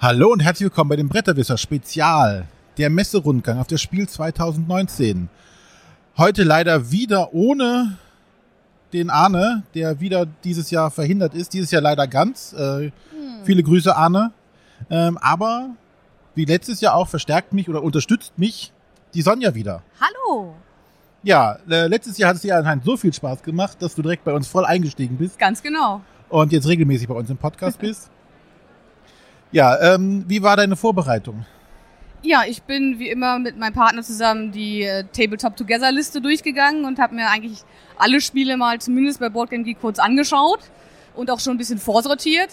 Hallo 0.00 0.30
und 0.32 0.40
herzlich 0.40 0.66
willkommen 0.66 0.90
bei 0.90 0.96
dem 0.96 1.08
Bretterwisser 1.08 1.58
Spezial, 1.58 2.46
der 2.76 2.88
Messerundgang 2.90 3.58
auf 3.58 3.66
das 3.66 3.80
Spiel 3.82 4.08
2019. 4.08 5.28
Heute 6.16 6.44
leider 6.44 6.90
wieder 6.90 7.34
ohne 7.34 7.96
den 8.92 9.10
Arne, 9.10 9.64
der 9.74 10.00
wieder 10.00 10.26
dieses 10.44 10.70
Jahr 10.70 10.90
verhindert 10.90 11.34
ist. 11.34 11.52
Dieses 11.52 11.70
Jahr 11.70 11.82
leider 11.82 12.06
ganz. 12.06 12.52
Äh, 12.52 12.90
Viele 13.44 13.62
Grüße, 13.62 13.94
Arne. 13.94 14.32
Ähm, 14.90 15.18
aber 15.18 15.70
wie 16.34 16.44
letztes 16.44 16.80
Jahr 16.80 16.94
auch 16.94 17.08
verstärkt 17.08 17.52
mich 17.52 17.68
oder 17.68 17.82
unterstützt 17.82 18.32
mich 18.38 18.72
die 19.14 19.22
Sonja 19.22 19.54
wieder. 19.54 19.82
Hallo. 20.00 20.54
Ja, 21.22 21.58
äh, 21.68 21.86
letztes 21.88 22.18
Jahr 22.18 22.30
hat 22.30 22.36
es 22.36 22.42
dir 22.42 22.56
anscheinend 22.56 22.84
so 22.84 22.96
viel 22.96 23.12
Spaß 23.12 23.42
gemacht, 23.42 23.78
dass 23.80 23.94
du 23.94 24.02
direkt 24.02 24.24
bei 24.24 24.32
uns 24.32 24.46
voll 24.46 24.64
eingestiegen 24.64 25.16
bist 25.16 25.38
Ganz 25.38 25.62
genau. 25.62 26.00
und 26.28 26.52
jetzt 26.52 26.68
regelmäßig 26.68 27.08
bei 27.08 27.14
uns 27.14 27.28
im 27.30 27.36
Podcast 27.36 27.78
bist. 27.80 28.10
Ja, 29.50 29.94
ähm, 29.94 30.24
wie 30.28 30.42
war 30.42 30.56
deine 30.56 30.76
Vorbereitung? 30.76 31.46
Ja, 32.22 32.42
ich 32.46 32.62
bin 32.62 32.98
wie 32.98 33.08
immer 33.08 33.38
mit 33.38 33.56
meinem 33.56 33.72
Partner 33.72 34.02
zusammen 34.02 34.50
die 34.50 34.82
äh, 34.82 35.04
Tabletop 35.04 35.56
Together 35.56 35.92
Liste 35.92 36.20
durchgegangen 36.20 36.84
und 36.84 36.98
habe 36.98 37.14
mir 37.14 37.30
eigentlich 37.30 37.60
alle 37.96 38.20
Spiele 38.20 38.56
mal 38.56 38.80
zumindest 38.80 39.20
bei 39.20 39.28
Boardgame 39.28 39.62
Geek 39.62 39.80
kurz 39.80 39.98
angeschaut 39.98 40.60
und 41.14 41.30
auch 41.30 41.40
schon 41.40 41.54
ein 41.54 41.58
bisschen 41.58 41.78
vorsortiert. 41.78 42.50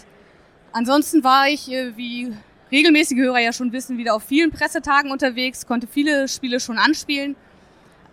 Ansonsten 0.72 1.24
war 1.24 1.48
ich, 1.48 1.72
äh, 1.72 1.98
wie 1.98 2.32
regelmäßige 2.72 3.18
Hörer 3.18 3.40
ja 3.40 3.54
schon 3.54 3.72
wissen, 3.72 3.98
wieder 3.98 4.14
auf 4.14 4.24
vielen 4.24 4.52
Pressetagen 4.52 5.12
unterwegs, 5.12 5.66
konnte 5.66 5.88
viele 5.88 6.28
Spiele 6.28 6.60
schon 6.60 6.78
anspielen. 6.78 7.36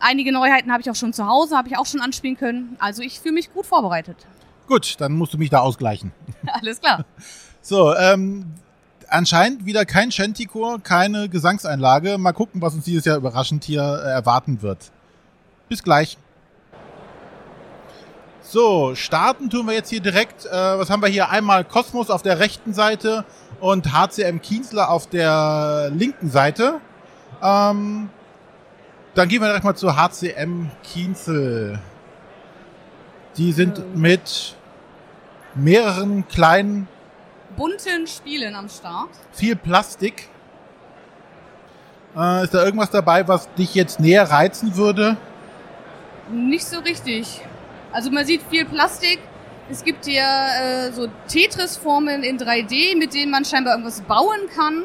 Einige 0.00 0.32
Neuheiten 0.32 0.72
habe 0.72 0.80
ich 0.80 0.90
auch 0.90 0.96
schon 0.96 1.12
zu 1.12 1.26
Hause, 1.26 1.56
habe 1.56 1.68
ich 1.68 1.76
auch 1.76 1.86
schon 1.86 2.00
anspielen 2.00 2.36
können. 2.36 2.76
Also 2.80 3.02
ich 3.02 3.20
fühle 3.20 3.34
mich 3.34 3.52
gut 3.52 3.66
vorbereitet. 3.66 4.16
Gut, 4.66 5.00
dann 5.00 5.12
musst 5.12 5.34
du 5.34 5.38
mich 5.38 5.50
da 5.50 5.60
ausgleichen. 5.60 6.12
Alles 6.46 6.80
klar. 6.80 7.04
So, 7.64 7.94
ähm, 7.94 8.56
anscheinend 9.12 9.66
wieder 9.66 9.84
kein 9.84 10.10
Shantychor, 10.10 10.80
keine 10.80 11.28
Gesangseinlage. 11.28 12.18
Mal 12.18 12.32
gucken, 12.32 12.60
was 12.60 12.74
uns 12.74 12.84
dieses 12.84 13.04
Jahr 13.04 13.16
überraschend 13.16 13.64
hier 13.64 13.82
äh, 13.82 14.10
erwarten 14.10 14.62
wird. 14.62 14.90
Bis 15.68 15.82
gleich. 15.82 16.18
So, 18.42 18.94
starten 18.94 19.48
tun 19.48 19.66
wir 19.66 19.74
jetzt 19.74 19.88
hier 19.88 20.00
direkt. 20.00 20.46
Äh, 20.46 20.50
was 20.50 20.90
haben 20.90 21.00
wir 21.00 21.08
hier? 21.08 21.30
Einmal 21.30 21.64
Kosmos 21.64 22.10
auf 22.10 22.22
der 22.22 22.38
rechten 22.38 22.74
Seite 22.74 23.24
und 23.60 23.92
HCM 23.92 24.40
Kienzler 24.42 24.90
auf 24.90 25.06
der 25.06 25.90
linken 25.94 26.30
Seite. 26.30 26.80
Ähm, 27.42 28.10
dann 29.14 29.28
gehen 29.28 29.40
wir 29.40 29.48
direkt 29.48 29.64
mal 29.64 29.76
zu 29.76 29.96
HCM 29.96 30.70
Kienzel. 30.82 31.78
Die 33.36 33.52
sind 33.52 33.96
mit 33.96 34.56
mehreren 35.54 36.26
kleinen 36.28 36.88
Bunten 37.56 38.06
Spielen 38.06 38.54
am 38.54 38.68
Start. 38.68 39.10
viel 39.32 39.56
Plastik. 39.56 40.28
Äh, 42.16 42.44
ist 42.44 42.52
da 42.54 42.64
irgendwas 42.64 42.90
dabei, 42.90 43.26
was 43.26 43.52
dich 43.54 43.74
jetzt 43.74 43.98
näher 44.00 44.30
reizen 44.30 44.76
würde? 44.76 45.16
Nicht 46.30 46.64
so 46.66 46.78
richtig. 46.80 47.40
Also 47.92 48.10
man 48.10 48.24
sieht 48.26 48.42
viel 48.50 48.64
Plastik. 48.64 49.18
Es 49.70 49.82
gibt 49.84 50.04
hier 50.04 50.22
äh, 50.24 50.92
so 50.92 51.08
Tetris-Formeln 51.28 52.22
in 52.22 52.38
3D, 52.38 52.98
mit 52.98 53.14
denen 53.14 53.30
man 53.30 53.44
scheinbar 53.44 53.74
irgendwas 53.74 54.00
bauen 54.02 54.40
kann. 54.54 54.84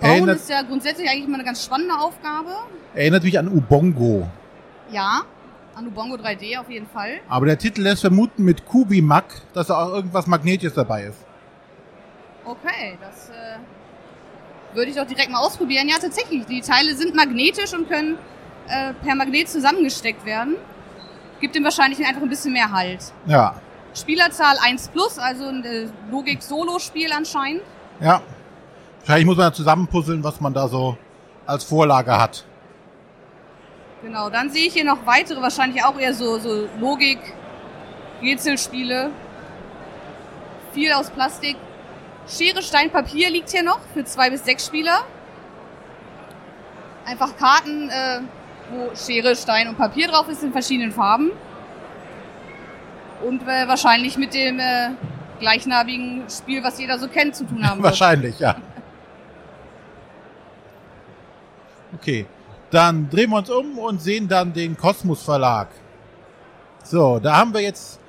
Bauen 0.00 0.10
Erinnert- 0.10 0.36
ist 0.36 0.50
ja 0.50 0.62
grundsätzlich 0.62 1.08
eigentlich 1.08 1.28
mal 1.28 1.34
eine 1.34 1.44
ganz 1.44 1.64
spannende 1.64 1.94
Aufgabe. 1.94 2.50
Erinnert 2.94 3.22
mich 3.22 3.38
an 3.38 3.48
Ubongo. 3.48 4.26
Ja, 4.90 5.20
an 5.76 5.86
Ubongo 5.86 6.16
3D 6.16 6.58
auf 6.58 6.68
jeden 6.70 6.88
Fall. 6.88 7.20
Aber 7.28 7.46
der 7.46 7.58
Titel 7.58 7.82
lässt 7.82 8.00
vermuten 8.00 8.42
mit 8.44 8.66
Kubimak, 8.66 9.26
dass 9.52 9.68
da 9.68 9.84
auch 9.84 9.92
irgendwas 9.94 10.26
Magnetisches 10.26 10.74
dabei 10.74 11.04
ist. 11.04 11.18
Okay, 12.50 12.98
das 13.00 13.28
äh, 13.30 14.74
würde 14.74 14.90
ich 14.90 14.96
doch 14.96 15.06
direkt 15.06 15.30
mal 15.30 15.38
ausprobieren. 15.38 15.88
Ja, 15.88 15.98
tatsächlich, 16.00 16.46
die 16.46 16.60
Teile 16.60 16.94
sind 16.96 17.14
magnetisch 17.14 17.72
und 17.72 17.88
können 17.88 18.18
äh, 18.68 18.92
per 19.04 19.14
Magnet 19.14 19.48
zusammengesteckt 19.48 20.24
werden. 20.24 20.56
Gibt 21.40 21.54
ihm 21.54 21.62
wahrscheinlich 21.64 22.04
einfach 22.04 22.22
ein 22.22 22.28
bisschen 22.28 22.52
mehr 22.52 22.72
Halt. 22.72 23.12
Ja, 23.26 23.54
Spielerzahl 23.94 24.56
1 24.62 24.88
plus, 24.88 25.18
also 25.18 25.46
ein 25.46 25.64
äh, 25.64 25.86
Logik-Solo-Spiel 26.10 27.12
anscheinend. 27.12 27.62
ja. 28.00 28.20
Wahrscheinlich 29.00 29.26
muss 29.26 29.38
man 29.38 29.46
da 29.46 29.52
zusammenpuzzeln, 29.54 30.22
was 30.22 30.40
man 30.42 30.52
da 30.52 30.68
so 30.68 30.94
als 31.46 31.64
Vorlage 31.64 32.18
hat. 32.20 32.44
Genau, 34.02 34.28
dann 34.28 34.50
sehe 34.50 34.66
ich 34.66 34.74
hier 34.74 34.84
noch 34.84 35.06
weitere, 35.06 35.40
wahrscheinlich 35.40 35.82
auch 35.82 35.98
eher 35.98 36.12
so, 36.12 36.38
so 36.38 36.68
Logik, 36.78 37.18
Rätselspiele. 38.20 39.10
Viel 40.74 40.92
aus 40.92 41.08
Plastik. 41.08 41.56
Schere, 42.30 42.62
Stein, 42.62 42.90
Papier 42.90 43.28
liegt 43.30 43.50
hier 43.50 43.62
noch 43.62 43.80
für 43.92 44.04
zwei 44.04 44.30
bis 44.30 44.44
sechs 44.44 44.66
Spieler. 44.66 45.00
Einfach 47.04 47.36
Karten, 47.36 47.90
äh, 47.90 48.20
wo 48.70 48.94
Schere, 48.94 49.34
Stein 49.34 49.68
und 49.68 49.76
Papier 49.76 50.08
drauf 50.08 50.28
ist 50.28 50.42
in 50.42 50.52
verschiedenen 50.52 50.92
Farben. 50.92 51.32
Und 53.24 53.42
äh, 53.42 53.66
wahrscheinlich 53.66 54.16
mit 54.16 54.32
dem 54.32 54.60
äh, 54.60 54.90
gleichnamigen 55.40 56.24
Spiel, 56.30 56.62
was 56.62 56.78
jeder 56.78 56.98
so 56.98 57.08
kennt, 57.08 57.34
zu 57.34 57.44
tun 57.44 57.68
haben. 57.68 57.82
Wahrscheinlich, 57.82 58.38
ja. 58.38 58.56
Okay, 61.94 62.26
dann 62.70 63.10
drehen 63.10 63.30
wir 63.30 63.38
uns 63.38 63.50
um 63.50 63.76
und 63.78 64.00
sehen 64.00 64.28
dann 64.28 64.52
den 64.52 64.76
Kosmos 64.76 65.22
Verlag. 65.22 65.68
So, 66.84 67.18
da 67.18 67.36
haben 67.36 67.52
wir 67.52 67.60
jetzt 67.60 67.99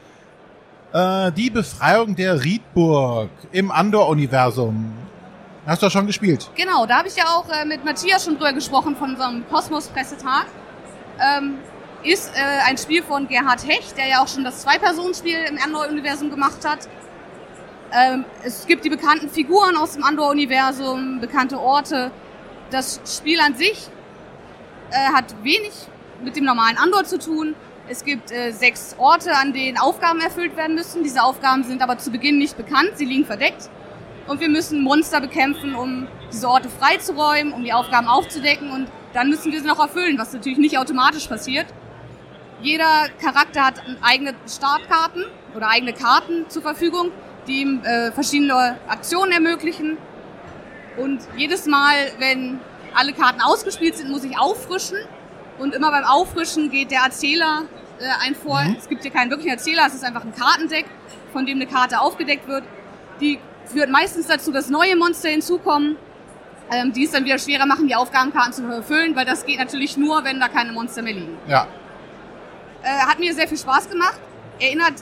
äh, 0.94 1.32
die 1.32 1.50
Befreiung 1.50 2.16
der 2.16 2.44
Riedburg 2.44 3.30
im 3.52 3.72
Andor-Universum. 3.72 4.94
Hast 5.66 5.82
du 5.82 5.86
das 5.86 5.94
schon 5.94 6.08
gespielt? 6.08 6.50
Genau, 6.56 6.86
da 6.86 7.00
habe 7.00 7.08
ich 7.08 7.16
ja 7.16 7.26
auch 7.26 7.48
äh, 7.50 7.66
mit 7.66 7.86
Matthias 7.86 8.26
schon 8.26 8.36
drüber 8.36 8.54
gesprochen 8.54 8.96
von 8.96 9.12
unserem 9.12 9.48
Kosmos-Pressetag. 9.50 10.46
Ähm, 11.20 11.60
ist 12.04 12.32
äh, 12.36 12.40
ein 12.66 12.78
Spiel 12.78 13.04
von 13.04 13.28
Gerhard 13.28 13.68
Hecht, 13.68 13.96
der 13.96 14.08
ja 14.08 14.24
auch 14.24 14.28
schon 14.28 14.44
das 14.44 14.62
Zwei-Personen-Spiel 14.62 15.38
im 15.50 15.58
Andor-Universum 15.64 16.32
gemacht 16.32 16.66
hat. 16.66 16.90
Ähm, 17.94 18.26
es 18.44 18.66
gibt 18.66 18.86
die 18.86 18.90
bekannten 18.90 19.30
Figuren 19.30 19.76
aus 19.76 19.94
dem 19.94 20.04
Andor-Universum, 20.04 21.20
bekannte 21.20 21.60
Orte. 21.60 22.12
Das 22.72 23.00
Spiel 23.06 23.40
an 23.40 23.56
sich 23.56 23.88
äh, 24.90 25.14
hat 25.14 25.36
wenig 25.44 25.74
mit 26.24 26.36
dem 26.36 26.46
normalen 26.46 26.78
Andor 26.78 27.04
zu 27.04 27.20
tun. 27.20 27.54
Es 27.92 28.06
gibt 28.06 28.32
äh, 28.32 28.52
sechs 28.52 28.96
Orte, 28.98 29.36
an 29.36 29.52
denen 29.52 29.78
Aufgaben 29.78 30.22
erfüllt 30.22 30.56
werden 30.56 30.76
müssen. 30.76 31.04
Diese 31.04 31.22
Aufgaben 31.24 31.66
sind 31.66 31.82
aber 31.82 31.98
zu 31.98 32.10
Beginn 32.10 32.38
nicht 32.38 32.56
bekannt, 32.56 32.92
sie 32.96 33.04
liegen 33.04 33.26
verdeckt. 33.26 33.70
Und 34.28 34.40
wir 34.40 34.48
müssen 34.48 34.82
Monster 34.82 35.20
bekämpfen, 35.20 35.76
um 35.76 36.08
diese 36.32 36.48
Orte 36.48 36.70
freizuräumen, 36.70 37.52
um 37.52 37.66
die 37.66 37.74
Aufgaben 37.74 38.08
aufzudecken 38.08 38.72
und 38.72 38.88
dann 39.12 39.30
müssen 39.30 39.52
wir 39.52 39.60
sie 39.60 39.68
noch 39.68 39.80
erfüllen, 39.80 40.18
was 40.18 40.32
natürlich 40.32 40.58
nicht 40.58 40.78
automatisch 40.78 41.28
passiert. 41.28 41.66
Jeder 42.62 43.10
Charakter 43.22 43.66
hat 43.66 43.84
eigene 44.02 44.36
Startkarten 44.48 45.26
oder 45.54 45.68
eigene 45.68 45.92
Karten 45.92 46.46
zur 46.48 46.62
Verfügung, 46.62 47.12
die 47.46 47.60
ihm 47.60 47.84
äh, 47.84 48.14
verschiedene 48.14 48.78
Aktionen 48.88 49.34
ermöglichen. 49.34 49.98
Und 50.96 51.20
jedes 51.36 51.66
Mal, 51.66 51.96
wenn 52.20 52.62
alle 52.96 53.12
Karten 53.12 53.42
ausgespielt 53.42 53.98
sind, 53.98 54.10
muss 54.12 54.24
ich 54.24 54.40
auffrischen. 54.40 54.98
Und 55.60 55.76
immer 55.76 55.92
beim 55.92 56.06
Auffrischen 56.06 56.72
geht 56.72 56.90
der 56.92 57.02
Erzähler 57.02 57.64
äh, 57.64 57.81
ein 58.22 58.36
vor. 58.36 58.62
Es 58.78 58.88
gibt 58.88 59.04
hier 59.04 59.12
keinen 59.12 59.30
wirklichen 59.30 59.52
Erzähler, 59.52 59.84
es 59.88 59.94
ist 59.94 60.04
einfach 60.04 60.24
ein 60.24 60.34
Kartendeck, 60.36 60.86
von 61.32 61.46
dem 61.46 61.58
eine 61.58 61.68
Karte 61.68 62.00
aufgedeckt 62.00 62.48
wird. 62.48 62.64
Die 63.20 63.40
führt 63.66 63.90
meistens 63.90 64.28
dazu, 64.28 64.52
dass 64.52 64.70
neue 64.70 64.96
Monster 64.96 65.30
hinzukommen, 65.30 65.98
ähm, 66.72 66.94
die 66.94 67.06
es 67.06 67.12
dann 67.12 67.26
wieder 67.26 67.38
schwerer 67.38 67.66
machen, 67.66 67.88
die 67.88 67.96
Aufgabenkarten 67.96 68.54
zu 68.54 68.64
erfüllen, 68.66 69.16
weil 69.16 69.26
das 69.26 69.46
geht 69.46 69.60
natürlich 69.60 69.98
nur, 69.98 70.24
wenn 70.24 70.40
da 70.40 70.48
keine 70.48 70.72
Monster 70.72 71.02
mehr 71.02 71.14
liegen. 71.14 71.38
Ja. 71.48 71.68
Äh, 72.84 72.88
hat 73.06 73.20
mir 73.20 73.34
sehr 73.34 73.48
viel 73.48 73.58
Spaß 73.58 73.90
gemacht. 73.90 74.20
Erinnert 74.60 74.94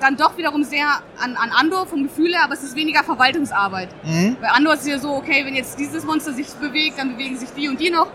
dann 0.00 0.16
doch 0.16 0.36
wiederum 0.36 0.64
sehr 0.64 0.86
an, 1.18 1.36
an 1.36 1.50
Andor 1.50 1.86
vom 1.86 2.04
Gefühl 2.04 2.32
her, 2.32 2.44
aber 2.44 2.54
es 2.54 2.62
ist 2.62 2.76
weniger 2.76 3.02
Verwaltungsarbeit. 3.02 3.88
Mhm. 4.04 4.36
Bei 4.40 4.48
Andor 4.48 4.74
ist 4.74 4.82
es 4.82 4.88
ja 4.88 4.98
so, 4.98 5.14
okay, 5.14 5.44
wenn 5.44 5.56
jetzt 5.56 5.78
dieses 5.78 6.04
Monster 6.04 6.32
sich 6.32 6.48
bewegt, 6.54 6.98
dann 6.98 7.16
bewegen 7.16 7.36
sich 7.36 7.50
die 7.50 7.68
und 7.68 7.80
die 7.80 7.90
noch. 7.90 8.06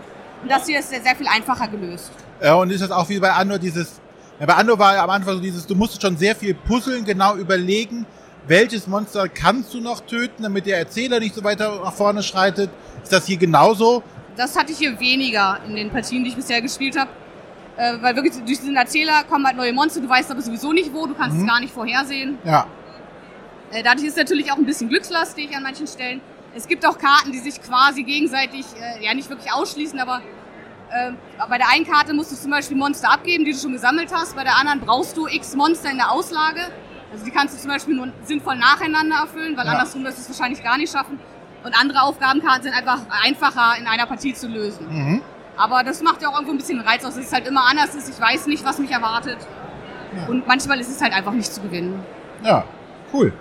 Und 0.42 0.50
das 0.50 0.66
hier 0.66 0.78
ist 0.78 0.90
sehr, 0.90 1.02
sehr 1.02 1.16
viel 1.16 1.26
einfacher 1.26 1.68
gelöst. 1.68 2.10
Ja, 2.42 2.54
und 2.54 2.70
ist 2.70 2.82
das 2.82 2.90
auch 2.90 3.08
wie 3.08 3.18
bei 3.18 3.32
Andor 3.32 3.58
dieses, 3.58 4.00
ja, 4.40 4.46
bei 4.46 4.54
Andor 4.54 4.78
war 4.78 4.94
ja 4.94 5.04
am 5.04 5.10
Anfang 5.10 5.34
so 5.36 5.40
dieses, 5.40 5.66
du 5.66 5.74
musst 5.74 6.00
schon 6.00 6.16
sehr 6.16 6.34
viel 6.34 6.54
puzzeln, 6.54 7.04
genau 7.04 7.36
überlegen, 7.36 8.06
welches 8.46 8.86
Monster 8.86 9.28
kannst 9.28 9.72
du 9.74 9.80
noch 9.80 10.00
töten, 10.00 10.42
damit 10.42 10.66
der 10.66 10.78
Erzähler 10.78 11.18
nicht 11.20 11.34
so 11.34 11.42
weiter 11.42 11.80
nach 11.82 11.92
vorne 11.94 12.22
schreitet. 12.22 12.70
Ist 13.02 13.12
das 13.12 13.26
hier 13.26 13.36
genauso? 13.38 14.02
Das 14.36 14.56
hatte 14.58 14.72
ich 14.72 14.78
hier 14.78 14.98
weniger 15.00 15.60
in 15.66 15.76
den 15.76 15.90
Partien, 15.90 16.24
die 16.24 16.30
ich 16.30 16.36
bisher 16.36 16.60
gespielt 16.60 16.98
habe. 16.98 17.10
Äh, 17.76 17.94
weil 18.02 18.14
wirklich 18.14 18.34
durch 18.34 18.58
diesen 18.58 18.76
Erzähler 18.76 19.24
kommen 19.24 19.46
halt 19.46 19.56
neue 19.56 19.72
Monster, 19.72 20.00
du 20.00 20.08
weißt 20.08 20.30
aber 20.30 20.42
sowieso 20.42 20.72
nicht 20.72 20.92
wo, 20.92 21.06
du 21.06 21.14
kannst 21.14 21.36
Mhm. 21.36 21.42
es 21.42 21.48
gar 21.48 21.60
nicht 21.60 21.72
vorhersehen. 21.74 22.38
Ja. 22.44 22.66
Äh, 23.72 23.82
dadurch 23.82 24.04
ist 24.06 24.12
es 24.12 24.16
natürlich 24.18 24.52
auch 24.52 24.56
ein 24.56 24.66
bisschen 24.66 24.88
glückslastig 24.88 25.56
an 25.56 25.62
manchen 25.64 25.86
Stellen. 25.86 26.20
Es 26.54 26.68
gibt 26.68 26.86
auch 26.86 26.96
Karten, 26.98 27.32
die 27.32 27.40
sich 27.40 27.60
quasi 27.60 28.04
gegenseitig, 28.04 28.64
äh, 28.80 29.04
ja 29.04 29.12
nicht 29.14 29.28
wirklich 29.28 29.52
ausschließen, 29.52 29.98
aber 29.98 30.20
bei 31.48 31.58
der 31.58 31.68
einen 31.70 31.86
Karte 31.86 32.14
musst 32.14 32.30
du 32.32 32.36
zum 32.36 32.50
Beispiel 32.50 32.76
Monster 32.76 33.10
abgeben, 33.10 33.44
die 33.44 33.52
du 33.52 33.58
schon 33.58 33.72
gesammelt 33.72 34.10
hast. 34.14 34.36
Bei 34.36 34.44
der 34.44 34.56
anderen 34.56 34.80
brauchst 34.80 35.16
du 35.16 35.26
x 35.26 35.54
Monster 35.56 35.90
in 35.90 35.96
der 35.96 36.10
Auslage. 36.12 36.60
Also 37.12 37.24
die 37.24 37.30
kannst 37.30 37.54
du 37.54 37.60
zum 37.60 37.70
Beispiel 37.70 37.94
nur 37.94 38.08
sinnvoll 38.24 38.56
nacheinander 38.56 39.16
erfüllen, 39.16 39.56
weil 39.56 39.66
Ja. 39.66 39.72
andersrum 39.72 40.04
wirst 40.04 40.18
du 40.18 40.22
es 40.22 40.28
wahrscheinlich 40.38 40.62
gar 40.62 40.76
nicht 40.78 40.92
schaffen. 40.92 41.18
Und 41.64 41.80
andere 41.80 42.02
Aufgabenkarten 42.02 42.64
sind 42.64 42.74
einfach 42.74 43.00
einfacher 43.24 43.78
in 43.78 43.86
einer 43.86 44.06
Partie 44.06 44.34
zu 44.34 44.48
lösen. 44.48 44.86
Mhm. 44.88 45.22
Aber 45.56 45.82
das 45.84 46.02
macht 46.02 46.20
ja 46.22 46.28
auch 46.28 46.34
irgendwo 46.34 46.52
ein 46.52 46.58
bisschen 46.58 46.80
Reiz 46.80 47.04
aus, 47.04 47.14
dass 47.14 47.24
es 47.26 47.32
halt 47.32 47.46
immer 47.46 47.64
anders 47.68 47.94
ist. 47.94 48.08
Ich 48.08 48.20
weiß 48.20 48.46
nicht, 48.46 48.64
was 48.64 48.78
mich 48.78 48.90
erwartet. 48.90 49.38
Und 50.28 50.46
manchmal 50.46 50.78
ist 50.80 50.90
es 50.90 51.00
halt 51.00 51.12
einfach 51.12 51.32
nicht 51.32 51.52
zu 51.52 51.60
gewinnen. 51.60 52.04
Ja, 52.42 52.64
cool. 53.12 53.32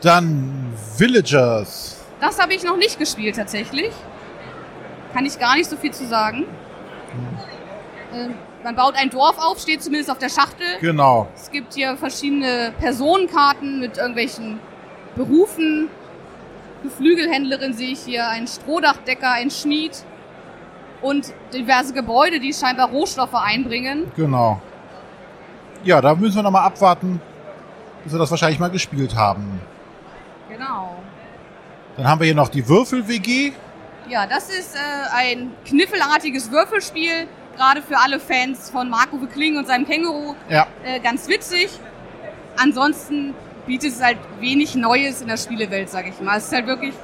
Dann 0.00 0.72
Villagers. 0.96 1.98
Das 2.20 2.40
habe 2.40 2.54
ich 2.54 2.64
noch 2.64 2.76
nicht 2.76 2.98
gespielt 2.98 3.36
tatsächlich. 3.36 3.92
Kann 5.12 5.26
ich 5.26 5.38
gar 5.38 5.56
nicht 5.56 5.68
so 5.68 5.76
viel 5.76 5.92
zu 5.92 6.06
sagen. 6.06 6.44
Ähm, 8.14 8.34
man 8.64 8.76
baut 8.76 8.94
ein 8.94 9.10
Dorf 9.10 9.36
auf, 9.38 9.58
steht 9.58 9.82
zumindest 9.82 10.10
auf 10.10 10.18
der 10.18 10.28
Schachtel. 10.28 10.66
Genau. 10.80 11.28
Es 11.34 11.50
gibt 11.50 11.74
hier 11.74 11.96
verschiedene 11.96 12.72
Personenkarten 12.78 13.80
mit 13.80 13.98
irgendwelchen 13.98 14.60
Berufen. 15.16 15.88
Eine 16.80 16.90
Flügelhändlerin 16.90 17.74
sehe 17.74 17.90
ich 17.90 18.00
hier, 18.00 18.28
ein 18.28 18.46
Strohdachdecker, 18.46 19.30
ein 19.30 19.50
Schmied 19.50 20.04
und 21.00 21.32
diverse 21.52 21.92
Gebäude, 21.92 22.40
die 22.40 22.52
scheinbar 22.52 22.88
Rohstoffe 22.88 23.34
einbringen. 23.34 24.10
Genau. 24.16 24.60
Ja, 25.84 26.00
da 26.00 26.14
müssen 26.14 26.36
wir 26.36 26.42
nochmal 26.42 26.64
abwarten, 26.64 27.20
bis 28.04 28.12
wir 28.12 28.18
das 28.18 28.30
wahrscheinlich 28.30 28.60
mal 28.60 28.70
gespielt 28.70 29.16
haben. 29.16 29.60
Genau. 30.48 30.96
Dann 31.96 32.06
haben 32.06 32.20
wir 32.20 32.26
hier 32.26 32.34
noch 32.34 32.48
die 32.48 32.66
Würfel-WG. 32.66 33.52
Ja, 34.08 34.26
das 34.26 34.48
ist 34.48 34.74
äh, 34.74 34.78
ein 35.14 35.52
kniffelartiges 35.66 36.50
Würfelspiel, 36.50 37.28
gerade 37.56 37.82
für 37.82 37.98
alle 37.98 38.18
Fans 38.18 38.70
von 38.70 38.88
Marco 38.90 39.18
Kling 39.32 39.56
und 39.56 39.66
seinem 39.66 39.86
Känguru. 39.86 40.34
Ja. 40.48 40.66
Äh, 40.84 41.00
ganz 41.00 41.28
witzig. 41.28 41.70
Ansonsten 42.56 43.34
bietet 43.66 43.92
es 43.92 44.02
halt 44.02 44.18
wenig 44.40 44.74
Neues 44.74 45.20
in 45.20 45.28
der 45.28 45.36
Spielewelt, 45.36 45.88
sage 45.88 46.10
ich 46.10 46.20
mal. 46.20 46.38
Es 46.38 46.46
ist 46.46 46.52
halt 46.52 46.66
wirklich, 46.66 46.94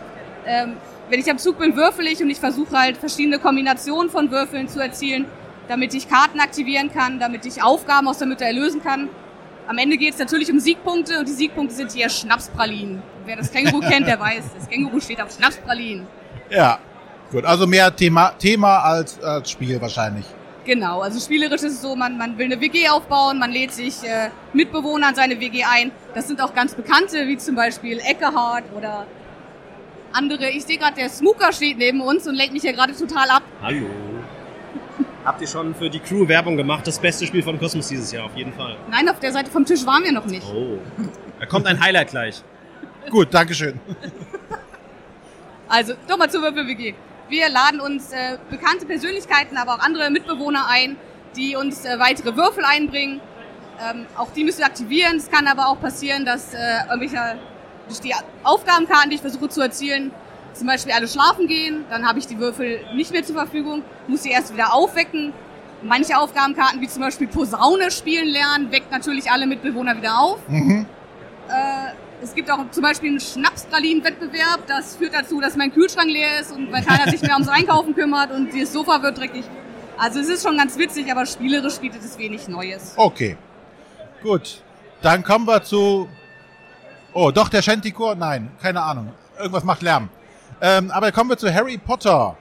ähm, 0.47 0.77
wenn 1.09 1.21
ich 1.21 1.31
am 1.31 1.39
Zug 1.39 1.59
bin, 1.59 1.77
würfel 1.77 2.07
ich 2.07 2.21
und 2.23 2.31
ich 2.31 2.39
versuche 2.39 2.77
halt 2.77 2.97
verschiedene 2.97 3.39
Kombinationen 3.39 4.11
von 4.11 4.31
Würfeln 4.31 4.69
zu 4.69 4.81
erzielen, 4.81 5.27
damit 5.69 5.95
ich 5.95 6.09
Karten 6.09 6.41
aktivieren 6.41 6.93
kann, 6.93 7.21
damit 7.21 7.47
ich 7.47 7.63
Aufgaben 7.63 8.09
aus 8.09 8.19
der 8.19 8.27
Mitte 8.27 8.45
erlösen 8.45 8.83
kann. 8.83 9.09
Am 9.67 9.77
Ende 9.79 9.99
geht 9.99 10.15
es 10.15 10.19
natürlich 10.19 10.51
um 10.51 10.59
Siegpunkte 10.59 11.19
und 11.19 11.29
die 11.29 11.33
Siegpunkte 11.33 11.75
sind 11.75 11.93
hier 11.93 12.09
Schnapspralinen. 12.09 13.03
Wer 13.27 13.37
das 13.37 13.53
Känguru 13.53 13.81
kennt, 13.81 14.07
der 14.07 14.19
weiß, 14.21 14.45
das 14.59 14.69
Känguru 14.69 14.99
steht 15.01 15.21
auf 15.21 15.31
Schnapspralinen. 15.31 16.07
Ja. 16.51 16.79
Gut, 17.31 17.45
also 17.45 17.67
mehr 17.67 17.95
Thema, 17.95 18.31
Thema 18.39 18.79
als, 18.79 19.23
als 19.23 19.51
Spiel 19.51 19.81
wahrscheinlich. 19.81 20.25
Genau, 20.65 21.01
also 21.01 21.19
spielerisch 21.21 21.63
ist 21.63 21.75
es 21.75 21.83
so, 21.83 21.97
man, 21.97 22.19
man 22.19 22.37
will 22.37 22.47
eine 22.47 22.61
WG 22.61 22.89
aufbauen, 22.89 23.39
man 23.39 23.51
lädt 23.51 23.73
sich 23.73 24.03
äh, 24.05 24.31
Mitbewohner 24.53 25.09
an 25.09 25.15
seine 25.15 25.41
WG 25.41 25.65
ein. 25.65 25.93
Das 26.15 26.29
sind 26.29 26.41
auch 26.43 26.55
ganz 26.55 26.75
bekannte, 26.75 27.27
wie 27.27 27.39
zum 27.39 27.55
Beispiel 27.55 27.99
Eckehard 28.01 28.65
oder 28.77 29.07
andere. 30.13 30.51
Ich 30.51 30.65
sehe 30.65 30.79
gerade, 30.79 30.97
der 30.97 31.09
Smooker 31.09 31.53
steht 31.53 31.79
neben 31.79 32.01
uns 32.01 32.27
und 32.27 32.35
lenkt 32.35 32.53
mich 32.53 32.63
hier 32.63 32.73
gerade 32.73 32.95
total 32.95 33.29
ab. 33.31 33.43
Hallo. 33.63 33.87
Habt 35.25 35.41
ihr 35.41 35.47
schon 35.47 35.75
für 35.75 35.91
die 35.91 36.01
Crew 36.01 36.27
Werbung 36.29 36.57
gemacht? 36.57 36.87
Das 36.87 36.99
beste 36.99 37.27
Spiel 37.27 37.43
von 37.43 37.59
Kosmos 37.59 37.89
dieses 37.89 38.13
Jahr, 38.13 38.25
auf 38.25 38.37
jeden 38.37 38.53
Fall. 38.53 38.77
Nein, 38.91 39.09
auf 39.09 39.21
der 39.21 39.33
Seite 39.33 39.51
vom 39.51 39.65
Tisch 39.65 39.85
waren 39.85 40.03
wir 40.05 40.13
noch 40.13 40.27
nicht. 40.27 40.47
Oh. 40.51 40.79
Da 41.39 41.47
kommt 41.47 41.67
ein 41.67 41.81
Highlight 41.81 42.09
gleich. 42.09 42.43
Gut, 43.11 43.33
Dankeschön. 43.33 43.79
Also, 45.69 45.93
nochmal 46.09 46.31
zur 46.31 46.41
Würfel-WG. 46.43 46.95
Wir 47.29 47.49
laden 47.49 47.81
uns 47.81 48.13
äh, 48.13 48.39
bekannte 48.51 48.87
Persönlichkeiten, 48.87 49.57
aber 49.57 49.75
auch 49.75 49.81
andere 49.81 50.11
Mitbewohner 50.11 50.67
ein, 50.69 50.97
die 51.37 51.57
uns 51.57 51.85
äh, 51.85 51.99
weitere 51.99 52.37
Würfel 52.37 52.65
einbringen. 52.65 53.21
Ähm, 53.81 54.07
auch 54.17 54.31
die 54.33 54.45
müssen 54.45 54.59
wir 54.59 54.67
aktivieren. 54.67 55.17
Es 55.17 55.31
kann 55.31 55.47
aber 55.47 55.69
auch 55.69 55.81
passieren, 55.81 56.25
dass 56.25 56.55
äh, 56.55 56.59
irgendwelche 56.89 57.39
durch 57.87 58.01
die 58.01 58.15
Aufgabenkarten, 58.45 59.11
die 59.11 59.17
ich 59.17 59.23
versuche 59.23 59.49
zu 59.49 59.61
erzielen, 59.61 60.11
zum 60.53 60.67
Beispiel 60.67 60.93
alle 60.93 61.09
schlafen 61.09 61.47
gehen. 61.47 61.85
Dann 61.91 62.07
habe 62.07 62.19
ich 62.19 62.27
die 62.27 62.39
Würfel 62.39 62.81
nicht 62.95 63.13
mehr 63.13 63.25
zur 63.25 63.37
Verfügung, 63.37 63.83
muss 64.07 64.23
sie 64.23 64.31
erst 64.31 64.53
wieder 64.53 64.75
aufwecken. 64.75 65.33
Manche 65.83 66.19
Aufgabenkarten, 66.19 66.81
wie 66.81 66.89
zum 66.89 67.03
Beispiel 67.03 67.29
Posaune 67.29 67.91
spielen 67.91 68.29
lernen, 68.29 68.73
weckt 68.73 68.91
natürlich 68.91 69.31
alle 69.31 69.47
Mitbewohner 69.47 69.97
wieder 69.97 70.19
auf. 70.19 70.39
Mhm. 70.49 70.87
Äh, 71.49 71.93
es 72.23 72.35
gibt 72.35 72.51
auch 72.51 72.59
zum 72.71 72.83
Beispiel 72.83 73.11
einen 73.11 73.21
Schnapspralinen-Wettbewerb. 73.21 74.67
Das 74.67 74.97
führt 74.97 75.15
dazu, 75.15 75.41
dass 75.41 75.57
mein 75.57 75.73
Kühlschrank 75.73 76.09
leer 76.09 76.41
ist 76.41 76.53
und 76.53 76.73
weil 76.73 76.83
keiner 76.83 77.11
sich 77.11 77.23
mehr 77.23 77.35
ums 77.35 77.49
Einkaufen 77.49 77.95
kümmert 77.95 78.31
und 78.33 78.51
das 78.55 78.73
Sofa 78.73 79.03
wird 79.03 79.19
dreckig. 79.19 79.45
Also 79.97 80.21
es 80.21 80.29
ist 80.29 80.47
schon 80.47 80.57
ganz 80.57 80.79
witzig, 80.79 81.11
aber 81.11 81.27
spielerisch 81.27 81.79
bietet 81.79 82.03
es 82.03 82.19
wenig 82.19 82.49
Neues. 82.49 82.95
Okay. 82.97 83.37
Gut. 84.23 84.63
Dann 85.03 85.23
kommen 85.23 85.47
wir 85.47 85.63
zu. 85.63 86.09
Oh, 87.13 87.31
doch, 87.31 87.49
der 87.49 87.63
Shantycore? 87.63 88.17
Nein, 88.17 88.51
keine 88.61 88.83
Ahnung. 88.83 89.13
Irgendwas 89.39 89.65
macht 89.65 89.83
Lärm. 89.83 90.09
Ähm, 90.61 90.91
aber 90.91 91.13
kommen 91.13 91.31
wir 91.31 91.37
zu 91.37 91.53
Harry 91.53 91.79
Potter. 91.79 92.37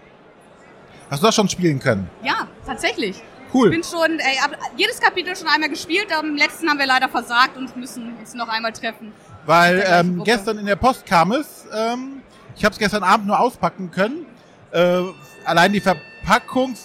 Hast 1.09 1.21
du 1.21 1.27
das 1.27 1.35
schon 1.35 1.50
spielen 1.50 1.79
können? 1.79 2.09
Ja, 2.24 2.47
tatsächlich. 2.65 3.21
Cool. 3.53 3.68
Ich 3.68 3.71
bin 3.71 3.83
schon, 3.83 4.19
ey, 4.19 4.38
jedes 4.75 5.00
Kapitel 5.00 5.35
schon 5.35 5.47
einmal 5.47 5.69
gespielt. 5.69 6.07
Am 6.13 6.35
letzten 6.35 6.69
haben 6.69 6.79
wir 6.79 6.85
leider 6.85 7.07
versagt 7.07 7.56
und 7.56 7.75
müssen 7.77 8.15
uns 8.18 8.33
noch 8.33 8.50
einmal 8.50 8.74
treffen. 8.74 9.13
Weil 9.48 9.82
ähm, 9.88 10.24
gestern 10.26 10.58
in 10.58 10.66
der 10.66 10.76
Post 10.76 11.06
kam 11.06 11.32
es. 11.32 11.66
Ähm, 11.74 12.22
ich 12.56 12.66
habe 12.66 12.74
es 12.74 12.80
gestern 12.80 13.02
Abend 13.02 13.28
nur 13.28 13.40
auspacken 13.40 13.90
können. 13.92 14.26
Äh, 14.72 15.02
allein 15.46 15.72
die 15.72 15.80
Verpackung 15.80 16.76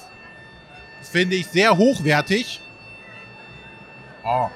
finde 1.03 1.35
ich 1.35 1.49
sehr 1.49 1.77
hochwertig. 1.77 2.61
Oh. 4.25 4.47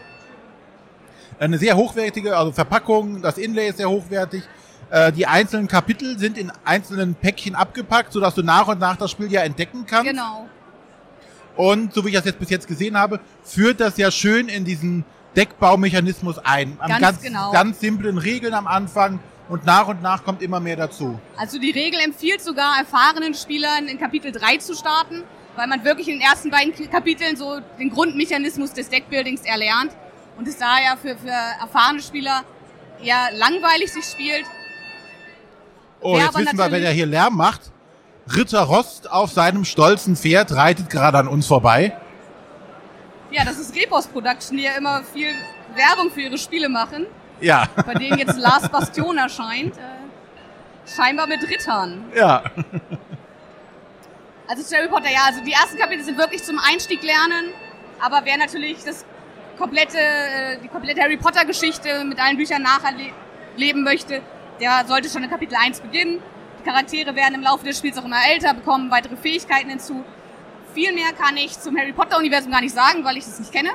Eine 1.41 1.59
sehr 1.59 1.77
hochwertige 1.77 2.37
also 2.37 2.53
Verpackung, 2.53 3.23
das 3.23 3.39
Inlay 3.39 3.71
ist 3.71 3.79
sehr 3.79 3.91
hochwertig. 3.91 4.45
Äh, 4.89 5.11
die 5.11 5.27
einzelnen 5.27 5.67
Kapitel 5.67 6.17
sind 6.17 6.39
in 6.39 6.53
einzelnen 6.65 7.17
Päckchen 7.17 7.57
abgepackt, 7.57 8.13
sodass 8.13 8.37
du 8.37 8.45
nach 8.45 8.69
und 8.69 8.79
nach 8.79 8.97
das 8.97 9.11
Spiel 9.11 9.33
ja 9.33 9.43
entdecken 9.43 9.85
kannst. 9.85 10.09
Genau. 10.09 10.49
Und 11.57 11.93
so 11.93 12.05
wie 12.05 12.11
ich 12.11 12.15
das 12.15 12.25
jetzt 12.25 12.39
bis 12.39 12.51
jetzt 12.51 12.69
gesehen 12.69 12.97
habe, 12.97 13.19
führt 13.43 13.81
das 13.81 13.97
ja 13.97 14.13
schön 14.13 14.49
in 14.49 14.65
diesen 14.65 15.05
Deckbaumechanismus 15.37 16.39
ein. 16.39 16.77
An 16.81 16.89
Ganz 16.89 17.01
ganz, 17.01 17.23
genau. 17.23 17.53
ganz 17.53 17.81
simplen 17.81 18.19
Regeln 18.19 18.55
am 18.55 18.67
Anfang 18.67 19.21
und 19.49 19.65
nach 19.67 19.87
und 19.89 20.03
nach 20.03 20.25
kommt 20.25 20.43
immer 20.43 20.61
mehr 20.61 20.77
dazu. 20.77 21.19
Also 21.37 21.59
die 21.59 21.71
Regel 21.71 22.01
empfiehlt 22.01 22.43
sogar 22.43 22.79
erfahrenen 22.79 23.35
Spielern 23.35 23.87
in 23.87 23.99
Kapitel 23.99 24.33
3 24.33 24.57
zu 24.59 24.75
starten, 24.75 25.23
weil 25.55 25.67
man 25.69 25.85
wirklich 25.85 26.09
in 26.09 26.15
den 26.19 26.23
ersten 26.23 26.51
beiden 26.51 26.73
Kapiteln 26.91 27.37
so 27.37 27.61
den 27.79 27.91
Grundmechanismus 27.91 28.73
des 28.73 28.89
Deckbuildings 28.89 29.43
erlernt 29.43 29.93
und 30.39 30.49
es 30.49 30.57
daher 30.59 30.97
für, 30.97 31.17
für 31.17 31.31
erfahrene 31.31 32.03
Spieler 32.03 32.43
eher 33.03 33.29
langweilig 33.35 33.93
sich 33.93 34.05
spielt. 34.05 34.45
Oh, 36.01 36.15
Wer 36.15 36.25
jetzt 36.25 36.37
wissen 36.39 36.47
wir, 36.59 36.65
natürlich- 36.65 36.83
der 36.85 36.93
hier 36.93 37.07
Lärm 37.07 37.37
macht. 37.37 37.61
Ritter 38.35 38.63
Rost 38.63 39.09
auf 39.11 39.31
seinem 39.31 39.65
stolzen 39.65 40.17
Pferd 40.17 40.53
reitet 40.53 40.91
gerade 40.91 41.19
an 41.19 41.29
uns 41.29 41.47
vorbei. 41.47 41.97
Ja, 43.37 43.45
das 43.45 43.59
ist 43.59 43.77
Repos 43.77 44.07
Production, 44.07 44.57
die 44.57 44.63
ja 44.63 44.73
immer 44.79 45.03
viel 45.13 45.29
Werbung 45.75 46.11
für 46.11 46.23
ihre 46.23 46.39
Spiele 46.39 46.71
machen, 46.71 47.07
Ja, 47.39 47.69
bei 47.85 47.93
denen 47.93 48.19
jetzt 48.19 48.39
Last 48.39 48.73
Bastion 48.73 49.19
erscheint. 49.19 49.77
Äh, 49.77 50.91
scheinbar 50.91 51.27
mit 51.27 51.43
Rittern. 51.47 52.07
ja. 52.15 52.43
Also 54.49 54.63
zu 54.63 54.77
Harry 54.77 54.89
Potter, 54.89 55.11
ja, 55.11 55.25
also 55.27 55.43
die 55.43 55.53
ersten 55.53 55.77
Kapitel 55.77 56.03
sind 56.05 56.17
wirklich 56.17 56.43
zum 56.45 56.59
Einstieg 56.61 57.03
lernen, 57.03 57.53
aber 58.01 58.21
wer 58.25 58.39
natürlich 58.39 58.83
das 58.85 59.05
komplette, 59.59 59.99
äh, 59.99 60.59
die 60.63 60.69
komplette 60.69 61.01
Harry 61.03 61.17
Potter 61.19 61.45
Geschichte 61.45 62.05
mit 62.05 62.19
allen 62.19 62.37
Büchern 62.39 62.63
nacherleben 62.63 63.83
möchte, 63.83 64.23
der 64.61 64.85
sollte 64.87 65.11
schon 65.11 65.25
in 65.25 65.29
Kapitel 65.31 65.57
1 65.61 65.81
beginnen. 65.81 66.23
Die 66.61 66.63
Charaktere 66.65 67.15
werden 67.17 67.35
im 67.35 67.43
Laufe 67.43 67.67
des 67.67 67.77
Spiels 67.77 67.99
auch 67.99 68.05
immer 68.05 68.25
älter, 68.33 68.55
bekommen 68.55 68.89
weitere 68.91 69.17
Fähigkeiten 69.17 69.69
hinzu. 69.69 70.05
Viel 70.77 70.93
mehr 70.93 71.15
kann 71.15 71.35
ich 71.39 71.59
zum 71.59 71.75
Harry 71.79 71.95
Potter 71.95 72.19
Universum 72.19 72.53
gar 72.53 72.61
nicht 72.61 72.75
sagen, 72.75 73.03
weil 73.03 73.17
ich 73.17 73.25
es 73.25 73.39
nicht 73.39 73.51
kenne. 73.51 73.71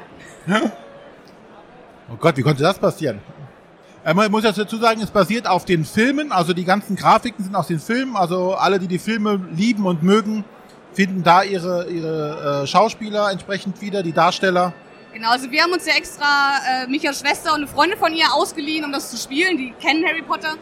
Oh 2.07 2.15
Gott, 2.19 2.37
wie 2.37 2.43
konnte 2.43 2.61
das 2.61 2.77
passieren? 2.77 3.19
Äh, 4.05 4.13
Man 4.13 4.29
muss 4.29 4.43
dazu 4.43 4.77
sagen, 4.77 5.01
es 5.01 5.09
basiert 5.09 5.47
auf 5.47 5.65
den 5.65 5.83
Filmen, 5.83 6.31
also 6.31 6.53
die 6.53 6.63
ganzen 6.63 6.95
Grafiken 6.95 7.43
sind 7.43 7.55
aus 7.55 7.65
den 7.65 7.79
Filmen, 7.79 8.15
also 8.15 8.53
alle, 8.53 8.77
die 8.77 8.87
die 8.87 8.99
Filme 8.99 9.43
lieben 9.51 9.87
und 9.87 10.03
mögen, 10.03 10.45
finden 10.93 11.23
da 11.23 11.41
ihre, 11.41 11.89
ihre 11.89 12.61
äh, 12.61 12.67
Schauspieler 12.67 13.31
entsprechend 13.31 13.81
wieder, 13.81 14.03
die 14.03 14.13
Darsteller. 14.13 14.71
Genau, 15.11 15.31
also 15.31 15.49
wir 15.49 15.63
haben 15.63 15.73
uns 15.73 15.87
ja 15.87 15.95
extra 15.95 16.59
äh, 16.83 16.87
Michas 16.87 17.19
Schwester 17.19 17.55
und 17.55 17.61
eine 17.61 17.67
Freundin 17.67 17.97
von 17.97 18.13
ihr 18.13 18.31
ausgeliehen, 18.31 18.85
um 18.85 18.91
das 18.91 19.09
zu 19.09 19.17
spielen. 19.17 19.57
Die 19.57 19.73
kennen 19.81 20.05
Harry 20.05 20.21
Potter. 20.21 20.53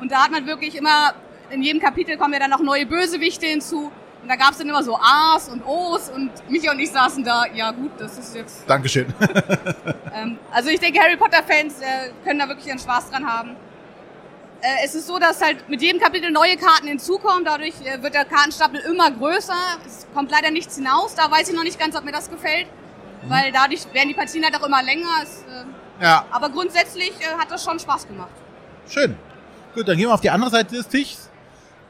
Und 0.00 0.12
da 0.12 0.22
hat 0.22 0.30
man 0.30 0.46
wirklich 0.46 0.76
immer, 0.76 1.12
in 1.50 1.60
jedem 1.60 1.82
Kapitel 1.82 2.16
kommen 2.16 2.34
ja 2.34 2.38
dann 2.38 2.50
noch 2.50 2.62
neue 2.62 2.86
Bösewichte 2.86 3.46
hinzu. 3.46 3.90
Und 4.22 4.28
da 4.28 4.36
gab 4.36 4.52
es 4.52 4.58
dann 4.58 4.68
immer 4.68 4.82
so 4.82 4.98
A's 5.00 5.48
und 5.48 5.64
O's 5.64 6.10
und 6.10 6.30
Micha 6.50 6.72
und 6.72 6.80
ich 6.80 6.90
saßen 6.90 7.22
da, 7.24 7.46
ja 7.54 7.70
gut, 7.70 7.92
das 7.98 8.18
ist 8.18 8.34
jetzt... 8.34 8.68
Dankeschön. 8.68 9.06
Ähm, 10.14 10.36
also 10.50 10.68
ich 10.70 10.80
denke, 10.80 10.98
Harry 10.98 11.16
Potter-Fans 11.16 11.80
äh, 11.80 12.10
können 12.24 12.40
da 12.40 12.48
wirklich 12.48 12.66
ihren 12.66 12.78
Spaß 12.78 13.10
dran 13.10 13.24
haben. 13.24 13.50
Äh, 14.60 14.84
es 14.84 14.96
ist 14.96 15.06
so, 15.06 15.18
dass 15.18 15.40
halt 15.40 15.68
mit 15.68 15.80
jedem 15.80 16.00
Kapitel 16.00 16.30
neue 16.32 16.56
Karten 16.56 16.88
hinzukommen. 16.88 17.44
Dadurch 17.44 17.74
äh, 17.84 18.02
wird 18.02 18.14
der 18.14 18.24
Kartenstapel 18.24 18.80
immer 18.80 19.10
größer. 19.12 19.54
Es 19.86 20.06
kommt 20.14 20.32
leider 20.32 20.50
nichts 20.50 20.74
hinaus. 20.74 21.14
Da 21.14 21.30
weiß 21.30 21.50
ich 21.50 21.54
noch 21.54 21.62
nicht 21.62 21.78
ganz, 21.78 21.94
ob 21.94 22.04
mir 22.04 22.10
das 22.10 22.28
gefällt. 22.28 22.66
Weil 23.28 23.52
dadurch 23.52 23.82
werden 23.92 24.08
die 24.08 24.14
Partien 24.14 24.42
halt 24.44 24.56
auch 24.56 24.66
immer 24.66 24.82
länger. 24.82 25.08
Es, 25.22 25.42
äh, 25.42 26.02
ja, 26.02 26.24
aber 26.30 26.48
grundsätzlich 26.48 27.12
äh, 27.20 27.38
hat 27.38 27.50
das 27.50 27.62
schon 27.62 27.78
Spaß 27.78 28.08
gemacht. 28.08 28.30
schön. 28.88 29.16
Gut, 29.74 29.86
dann 29.86 29.96
gehen 29.96 30.08
wir 30.08 30.14
auf 30.14 30.20
die 30.20 30.30
andere 30.30 30.50
Seite 30.50 30.74
des 30.74 30.88
Tischs. 30.88 31.27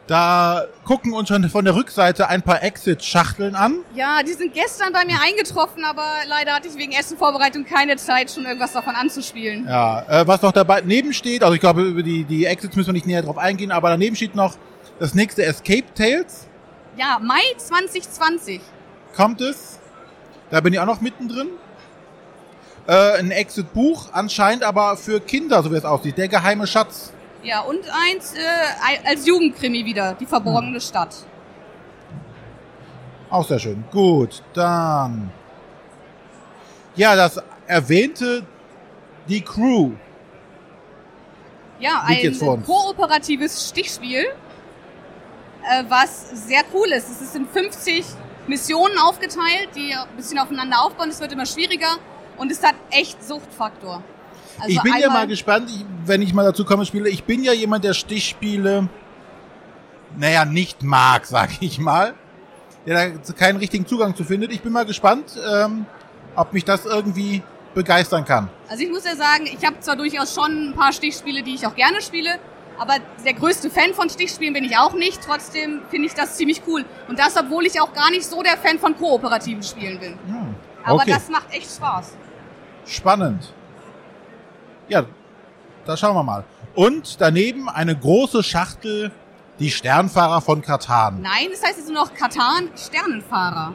Da 0.08 0.64
gucken 0.86 1.12
uns 1.12 1.28
schon 1.28 1.46
von 1.50 1.66
der 1.66 1.74
Rückseite 1.74 2.30
ein 2.30 2.40
paar 2.40 2.62
Exit-Schachteln 2.62 3.54
an. 3.54 3.80
Ja, 3.94 4.22
die 4.22 4.32
sind 4.32 4.54
gestern 4.54 4.90
bei 4.90 5.04
mir 5.04 5.20
eingetroffen, 5.20 5.84
aber 5.84 6.02
leider 6.26 6.54
hatte 6.54 6.66
ich 6.66 6.76
wegen 6.76 6.92
Essenvorbereitung 6.92 7.66
keine 7.66 7.96
Zeit, 7.96 8.30
schon 8.30 8.46
irgendwas 8.46 8.72
davon 8.72 8.94
anzuspielen. 8.94 9.66
Ja, 9.68 10.00
äh, 10.08 10.26
was 10.26 10.40
noch 10.40 10.52
dabei 10.52 10.80
neben 10.80 11.12
steht, 11.12 11.42
also 11.42 11.54
ich 11.54 11.60
glaube, 11.60 11.82
über 11.82 12.02
die, 12.02 12.24
die 12.24 12.46
Exits 12.46 12.74
müssen 12.74 12.88
wir 12.88 12.94
nicht 12.94 13.04
näher 13.06 13.20
drauf 13.20 13.36
eingehen, 13.36 13.70
aber 13.70 13.90
daneben 13.90 14.16
steht 14.16 14.34
noch 14.34 14.56
das 14.98 15.12
nächste 15.12 15.44
Escape 15.44 15.84
Tales. 15.94 16.46
Ja, 16.96 17.18
Mai 17.22 17.42
2020. 17.58 18.62
Kommt 19.14 19.42
es. 19.42 19.78
Da 20.50 20.62
bin 20.62 20.72
ich 20.72 20.80
auch 20.80 20.86
noch 20.86 21.02
mittendrin. 21.02 21.48
Äh, 22.86 23.18
ein 23.18 23.30
Exit-Buch, 23.30 24.08
anscheinend 24.12 24.64
aber 24.64 24.96
für 24.96 25.20
Kinder, 25.20 25.62
so 25.62 25.70
wie 25.70 25.76
es 25.76 25.84
aussieht. 25.84 26.16
Der 26.16 26.28
geheime 26.28 26.66
Schatz. 26.66 27.12
Ja, 27.42 27.60
und 27.60 27.80
eins 27.90 28.34
äh, 28.34 29.06
als 29.06 29.26
Jugendkrimi 29.26 29.84
wieder, 29.84 30.14
die 30.14 30.26
verborgene 30.26 30.80
Stadt. 30.80 31.14
Auch 33.30 33.46
sehr 33.46 33.58
schön. 33.58 33.84
Gut, 33.90 34.42
dann. 34.54 35.30
Ja, 36.96 37.14
das 37.14 37.40
erwähnte 37.66 38.44
Die 39.28 39.40
Crew. 39.42 39.92
Ja, 41.78 42.02
ein 42.04 42.64
kooperatives 42.64 43.68
Stichspiel, 43.68 44.24
äh, 45.62 45.84
was 45.88 46.30
sehr 46.30 46.62
cool 46.74 46.88
ist. 46.88 47.08
Es 47.08 47.20
ist 47.20 47.36
in 47.36 47.46
50 47.46 48.04
Missionen 48.48 48.98
aufgeteilt, 48.98 49.68
die 49.76 49.94
ein 49.94 50.16
bisschen 50.16 50.40
aufeinander 50.40 50.82
aufbauen. 50.82 51.10
Es 51.10 51.20
wird 51.20 51.32
immer 51.32 51.46
schwieriger 51.46 51.98
und 52.36 52.50
es 52.50 52.64
hat 52.64 52.74
echt 52.90 53.22
Suchtfaktor. 53.22 54.02
Also 54.58 54.68
ich 54.68 54.82
bin 54.82 54.94
ja 54.98 55.08
mal 55.08 55.26
gespannt, 55.26 55.70
wenn 56.04 56.22
ich 56.22 56.34
mal 56.34 56.44
dazu 56.44 56.64
komme, 56.64 56.84
spiele. 56.84 57.08
Ich 57.08 57.24
bin 57.24 57.42
ja 57.42 57.52
jemand, 57.52 57.84
der 57.84 57.94
Stichspiele, 57.94 58.88
naja, 60.16 60.44
nicht 60.44 60.82
mag, 60.82 61.26
sag 61.26 61.50
ich 61.60 61.78
mal. 61.78 62.14
Der 62.86 63.10
da 63.10 63.32
keinen 63.34 63.58
richtigen 63.58 63.86
Zugang 63.86 64.16
zu 64.16 64.24
findet. 64.24 64.52
Ich 64.52 64.62
bin 64.62 64.72
mal 64.72 64.86
gespannt, 64.86 65.38
ähm, 65.52 65.84
ob 66.36 66.52
mich 66.52 66.64
das 66.64 66.86
irgendwie 66.86 67.42
begeistern 67.74 68.24
kann. 68.24 68.48
Also 68.68 68.82
ich 68.82 68.90
muss 68.90 69.04
ja 69.04 69.14
sagen, 69.14 69.44
ich 69.46 69.64
habe 69.64 69.78
zwar 69.80 69.96
durchaus 69.96 70.34
schon 70.34 70.70
ein 70.70 70.74
paar 70.74 70.92
Stichspiele, 70.92 71.42
die 71.42 71.54
ich 71.54 71.66
auch 71.66 71.74
gerne 71.74 72.00
spiele, 72.00 72.38
aber 72.78 72.94
der 73.24 73.34
größte 73.34 73.70
Fan 73.70 73.92
von 73.92 74.08
Stichspielen 74.08 74.54
bin 74.54 74.64
ich 74.64 74.76
auch 74.78 74.94
nicht. 74.94 75.20
Trotzdem 75.22 75.82
finde 75.90 76.06
ich 76.06 76.14
das 76.14 76.36
ziemlich 76.36 76.62
cool. 76.66 76.84
Und 77.08 77.18
das, 77.18 77.36
obwohl 77.36 77.66
ich 77.66 77.80
auch 77.80 77.92
gar 77.92 78.10
nicht 78.10 78.24
so 78.24 78.42
der 78.42 78.56
Fan 78.56 78.78
von 78.78 78.96
kooperativen 78.96 79.62
Spielen 79.62 79.98
bin. 79.98 80.12
Hm, 80.26 80.54
Aber 80.84 81.02
okay. 81.02 81.10
das 81.10 81.28
macht 81.28 81.52
echt 81.52 81.70
Spaß. 81.70 82.16
Spannend. 82.86 83.52
Ja, 84.88 85.04
da 85.84 85.96
schauen 85.96 86.14
wir 86.14 86.22
mal. 86.22 86.44
Und 86.74 87.20
daneben 87.20 87.68
eine 87.68 87.96
große 87.96 88.42
Schachtel, 88.42 89.10
die 89.58 89.70
Sternfahrer 89.70 90.40
von 90.40 90.62
Katan. 90.62 91.20
Nein, 91.22 91.48
das 91.50 91.62
heißt 91.62 91.78
jetzt 91.78 91.88
nur 91.90 92.04
noch 92.04 92.14
Katan 92.14 92.68
Sternenfahrer. 92.76 93.72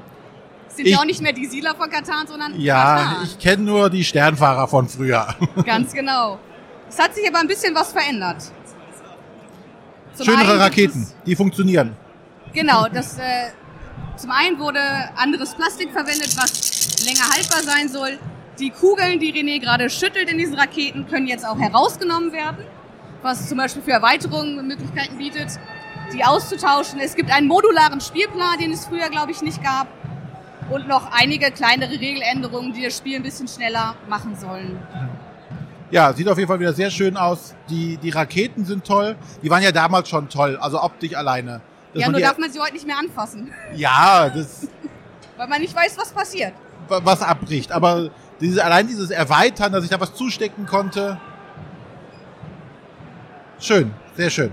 Das 0.68 0.78
sind 0.78 0.86
Ich- 0.88 0.94
ja 0.94 1.00
auch 1.00 1.06
nicht 1.06 1.22
mehr 1.22 1.34
die 1.34 1.46
Siedler 1.46 1.76
von 1.76 1.90
Katan, 1.90 2.26
sondern 2.28 2.60
Ja, 2.60 2.96
Katan. 3.10 3.24
ich 3.26 3.38
kenne 3.40 3.64
nur 3.64 3.90
die 3.90 4.04
Sternfahrer 4.04 4.68
von 4.68 4.88
früher. 4.88 5.28
Ganz 5.66 5.94
genau. 5.94 6.40
Es 6.90 6.98
hat 7.00 7.14
sich 7.16 7.28
aber 7.28 7.40
ein 7.40 7.48
bisschen 7.48 7.74
was 7.76 7.92
verändert. 7.92 8.38
Zum 10.16 10.26
Schönere 10.26 10.60
Raketen, 10.60 11.08
die 11.26 11.36
funktionieren. 11.36 11.96
Genau, 12.54 12.88
das 12.88 13.18
äh, 13.18 13.50
zum 14.16 14.30
einen 14.30 14.60
wurde 14.60 14.80
anderes 15.16 15.56
Plastik 15.56 15.92
verwendet, 15.92 16.36
was 16.38 17.04
länger 17.04 17.28
haltbar 17.34 17.64
sein 17.64 17.90
soll. 17.90 18.20
Die 18.60 18.70
Kugeln, 18.70 19.20
die 19.20 19.34
René 19.34 19.60
gerade 19.60 19.90
schüttelt 19.90 20.30
in 20.30 20.38
diesen 20.38 20.56
Raketen, 20.56 21.08
können 21.08 21.28
jetzt 21.28 21.46
auch 21.46 21.58
herausgenommen 21.60 22.32
werden, 22.32 22.66
was 23.24 23.50
zum 23.50 23.58
Beispiel 23.58 23.82
für 23.82 23.92
Erweiterungen 23.92 24.68
Möglichkeiten 24.68 25.18
bietet, 25.18 25.60
die 26.14 26.24
auszutauschen. 26.24 27.00
Es 27.00 27.16
gibt 27.16 27.32
einen 27.32 27.48
modularen 27.48 28.00
Spielplan, 28.00 28.60
den 28.60 28.72
es 28.72 28.86
früher, 28.86 29.10
glaube 29.10 29.32
ich, 29.32 29.42
nicht 29.42 29.64
gab. 29.64 29.88
Und 30.70 30.88
noch 30.88 31.12
einige 31.12 31.52
kleinere 31.52 31.92
Regeländerungen, 31.92 32.74
die 32.74 32.84
das 32.84 32.98
Spiel 32.98 33.18
ein 33.18 33.24
bisschen 33.24 33.48
schneller 33.48 33.96
machen 34.08 34.36
sollen. 34.36 34.80
Ja, 35.90 36.14
sieht 36.14 36.28
auf 36.28 36.38
jeden 36.38 36.48
Fall 36.48 36.60
wieder 36.60 36.74
sehr 36.74 36.90
schön 36.90 37.18
aus. 37.18 37.56
Die, 37.70 37.98
die 37.98 38.10
Raketen 38.10 38.66
sind 38.66 38.86
toll. 38.86 39.16
Die 39.42 39.50
waren 39.50 39.62
ja 39.62 39.72
damals 39.72 40.10
schon 40.10 40.30
toll, 40.30 40.58
also 40.58 40.82
optisch 40.82 41.16
alleine. 41.16 41.62
Dass 41.94 42.02
ja, 42.02 42.10
nur 42.10 42.20
darf 42.20 42.38
man 42.38 42.52
sie 42.52 42.60
heute 42.60 42.74
nicht 42.74 42.88
mehr 42.88 42.98
anfassen, 42.98 43.52
ja, 43.76 44.28
das 44.30 44.68
weil 45.38 45.48
man 45.48 45.62
nicht 45.62 45.76
weiß, 45.76 45.96
was 45.98 46.12
passiert. 46.12 46.54
was 46.88 47.22
abbricht. 47.22 47.72
Aber 47.72 48.10
diese, 48.44 48.64
allein 48.64 48.88
dieses 48.88 49.10
Erweitern, 49.10 49.72
dass 49.72 49.84
ich 49.84 49.90
da 49.90 50.00
was 50.00 50.14
zustecken 50.14 50.66
konnte. 50.66 51.20
Schön, 53.60 53.94
sehr 54.16 54.30
schön. 54.30 54.52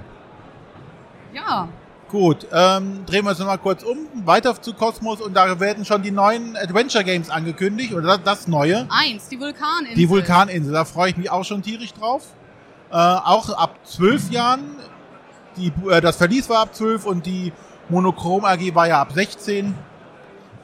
Ja, 1.32 1.68
Gut, 2.11 2.44
ähm, 2.52 3.06
drehen 3.06 3.25
wir 3.25 3.30
uns 3.30 3.38
nochmal 3.38 3.59
kurz 3.59 3.85
um, 3.85 3.99
weiter 4.25 4.61
zu 4.61 4.75
Kosmos 4.75 5.20
und 5.20 5.35
da 5.35 5.61
werden 5.61 5.85
schon 5.85 6.02
die 6.02 6.11
neuen 6.11 6.56
Adventure 6.56 7.04
Games 7.04 7.30
angekündigt 7.30 7.92
oder 7.92 8.18
das, 8.18 8.23
das 8.25 8.49
neue. 8.49 8.88
eins, 8.90 9.28
die 9.28 9.38
Vulkaninsel. 9.38 9.94
Die 9.94 10.09
Vulkaninsel, 10.09 10.73
da 10.73 10.85
freue 10.85 11.11
ich 11.11 11.16
mich 11.16 11.30
auch 11.30 11.44
schon 11.44 11.62
tierisch 11.62 11.92
drauf. 11.92 12.25
Äh, 12.90 12.97
auch 12.97 13.50
ab 13.50 13.78
zwölf 13.85 14.28
Jahren. 14.32 14.75
Die, 15.56 15.73
äh, 15.88 16.00
das 16.00 16.16
Verlies 16.16 16.49
war 16.49 16.62
ab 16.62 16.75
zwölf 16.75 17.06
und 17.06 17.26
die 17.26 17.52
Monochrom 17.88 18.44
AG 18.44 18.75
war 18.75 18.88
ja 18.88 19.00
ab 19.00 19.12
16. 19.12 19.73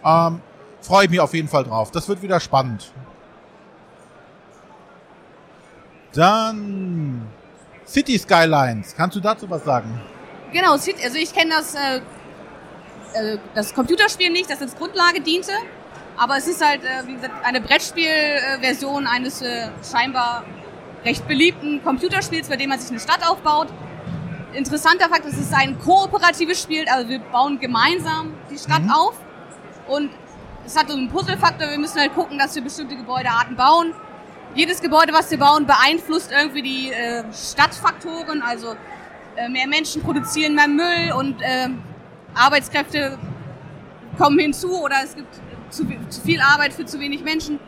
Ähm, 0.05 0.41
freue 0.81 1.05
ich 1.05 1.11
mich 1.11 1.21
auf 1.21 1.33
jeden 1.33 1.49
Fall 1.49 1.63
drauf. 1.63 1.93
Das 1.93 2.09
wird 2.09 2.23
wieder 2.23 2.41
spannend. 2.41 2.93
Dann 6.17 7.29
City 7.87 8.19
Skylines. 8.19 8.95
Kannst 8.97 9.17
du 9.17 9.21
dazu 9.21 9.49
was 9.49 9.65
sagen? 9.65 10.01
Genau, 10.53 10.73
also 10.73 10.91
ich 11.17 11.33
kenne 11.33 11.51
das, 11.51 11.75
äh, 11.75 11.97
äh, 13.15 13.39
das 13.55 13.75
Computerspiel 13.75 14.31
nicht, 14.31 14.51
das 14.51 14.63
als 14.63 14.75
Grundlage 14.77 15.21
diente. 15.21 15.53
Aber 16.17 16.39
es 16.39 16.47
ist 16.49 16.65
halt, 16.65 16.83
äh, 16.83 17.07
wie 17.07 17.15
gesagt, 17.15 17.33
eine 17.45 17.61
Brettspielversion 17.61 19.07
eines 19.07 19.43
äh, 19.43 19.69
scheinbar 19.89 20.45
recht 21.05 21.29
beliebten 21.29 21.83
Computerspiels, 21.85 22.49
bei 22.49 22.57
dem 22.57 22.71
man 22.71 22.79
sich 22.81 22.91
eine 22.91 23.01
Stadt 23.01 23.21
aufbaut. 23.29 23.69
Interessanter 24.55 25.09
Fakt, 25.11 25.27
es 25.27 25.37
ist 25.37 25.53
ein 25.53 25.79
kooperatives 25.79 26.63
Spiel, 26.63 26.89
also 26.89 27.09
wir 27.11 27.19
bauen 27.19 27.61
gemeinsam 27.61 28.33
die 28.51 28.59
Stadt 28.59 28.83
Mhm. 28.83 28.91
auf. 28.91 29.15
Und 29.87 30.11
es 30.65 30.77
hat 30.77 30.89
so 30.89 30.97
einen 30.97 31.11
Puzzlefaktor, 31.11 31.69
wir 31.69 31.79
müssen 31.79 32.01
halt 32.01 32.15
gucken, 32.15 32.39
dass 32.39 32.55
wir 32.55 32.63
bestimmte 32.65 32.97
Gebäudearten 32.97 33.55
bauen. 33.55 33.93
Jedes 34.57 34.81
Gebäude, 34.81 35.13
was 35.13 35.31
wir 35.31 35.39
bauen, 35.39 35.67
beeinflusst 35.67 36.33
irgendwie 36.33 36.63
die 36.63 36.91
äh, 36.91 37.25
Stadtfaktoren, 37.31 38.41
also 38.41 38.75
äh, 39.37 39.51
mehr 39.51 39.67
Menschen 39.67 40.03
produzieren 40.03 40.55
mehr 40.55 40.67
Müll 40.67 41.13
und 41.15 41.37
ähm, 41.43 41.83
Arbeitskräfte 42.35 43.19
kommen 44.17 44.39
hinzu 44.39 44.83
oder 44.83 44.97
es 45.05 45.15
gibt 45.15 45.29
zu, 45.69 45.87
zu 46.09 46.23
viel 46.23 46.41
Arbeit 46.41 46.73
für 46.73 46.87
zu 46.87 46.99
wenig 46.99 47.23
Menschen. 47.23 47.61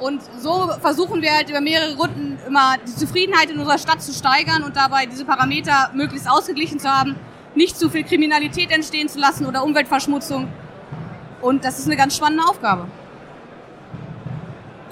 Und 0.00 0.20
so 0.40 0.68
versuchen 0.80 1.22
wir 1.22 1.32
halt 1.32 1.48
über 1.48 1.60
mehrere 1.60 1.96
Runden 1.96 2.38
immer 2.44 2.74
die 2.84 2.96
Zufriedenheit 2.96 3.48
in 3.50 3.60
unserer 3.60 3.78
Stadt 3.78 4.02
zu 4.02 4.12
steigern 4.12 4.64
und 4.64 4.74
dabei 4.74 5.06
diese 5.06 5.24
Parameter 5.24 5.92
möglichst 5.94 6.28
ausgeglichen 6.28 6.80
zu 6.80 6.90
haben, 6.90 7.14
nicht 7.54 7.78
zu 7.78 7.88
viel 7.88 8.02
Kriminalität 8.02 8.72
entstehen 8.72 9.08
zu 9.08 9.20
lassen 9.20 9.46
oder 9.46 9.62
Umweltverschmutzung. 9.62 10.48
Und 11.40 11.64
das 11.64 11.78
ist 11.78 11.86
eine 11.86 11.96
ganz 11.96 12.16
spannende 12.16 12.44
Aufgabe. 12.48 12.88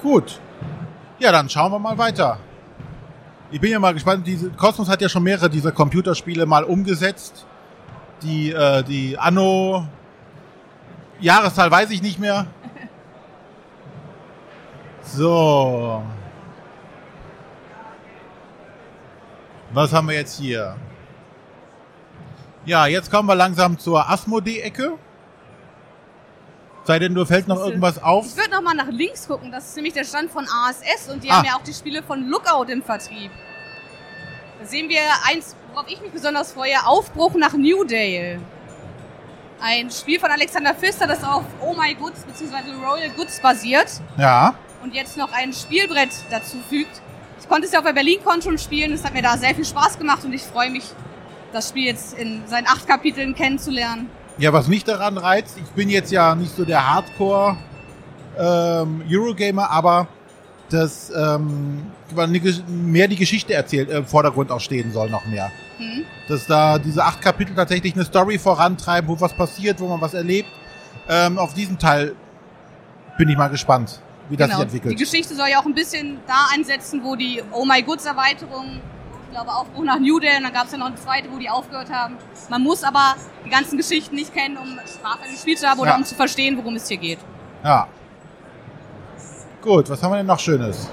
Gut. 0.01 0.39
Ja, 1.19 1.31
dann 1.31 1.49
schauen 1.49 1.71
wir 1.71 1.79
mal 1.79 1.97
weiter. 1.97 2.39
Ich 3.51 3.61
bin 3.61 3.71
ja 3.71 3.79
mal 3.79 3.93
gespannt. 3.93 4.27
Diese 4.27 4.49
Cosmos 4.49 4.89
hat 4.89 5.01
ja 5.01 5.09
schon 5.09 5.23
mehrere 5.23 5.49
dieser 5.49 5.71
Computerspiele 5.71 6.45
mal 6.45 6.63
umgesetzt. 6.63 7.45
Die, 8.21 8.51
äh, 8.51 8.83
die 8.83 9.17
Anno 9.17 9.87
Jahreszahl 11.19 11.71
weiß 11.71 11.91
ich 11.91 12.01
nicht 12.01 12.19
mehr. 12.19 12.47
So. 15.03 16.03
Was 19.71 19.93
haben 19.93 20.07
wir 20.07 20.15
jetzt 20.15 20.37
hier? 20.37 20.75
Ja, 22.65 22.87
jetzt 22.87 23.11
kommen 23.11 23.29
wir 23.29 23.35
langsam 23.35 23.77
zur 23.77 24.09
Asmodee-Ecke. 24.09 24.97
Sei 26.85 26.99
denn, 26.99 27.15
du 27.15 27.25
fällt 27.25 27.47
noch 27.47 27.59
irgendwas 27.59 28.01
auf. 28.01 28.25
Ich 28.27 28.37
würde 28.37 28.51
noch 28.51 28.61
mal 28.61 28.75
nach 28.75 28.87
links 28.89 29.27
gucken, 29.27 29.51
das 29.51 29.65
ist 29.69 29.75
nämlich 29.75 29.93
der 29.93 30.03
Stand 30.03 30.31
von 30.31 30.45
ASS 30.47 31.09
und 31.11 31.23
die 31.23 31.31
Ah. 31.31 31.37
haben 31.37 31.45
ja 31.45 31.55
auch 31.55 31.63
die 31.63 31.73
Spiele 31.73 32.03
von 32.03 32.23
Lookout 32.27 32.71
im 32.71 32.83
Vertrieb. 32.83 33.31
Da 34.59 34.65
sehen 34.67 34.87
wir 34.87 34.99
eins, 35.27 35.55
worauf 35.73 35.87
ich 35.89 35.99
mich 36.01 36.11
besonders 36.11 36.53
freue, 36.53 36.85
Aufbruch 36.85 37.33
nach 37.35 37.53
Newdale. 37.53 38.39
Ein 39.59 39.89
Spiel 39.89 40.19
von 40.19 40.29
Alexander 40.29 40.75
Pfister, 40.75 41.07
das 41.07 41.23
auf 41.23 41.43
Oh 41.61 41.73
My 41.73 41.95
Goods 41.95 42.23
bzw. 42.23 42.71
Royal 42.85 43.09
Goods 43.17 43.39
basiert 43.39 43.87
Ja. 44.17 44.53
und 44.83 44.93
jetzt 44.93 45.17
noch 45.17 45.31
ein 45.33 45.53
Spielbrett 45.53 46.11
dazu 46.29 46.57
fügt. 46.69 47.01
Ich 47.39 47.49
konnte 47.49 47.65
es 47.65 47.73
ja 47.73 47.79
auch 47.79 47.83
bei 47.83 47.93
BerlinCon 47.93 48.41
schon 48.43 48.57
spielen, 48.59 48.93
es 48.93 49.03
hat 49.03 49.13
mir 49.13 49.21
da 49.23 49.37
sehr 49.37 49.55
viel 49.55 49.65
Spaß 49.65 49.97
gemacht 49.97 50.23
und 50.23 50.33
ich 50.33 50.43
freue 50.43 50.69
mich, 50.69 50.83
das 51.51 51.69
Spiel 51.69 51.85
jetzt 51.85 52.13
in 52.17 52.45
seinen 52.47 52.67
acht 52.67 52.87
Kapiteln 52.87 53.33
kennenzulernen. 53.33 54.09
Ja, 54.37 54.51
was 54.51 54.67
mich 54.67 54.83
daran 54.83 55.17
reizt, 55.17 55.57
ich 55.57 55.69
bin 55.71 55.89
jetzt 55.89 56.11
ja 56.11 56.35
nicht 56.35 56.55
so 56.55 56.65
der 56.65 56.93
Hardcore 56.93 57.57
ähm, 58.37 59.01
Eurogamer, 59.09 59.69
aber 59.69 60.07
dass 60.69 61.11
ähm, 61.15 61.83
mehr 62.67 63.07
die 63.07 63.15
Geschichte 63.15 63.53
erzählt, 63.53 63.89
äh, 63.89 63.97
im 63.97 64.05
Vordergrund 64.05 64.51
auch 64.51 64.59
stehen 64.59 64.91
soll, 64.91 65.09
noch 65.09 65.25
mehr. 65.25 65.51
Hm? 65.77 66.03
Dass 66.27 66.47
da 66.47 66.79
diese 66.79 67.03
acht 67.03 67.21
Kapitel 67.21 67.55
tatsächlich 67.55 67.93
eine 67.93 68.03
Story 68.03 68.37
vorantreiben, 68.37 69.09
wo 69.09 69.19
was 69.21 69.33
passiert, 69.33 69.79
wo 69.79 69.87
man 69.87 70.01
was 70.01 70.13
erlebt. 70.13 70.49
Ähm, 71.07 71.37
auf 71.37 71.53
diesen 71.53 71.77
Teil 71.77 72.15
bin 73.17 73.29
ich 73.29 73.37
mal 73.37 73.47
gespannt, 73.47 74.01
wie 74.29 74.35
das 74.35 74.49
sich 74.49 74.57
Die 74.57 74.63
entwickelt. 74.63 74.97
Geschichte 74.97 75.35
soll 75.35 75.47
ja 75.49 75.59
auch 75.59 75.65
ein 75.65 75.75
bisschen 75.75 76.17
da 76.27 76.47
einsetzen, 76.53 77.01
wo 77.03 77.15
die 77.15 77.41
Oh 77.51 77.63
My 77.63 77.81
Goods 77.83 78.05
Erweiterung, 78.05 78.81
glaube 79.35 79.51
Aufbruch 79.51 79.83
nach 79.83 79.99
New 79.99 80.17
Day, 80.19 80.37
und 80.37 80.43
dann 80.43 80.53
gab 80.53 80.65
es 80.65 80.71
ja 80.71 80.77
noch 80.77 80.85
eine 80.85 80.95
zweite, 80.95 81.29
wo 81.29 81.37
die 81.37 81.49
aufgehört 81.49 81.91
haben. 81.91 82.17
Man 82.49 82.61
muss 82.63 82.83
aber 82.83 83.15
die 83.45 83.49
ganzen 83.49 83.77
Geschichten 83.77 84.15
nicht 84.15 84.33
kennen, 84.33 84.57
um 84.57 84.65
dem 84.77 85.37
Spiel 85.37 85.57
zu 85.57 85.67
haben 85.67 85.79
oder 85.79 85.91
Ja. 85.91 85.97
um 85.97 86.05
zu 86.05 86.15
verstehen, 86.15 86.57
worum 86.57 86.75
es 86.75 86.87
hier 86.87 86.97
geht. 86.97 87.19
Ja. 87.63 87.87
Gut, 89.61 89.89
was 89.89 90.01
haben 90.01 90.11
wir 90.11 90.17
denn 90.17 90.25
noch 90.25 90.39
Schönes? 90.39 90.89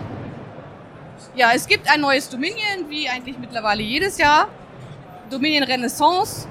Ja, 1.36 1.52
es 1.54 1.66
gibt 1.68 1.88
ein 1.88 2.00
neues 2.00 2.28
Dominion, 2.28 2.88
wie 2.88 3.08
eigentlich 3.08 3.38
mittlerweile 3.38 3.82
jedes 3.82 4.18
Jahr. 4.18 4.48
Dominion 5.30 5.62
Renaissance 5.62 6.48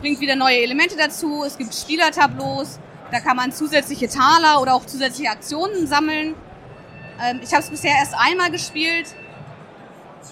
bringt 0.00 0.18
wieder 0.20 0.34
neue 0.34 0.56
Elemente 0.58 0.96
dazu. 0.96 1.44
Es 1.46 1.56
gibt 1.56 1.72
Spielertableaus, 1.72 2.80
da 3.12 3.20
kann 3.20 3.36
man 3.36 3.52
zusätzliche 3.52 4.08
Taler 4.08 4.60
oder 4.60 4.74
auch 4.74 4.84
zusätzliche 4.86 5.30
Aktionen 5.30 5.86
sammeln. 5.86 6.34
Ähm, 7.22 7.40
ich 7.42 7.52
habe 7.52 7.62
es 7.62 7.70
bisher 7.70 7.94
erst 7.96 8.14
einmal 8.18 8.50
gespielt. 8.50 9.14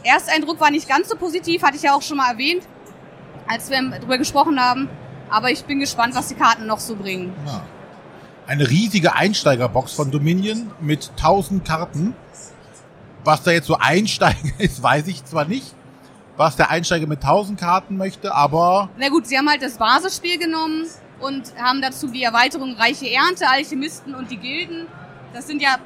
Ersteindruck 0.04 0.60
war 0.60 0.70
nicht 0.70 0.88
ganz 0.88 1.08
so 1.08 1.16
positiv, 1.16 1.62
hatte 1.62 1.76
ich 1.76 1.82
ja 1.82 1.94
auch 1.94 2.02
schon 2.02 2.16
mal 2.16 2.30
erwähnt, 2.32 2.62
als 3.46 3.70
wir 3.70 3.80
darüber 3.90 4.18
gesprochen 4.18 4.60
haben. 4.60 4.88
Aber 5.30 5.50
ich 5.50 5.64
bin 5.64 5.80
gespannt, 5.80 6.14
was 6.14 6.28
die 6.28 6.34
Karten 6.34 6.66
noch 6.66 6.80
so 6.80 6.96
bringen. 6.96 7.34
Ja. 7.46 7.62
Eine 8.46 8.68
riesige 8.68 9.14
Einsteigerbox 9.14 9.92
von 9.92 10.10
Dominion 10.10 10.70
mit 10.80 11.10
1000 11.16 11.66
Karten. 11.66 12.14
Was 13.24 13.42
da 13.42 13.50
jetzt 13.50 13.66
so 13.66 13.76
Einsteiger 13.78 14.36
ist, 14.58 14.82
weiß 14.82 15.06
ich 15.08 15.24
zwar 15.24 15.44
nicht. 15.44 15.74
Was 16.36 16.56
der 16.56 16.70
Einsteiger 16.70 17.06
mit 17.06 17.22
1000 17.22 17.58
Karten 17.58 17.96
möchte, 17.96 18.32
aber 18.34 18.88
Na 18.96 19.08
gut, 19.08 19.26
sie 19.26 19.36
haben 19.36 19.48
halt 19.50 19.60
das 19.60 19.76
Basisspiel 19.76 20.38
genommen 20.38 20.86
und 21.20 21.52
haben 21.60 21.82
dazu 21.82 22.06
die 22.06 22.22
Erweiterung 22.22 22.74
Reiche 22.74 23.10
Ernte, 23.10 23.48
Alchemisten 23.48 24.14
und 24.14 24.30
die 24.30 24.36
Gilden. 24.36 24.86
Das 25.34 25.46
sind 25.46 25.60
ja, 25.60 25.76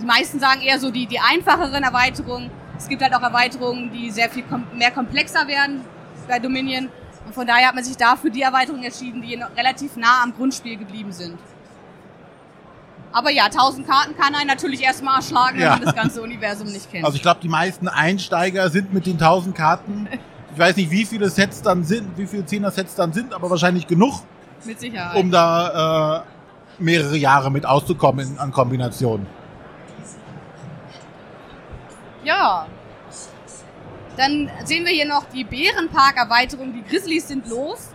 die 0.00 0.04
meisten 0.04 0.38
sagen 0.38 0.60
eher 0.60 0.78
so 0.78 0.90
die, 0.90 1.06
die 1.06 1.18
einfacheren 1.18 1.82
Erweiterungen. 1.82 2.50
Es 2.80 2.88
gibt 2.88 3.02
halt 3.02 3.14
auch 3.14 3.22
Erweiterungen, 3.22 3.90
die 3.92 4.10
sehr 4.10 4.30
viel 4.30 4.42
kom 4.44 4.64
mehr 4.74 4.90
komplexer 4.90 5.46
werden 5.46 5.82
bei 6.26 6.38
Dominion. 6.38 6.88
Und 7.26 7.34
von 7.34 7.46
daher 7.46 7.68
hat 7.68 7.74
man 7.74 7.84
sich 7.84 7.96
dafür 7.96 8.30
die 8.30 8.40
Erweiterungen 8.40 8.82
entschieden, 8.84 9.20
die 9.20 9.38
relativ 9.56 9.96
nah 9.96 10.22
am 10.24 10.32
Grundspiel 10.34 10.78
geblieben 10.78 11.12
sind. 11.12 11.38
Aber 13.12 13.30
ja, 13.30 13.44
1000 13.44 13.86
Karten 13.86 14.16
kann 14.16 14.34
einen 14.34 14.46
natürlich 14.46 14.82
erstmal 14.82 15.16
erschlagen, 15.16 15.58
Ja. 15.60 15.72
wenn 15.72 15.78
man 15.80 15.82
das 15.82 15.94
ganze 15.94 16.22
Universum 16.22 16.68
nicht 16.68 16.90
kennt. 16.90 17.04
also 17.04 17.16
ich 17.16 17.22
glaube, 17.22 17.40
die 17.42 17.48
meisten 17.48 17.86
Einsteiger 17.88 18.70
sind 18.70 18.94
mit 18.94 19.04
den 19.06 19.18
1000 19.18 19.54
Karten. 19.54 20.08
Ich 20.54 20.58
weiß 20.58 20.76
nicht, 20.76 20.90
wie 20.90 21.04
viele 21.04 21.28
Sets 21.28 21.60
dann 21.62 21.84
sind, 21.84 22.16
wie 22.16 22.26
viele 22.26 22.44
10er 22.44 22.70
Sets 22.70 22.94
dann 22.94 23.12
sind, 23.12 23.34
aber 23.34 23.50
wahrscheinlich 23.50 23.86
genug, 23.86 24.22
Mit 24.64 24.80
Sicherheit. 24.80 25.16
um 25.20 25.30
da 25.30 26.18
äh, 26.18 26.82
mehrere 26.82 27.16
Jahre 27.16 27.50
mit 27.50 27.66
auszukommen 27.66 28.26
in, 28.32 28.38
an 28.38 28.50
Kombinationen. 28.52 29.26
Ja. 32.24 32.66
Dann 34.16 34.50
sehen 34.64 34.84
wir 34.84 34.92
hier 34.92 35.06
noch 35.06 35.24
die 35.32 35.44
Bärenpark-Erweiterung. 35.44 36.72
Die 36.74 36.82
Grizzlies 36.82 37.28
sind 37.28 37.48
los. 37.48 37.90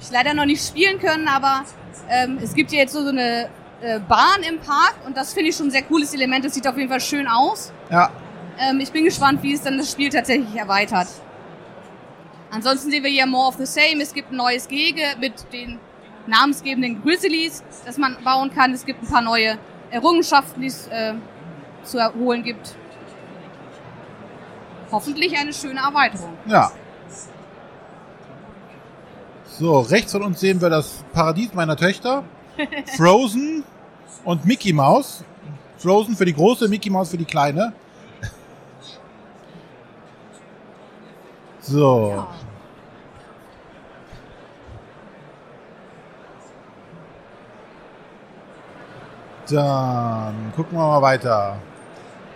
Ich 0.00 0.10
leider 0.10 0.34
noch 0.34 0.44
nicht 0.44 0.64
spielen 0.64 0.98
können, 1.00 1.26
aber 1.26 1.64
ähm, 2.08 2.38
es 2.42 2.54
gibt 2.54 2.70
hier 2.70 2.80
jetzt 2.80 2.92
so 2.92 3.02
so 3.02 3.08
eine 3.08 3.48
äh, 3.80 3.98
Bahn 4.00 4.42
im 4.48 4.58
Park 4.60 4.94
und 5.06 5.16
das 5.16 5.32
finde 5.32 5.50
ich 5.50 5.56
schon 5.56 5.68
ein 5.68 5.70
sehr 5.70 5.82
cooles 5.82 6.14
Element. 6.14 6.44
Das 6.44 6.54
sieht 6.54 6.66
auf 6.68 6.76
jeden 6.76 6.90
Fall 6.90 7.00
schön 7.00 7.26
aus. 7.26 7.72
Ja, 7.90 8.10
Ähm, 8.58 8.80
ich 8.80 8.90
bin 8.92 9.04
gespannt, 9.04 9.42
wie 9.42 9.52
es 9.54 9.62
dann 9.62 9.76
das 9.78 9.90
Spiel 9.90 10.08
tatsächlich 10.10 10.54
erweitert. 10.54 11.08
Ansonsten 12.50 12.90
sehen 12.90 13.02
wir 13.02 13.10
hier 13.10 13.26
More 13.26 13.48
of 13.48 13.56
the 13.56 13.66
Same. 13.66 14.00
Es 14.02 14.12
gibt 14.14 14.30
ein 14.32 14.36
neues 14.36 14.68
Gehege 14.68 15.02
mit 15.20 15.52
den 15.52 15.78
namensgebenden 16.26 17.02
Grizzlies, 17.02 17.62
das 17.84 17.98
man 17.98 18.16
bauen 18.22 18.50
kann. 18.54 18.72
Es 18.72 18.84
gibt 18.86 19.02
ein 19.02 19.08
paar 19.08 19.20
neue 19.22 19.58
Errungenschaften, 19.90 20.60
die 20.62 20.68
es 20.68 20.86
äh, 20.88 21.14
zu 21.82 21.98
erholen 21.98 22.42
gibt. 22.42 22.74
Hoffentlich 24.90 25.36
eine 25.36 25.52
schöne 25.52 25.80
Erweiterung. 25.80 26.32
ja. 26.46 26.70
So, 29.58 29.80
rechts 29.80 30.12
von 30.12 30.22
uns 30.22 30.38
sehen 30.40 30.60
wir 30.60 30.68
das 30.68 31.02
Paradies 31.14 31.54
meiner 31.54 31.76
Töchter. 31.76 32.24
Frozen 32.96 33.64
und 34.24 34.44
Mickey 34.44 34.72
Mouse. 34.74 35.24
Frozen 35.78 36.14
für 36.14 36.26
die 36.26 36.34
große, 36.34 36.68
Mickey 36.68 36.90
Mouse 36.90 37.08
für 37.10 37.16
die 37.16 37.24
kleine. 37.24 37.72
So. 41.60 42.26
Dann 49.50 50.52
gucken 50.54 50.76
wir 50.76 50.86
mal 50.86 51.02
weiter. 51.02 51.56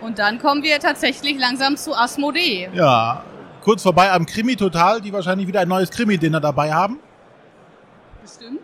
Und 0.00 0.18
dann 0.18 0.38
kommen 0.38 0.62
wir 0.62 0.78
tatsächlich 0.80 1.38
langsam 1.38 1.76
zu 1.76 1.94
Asmodee. 1.94 2.70
Ja, 2.72 3.22
kurz 3.62 3.82
vorbei 3.82 4.10
am 4.10 4.24
Krimi 4.26 4.56
Total, 4.56 5.00
die 5.00 5.12
wahrscheinlich 5.12 5.46
wieder 5.46 5.60
ein 5.60 5.68
neues 5.68 5.90
Krimi-Dinner 5.90 6.40
dabei 6.40 6.72
haben. 6.72 6.98
Bestimmt. 8.22 8.60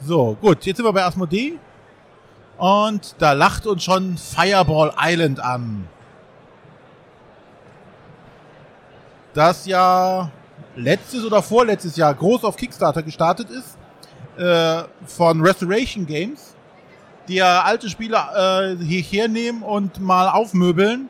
So, 0.00 0.36
gut, 0.40 0.64
jetzt 0.64 0.76
sind 0.76 0.86
wir 0.86 0.92
bei 0.92 1.04
Asmodee. 1.04 1.58
Und 2.58 3.16
da 3.18 3.32
lacht 3.32 3.66
uns 3.66 3.84
schon 3.84 4.16
Fireball 4.16 4.94
Island 4.98 5.40
an. 5.40 5.88
Das 9.34 9.66
ja 9.66 10.30
letztes 10.74 11.24
oder 11.24 11.42
vorletztes 11.42 11.96
Jahr 11.96 12.14
groß 12.14 12.44
auf 12.44 12.56
Kickstarter 12.56 13.02
gestartet 13.02 13.50
ist. 13.50 13.76
Äh, 14.38 14.84
von 15.06 15.40
Restoration 15.42 16.06
Games. 16.06 16.55
Die 17.28 17.34
ja 17.34 17.62
alte 17.62 17.88
Spiele 17.90 18.16
äh, 18.16 18.76
hierher 18.84 19.28
nehmen 19.28 19.62
und 19.62 20.00
mal 20.00 20.28
aufmöbeln. 20.28 21.08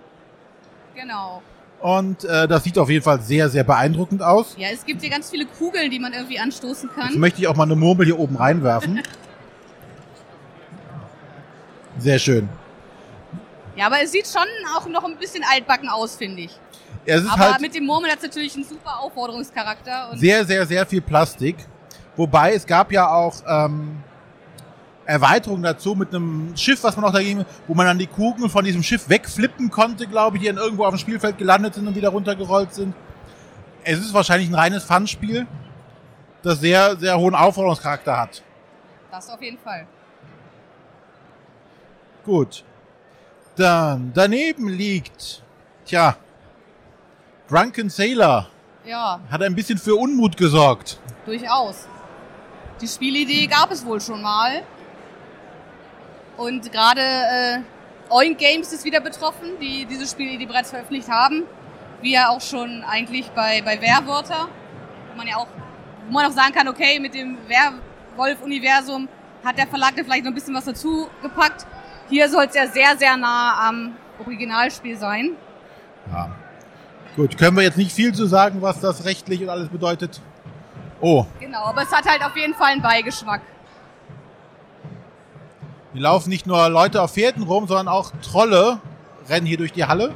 Genau. 0.95 1.43
Und 1.81 2.25
äh, 2.25 2.49
das 2.49 2.65
sieht 2.65 2.79
auf 2.79 2.89
jeden 2.89 3.05
Fall 3.05 3.21
sehr, 3.21 3.49
sehr 3.51 3.63
beeindruckend 3.63 4.23
aus. 4.23 4.55
Ja, 4.57 4.69
es 4.73 4.85
gibt 4.85 5.03
hier 5.03 5.11
ganz 5.11 5.31
viele 5.31 5.45
Kugeln, 5.47 5.91
die 5.91 5.99
man 5.99 6.13
irgendwie 6.13 6.39
anstoßen 6.39 6.89
Jetzt 6.89 6.99
kann. 6.99 7.19
möchte 7.21 7.41
ich 7.41 7.49
auch 7.49 7.55
mal 7.57 7.65
eine 7.65 7.77
Murmel 7.77 8.07
hier 8.07 8.19
oben 8.19 8.37
reinwerfen. 8.37 9.03
Sehr 11.99 12.19
schön. 12.19 12.49
Ja, 13.75 13.87
aber 13.87 14.03
es 14.03 14.13
sieht 14.13 14.27
schon 14.27 14.47
auch 14.77 14.87
noch 14.87 15.05
ein 15.05 15.17
bisschen 15.17 15.45
altbacken 15.51 15.89
aus, 15.89 16.17
finde 16.17 16.43
ich. 16.43 16.59
Es 17.05 17.23
ist 17.23 17.31
Aber 17.31 17.53
halt 17.53 17.61
mit 17.61 17.75
dem 17.75 17.85
Murmel 17.87 18.11
hat 18.11 18.19
es 18.19 18.25
natürlich 18.25 18.55
einen 18.55 18.65
super 18.65 19.01
Aufforderungscharakter. 19.01 20.13
Sehr, 20.17 20.45
sehr, 20.45 20.67
sehr 20.67 20.85
viel 20.87 21.01
Plastik. 21.01 21.57
Wobei 22.17 22.55
es 22.55 22.67
gab 22.67 22.91
ja 22.91 23.09
auch 23.09 23.35
ähm, 23.47 24.03
Erweiterungen 25.07 25.63
dazu 25.63 25.95
mit 25.95 26.13
einem 26.15 26.57
Schiff, 26.57 26.83
was 26.83 26.97
man 26.97 27.05
auch 27.07 27.13
dagegen, 27.13 27.45
wo 27.69 27.75
man 27.75 27.87
dann 27.87 27.99
die 27.99 28.07
Kugeln 28.09 28.51
von 28.51 28.65
diesem 28.65 28.83
Schiff 28.83 29.09
wegflippen 29.09 29.71
konnte, 29.71 30.07
glaube 30.07 30.37
ich, 30.37 30.43
die 30.43 30.49
dann 30.49 30.57
irgendwo 30.59 30.85
auf 30.85 30.95
dem 30.95 30.99
Spielfeld 30.99 31.39
gelandet 31.39 31.75
sind 31.75 31.87
und 31.87 31.95
wieder 31.95 32.09
runtergerollt 32.09 32.75
sind. 32.75 32.95
Es 33.85 34.01
ist 34.01 34.13
wahrscheinlich 34.13 34.49
ein 34.49 34.55
reines 34.55 34.83
Fun-Spiel, 34.85 35.47
das 36.43 36.59
sehr, 36.61 36.97
sehr 36.97 37.17
hohen 37.17 37.35
Aufforderungscharakter 37.37 38.19
hat. 38.19 38.43
das 39.13 39.29
auf 39.31 39.41
jeden 39.41 39.59
Fall. 39.59 39.87
Gut. 42.25 42.65
Dann 43.55 44.11
daneben 44.13 44.69
liegt, 44.69 45.43
tja, 45.85 46.17
Drunken 47.49 47.89
Sailor 47.89 48.49
Ja, 48.85 49.21
hat 49.31 49.41
ein 49.43 49.55
bisschen 49.55 49.79
für 49.79 49.95
Unmut 49.95 50.37
gesorgt. 50.37 50.99
durchaus. 51.25 51.87
Die 52.81 52.89
Spielidee 52.89 53.47
gab 53.47 53.71
es 53.71 53.87
wohl 53.87 54.01
schon 54.01 54.21
mal. 54.21 54.63
Und 56.37 56.71
gerade 56.71 57.01
äh, 57.01 57.59
Oink 58.11 58.39
Games 58.39 58.73
ist 58.73 58.85
wieder 58.85 59.01
betroffen, 59.01 59.59
die 59.61 59.87
diese 59.87 60.07
Spielidee 60.07 60.47
bereits 60.47 60.71
veröffentlicht 60.71 61.09
haben. 61.09 61.45
Wie 62.03 62.13
ja 62.13 62.29
auch 62.29 62.41
schon 62.41 62.85
eigentlich 62.85 63.31
bei, 63.31 63.63
bei 63.63 63.81
Werwörter. 63.81 64.49
Wo 65.11 65.17
man 65.17 65.27
ja 65.27 65.37
auch, 65.37 65.49
wo 66.07 66.13
man 66.13 66.27
auch 66.27 66.33
sagen 66.33 66.53
kann, 66.53 66.69
okay, 66.69 67.01
mit 67.01 67.15
dem 67.15 67.39
Werwolf-Universum 67.49 69.09
hat 69.45 69.59
der 69.59 69.67
Verlag 69.67 69.95
da 69.97 70.05
vielleicht 70.05 70.25
noch 70.25 70.33
ein 70.33 70.35
bisschen 70.35 70.55
was 70.55 70.65
dazu 70.67 71.09
gepackt. 71.23 71.67
Hier 72.09 72.29
soll 72.29 72.45
es 72.45 72.55
ja 72.55 72.67
sehr, 72.67 72.97
sehr 72.97 73.17
nah 73.17 73.69
am 73.69 73.97
Originalspiel 74.19 74.97
sein. 74.97 75.33
Ja. 76.13 76.31
Gut, 77.17 77.39
können 77.39 77.57
wir 77.57 77.63
jetzt 77.63 77.79
nicht 77.79 77.93
viel 77.93 78.13
zu 78.15 78.27
sagen, 78.27 78.61
was 78.61 78.81
das 78.81 79.05
rechtlich 79.05 79.43
und 79.43 79.49
alles 79.49 79.69
bedeutet. 79.69 80.21
Oh, 81.01 81.27
Genau, 81.41 81.65
aber 81.65 81.83
es 81.83 81.93
hat 81.93 82.07
halt 82.07 82.23
auf 82.23 82.37
jeden 82.37 82.55
Fall 82.55 82.73
einen 82.73 82.83
Beigeschmack. 82.83 83.41
Hier 85.97 86.03
laufen 86.03 86.29
nicht 86.29 86.47
nur 86.47 86.69
Leute 86.69 87.01
auf 87.01 87.15
Pferden 87.15 87.43
rum, 87.43 87.67
sondern 87.67 87.89
auch 87.89 88.13
Trolle 88.21 88.81
rennen 89.31 89.47
hier 89.47 89.57
durch 89.57 89.73
die 89.73 89.87
Halle. 89.87 90.13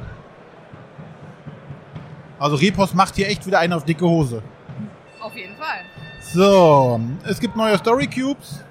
Also 2.37 2.55
Repos 2.55 2.93
macht 2.93 3.15
hier 3.15 3.27
echt 3.27 3.47
wieder 3.47 3.57
einen 3.57 3.73
auf 3.73 3.83
dicke 3.83 4.05
Hose. 4.05 4.43
Auf 5.19 5.35
jeden 5.35 5.55
Fall. 5.55 5.81
So, 6.33 6.99
es 7.27 7.39
gibt 7.39 7.55
neue 7.55 7.79
Story 7.79 8.05
Cubes. 8.05 8.63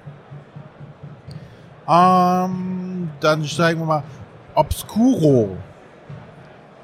Ähm, 1.85 3.09
dann 3.19 3.45
steigen 3.45 3.81
wir 3.81 3.85
mal. 3.85 4.03
Obscuro. 4.55 5.57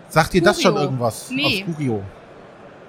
Sagt 0.09 0.33
dir 0.33 0.41
das 0.41 0.61
schon 0.61 0.75
irgendwas? 0.75 1.29
Nee. 1.31 1.63
Obscurio. 1.65 2.03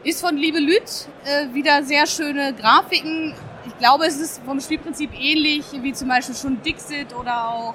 Ist 0.02 0.20
von 0.20 0.36
Liebe 0.36 0.58
Lüt 0.58 1.08
äh, 1.24 1.54
wieder 1.54 1.84
sehr 1.84 2.06
schöne 2.08 2.52
Grafiken. 2.52 3.34
Ich 3.66 3.76
glaube, 3.78 4.06
es 4.06 4.16
ist 4.18 4.40
vom 4.44 4.60
Spielprinzip 4.60 5.10
ähnlich 5.18 5.64
wie 5.82 5.92
zum 5.92 6.08
Beispiel 6.08 6.34
schon 6.34 6.62
Dixit 6.62 7.14
oder 7.14 7.48
auch. 7.50 7.74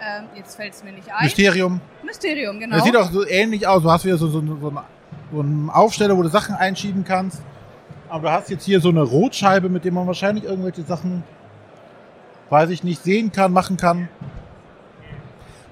ähm, 0.00 0.24
jetzt 0.36 0.56
fällt 0.56 0.74
es 0.74 0.84
mir 0.84 0.92
nicht 0.92 1.08
ein. 1.12 1.24
Mysterium. 1.24 1.80
Mysterium, 2.02 2.58
genau. 2.60 2.76
Das 2.76 2.84
sieht 2.84 2.96
auch 2.96 3.10
so 3.10 3.26
ähnlich 3.26 3.66
aus. 3.66 3.82
Du 3.82 3.90
hast 3.90 4.04
wieder 4.04 4.18
so, 4.18 4.26
so, 4.28 4.40
so, 4.40 4.68
einen, 4.68 4.78
so 5.32 5.40
einen 5.40 5.70
Aufsteller, 5.70 6.16
wo 6.16 6.22
du 6.22 6.28
Sachen 6.28 6.54
einschieben 6.54 7.04
kannst. 7.04 7.40
Aber 8.08 8.28
du 8.28 8.34
hast 8.34 8.50
jetzt 8.50 8.64
hier 8.64 8.80
so 8.80 8.90
eine 8.90 9.02
Rotscheibe, 9.02 9.68
mit 9.68 9.84
der 9.84 9.92
man 9.92 10.06
wahrscheinlich 10.06 10.44
irgendwelche 10.44 10.82
Sachen, 10.82 11.24
weiß 12.50 12.70
ich 12.70 12.84
nicht, 12.84 13.02
sehen 13.02 13.32
kann, 13.32 13.52
machen 13.52 13.76
kann. 13.76 14.08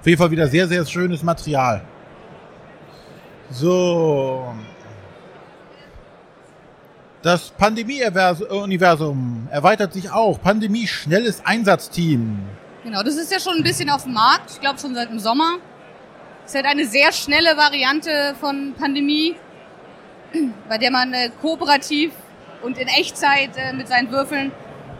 Auf 0.01 0.07
jeden 0.07 0.19
Fall 0.19 0.31
wieder 0.31 0.49
sehr, 0.49 0.67
sehr 0.67 0.85
schönes 0.87 1.23
Material. 1.23 1.83
So. 3.51 4.55
Das 7.23 7.51
Pandemie-Universum 7.51 9.47
erweitert 9.49 9.93
sich 9.93 10.11
auch. 10.11 10.43
Pandemie 10.43 10.89
schnelles 10.89 11.41
Einsatzteam. 11.45 12.41
Genau, 12.83 13.05
das 13.05 13.15
ist 13.15 13.31
ja 13.31 13.39
schon 13.39 13.59
ein 13.59 13.63
bisschen 13.63 13.89
auf 13.91 14.03
dem 14.03 14.15
Markt. 14.15 14.51
Ich 14.51 14.61
glaube 14.61 14.81
schon 14.81 14.93
seit 14.97 15.09
dem 15.09 15.21
Sommer. 15.21 15.59
Es 16.45 16.51
ist 16.51 16.57
halt 16.57 16.67
eine 16.67 16.85
sehr 16.85 17.13
schnelle 17.13 17.57
Variante 17.57 18.35
von 18.41 18.75
Pandemie, 18.77 19.37
bei 20.69 20.79
der 20.79 20.91
man 20.91 21.15
äh, 21.15 21.31
kooperativ 21.41 22.11
und 22.63 22.77
in 22.77 22.89
Echtzeit 22.89 23.51
äh, 23.57 23.73
mit 23.73 23.87
seinen 23.87 24.11
Würfeln 24.11 24.51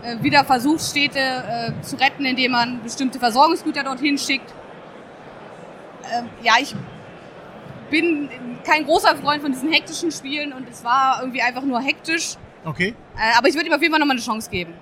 äh, 0.05 0.23
wieder 0.23 0.45
versucht, 0.45 0.81
Städte 0.81 1.19
äh, 1.19 1.83
zu 1.83 1.97
retten, 1.97 2.25
indem 2.25 2.53
man 2.53 2.81
bestimmte 2.85 3.19
Versorgungsgüter 3.19 3.83
dorthin 3.83 4.17
schickt. 4.17 4.55
Ähm, 6.13 6.29
ja, 6.45 6.55
ich 6.61 6.77
bin 7.93 8.31
kein 8.65 8.85
großer 8.85 9.15
Freund 9.17 9.43
von 9.43 9.53
diesen 9.53 9.71
hektischen 9.71 10.11
Spielen 10.11 10.53
und 10.53 10.69
es 10.69 10.83
war 10.83 11.19
irgendwie 11.21 11.43
einfach 11.43 11.63
nur 11.63 11.81
hektisch. 11.81 12.37
Okay. 12.65 12.95
Äh, 13.17 13.37
aber 13.39 13.49
ich 13.49 13.55
würde 13.55 13.69
ihm 13.69 13.75
auf 13.75 13.83
jeden 13.83 13.93
Fall 13.93 14.01
nochmal 14.01 14.17
eine 14.17 14.25
Chance 14.25 14.51
geben. 14.51 14.73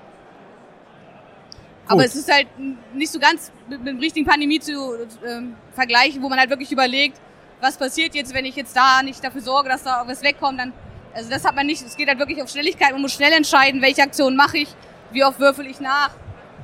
Aber 1.89 2.05
es 2.05 2.15
ist 2.15 2.33
halt 2.33 2.47
nicht 2.95 3.11
so 3.11 3.19
ganz 3.19 3.51
mit, 3.69 3.81
mit 3.83 3.89
dem 3.89 3.99
richtigen 3.99 4.25
Pandemie 4.25 4.61
zu 4.61 4.73
ähm, 5.27 5.57
vergleichen, 5.75 6.23
wo 6.23 6.29
man 6.29 6.39
halt 6.39 6.49
wirklich 6.49 6.71
überlegt, 6.71 7.21
was 7.61 7.77
passiert 7.77 8.15
jetzt, 8.15 8.33
wenn 8.33 8.45
ich 8.45 8.55
jetzt 8.55 8.77
da 8.77 9.03
nicht 9.03 9.23
dafür 9.25 9.41
sorge, 9.41 9.69
dass 9.69 9.83
da 9.83 10.05
was 10.07 10.23
wegkommt. 10.23 10.61
Dann, 10.61 10.73
also 11.13 11.29
das 11.29 11.45
hat 11.45 11.57
man 11.57 11.67
nicht. 11.67 11.85
Es 11.85 11.97
geht 11.97 12.07
halt 12.07 12.21
wirklich 12.21 12.41
auf 12.41 12.49
Schnelligkeit. 12.49 12.93
Man 12.93 13.03
muss 13.03 13.13
schnell 13.13 13.33
entscheiden, 13.33 13.83
welche 13.83 14.03
Aktion 14.03 14.37
mache 14.37 14.59
ich, 14.59 14.69
wie 15.11 15.25
oft 15.25 15.41
würfel 15.41 15.67
ich 15.67 15.81
nach, 15.81 16.11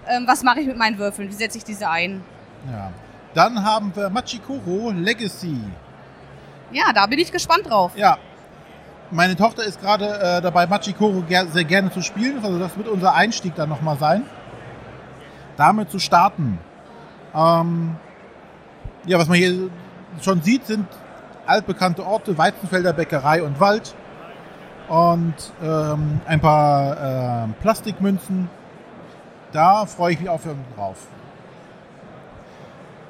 ähm, 0.07 0.29
was 0.29 0.45
mache 0.45 0.61
ich 0.61 0.69
mit 0.69 0.77
meinen 0.77 0.97
Würfeln, 0.97 1.29
wie 1.29 1.35
setze 1.35 1.59
ich 1.59 1.65
diese 1.65 1.91
ein. 1.91 2.23
Ja. 2.71 2.93
Dann 3.35 3.65
haben 3.65 3.91
wir 3.97 4.09
Machikoro 4.09 4.93
Legacy. 4.93 5.59
Ja, 6.73 6.93
da 6.93 7.07
bin 7.07 7.19
ich 7.19 7.33
gespannt 7.33 7.69
drauf. 7.69 7.93
Ja. 7.97 8.19
Meine 9.11 9.37
Tochter 9.37 9.63
ist 9.63 9.81
gerade 9.81 10.07
äh, 10.19 10.43
dabei, 10.43 10.67
Machikoro 10.67 11.23
ger 11.23 11.47
sehr 11.47 11.65
gerne 11.65 11.93
zu 11.93 12.03
spielen. 12.03 12.39
Also 12.43 12.59
das 12.59 12.77
wird 12.77 12.89
unser 12.89 13.15
Einstieg 13.15 13.55
dann 13.55 13.69
nochmal 13.69 13.97
sein. 13.99 14.25
Damit 15.57 15.91
zu 15.91 16.01
starten. 16.01 16.59
Ähm, 17.35 17.97
ja, 19.05 19.19
was 19.19 19.29
man 19.29 19.39
hier 19.39 19.71
schon 20.21 20.43
sieht, 20.43 20.67
sind 20.67 20.87
altbekannte 21.47 22.05
Orte, 22.05 22.37
Weizenfelder, 22.37 22.93
Bäckerei 22.93 23.43
und 23.43 23.61
Wald. 23.61 23.95
Und 24.89 25.35
ähm, 25.63 26.21
ein 26.27 26.41
paar 26.41 27.45
ähm, 27.45 27.55
Plastikmünzen. 27.61 28.49
Da 29.53 29.87
freue 29.87 30.15
ich 30.15 30.21
mich 30.21 30.29
auch 30.29 30.41
drauf. 30.77 30.97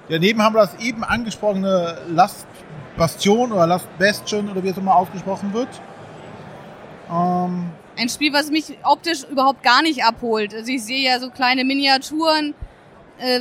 Daneben 0.09 0.43
haben 0.43 0.55
wir 0.55 0.61
das 0.61 0.75
eben 0.77 1.03
angesprochene 1.03 1.99
Last 2.09 2.47
Bastion 2.97 3.53
oder 3.53 3.67
Last 3.67 3.87
Bastion 3.99 4.51
oder 4.51 4.63
wie 4.63 4.69
es 4.69 4.77
immer 4.77 4.97
ausgesprochen 4.97 5.53
wird. 5.53 5.69
Ähm, 7.11 7.71
Ein 7.97 8.09
Spiel, 8.09 8.33
was 8.33 8.51
mich 8.51 8.79
optisch 8.83 9.25
überhaupt 9.25 9.63
gar 9.63 9.83
nicht 9.83 10.05
abholt. 10.05 10.55
Also 10.55 10.71
ich 10.71 10.85
sehe 10.85 11.09
ja 11.11 11.21
so 11.21 11.31
kleine 11.31 11.65
Miniaturen. 11.65 12.55
Äh, 13.19 13.41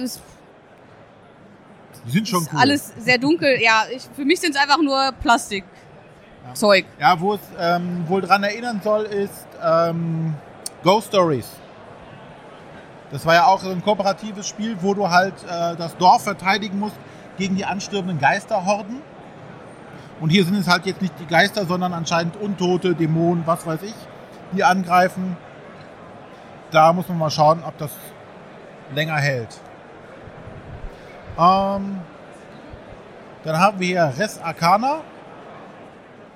die 2.05 2.11
sind 2.11 2.27
schon 2.27 2.43
ist 2.43 2.53
cool. 2.53 2.59
alles 2.59 2.93
sehr 2.97 3.17
dunkel. 3.17 3.61
Ja, 3.61 3.85
ich, 3.89 4.03
für 4.15 4.25
mich 4.25 4.39
sind 4.39 4.55
es 4.55 4.61
einfach 4.61 4.81
nur 4.81 5.11
Plastikzeug. 5.21 6.85
Ja, 6.99 7.19
wo 7.19 7.33
es 7.33 7.39
ähm, 7.59 8.03
wohl 8.07 8.21
dran 8.21 8.43
erinnern 8.43 8.81
soll, 8.83 9.03
ist 9.03 9.47
ähm, 9.63 10.35
Ghost 10.83 11.07
Stories. 11.07 11.49
Das 13.11 13.25
war 13.25 13.33
ja 13.33 13.45
auch 13.47 13.59
so 13.59 13.69
ein 13.69 13.83
kooperatives 13.83 14.47
Spiel, 14.47 14.77
wo 14.81 14.93
du 14.93 15.09
halt 15.09 15.33
äh, 15.43 15.75
das 15.75 15.95
Dorf 15.97 16.23
verteidigen 16.23 16.79
musst 16.79 16.95
gegen 17.37 17.55
die 17.55 17.65
anstürmenden 17.65 18.19
Geisterhorden. 18.19 19.01
Und 20.19 20.29
hier 20.29 20.45
sind 20.45 20.55
es 20.55 20.67
halt 20.67 20.85
jetzt 20.85 21.01
nicht 21.01 21.13
die 21.19 21.25
Geister, 21.25 21.65
sondern 21.65 21.93
anscheinend 21.93 22.37
Untote, 22.37 22.95
Dämonen, 22.95 23.45
was 23.45 23.65
weiß 23.65 23.81
ich, 23.83 23.93
die 24.53 24.63
angreifen. 24.63 25.35
Da 26.71 26.93
muss 26.93 27.07
man 27.09 27.17
mal 27.17 27.29
schauen, 27.29 27.63
ob 27.65 27.77
das 27.77 27.91
länger 28.93 29.15
hält. 29.15 29.49
Ähm, 31.37 31.99
dann 33.43 33.59
haben 33.59 33.79
wir 33.79 33.87
hier 33.87 34.13
Res 34.17 34.41
Arcana. 34.41 35.01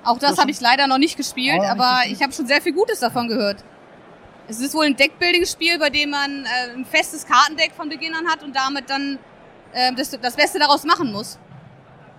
Auch 0.04 0.18
das 0.18 0.30
Das 0.30 0.38
habe 0.38 0.50
ich 0.50 0.60
leider 0.60 0.86
noch 0.86 0.98
nicht 0.98 1.16
gespielt, 1.16 1.58
nicht 1.60 1.70
aber 1.70 1.96
gespielt? 1.96 2.16
ich 2.16 2.22
habe 2.22 2.32
schon 2.32 2.46
sehr 2.46 2.60
viel 2.60 2.72
Gutes 2.72 3.00
davon 3.00 3.28
gehört. 3.28 3.64
Es 4.48 4.60
ist 4.60 4.74
wohl 4.74 4.86
ein 4.86 4.96
Deckbuilding-Spiel, 4.96 5.78
bei 5.78 5.90
dem 5.90 6.10
man 6.10 6.44
äh, 6.44 6.74
ein 6.76 6.84
festes 6.84 7.26
Kartendeck 7.26 7.72
von 7.72 7.88
Beginn 7.88 8.14
an 8.14 8.26
hat 8.28 8.42
und 8.42 8.54
damit 8.54 8.90
dann 8.90 9.18
äh, 9.72 9.92
das, 9.94 10.10
das 10.10 10.36
Beste 10.36 10.58
daraus 10.58 10.84
machen 10.84 11.12
muss. 11.12 11.38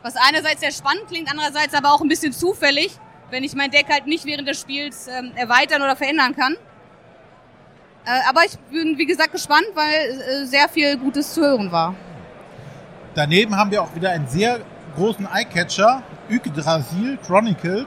Was 0.04 0.16
einerseits 0.16 0.62
sehr 0.62 0.72
spannend 0.72 1.08
klingt, 1.08 1.30
andererseits 1.30 1.74
aber 1.74 1.94
auch 1.94 2.02
ein 2.02 2.08
bisschen 2.08 2.34
zufällig, 2.34 2.98
wenn 3.30 3.44
ich 3.44 3.56
mein 3.56 3.72
Deck 3.72 3.86
halt 3.90 4.08
nicht 4.08 4.26
während 4.26 4.48
des 4.48 4.60
Spiels 4.60 5.08
ähm, 5.08 5.32
erweitern 5.36 5.82
oder 5.82 5.96
verändern 5.96 6.36
kann. 6.36 6.56
Äh, 8.06 8.20
aber 8.28 8.42
ich 8.46 8.58
bin, 8.72 8.98
wie 8.98 9.06
gesagt, 9.06 9.32
gespannt, 9.32 9.68
weil 9.76 9.94
äh, 9.94 10.46
sehr 10.46 10.68
viel 10.70 10.98
Gutes 10.98 11.34
zu 11.34 11.42
hören 11.42 11.72
war. 11.72 11.94
Daneben 13.14 13.56
haben 13.56 13.70
wir 13.70 13.84
auch 13.84 13.94
wieder 13.94 14.10
einen 14.10 14.28
sehr 14.28 14.62
großen 14.96 15.28
Eyecatcher, 15.32 16.02
Yggdrasil 16.30 17.18
Chronicles. 17.18 17.86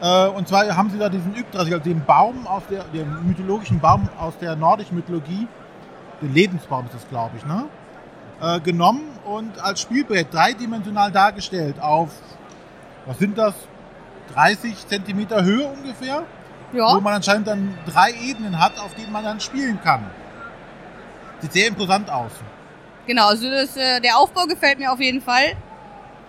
Äh, 0.00 0.28
und 0.28 0.48
zwar 0.48 0.74
haben 0.74 0.90
sie 0.90 0.98
da 0.98 1.10
diesen 1.10 1.36
Yggdrasil, 1.36 1.74
also 1.74 1.84
den 1.84 2.04
Baum 2.04 2.46
aus 2.46 2.62
der, 2.70 2.84
den 2.84 3.26
mythologischen 3.26 3.80
Baum 3.80 4.08
aus 4.18 4.38
der 4.38 4.56
nordischen 4.56 4.96
Mythologie, 4.96 5.46
den 6.22 6.32
Lebensbaum 6.32 6.86
ist 6.86 6.94
das, 6.94 7.08
glaube 7.08 7.36
ich, 7.36 7.44
ne? 7.44 7.66
Äh, 8.42 8.58
genommen 8.58 9.02
und 9.24 9.56
als 9.62 9.80
Spielbrett 9.82 10.34
dreidimensional 10.34 11.12
dargestellt 11.12 11.80
auf, 11.80 12.08
was 13.06 13.16
sind 13.18 13.38
das, 13.38 13.54
30 14.34 14.88
Zentimeter 14.88 15.44
Höhe 15.44 15.64
ungefähr, 15.64 16.24
wo 16.72 16.78
Ja, 16.78 16.98
man 16.98 17.14
anscheinend 17.14 17.46
dann 17.46 17.78
drei 17.86 18.10
Ebenen 18.12 18.58
hat, 18.58 18.80
auf 18.80 18.94
denen 18.94 19.12
man 19.12 19.22
dann 19.22 19.38
spielen 19.38 19.78
kann. 19.84 20.10
Sieht 21.40 21.52
sehr 21.52 21.68
imposant 21.68 22.10
aus. 22.10 22.32
genau. 23.06 23.28
Also 23.28 23.48
das, 23.48 23.76
äh, 23.76 24.00
der 24.00 24.16
Aufbau 24.18 24.46
gefällt 24.46 24.80
mir 24.80 24.90
auf 24.90 24.98
jeden 25.00 25.20
Fall. 25.22 25.52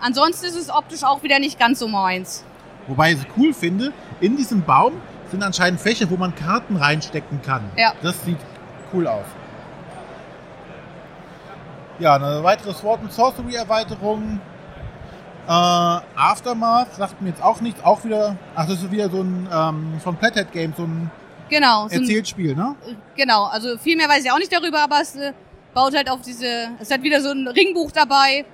Ansonsten 0.00 0.46
ist 0.46 0.56
es 0.56 0.70
optisch 0.70 1.02
auch 1.02 1.20
wieder 1.24 1.40
nicht 1.40 1.58
ganz 1.58 1.80
so 1.80 1.88
meins. 1.88 2.44
Wobei 2.86 3.12
ich 3.12 3.18
es 3.18 3.26
cool 3.36 3.52
finde, 3.52 3.92
in 4.20 4.36
diesem 4.36 4.62
Baum 4.62 4.92
sind 5.32 5.42
anscheinend 5.42 5.80
Fächer, 5.80 6.08
wo 6.10 6.16
man 6.16 6.32
Karten 6.36 6.76
reinstecken 6.76 7.42
kann. 7.42 7.62
Ja. 7.76 7.92
Das 8.02 8.22
sieht 8.24 8.38
cool 8.92 9.08
aus. 9.08 9.24
Ja, 11.98 12.16
eine 12.16 12.42
weitere 12.42 12.74
Sword 12.74 13.00
and 13.00 13.12
Sorcery 13.12 13.54
Erweiterung. 13.54 14.40
Äh, 15.46 15.50
Aftermath 15.50 16.94
sagt 16.94 17.20
mir 17.20 17.28
jetzt 17.30 17.42
auch 17.42 17.60
nichts. 17.60 17.82
Auch 17.84 18.04
wieder, 18.04 18.36
ach, 18.54 18.66
das 18.66 18.82
ist 18.82 18.90
wieder 18.90 19.10
so 19.10 19.22
ein 19.22 19.48
ähm, 19.52 20.00
von 20.02 20.16
Flathead 20.16 20.50
Games, 20.52 20.76
so 20.76 20.84
ein 20.84 21.10
Genau. 21.48 21.88
So 21.88 21.94
ein, 21.94 22.02
Erzählspiel, 22.02 22.54
ne? 22.54 22.74
genau. 23.14 23.44
Also 23.44 23.78
viel 23.78 23.96
mehr 23.96 24.08
weiß 24.08 24.24
ich 24.24 24.32
auch 24.32 24.38
nicht 24.38 24.52
darüber, 24.52 24.80
aber 24.80 25.00
es 25.00 25.14
äh, 25.16 25.32
baut 25.72 25.94
halt 25.94 26.10
auf 26.10 26.20
diese. 26.22 26.70
Es 26.80 26.90
hat 26.90 27.02
wieder 27.02 27.20
so 27.20 27.30
ein 27.30 27.46
Ringbuch 27.46 27.92
dabei 27.92 28.44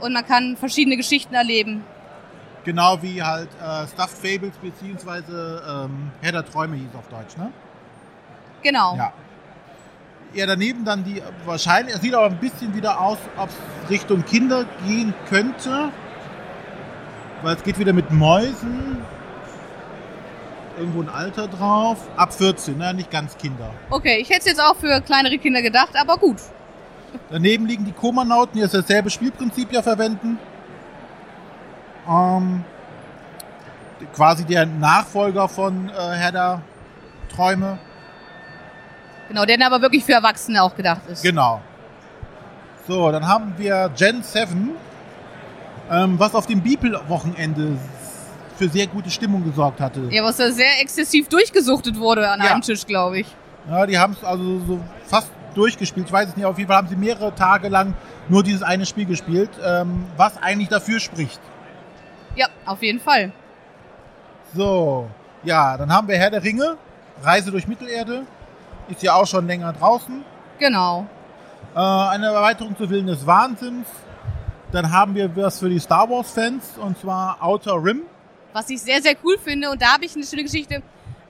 und 0.00 0.12
man 0.12 0.26
kann 0.26 0.56
verschiedene 0.56 0.96
Geschichten 0.96 1.34
erleben. 1.34 1.84
Genau 2.64 3.02
wie 3.02 3.22
halt 3.22 3.48
äh, 3.60 3.86
Stuffed 3.88 4.16
Fables 4.16 4.56
beziehungsweise 4.62 5.62
ähm, 5.68 6.10
Herr 6.22 6.32
der 6.32 6.46
Träume 6.46 6.76
hieß 6.76 6.94
auf 6.96 7.08
Deutsch, 7.08 7.36
ne? 7.36 7.50
Genau. 8.62 8.96
Ja. 8.96 9.12
Ja, 10.34 10.46
daneben 10.46 10.84
dann 10.84 11.04
die, 11.04 11.22
wahrscheinlich, 11.44 11.94
es 11.94 12.00
sieht 12.00 12.14
aber 12.14 12.26
ein 12.26 12.38
bisschen 12.38 12.74
wieder 12.74 13.00
aus, 13.00 13.18
ob 13.36 13.48
es 13.48 13.90
Richtung 13.90 14.24
Kinder 14.24 14.64
gehen 14.86 15.14
könnte. 15.28 15.90
Weil 17.42 17.54
es 17.56 17.62
geht 17.62 17.78
wieder 17.78 17.92
mit 17.92 18.10
Mäusen. 18.10 18.98
Irgendwo 20.76 21.02
ein 21.02 21.08
Alter 21.08 21.46
drauf. 21.46 21.98
Ab 22.16 22.34
14, 22.34 22.76
ne? 22.76 22.92
nicht 22.94 23.12
ganz 23.12 23.38
Kinder. 23.38 23.70
Okay, 23.90 24.18
ich 24.20 24.28
hätte 24.28 24.40
es 24.40 24.46
jetzt 24.46 24.60
auch 24.60 24.74
für 24.74 25.00
kleinere 25.02 25.38
Kinder 25.38 25.62
gedacht, 25.62 25.90
aber 25.94 26.16
gut. 26.16 26.38
Daneben 27.30 27.66
liegen 27.66 27.84
die 27.84 27.92
Komanauten, 27.92 28.54
die 28.54 28.60
das 28.60 28.72
dasselbe 28.72 29.10
Spielprinzip 29.10 29.70
ja 29.72 29.82
verwenden. 29.82 30.36
Ähm, 32.08 32.64
quasi 34.14 34.44
der 34.44 34.66
Nachfolger 34.66 35.48
von 35.48 35.90
äh, 35.90 35.92
Herr 35.92 36.32
der 36.32 36.62
Träume. 37.34 37.78
Genau, 39.28 39.44
der 39.44 39.64
aber 39.66 39.80
wirklich 39.82 40.04
für 40.04 40.12
Erwachsene 40.12 40.62
auch 40.62 40.74
gedacht 40.74 41.02
ist. 41.08 41.22
Genau. 41.22 41.60
So, 42.86 43.10
dann 43.10 43.26
haben 43.26 43.54
wir 43.56 43.90
Gen 43.96 44.22
7, 44.22 44.70
ähm, 45.90 46.18
was 46.18 46.34
auf 46.34 46.46
dem 46.46 46.60
Beeple-Wochenende 46.60 47.78
für 48.58 48.68
sehr 48.68 48.86
gute 48.86 49.10
Stimmung 49.10 49.42
gesorgt 49.44 49.80
hatte. 49.80 50.02
Ja, 50.10 50.22
was 50.22 50.36
da 50.36 50.50
sehr 50.50 50.80
exzessiv 50.80 51.28
durchgesuchtet 51.28 51.98
wurde 51.98 52.28
an 52.28 52.40
Ja. 52.40 52.52
einem 52.52 52.60
Tisch, 52.60 52.86
glaube 52.86 53.20
ich. 53.20 53.26
Ja, 53.68 53.86
die 53.86 53.98
haben 53.98 54.12
es 54.12 54.22
also 54.22 54.60
so 54.60 54.80
fast 55.06 55.30
durchgespielt. 55.54 56.06
Ich 56.06 56.12
weiß 56.12 56.28
es 56.30 56.36
nicht, 56.36 56.44
auf 56.44 56.58
jeden 56.58 56.68
Fall 56.68 56.76
haben 56.76 56.88
sie 56.88 56.96
mehrere 56.96 57.34
Tage 57.34 57.68
lang 57.68 57.94
nur 58.28 58.42
dieses 58.42 58.62
eine 58.62 58.84
Spiel 58.86 59.06
gespielt, 59.06 59.50
ähm, 59.64 60.04
was 60.16 60.36
eigentlich 60.42 60.68
dafür 60.68 61.00
spricht. 61.00 61.40
Ja, 62.36 62.46
auf 62.66 62.82
jeden 62.82 63.00
Fall. 63.00 63.32
So, 64.54 65.08
ja, 65.42 65.76
dann 65.76 65.92
haben 65.92 66.06
wir 66.08 66.16
Herr 66.16 66.30
der 66.30 66.42
Ringe, 66.42 66.76
Reise 67.22 67.50
durch 67.50 67.66
Mittelerde, 67.66 68.24
ist 68.88 69.02
ja 69.02 69.14
auch 69.14 69.26
schon 69.26 69.46
länger 69.46 69.72
draußen. 69.72 70.24
Genau. 70.58 71.06
Äh, 71.74 71.78
eine 71.78 72.26
Erweiterung 72.26 72.76
zu 72.76 72.88
Willen 72.88 73.06
des 73.06 73.26
Wahnsinns. 73.26 73.86
Dann 74.72 74.90
haben 74.90 75.14
wir 75.14 75.34
was 75.36 75.58
für 75.58 75.68
die 75.68 75.78
Star 75.78 76.08
Wars-Fans, 76.08 76.78
und 76.78 76.98
zwar 76.98 77.42
Outer 77.42 77.82
Rim. 77.82 78.02
Was 78.52 78.68
ich 78.70 78.82
sehr, 78.82 79.00
sehr 79.02 79.14
cool 79.24 79.38
finde, 79.38 79.70
und 79.70 79.80
da 79.80 79.94
habe 79.94 80.04
ich 80.04 80.14
eine 80.14 80.24
schöne 80.24 80.42
Geschichte. 80.42 80.82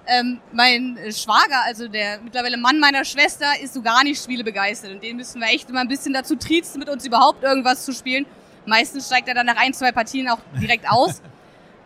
Ähm, 0.06 0.40
mein 0.52 0.98
Schwager, 1.10 1.62
also 1.64 1.88
der 1.88 2.20
mittlerweile 2.22 2.58
Mann 2.58 2.78
meiner 2.78 3.04
Schwester, 3.04 3.46
ist 3.62 3.72
so 3.74 3.80
gar 3.80 4.04
nicht 4.04 4.22
spielebegeistert. 4.22 4.92
Und 4.92 5.02
den 5.02 5.16
müssen 5.16 5.40
wir 5.40 5.48
echt 5.48 5.70
immer 5.70 5.80
ein 5.80 5.88
bisschen 5.88 6.12
dazu 6.12 6.36
triezen, 6.36 6.78
mit 6.78 6.90
uns 6.90 7.06
überhaupt 7.06 7.42
irgendwas 7.42 7.84
zu 7.84 7.92
spielen. 7.92 8.26
Meistens 8.66 9.06
steigt 9.06 9.28
er 9.28 9.34
dann 9.34 9.46
nach 9.46 9.56
ein, 9.56 9.72
zwei 9.72 9.92
Partien 9.92 10.28
auch 10.28 10.38
direkt 10.60 10.90
aus. 10.90 11.22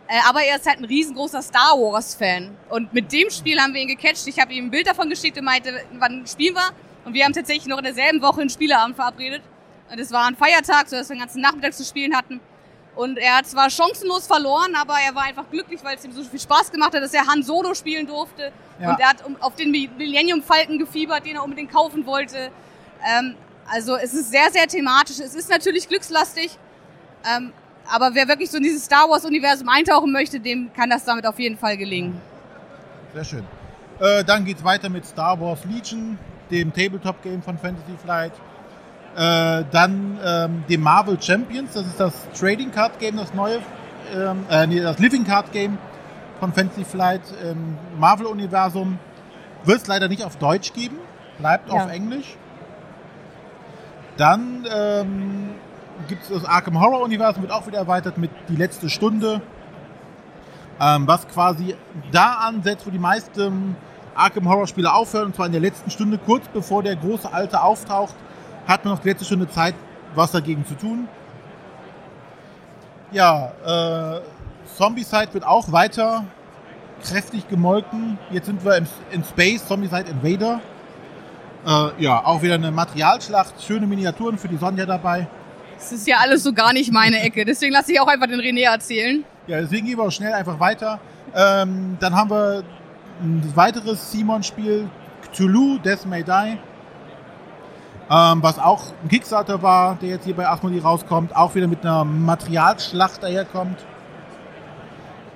Äh, 0.09 0.19
aber 0.27 0.41
er 0.43 0.55
ist 0.55 0.65
halt 0.67 0.79
ein 0.79 0.85
riesengroßer 0.85 1.41
Star 1.43 1.77
Wars-Fan. 1.77 2.57
Und 2.69 2.91
mit 2.93 3.11
dem 3.11 3.29
Spiel 3.29 3.59
haben 3.59 3.75
wir 3.75 3.81
ihn 3.81 3.87
gecatcht. 3.87 4.25
Ich 4.25 4.39
habe 4.39 4.51
ihm 4.53 4.65
ein 4.65 4.71
Bild 4.71 4.87
davon 4.87 5.07
geschickt 5.07 5.37
und 5.37 5.45
meinte, 5.45 5.71
wann 5.99 6.25
spielen 6.25 6.55
wir? 6.55 6.71
Und 7.05 7.13
wir 7.13 7.23
haben 7.23 7.33
tatsächlich 7.33 7.67
noch 7.67 7.77
in 7.77 7.83
derselben 7.83 8.19
Woche 8.19 8.41
einen 8.41 8.49
Spieleabend 8.49 8.95
verabredet. 8.95 9.43
Und 9.91 9.99
es 9.99 10.11
war 10.11 10.25
ein 10.25 10.35
Feiertag, 10.35 10.89
sodass 10.89 11.09
wir 11.09 11.15
den 11.15 11.21
ganzen 11.21 11.41
Nachmittag 11.41 11.75
zu 11.75 11.85
spielen 11.85 12.15
hatten. 12.15 12.39
Und 12.95 13.19
er 13.19 13.37
hat 13.37 13.47
zwar 13.47 13.69
chancenlos 13.69 14.25
verloren, 14.25 14.75
aber 14.75 14.95
er 14.99 15.13
war 15.13 15.23
einfach 15.23 15.49
glücklich, 15.49 15.79
weil 15.83 15.95
es 15.95 16.03
ihm 16.03 16.11
so 16.11 16.23
viel 16.23 16.39
Spaß 16.39 16.71
gemacht 16.71 16.95
hat, 16.95 17.03
dass 17.03 17.13
er 17.13 17.27
Han 17.27 17.43
Solo 17.43 17.75
spielen 17.75 18.07
durfte. 18.07 18.51
Ja. 18.81 18.91
Und 18.91 18.99
er 18.99 19.09
hat 19.09 19.23
auf 19.41 19.55
den 19.55 19.69
Millennium 19.69 20.41
Falcon 20.41 20.79
gefiebert, 20.79 21.23
den 21.23 21.35
er 21.35 21.43
unbedingt 21.43 21.71
kaufen 21.71 22.05
wollte. 22.07 22.51
Ähm, 23.07 23.35
also 23.71 23.95
es 23.95 24.15
ist 24.15 24.31
sehr, 24.31 24.49
sehr 24.51 24.67
thematisch. 24.67 25.19
Es 25.19 25.35
ist 25.35 25.49
natürlich 25.49 25.87
glückslastig. 25.87 26.57
Ähm, 27.25 27.53
aber 27.91 28.11
wer 28.13 28.27
wirklich 28.27 28.49
so 28.51 28.57
in 28.57 28.63
dieses 28.63 28.85
Star 28.85 29.09
Wars-Universum 29.09 29.67
eintauchen 29.69 30.11
möchte, 30.11 30.39
dem 30.39 30.71
kann 30.73 30.89
das 30.89 31.03
damit 31.05 31.25
auf 31.25 31.39
jeden 31.39 31.57
Fall 31.57 31.77
gelingen. 31.77 32.19
Sehr 33.13 33.23
schön. 33.23 33.43
Äh, 33.99 34.23
dann 34.23 34.45
geht's 34.45 34.63
weiter 34.63 34.89
mit 34.89 35.05
Star 35.05 35.39
Wars 35.41 35.65
Legion, 35.65 36.17
dem 36.51 36.71
Tabletop-Game 36.73 37.41
von 37.41 37.57
Fantasy 37.57 37.97
Flight. 38.01 38.31
Äh, 39.15 39.63
dann 39.71 40.19
ähm, 40.23 40.63
dem 40.69 40.81
Marvel 40.81 41.21
Champions, 41.21 41.73
das 41.73 41.85
ist 41.87 41.99
das 41.99 42.13
Trading 42.39 42.71
Card 42.71 42.99
Game, 42.99 43.17
das 43.17 43.33
neue, 43.33 43.59
ähm, 44.15 44.45
äh, 44.49 44.67
nee, 44.67 44.79
das 44.79 44.99
Living 44.99 45.25
Card 45.25 45.51
Game 45.51 45.77
von 46.39 46.53
Fantasy 46.53 46.85
Flight 46.85 47.21
im 47.43 47.75
Marvel-Universum. 47.99 48.99
Wird 49.65 49.81
es 49.81 49.87
leider 49.87 50.07
nicht 50.07 50.23
auf 50.23 50.37
Deutsch 50.37 50.71
geben, 50.73 50.97
bleibt 51.37 51.67
Ja. 51.69 51.83
auf 51.83 51.91
Englisch. 51.91 52.37
Dann 54.15 54.65
ähm, 54.73 55.49
gibt 56.07 56.23
es 56.23 56.29
das 56.29 56.45
Arkham 56.45 56.79
Horror 56.79 57.01
Universum, 57.01 57.43
wird 57.43 57.51
auch 57.51 57.67
wieder 57.67 57.77
erweitert 57.77 58.17
mit 58.17 58.31
die 58.47 58.55
letzte 58.55 58.89
Stunde. 58.89 59.41
Ähm, 60.81 61.07
was 61.07 61.27
quasi 61.27 61.75
da 62.11 62.35
ansetzt, 62.35 62.87
wo 62.87 62.89
die 62.89 62.99
meisten 62.99 63.75
Arkham 64.15 64.47
Horror 64.47 64.67
Spiele 64.67 64.93
aufhören, 64.93 65.27
und 65.27 65.35
zwar 65.35 65.45
in 65.45 65.51
der 65.51 65.61
letzten 65.61 65.91
Stunde, 65.91 66.17
kurz 66.17 66.47
bevor 66.47 66.83
der 66.83 66.95
große 66.95 67.31
Alte 67.31 67.61
auftaucht, 67.61 68.15
hat 68.67 68.85
man 68.85 68.93
noch 68.93 69.01
die 69.01 69.09
letzte 69.09 69.25
Stunde 69.25 69.49
Zeit, 69.49 69.75
was 70.15 70.31
dagegen 70.31 70.65
zu 70.65 70.75
tun. 70.75 71.07
Ja, 73.11 73.51
äh, 73.65 74.21
Zombicide 74.77 75.33
wird 75.33 75.45
auch 75.45 75.71
weiter 75.71 76.25
kräftig 77.03 77.47
gemolken. 77.47 78.17
Jetzt 78.29 78.45
sind 78.45 78.63
wir 78.63 78.77
im, 78.77 78.87
in 79.11 79.23
Space, 79.23 79.65
Zombicide 79.67 80.09
Invader. 80.09 80.61
Äh, 81.65 82.03
ja, 82.03 82.23
auch 82.25 82.41
wieder 82.41 82.55
eine 82.55 82.71
Materialschlacht, 82.71 83.61
schöne 83.61 83.87
Miniaturen 83.87 84.37
für 84.37 84.47
die 84.47 84.57
Sonja 84.57 84.85
dabei. 84.85 85.27
Das 85.79 85.93
ist 85.93 86.07
ja 86.07 86.17
alles 86.19 86.43
so 86.43 86.51
gar 86.51 86.73
nicht 86.73 86.91
meine 86.91 87.21
Ecke. 87.21 87.45
Deswegen 87.45 87.71
lasse 87.71 87.93
ich 87.93 88.01
auch 88.01 88.07
einfach 88.07 88.27
den 88.27 88.41
René 88.41 88.65
erzählen. 88.65 89.23
Ja, 89.47 89.61
deswegen 89.61 89.87
gehen 89.87 89.97
wir 89.97 90.03
auch 90.03 90.11
schnell 90.11 90.33
einfach 90.33 90.59
weiter. 90.59 90.99
Ähm, 91.33 91.97
dann 91.99 92.15
haben 92.15 92.29
wir 92.29 92.63
ein 93.21 93.51
weiteres 93.55 94.11
Simon-Spiel, 94.11 94.89
Cthulhu, 95.21 95.77
Death 95.79 96.05
May 96.05 96.23
Die. 96.23 96.57
Ähm, 98.11 98.43
was 98.43 98.59
auch 98.59 98.91
ein 99.03 99.07
Kickstarter 99.07 99.61
war, 99.61 99.95
der 99.95 100.09
jetzt 100.09 100.25
hier 100.25 100.35
bei 100.35 100.47
Asmodee 100.47 100.79
rauskommt. 100.79 101.35
Auch 101.35 101.55
wieder 101.55 101.67
mit 101.67 101.85
einer 101.85 102.03
Materialschlacht 102.03 103.23
daherkommt. 103.23 103.79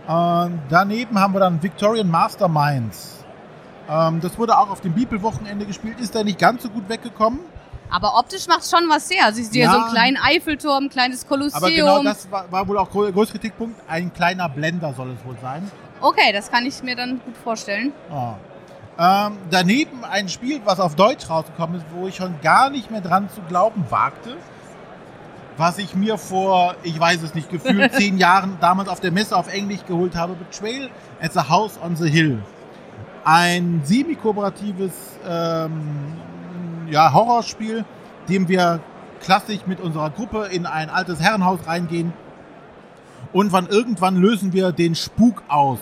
Ähm, 0.09 0.59
daneben 0.69 1.19
haben 1.19 1.33
wir 1.33 1.39
dann 1.39 1.63
Victorian 1.63 2.09
Masterminds. 2.09 3.23
Ähm, 3.89 4.19
das 4.19 4.37
wurde 4.37 4.57
auch 4.57 4.69
auf 4.69 4.81
dem 4.81 4.93
Beeple-Wochenende 4.93 5.65
gespielt. 5.65 5.99
Ist 6.01 6.15
da 6.15 6.23
nicht 6.23 6.39
ganz 6.39 6.63
so 6.63 6.69
gut 6.69 6.89
weggekommen. 6.89 7.39
Aber 7.89 8.17
optisch 8.17 8.47
macht 8.47 8.67
schon 8.69 8.89
was 8.89 9.09
her. 9.09 9.25
Also 9.25 9.41
ich 9.41 9.49
sehe 9.49 9.65
Ja. 9.65 9.71
so 9.71 9.77
einen 9.79 9.91
kleinen 9.91 10.17
Eiffelturm, 10.17 10.85
ein 10.85 10.89
kleines 10.89 11.27
Kolosseum. 11.27 11.63
Aber 11.63 11.71
genau 11.71 12.03
das 12.03 12.29
war, 12.31 12.51
war 12.51 12.67
wohl 12.67 12.77
auch 12.77 12.89
der 12.89 13.11
größte 13.11 13.33
Kritikpunkt. 13.33 13.79
Ein 13.87 14.11
kleiner 14.13 14.49
Blender 14.49 14.93
soll 14.93 15.11
es 15.11 15.23
wohl 15.25 15.37
sein. 15.41 15.69
Okay, 16.01 16.31
das 16.33 16.49
kann 16.51 16.65
ich 16.65 16.81
mir 16.83 16.95
dann 16.95 17.21
gut 17.23 17.37
vorstellen. 17.37 17.93
Oh. 18.11 18.33
Ähm, 18.99 19.37
daneben 19.49 20.03
ein 20.03 20.27
Spiel, 20.29 20.61
was 20.65 20.79
auf 20.79 20.95
Deutsch 20.95 21.29
rausgekommen 21.29 21.77
ist, 21.77 21.85
wo 21.95 22.07
ich 22.07 22.15
schon 22.15 22.35
gar 22.41 22.69
nicht 22.69 22.91
mehr 22.91 23.01
dran 23.01 23.29
zu 23.29 23.41
glauben 23.41 23.85
wagte. 23.89 24.37
Was 25.57 25.77
ich 25.77 25.93
mir 25.95 26.17
vor, 26.17 26.75
ich 26.83 26.99
weiß 26.99 27.21
es 27.21 27.35
nicht, 27.35 27.49
gefühlt 27.49 27.93
zehn 27.95 28.17
Jahren 28.17 28.57
damals 28.59 28.89
auf 28.89 28.99
der 28.99 29.11
Messe 29.11 29.35
auf 29.37 29.51
Englisch 29.53 29.85
geholt 29.87 30.15
habe. 30.15 30.33
Betrayal 30.33 30.89
at 31.21 31.33
the 31.33 31.41
House 31.41 31.79
on 31.83 31.95
the 31.95 32.09
Hill. 32.09 32.39
Ein 33.23 33.81
semi-kooperatives 33.85 34.93
ähm, 35.27 36.13
ja, 36.93 37.11
Horrorspiel, 37.11 37.85
dem 38.29 38.47
wir 38.47 38.79
klassisch 39.19 39.65
mit 39.65 39.81
unserer 39.81 40.11
Gruppe 40.11 40.47
in 40.51 40.67
ein 40.67 40.91
altes 40.91 41.19
Herrenhaus 41.19 41.59
reingehen. 41.65 42.13
Und 43.33 43.51
wann 43.51 43.67
irgendwann 43.67 44.15
lösen 44.15 44.53
wir 44.53 44.71
den 44.71 44.93
Spuk 44.93 45.41
aus. 45.47 45.79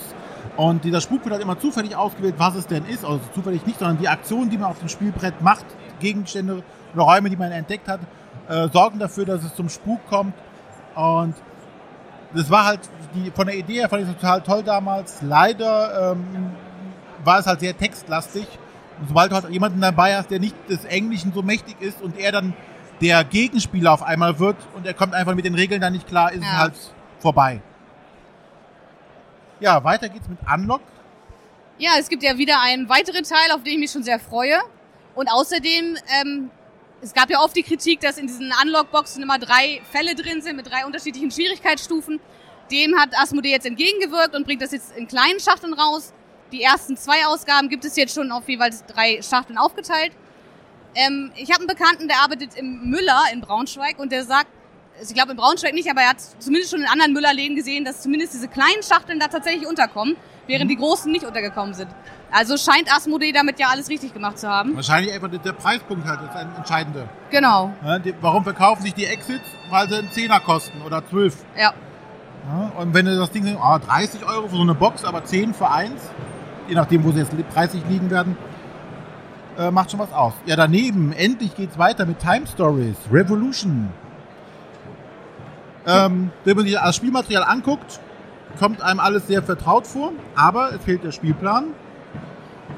Und 0.55 0.85
dieser 0.85 1.01
Spuk 1.01 1.25
wird 1.25 1.33
halt 1.33 1.43
immer 1.43 1.59
zufällig 1.59 1.97
ausgewählt, 1.97 2.35
was 2.37 2.55
es 2.55 2.65
denn 2.65 2.85
ist. 2.85 3.03
Also 3.03 3.19
zufällig 3.35 3.65
nicht, 3.65 3.79
sondern 3.79 3.97
die 3.97 4.07
Aktionen, 4.07 4.49
die 4.49 4.57
man 4.57 4.69
auf 4.69 4.79
dem 4.79 4.87
Spielbrett 4.87 5.41
macht, 5.41 5.65
Gegenstände 5.99 6.63
oder 6.93 7.03
Räume, 7.03 7.29
die 7.29 7.35
man 7.35 7.51
entdeckt 7.51 7.89
hat, 7.89 7.99
äh, 8.47 8.69
sorgen 8.69 8.97
dafür, 8.97 9.25
dass 9.25 9.43
es 9.43 9.53
zum 9.53 9.67
Spuk 9.67 9.99
kommt. 10.09 10.33
Und 10.95 11.35
das 12.33 12.49
war 12.49 12.65
halt, 12.65 12.79
die, 13.15 13.31
von 13.31 13.47
der 13.47 13.57
Idee 13.57 13.81
her 13.81 13.89
fand 13.89 14.03
ich 14.03 14.15
total 14.15 14.41
toll 14.41 14.63
damals. 14.63 15.21
Leider 15.21 16.13
ähm, 16.13 16.51
war 17.25 17.39
es 17.39 17.47
halt 17.47 17.59
sehr 17.59 17.77
textlastig. 17.77 18.47
Und 19.01 19.07
sobald 19.07 19.31
du 19.31 19.35
halt 19.35 19.49
jemanden 19.49 19.81
dabei 19.81 20.15
hast, 20.15 20.29
der 20.29 20.39
nicht 20.39 20.55
des 20.69 20.85
Englischen 20.85 21.33
so 21.33 21.41
mächtig 21.41 21.75
ist 21.81 22.01
und 22.01 22.17
er 22.17 22.31
dann 22.31 22.53
der 23.01 23.23
Gegenspieler 23.23 23.91
auf 23.93 24.03
einmal 24.03 24.37
wird 24.39 24.57
und 24.75 24.85
er 24.85 24.93
kommt 24.93 25.15
einfach 25.15 25.33
mit 25.33 25.43
den 25.43 25.55
Regeln 25.55 25.81
dann 25.81 25.93
nicht 25.93 26.07
klar, 26.07 26.31
ist 26.31 26.39
es 26.41 26.45
Ja. 26.45 26.57
halt 26.57 26.73
vorbei. 27.19 27.61
Ja, 29.59 29.83
weiter 29.83 30.07
geht's 30.09 30.27
mit 30.27 30.37
Unlock. 30.51 30.81
Ja, 31.79 31.91
es 31.99 32.09
gibt 32.09 32.21
ja 32.21 32.37
wieder 32.37 32.61
einen 32.61 32.89
weiteren 32.89 33.23
Teil, 33.23 33.51
auf 33.53 33.63
den 33.63 33.73
ich 33.73 33.79
mich 33.79 33.91
schon 33.91 34.03
sehr 34.03 34.19
freue. 34.19 34.59
Und 35.15 35.29
außerdem, 35.29 35.97
ähm, 36.21 36.51
es 37.01 37.13
gab 37.13 37.29
ja 37.31 37.39
oft 37.39 37.55
die 37.55 37.63
Kritik, 37.63 38.01
dass 38.01 38.17
in 38.19 38.27
diesen 38.27 38.53
Unlock-Boxen 38.63 39.23
immer 39.23 39.39
drei 39.39 39.81
Fälle 39.91 40.13
drin 40.13 40.41
sind 40.41 40.55
mit 40.57 40.69
drei 40.69 40.85
unterschiedlichen 40.85 41.31
Schwierigkeitsstufen. 41.31 42.19
Dem 42.71 42.95
hat 42.99 43.17
Asmodee 43.19 43.49
jetzt 43.51 43.65
entgegengewirkt 43.65 44.35
und 44.35 44.45
bringt 44.45 44.61
das 44.61 44.71
jetzt 44.71 44.95
in 44.95 45.07
kleinen 45.07 45.39
Schachteln 45.39 45.73
raus. 45.73 46.13
Die 46.51 46.61
ersten 46.61 46.97
zwei 46.97 47.25
Ausgaben 47.27 47.69
gibt 47.69 47.85
es 47.85 47.95
jetzt 47.95 48.13
schon 48.15 48.31
auf 48.31 48.47
jeweils 48.49 48.85
drei 48.85 49.21
Schachteln 49.21 49.57
aufgeteilt. 49.57 50.11
Ähm, 50.95 51.31
ich 51.35 51.49
habe 51.51 51.59
einen 51.59 51.67
Bekannten, 51.67 52.07
der 52.09 52.17
arbeitet 52.21 52.55
im 52.55 52.89
Müller 52.89 53.21
in 53.33 53.39
Braunschweig 53.41 53.97
und 53.99 54.11
der 54.11 54.25
sagt, 54.25 54.47
also 54.99 55.09
ich 55.09 55.15
glaube 55.15 55.31
in 55.31 55.37
Braunschweig 55.37 55.73
nicht, 55.73 55.89
aber 55.89 56.01
er 56.01 56.09
hat 56.09 56.17
zumindest 56.39 56.71
schon 56.71 56.81
in 56.81 56.87
anderen 56.87 57.13
Müllerläden 57.13 57.55
gesehen, 57.55 57.85
dass 57.85 58.01
zumindest 58.01 58.33
diese 58.33 58.49
kleinen 58.49 58.83
Schachteln 58.83 59.17
da 59.19 59.27
tatsächlich 59.27 59.65
unterkommen, 59.65 60.17
während 60.47 60.69
die 60.69 60.75
großen 60.75 61.09
nicht 61.09 61.23
untergekommen 61.25 61.73
sind. 61.73 61.87
Also 62.29 62.57
scheint 62.57 62.93
Asmodee 62.93 63.31
damit 63.31 63.57
ja 63.57 63.67
alles 63.69 63.87
richtig 63.87 64.13
gemacht 64.13 64.37
zu 64.37 64.49
haben. 64.49 64.75
Wahrscheinlich 64.75 65.13
einfach 65.13 65.29
der- 65.29 65.39
der 65.39 65.53
Preispunkt 65.53 66.05
halt 66.05 66.19
ist 66.21 66.35
ein 66.35 66.53
entscheidender. 66.57 67.07
Genau, 67.29 67.71
Ja, 67.85 67.99
die, 67.99 68.13
warum 68.19 68.43
verkaufen 68.43 68.81
sich 68.83 68.93
die 68.93 69.05
Exits? 69.05 69.45
Weil 69.69 69.87
sie 69.87 69.95
einen 69.95 70.11
Zehner 70.11 70.41
kosten 70.41 70.81
oder 70.81 71.07
zwölf. 71.07 71.35
ja. 71.57 71.73
Ja, 72.43 72.71
und 72.79 72.91
wenn 72.95 73.05
du 73.05 73.15
das 73.15 73.29
Ding, 73.29 73.55
ah, 73.61 73.77
30 73.77 74.25
Euro 74.25 74.47
für 74.47 74.55
so 74.55 74.61
eine 74.63 74.73
Box, 74.73 75.03
aber 75.05 75.23
10 75.23 75.53
für 75.53 75.69
eins, 75.69 76.01
je 76.71 76.75
nachdem, 76.77 77.03
wo 77.03 77.11
sie 77.11 77.19
jetzt 77.19 77.33
li- 77.33 77.43
preislich 77.53 77.83
liegen 77.89 78.09
werden, 78.09 78.37
äh, 79.59 79.69
macht 79.71 79.91
schon 79.91 79.99
was 79.99 80.13
aus. 80.13 80.31
Ja, 80.45 80.55
daneben, 80.55 81.11
endlich 81.11 81.53
geht's 81.53 81.77
weiter 81.77 82.05
mit 82.05 82.19
Time 82.19 82.47
Stories, 82.47 82.95
Revolution. 83.11 83.89
Ähm, 85.85 86.31
wenn 86.45 86.55
man 86.55 86.65
sich 86.65 86.75
das 86.75 86.95
Spielmaterial 86.95 87.43
anguckt, 87.43 87.99
kommt 88.57 88.81
einem 88.81 89.01
alles 89.01 89.27
sehr 89.27 89.43
vertraut 89.43 89.85
vor, 89.85 90.13
aber 90.35 90.73
es 90.73 90.81
fehlt 90.83 91.03
der 91.03 91.11
Spielplan, 91.11 91.65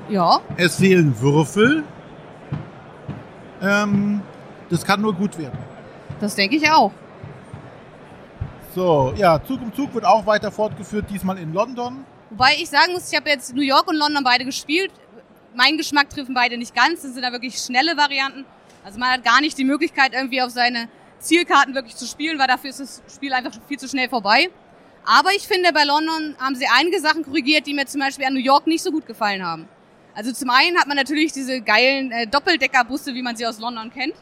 Ja, 0.10 0.40
es 0.58 0.78
fehlen 0.78 1.14
Würfel. 1.22 1.84
Ähm, 3.62 4.22
Das 4.70 4.84
kann 4.84 5.02
nur 5.02 5.14
gut 5.14 5.38
werden. 5.38 5.60
Das 6.20 6.34
denke 6.34 6.56
ich 6.56 6.68
auch. 6.72 6.92
So, 8.74 9.14
ja, 9.16 9.40
Zug 9.44 9.62
um 9.62 9.72
Zug 9.74 9.94
wird 9.94 10.04
auch 10.06 10.26
weiter 10.26 10.50
fortgeführt, 10.52 11.06
diesmal 11.12 11.38
in 11.38 11.54
London. 11.54 12.06
Wobei 12.34 12.56
ich 12.58 12.68
sagen 12.68 12.94
muss, 12.94 13.12
ich 13.12 13.16
habe 13.16 13.30
jetzt 13.30 13.54
New 13.54 13.62
York 13.62 13.88
und 13.88 13.96
London 13.96 14.24
beide 14.24 14.44
gespielt. 14.44 14.92
Mein 15.54 15.78
Geschmack 15.78 16.10
treffen 16.10 16.34
beide 16.34 16.58
nicht 16.58 16.74
ganz. 16.74 17.04
Das 17.04 17.14
sind 17.14 17.22
da 17.22 17.32
wirklich 17.32 17.60
schnelle 17.60 17.96
Varianten. 17.96 18.44
Also 18.84 18.98
man 18.98 19.12
hat 19.12 19.24
gar 19.24 19.40
nicht 19.40 19.56
die 19.56 19.64
Möglichkeit, 19.64 20.14
irgendwie 20.14 20.42
auf 20.42 20.50
seine 20.50 20.90
Zielkarten 21.20 21.76
wirklich 21.76 21.96
zu 21.96 22.08
spielen, 22.08 22.40
weil 22.40 22.48
dafür 22.48 22.72
ist 22.72 22.80
das 22.80 23.04
Spiel 23.14 23.34
einfach 23.34 23.52
viel 23.68 23.78
zu 23.78 23.88
schnell 23.88 24.10
vorbei. 24.10 24.50
Aber 25.06 25.30
ich 25.36 25.48
finde, 25.48 25.72
bei 25.74 25.84
London 25.84 26.36
haben 26.40 26.56
sie 26.56 26.66
einige 26.76 27.00
Sachen 27.00 27.24
korrigiert, 27.24 27.68
die 27.68 27.76
mir 27.76 27.86
zum 27.86 28.02
Beispiel 28.02 28.26
an 28.26 28.34
New 28.34 28.40
York 28.40 28.66
nicht 28.66 28.82
so 28.82 28.90
gut 28.90 29.06
gefallen 29.06 29.46
haben. 29.46 29.70
Also 30.16 30.32
zum 30.32 30.50
einen 30.50 30.80
hat 30.80 30.88
man 30.88 30.98
natürlich 30.98 31.34
diese 31.34 31.62
geilen 31.62 32.12
äh, 32.12 32.26
Doppeldeckerbusse, 32.26 33.14
wie 33.14 33.22
man 33.22 33.36
sie 33.36 33.46
aus 33.46 33.60
London 33.60 33.92
kennt. 33.94 34.16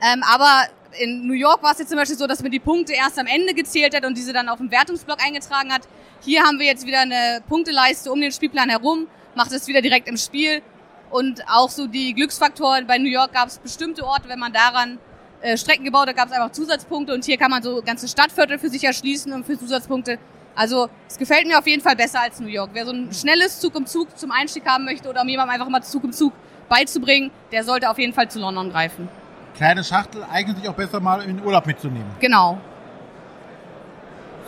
Ähm, 0.00 0.22
aber 0.22 0.62
in 0.98 1.26
New 1.26 1.34
York 1.34 1.62
war 1.62 1.72
es 1.72 1.78
jetzt 1.78 1.88
zum 1.88 1.98
Beispiel 1.98 2.16
so, 2.16 2.26
dass 2.26 2.42
man 2.42 2.50
die 2.50 2.58
Punkte 2.58 2.92
erst 2.92 3.18
am 3.18 3.26
Ende 3.26 3.54
gezählt 3.54 3.94
hat 3.94 4.04
und 4.04 4.16
diese 4.16 4.32
dann 4.32 4.48
auf 4.48 4.58
dem 4.58 4.70
Wertungsblock 4.70 5.24
eingetragen 5.24 5.72
hat. 5.72 5.82
Hier 6.22 6.42
haben 6.42 6.58
wir 6.58 6.66
jetzt 6.66 6.86
wieder 6.86 7.00
eine 7.00 7.42
Punkteleiste 7.48 8.10
um 8.10 8.20
den 8.20 8.32
Spielplan 8.32 8.68
herum, 8.68 9.06
macht 9.34 9.52
es 9.52 9.66
wieder 9.68 9.80
direkt 9.82 10.08
im 10.08 10.16
Spiel. 10.16 10.62
Und 11.10 11.42
auch 11.48 11.70
so 11.70 11.88
die 11.88 12.14
Glücksfaktoren. 12.14 12.86
Bei 12.86 12.96
New 12.98 13.08
York 13.08 13.32
gab 13.32 13.48
es 13.48 13.58
bestimmte 13.58 14.04
Orte, 14.04 14.28
wenn 14.28 14.38
man 14.38 14.52
daran 14.52 14.98
äh, 15.40 15.56
Strecken 15.56 15.84
gebaut 15.84 16.06
hat, 16.06 16.16
gab 16.16 16.28
es 16.28 16.32
einfach 16.32 16.52
Zusatzpunkte. 16.52 17.12
Und 17.12 17.24
hier 17.24 17.36
kann 17.36 17.50
man 17.50 17.62
so 17.62 17.82
ganze 17.82 18.06
Stadtviertel 18.06 18.58
für 18.58 18.68
sich 18.68 18.84
erschließen 18.84 19.32
und 19.32 19.44
für 19.44 19.58
Zusatzpunkte. 19.58 20.18
Also 20.54 20.88
es 21.08 21.18
gefällt 21.18 21.46
mir 21.46 21.58
auf 21.58 21.66
jeden 21.66 21.82
Fall 21.82 21.96
besser 21.96 22.20
als 22.20 22.38
New 22.38 22.48
York. 22.48 22.70
Wer 22.74 22.86
so 22.86 22.92
ein 22.92 23.12
schnelles 23.12 23.58
Zug 23.60 23.74
um 23.74 23.86
Zug 23.86 24.16
zum 24.18 24.30
Einstieg 24.30 24.66
haben 24.66 24.84
möchte 24.84 25.08
oder 25.08 25.22
um 25.22 25.28
jemandem 25.28 25.54
einfach 25.54 25.68
mal 25.68 25.82
Zug 25.82 26.04
um 26.04 26.12
Zug 26.12 26.32
beizubringen, 26.68 27.30
der 27.50 27.64
sollte 27.64 27.90
auf 27.90 27.98
jeden 27.98 28.12
Fall 28.12 28.30
zu 28.30 28.38
London 28.38 28.70
greifen. 28.70 29.08
Kleine 29.56 29.84
Schachtel 29.84 30.24
eignet 30.30 30.58
sich 30.58 30.68
auch 30.68 30.74
besser 30.74 31.00
mal 31.00 31.22
in 31.22 31.36
den 31.36 31.44
Urlaub 31.44 31.66
mitzunehmen. 31.66 32.10
Genau. 32.18 32.58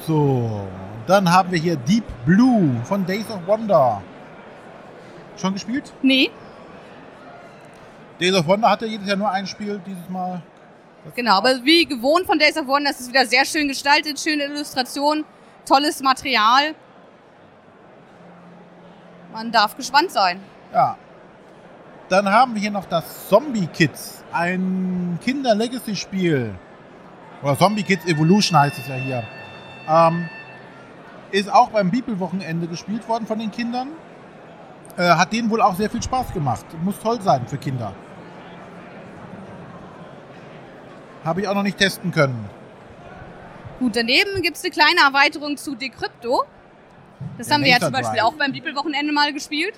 So, 0.06 0.66
dann 1.06 1.30
haben 1.30 1.50
wir 1.50 1.58
hier 1.58 1.76
Deep 1.76 2.04
Blue 2.24 2.70
von 2.84 3.04
Days 3.06 3.28
of 3.30 3.46
Wonder. 3.46 4.02
Schon 5.36 5.52
gespielt? 5.54 5.92
Nee, 6.02 6.30
Days 8.22 8.34
of 8.34 8.46
Wonder 8.46 8.70
hatte 8.70 8.86
jedes 8.86 9.08
Jahr 9.08 9.16
nur 9.16 9.30
ein 9.30 9.46
Spiel, 9.48 9.80
dieses 9.84 10.08
Mal. 10.08 10.40
genau. 11.16 11.38
Aber 11.38 11.64
wie 11.64 11.84
gewohnt 11.84 12.24
von 12.24 12.38
Days 12.38 12.56
of 12.56 12.68
Wonder, 12.68 12.90
das 12.90 13.00
ist 13.00 13.08
wieder 13.08 13.26
sehr 13.26 13.44
schön 13.44 13.66
gestaltet, 13.66 14.20
schöne 14.20 14.44
Illustration, 14.44 15.24
tolles 15.66 16.00
Material. 16.00 16.76
Man 19.32 19.50
darf 19.50 19.76
gespannt 19.76 20.12
sein. 20.12 20.40
Ja. 20.72 20.96
Dann 22.08 22.30
haben 22.30 22.54
wir 22.54 22.60
hier 22.60 22.70
noch 22.70 22.84
das 22.84 23.28
Zombie 23.28 23.66
Kids, 23.66 24.21
ein 24.32 25.18
Kinder-Legacy-Spiel. 25.24 26.54
Oder 27.42 27.58
Zombie 27.58 27.82
Kids 27.82 28.06
Evolution 28.06 28.58
heißt 28.58 28.78
es 28.78 28.88
ja 28.88 28.94
hier. 28.94 29.24
Ähm, 29.88 30.28
ist 31.30 31.52
auch 31.52 31.70
beim 31.70 31.90
Bibelwochenende 31.90 32.66
gespielt 32.66 33.08
worden 33.08 33.26
von 33.26 33.38
den 33.38 33.50
Kindern. 33.50 33.88
Äh, 34.96 35.02
hat 35.02 35.32
denen 35.32 35.50
wohl 35.50 35.62
auch 35.62 35.74
sehr 35.74 35.90
viel 35.90 36.02
Spaß 36.02 36.32
gemacht. 36.32 36.66
Muss 36.82 36.98
toll 37.00 37.20
sein 37.20 37.46
für 37.46 37.56
Kinder. 37.56 37.94
Habe 41.24 41.40
ich 41.40 41.48
auch 41.48 41.54
noch 41.54 41.62
nicht 41.62 41.78
testen 41.78 42.10
können. 42.10 42.48
Gut, 43.78 43.96
daneben 43.96 44.42
gibt's 44.42 44.62
eine 44.62 44.70
kleine 44.70 45.00
Erweiterung 45.00 45.56
zu 45.56 45.74
Decrypto. 45.74 46.44
Das 47.38 47.46
Der 47.46 47.56
haben 47.56 47.64
wir 47.64 47.70
ja 47.70 47.80
zum 47.80 47.92
Beispiel 47.92 48.20
auch 48.20 48.34
beim 48.34 48.52
Bibelwochenende 48.52 49.12
mal 49.12 49.32
gespielt. 49.32 49.74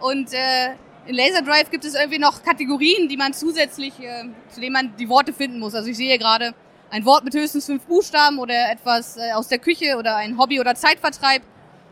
Und 0.00 0.32
äh, 0.32 0.70
in 1.08 1.14
Laser 1.14 1.40
Drive 1.40 1.70
gibt 1.70 1.86
es 1.86 1.94
irgendwie 1.94 2.18
noch 2.18 2.42
Kategorien, 2.42 3.08
die 3.08 3.16
man 3.16 3.32
zusätzlich, 3.32 3.98
äh, 3.98 4.24
zu 4.50 4.60
denen 4.60 4.74
man 4.74 4.96
die 4.98 5.08
Worte 5.08 5.32
finden 5.32 5.58
muss. 5.58 5.74
Also 5.74 5.88
ich 5.88 5.96
sehe 5.96 6.18
gerade 6.18 6.52
ein 6.90 7.04
Wort 7.06 7.24
mit 7.24 7.34
höchstens 7.34 7.64
fünf 7.64 7.86
Buchstaben 7.86 8.38
oder 8.38 8.70
etwas 8.70 9.16
äh, 9.16 9.32
aus 9.32 9.48
der 9.48 9.58
Küche 9.58 9.96
oder 9.96 10.16
ein 10.16 10.38
Hobby 10.38 10.60
oder 10.60 10.74
Zeitvertreib. 10.74 11.42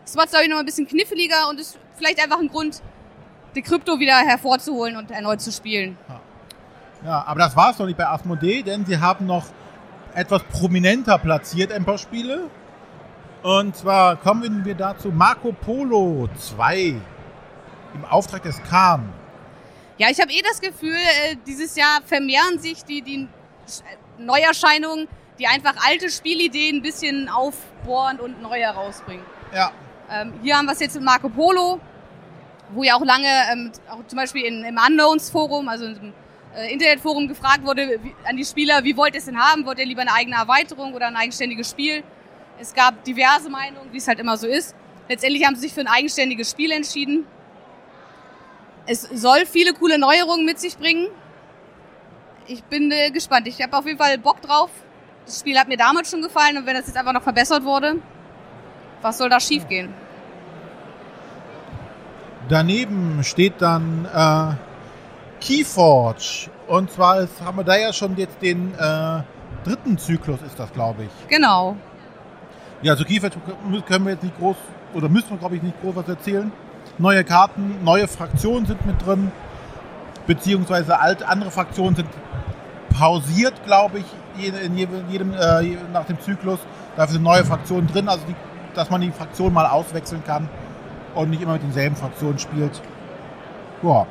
Das 0.05 0.15
es, 0.15 0.31
glaube 0.31 0.45
ich, 0.45 0.51
noch 0.51 0.59
ein 0.59 0.67
bisschen 0.67 0.87
kniffliger 0.87 1.49
und 1.49 1.59
ist 1.59 1.79
vielleicht 1.97 2.23
einfach 2.23 2.39
ein 2.39 2.49
Grund, 2.49 2.83
Decrypto 3.57 3.99
wieder 3.99 4.19
hervorzuholen 4.19 4.99
und 4.99 5.11
erneut 5.11 5.41
zu 5.41 5.51
spielen. 5.51 5.97
Ja, 7.03 7.25
aber 7.27 7.41
das 7.41 7.57
war 7.57 7.71
es 7.71 7.79
noch 7.79 7.87
nicht 7.87 7.97
bei 7.97 8.07
Asmodee, 8.07 8.63
denn 8.63 8.85
sie 8.85 8.99
haben 8.99 9.25
noch 9.25 9.47
etwas 10.15 10.43
prominenter 10.43 11.17
platziert 11.17 11.73
ein 11.73 11.87
paar 11.87 11.97
Spiele. 11.97 12.51
Und 13.43 13.77
zwar 13.77 14.17
kommen 14.17 14.67
wir 14.67 14.75
dazu 14.75 15.09
Marco 15.09 15.53
Polo 15.53 16.29
2 16.39 16.97
im 17.97 18.05
Auftrag 18.05 18.43
des 18.43 18.63
Khan. 18.65 19.13
Ja, 19.99 20.09
ich 20.11 20.21
habe 20.21 20.31
eh 20.31 20.43
das 20.43 20.61
Gefühl, 20.61 20.95
äh, 20.95 21.37
dieses 21.47 21.75
Jahr 21.75 22.03
vermehren 22.05 22.59
sich 22.59 22.85
die, 22.85 23.01
die 23.01 23.27
Neuerscheinungen, 24.19 25.09
die 25.39 25.47
einfach 25.47 25.75
alte 25.89 26.11
Spielideen 26.11 26.77
ein 26.77 26.83
bisschen 26.83 27.29
aufbohren 27.29 28.21
und 28.21 28.43
neu 28.43 28.59
herausbringen. 28.59 29.25
Ja, 29.55 29.73
Ähm, 30.09 30.35
hier 30.43 30.57
haben 30.57 30.67
wir 30.67 30.73
es 30.73 30.81
jetzt 30.81 30.95
mit 30.95 31.05
Marco 31.05 31.29
Polo, 31.29 31.81
wo 32.71 32.85
ja 32.85 32.95
auch 32.95 33.05
lange, 33.05 33.29
ähm, 33.53 33.73
auch 33.91 34.07
zum 34.07 34.19
Beispiel 34.19 34.45
in, 34.45 34.63
im 34.65 34.79
Unknowns-Forum, 34.79 35.69
also 35.69 35.87
im 35.87 36.13
äh, 36.55 36.73
Internetforum 36.73 37.27
gefragt 37.27 37.65
wurde 37.65 37.99
wie, 38.03 38.15
an 38.25 38.37
die 38.37 38.45
Spieler, 38.45 38.85
wie 38.85 38.97
wollt 38.97 39.15
ihr 39.15 39.19
es 39.19 39.25
denn 39.25 39.39
haben? 39.39 39.65
Wollt 39.67 39.79
ihr 39.79 39.87
lieber 39.87 40.03
eine 40.03 40.13
eigene 40.13 40.37
Erweiterung 40.37 40.95
oder 40.95 41.09
ein 41.09 41.17
eigenständiges 41.17 41.71
Spiel? 41.71 42.05
Es 42.61 42.73
gab 42.73 43.03
diverse 43.05 43.51
Meinungen, 43.51 43.93
wie 43.93 43.99
es 43.99 44.07
halt 44.07 44.21
immer 44.21 44.37
so 44.37 44.47
ist. 44.47 44.77
Letztendlich 45.09 45.45
haben 45.45 45.57
sie 45.57 45.63
sich 45.63 45.75
für 45.75 45.81
ein 45.81 45.89
eigenständiges 45.89 46.51
Spiel 46.51 46.71
entschieden. 46.71 47.27
Es 48.87 49.03
soll 49.03 49.47
viele 49.47 49.73
coole 49.73 49.99
Neuerungen 49.99 50.45
mit 50.45 50.61
sich 50.61 50.79
bringen. 50.79 51.09
Ich 52.47 52.63
bin 52.65 52.91
äh, 52.91 53.11
gespannt. 53.11 53.47
Ich 53.49 53.61
habe 53.63 53.77
auf 53.77 53.87
jeden 53.87 53.99
Fall 53.99 54.19
Bock 54.19 54.41
drauf. 54.41 54.71
Das 55.25 55.41
Spiel 55.41 55.59
hat 55.59 55.69
mir 55.69 55.77
damals 55.77 56.11
schon 56.11 56.23
gefallen 56.23 56.57
und 56.57 56.67
wenn 56.67 56.77
das 56.77 56.87
jetzt 56.87 56.97
einfach 56.97 57.13
noch 57.13 57.23
verbessert 57.23 57.65
wurde, 57.65 57.97
was 59.03 59.19
soll 59.19 59.29
da 59.29 59.41
schiefgehen? 59.41 59.93
daneben 62.49 63.23
steht 63.23 63.55
dann 63.61 64.07
äh, 64.13 64.55
Keyforge. 65.41 66.51
Und 66.67 66.91
zwar 66.91 67.21
ist, 67.21 67.41
haben 67.43 67.59
wir 67.59 67.65
da 67.65 67.77
ja 67.77 67.93
schon 67.93 68.17
jetzt 68.17 68.41
den 68.43 68.75
äh, 68.75 69.23
dritten 69.65 69.99
Zyklus, 69.99 70.41
ist 70.43 70.59
das, 70.59 70.73
glaube 70.73 71.05
ich. 71.05 71.29
Genau. 71.29 71.77
Ja, 72.83 72.93
also 72.93 73.05
Keyforge 73.05 73.37
können 73.87 74.05
wir 74.05 74.13
jetzt 74.13 74.23
nicht 74.23 74.39
groß, 74.39 74.57
oder 74.95 75.09
müssen 75.09 75.31
wir, 75.31 75.39
glaube 75.39 75.57
ich, 75.57 75.63
nicht 75.63 75.81
groß 75.81 75.97
was 75.97 76.09
erzählen. 76.09 76.51
Neue 76.99 77.25
Karten, 77.25 77.85
neue 77.85 78.09
Fraktionen 78.09 78.65
sind 78.67 78.87
mit 78.87 79.05
drin, 79.05 79.31
beziehungsweise 80.27 80.99
alte, 80.99 81.29
andere 81.29 81.51
Fraktionen 81.51 81.95
sind 81.95 82.09
pausiert, 82.97 83.55
glaube 83.65 83.99
ich, 83.99 84.07
in 84.47 84.77
jedem, 84.77 85.33
äh, 85.35 85.77
nach 85.93 86.05
dem 86.07 86.19
Zyklus. 86.21 86.59
Dafür 86.97 87.15
sind 87.15 87.23
neue 87.23 87.45
Fraktionen 87.45 87.87
drin, 87.87 88.09
also 88.09 88.25
die, 88.27 88.35
dass 88.75 88.89
man 88.91 89.01
die 89.03 89.11
Fraktion 89.11 89.53
mal 89.53 89.67
auswechseln 89.67 90.23
kann 90.25 90.49
und 91.15 91.31
nicht 91.31 91.43
immer 91.43 91.53
mit 91.55 91.63
denselben 91.63 91.97
Fraktionen 91.97 92.39
spielt. 92.39 92.81
Ja. 93.83 94.07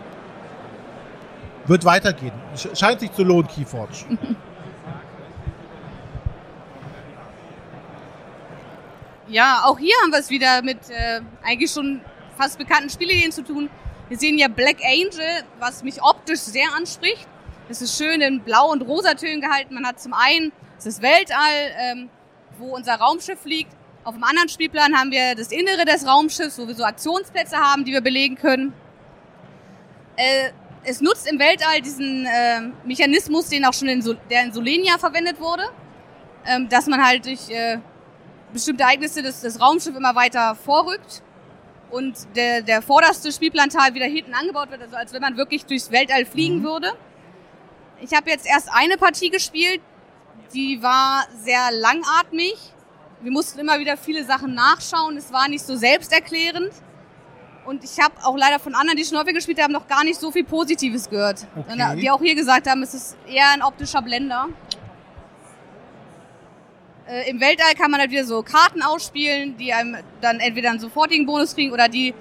Wird 1.65 1.85
weitergehen. 1.85 2.33
Sch- 2.55 2.77
Scheint 2.77 2.99
sich 2.99 3.11
zu 3.13 3.23
lohnen, 3.23 3.47
Keyforge. 3.47 3.93
Ja, 9.27 9.63
auch 9.65 9.79
hier 9.79 9.95
haben 10.03 10.11
wir 10.11 10.19
es 10.19 10.29
wieder 10.29 10.61
mit 10.61 10.77
äh, 10.89 11.19
eigentlich 11.43 11.71
schon 11.71 11.99
fast 12.35 12.57
bekannten 12.57 12.89
Spielideen 12.89 13.31
zu 13.31 13.43
tun. 13.43 13.69
Wir 14.07 14.17
sehen 14.17 14.37
ja 14.37 14.47
Black 14.47 14.77
Angel, 14.83 15.43
was 15.59 15.83
mich 15.83 16.01
optisch 16.01 16.41
sehr 16.41 16.67
anspricht. 16.75 17.27
Es 17.69 17.81
ist 17.81 17.97
schön 17.97 18.21
in 18.21 18.41
Blau- 18.41 18.71
und 18.71 18.83
Rosatönen 18.83 19.41
gehalten. 19.41 19.73
Man 19.73 19.85
hat 19.85 19.99
zum 19.99 20.13
einen 20.13 20.51
das 20.83 21.01
Weltall, 21.01 21.71
ähm, 21.79 22.09
wo 22.59 22.75
unser 22.75 22.95
Raumschiff 22.95 23.43
liegt. 23.45 23.71
Auf 24.03 24.13
dem 24.13 24.23
anderen 24.23 24.49
Spielplan 24.49 24.95
haben 24.95 25.09
wir 25.09 25.33
das 25.33 25.51
Innere 25.51 25.83
des 25.85 26.05
Raumschiffs, 26.05 26.59
wo 26.59 26.67
wir 26.67 26.75
so 26.75 26.83
Aktionsplätze 26.83 27.57
haben, 27.57 27.83
die 27.83 27.91
wir 27.91 28.01
belegen 28.01 28.35
können. 28.35 28.73
Äh, 30.15 30.51
es 30.83 31.01
nutzt 31.01 31.27
im 31.27 31.39
Weltall 31.39 31.81
diesen 31.81 32.27
äh, 32.27 32.61
Mechanismus, 32.85 33.49
den 33.49 33.65
auch 33.65 33.73
schon 33.73 33.87
in, 33.87 34.03
Sol 34.03 34.17
der 34.29 34.43
in 34.43 34.53
Solenia 34.53 34.99
verwendet 34.99 35.39
wurde, 35.39 35.63
ähm, 36.45 36.69
dass 36.69 36.85
man 36.85 37.03
halt 37.03 37.25
durch 37.25 37.49
äh, 37.49 37.79
bestimmte 38.53 38.83
Ereignisse 38.83 39.23
des, 39.23 39.41
des 39.41 39.59
Raumschiff 39.59 39.95
immer 39.95 40.13
weiter 40.13 40.53
vorrückt 40.53 41.23
und 41.91 42.15
der, 42.35 42.61
der 42.61 42.81
vorderste 42.81 43.31
Spielplanteil 43.31 43.93
wieder 43.93 44.05
hinten 44.05 44.33
angebaut 44.33 44.71
wird, 44.71 44.81
also 44.81 44.95
als 44.95 45.13
wenn 45.13 45.21
man 45.21 45.37
wirklich 45.37 45.65
durchs 45.65 45.91
Weltall 45.91 46.25
fliegen 46.25 46.63
würde. 46.63 46.93
Ich 48.01 48.13
habe 48.13 48.29
jetzt 48.29 48.45
erst 48.45 48.69
eine 48.71 48.97
Partie 48.97 49.29
gespielt, 49.29 49.81
die 50.53 50.81
war 50.81 51.25
sehr 51.43 51.71
langatmig. 51.71 52.55
Wir 53.21 53.31
mussten 53.31 53.59
immer 53.59 53.79
wieder 53.79 53.97
viele 53.97 54.23
Sachen 54.23 54.53
nachschauen, 54.53 55.17
es 55.17 55.31
war 55.31 55.47
nicht 55.47 55.65
so 55.65 55.75
selbsterklärend. 55.75 56.71
Und 57.65 57.83
ich 57.83 57.99
habe 57.99 58.13
auch 58.23 58.37
leider 58.37 58.59
von 58.59 58.75
anderen, 58.75 58.97
die 58.97 59.03
häufig 59.17 59.33
gespielt 59.33 59.59
haben, 59.61 59.73
noch 59.73 59.87
gar 59.87 60.03
nicht 60.03 60.19
so 60.19 60.31
viel 60.31 60.43
Positives 60.43 61.09
gehört. 61.09 61.47
Okay. 61.55 61.99
Die 61.99 62.11
auch 62.11 62.21
hier 62.21 62.35
gesagt 62.35 62.69
haben, 62.69 62.83
es 62.83 62.93
ist 62.93 63.17
eher 63.27 63.49
ein 63.53 63.63
optischer 63.63 64.03
Blender. 64.03 64.49
Äh, 67.07 67.29
Im 67.29 67.39
Weltall 67.39 67.73
kann 67.75 67.91
man 67.91 67.99
halt 67.99 68.11
wieder 68.11 68.23
so 68.25 68.41
Karten 68.41 68.81
ausspielen, 68.81 69.57
die 69.57 69.73
einem 69.73 69.97
dann 70.21 70.39
entweder 70.39 70.71
einen 70.71 70.79
sofortigen 70.79 71.25
Bonus 71.25 71.53
kriegen 71.53 71.71
oder 71.71 71.87
die 71.87 72.13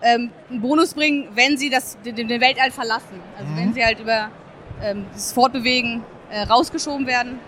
ähm, 0.00 0.30
einen 0.50 0.60
Bonus 0.60 0.94
bringen, 0.94 1.28
wenn 1.34 1.56
sie 1.56 1.70
das, 1.70 1.98
den, 2.04 2.16
den 2.16 2.40
Weltall 2.40 2.70
verlassen. 2.70 3.20
Also 3.38 3.50
Mhm. 3.52 3.56
wenn 3.56 3.72
sie 3.74 3.84
halt 3.84 4.00
über 4.00 4.30
ähm, 4.82 5.06
das 5.12 5.32
Fortbewegen 5.32 6.02
äh, 6.30 6.42
rausgeschoben 6.42 7.06
werden. 7.06 7.38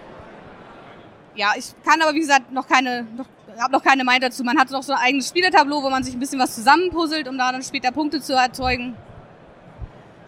Ja, 1.37 1.53
ich 1.57 1.73
kann 1.85 2.01
aber 2.03 2.15
wie 2.15 2.21
gesagt 2.21 2.53
noch 2.53 2.67
keine, 2.69 3.07
noch, 3.17 3.27
habe 3.61 3.73
noch 3.73 3.83
keine 3.83 4.05
Meinung 4.05 4.23
dazu. 4.23 4.45
Man 4.45 4.59
hat 4.59 4.71
noch 4.71 4.83
so 4.85 4.93
ein 4.93 4.99
eigenes 5.01 5.29
Spielertableau, 5.29 5.83
wo 5.83 5.91
man 5.91 6.03
sich 6.05 6.15
ein 6.15 6.21
bisschen 6.21 6.39
was 6.39 6.55
zusammenpuzzelt, 6.55 7.27
um 7.29 7.37
da 7.39 7.51
dann 7.51 7.63
später 7.63 7.91
Punkte 7.93 8.21
zu 8.21 8.35
erzeugen. 8.35 8.97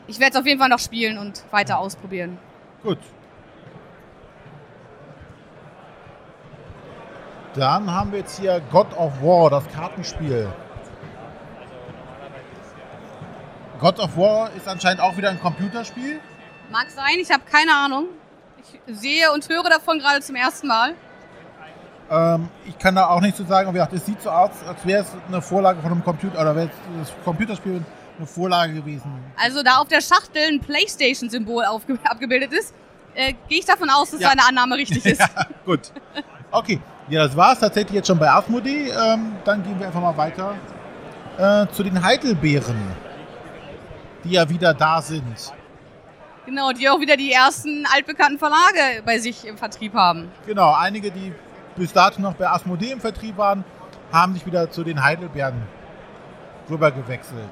Ich 0.08 0.18
werde 0.20 0.34
es 0.34 0.40
auf 0.40 0.46
jeden 0.46 0.58
Fall 0.60 0.68
noch 0.68 0.78
spielen 0.78 1.18
und 1.18 1.42
weiter 1.52 1.78
ausprobieren. 1.78 2.38
Gut. 2.82 2.98
Dann 7.56 7.90
haben 7.90 8.12
wir 8.12 8.18
jetzt 8.18 8.38
hier 8.38 8.60
God 8.70 8.94
of 8.98 9.22
War, 9.22 9.48
das 9.48 9.64
Kartenspiel. 9.72 10.52
God 13.80 13.98
of 13.98 14.16
War 14.18 14.50
ist 14.52 14.68
anscheinend 14.68 15.00
auch 15.00 15.16
wieder 15.16 15.30
ein 15.30 15.40
Computerspiel. 15.40 16.20
Mag 16.70 16.90
sein, 16.90 17.16
ich 17.18 17.30
habe 17.30 17.44
keine 17.50 17.74
Ahnung. 17.74 18.08
Ich 18.58 18.98
sehe 18.98 19.32
und 19.32 19.48
höre 19.48 19.70
davon 19.70 19.98
gerade 19.98 20.20
zum 20.20 20.36
ersten 20.36 20.66
Mal. 20.66 20.94
Ähm, 22.10 22.50
ich 22.66 22.78
kann 22.78 22.94
da 22.94 23.08
auch 23.08 23.22
nichts 23.22 23.38
zu 23.38 23.44
sagen, 23.44 23.74
es 23.92 24.04
sieht 24.04 24.20
so 24.20 24.30
aus, 24.30 24.50
als 24.68 24.84
wäre 24.84 25.02
es 25.02 25.08
eine 25.26 25.40
Vorlage 25.40 25.80
von 25.80 25.92
einem 25.92 26.04
Computer 26.04 26.40
oder 26.40 26.54
wäre 26.54 26.70
das 26.98 27.12
Computerspiel 27.24 27.82
eine 28.18 28.26
Vorlage 28.26 28.74
gewesen. 28.74 29.10
Also 29.36 29.62
da 29.62 29.76
auf 29.78 29.88
der 29.88 30.02
Schachtel 30.02 30.42
ein 30.42 30.60
Playstation-Symbol 30.60 31.64
abgebildet 31.64 32.52
ist, 32.52 32.74
äh, 33.14 33.32
gehe 33.48 33.60
ich 33.60 33.64
davon 33.64 33.88
aus, 33.88 34.10
dass 34.10 34.20
ja. 34.20 34.28
seine 34.28 34.44
Annahme 34.46 34.76
richtig 34.76 35.04
ist. 35.06 35.20
ja, 35.20 35.46
gut. 35.64 35.90
Okay, 36.50 36.80
ja, 37.08 37.24
das 37.24 37.36
war 37.36 37.52
es 37.52 37.60
tatsächlich 37.60 37.94
jetzt 37.94 38.08
schon 38.08 38.18
bei 38.18 38.30
Asmodee. 38.30 38.90
Ähm, 38.90 39.32
dann 39.44 39.62
gehen 39.62 39.78
wir 39.78 39.86
einfach 39.86 40.00
mal 40.00 40.16
weiter 40.16 40.54
äh, 41.38 41.66
zu 41.72 41.82
den 41.82 42.02
Heidelbeeren, 42.02 42.76
die 44.24 44.30
ja 44.30 44.48
wieder 44.48 44.74
da 44.74 45.00
sind. 45.00 45.52
Genau, 46.46 46.72
die 46.72 46.88
auch 46.88 47.00
wieder 47.00 47.16
die 47.16 47.32
ersten 47.32 47.84
altbekannten 47.92 48.38
Verlage 48.38 49.02
bei 49.04 49.18
sich 49.18 49.46
im 49.46 49.58
Vertrieb 49.58 49.94
haben. 49.94 50.30
Genau, 50.46 50.74
einige, 50.74 51.10
die 51.10 51.32
bis 51.76 51.92
dato 51.92 52.20
noch 52.20 52.34
bei 52.34 52.48
Asmodee 52.48 52.92
im 52.92 53.00
Vertrieb 53.00 53.36
waren, 53.36 53.64
haben 54.12 54.34
sich 54.34 54.46
wieder 54.46 54.70
zu 54.70 54.84
den 54.84 55.02
Heidelbeeren 55.02 55.62
rüber 56.70 56.90
gewechselt. 56.90 57.50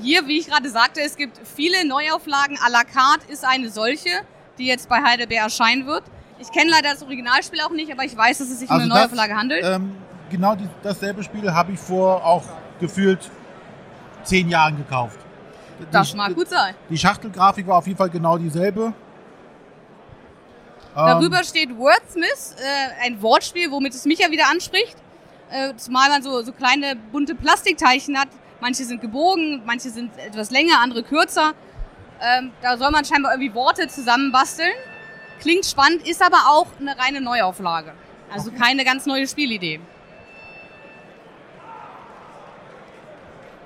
Hier, 0.00 0.26
wie 0.26 0.38
ich 0.38 0.48
gerade 0.48 0.68
sagte, 0.68 1.00
es 1.00 1.16
gibt 1.16 1.38
viele 1.44 1.86
Neuauflagen. 1.86 2.58
A 2.64 2.68
la 2.68 2.82
carte 2.82 3.30
ist 3.30 3.44
eine 3.44 3.70
solche, 3.70 4.10
die 4.58 4.66
jetzt 4.66 4.88
bei 4.88 5.02
Heidelbeer 5.02 5.44
erscheinen 5.44 5.86
wird. 5.86 6.02
Ich 6.38 6.50
kenne 6.50 6.70
leider 6.70 6.90
das 6.90 7.02
Originalspiel 7.02 7.60
auch 7.60 7.70
nicht, 7.70 7.92
aber 7.92 8.04
ich 8.04 8.16
weiß, 8.16 8.38
dass 8.38 8.48
es 8.48 8.60
sich 8.60 8.70
also 8.70 8.84
um 8.84 8.90
eine 8.90 9.00
Neuauflage 9.00 9.34
handelt. 9.34 9.64
Ähm, 9.64 9.96
genau 10.30 10.54
die, 10.54 10.68
dasselbe 10.82 11.22
Spiel 11.22 11.52
habe 11.52 11.72
ich 11.72 11.78
vor 11.78 12.24
auch 12.24 12.44
gefühlt 12.80 13.30
zehn 14.24 14.48
Jahren 14.48 14.76
gekauft. 14.76 15.18
Das 15.90 16.10
die, 16.10 16.16
mag 16.16 16.34
gut 16.34 16.48
sein. 16.48 16.74
Die 16.88 16.98
Schachtelgrafik 16.98 17.66
war 17.66 17.78
auf 17.78 17.86
jeden 17.86 17.98
Fall 17.98 18.10
genau 18.10 18.38
dieselbe. 18.38 18.92
Darüber 20.94 21.38
ähm, 21.38 21.44
steht 21.44 21.76
Wordsmith, 21.76 22.54
äh, 22.58 23.06
ein 23.06 23.20
Wortspiel, 23.20 23.70
womit 23.70 23.94
es 23.94 24.04
mich 24.04 24.20
ja 24.20 24.30
wieder 24.30 24.48
anspricht. 24.50 24.96
Äh, 25.50 25.74
zumal 25.76 26.08
man 26.08 26.22
so, 26.22 26.42
so 26.42 26.52
kleine 26.52 26.96
bunte 27.12 27.34
Plastikteilchen 27.34 28.18
hat. 28.18 28.28
Manche 28.60 28.84
sind 28.84 29.00
gebogen, 29.00 29.62
manche 29.66 29.90
sind 29.90 30.16
etwas 30.18 30.50
länger, 30.50 30.80
andere 30.80 31.02
kürzer. 31.02 31.52
Ähm, 32.20 32.52
da 32.62 32.76
soll 32.76 32.90
man 32.92 33.04
scheinbar 33.04 33.32
irgendwie 33.32 33.54
Worte 33.54 33.88
zusammenbasteln. 33.88 34.72
Klingt 35.44 35.66
spannend, 35.66 36.08
ist 36.08 36.22
aber 36.22 36.38
auch 36.48 36.68
eine 36.80 36.98
reine 36.98 37.20
Neuauflage. 37.20 37.92
Also 38.32 38.48
okay. 38.48 38.60
keine 38.60 38.82
ganz 38.82 39.04
neue 39.04 39.28
Spielidee. 39.28 39.78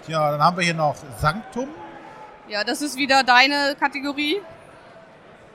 Tja, 0.04 0.32
dann 0.32 0.42
haben 0.42 0.56
wir 0.56 0.64
hier 0.64 0.74
noch 0.74 0.96
Sanctum. 1.20 1.68
Ja, 2.48 2.64
das 2.64 2.82
ist 2.82 2.96
wieder 2.96 3.22
deine 3.22 3.76
Kategorie. 3.78 4.38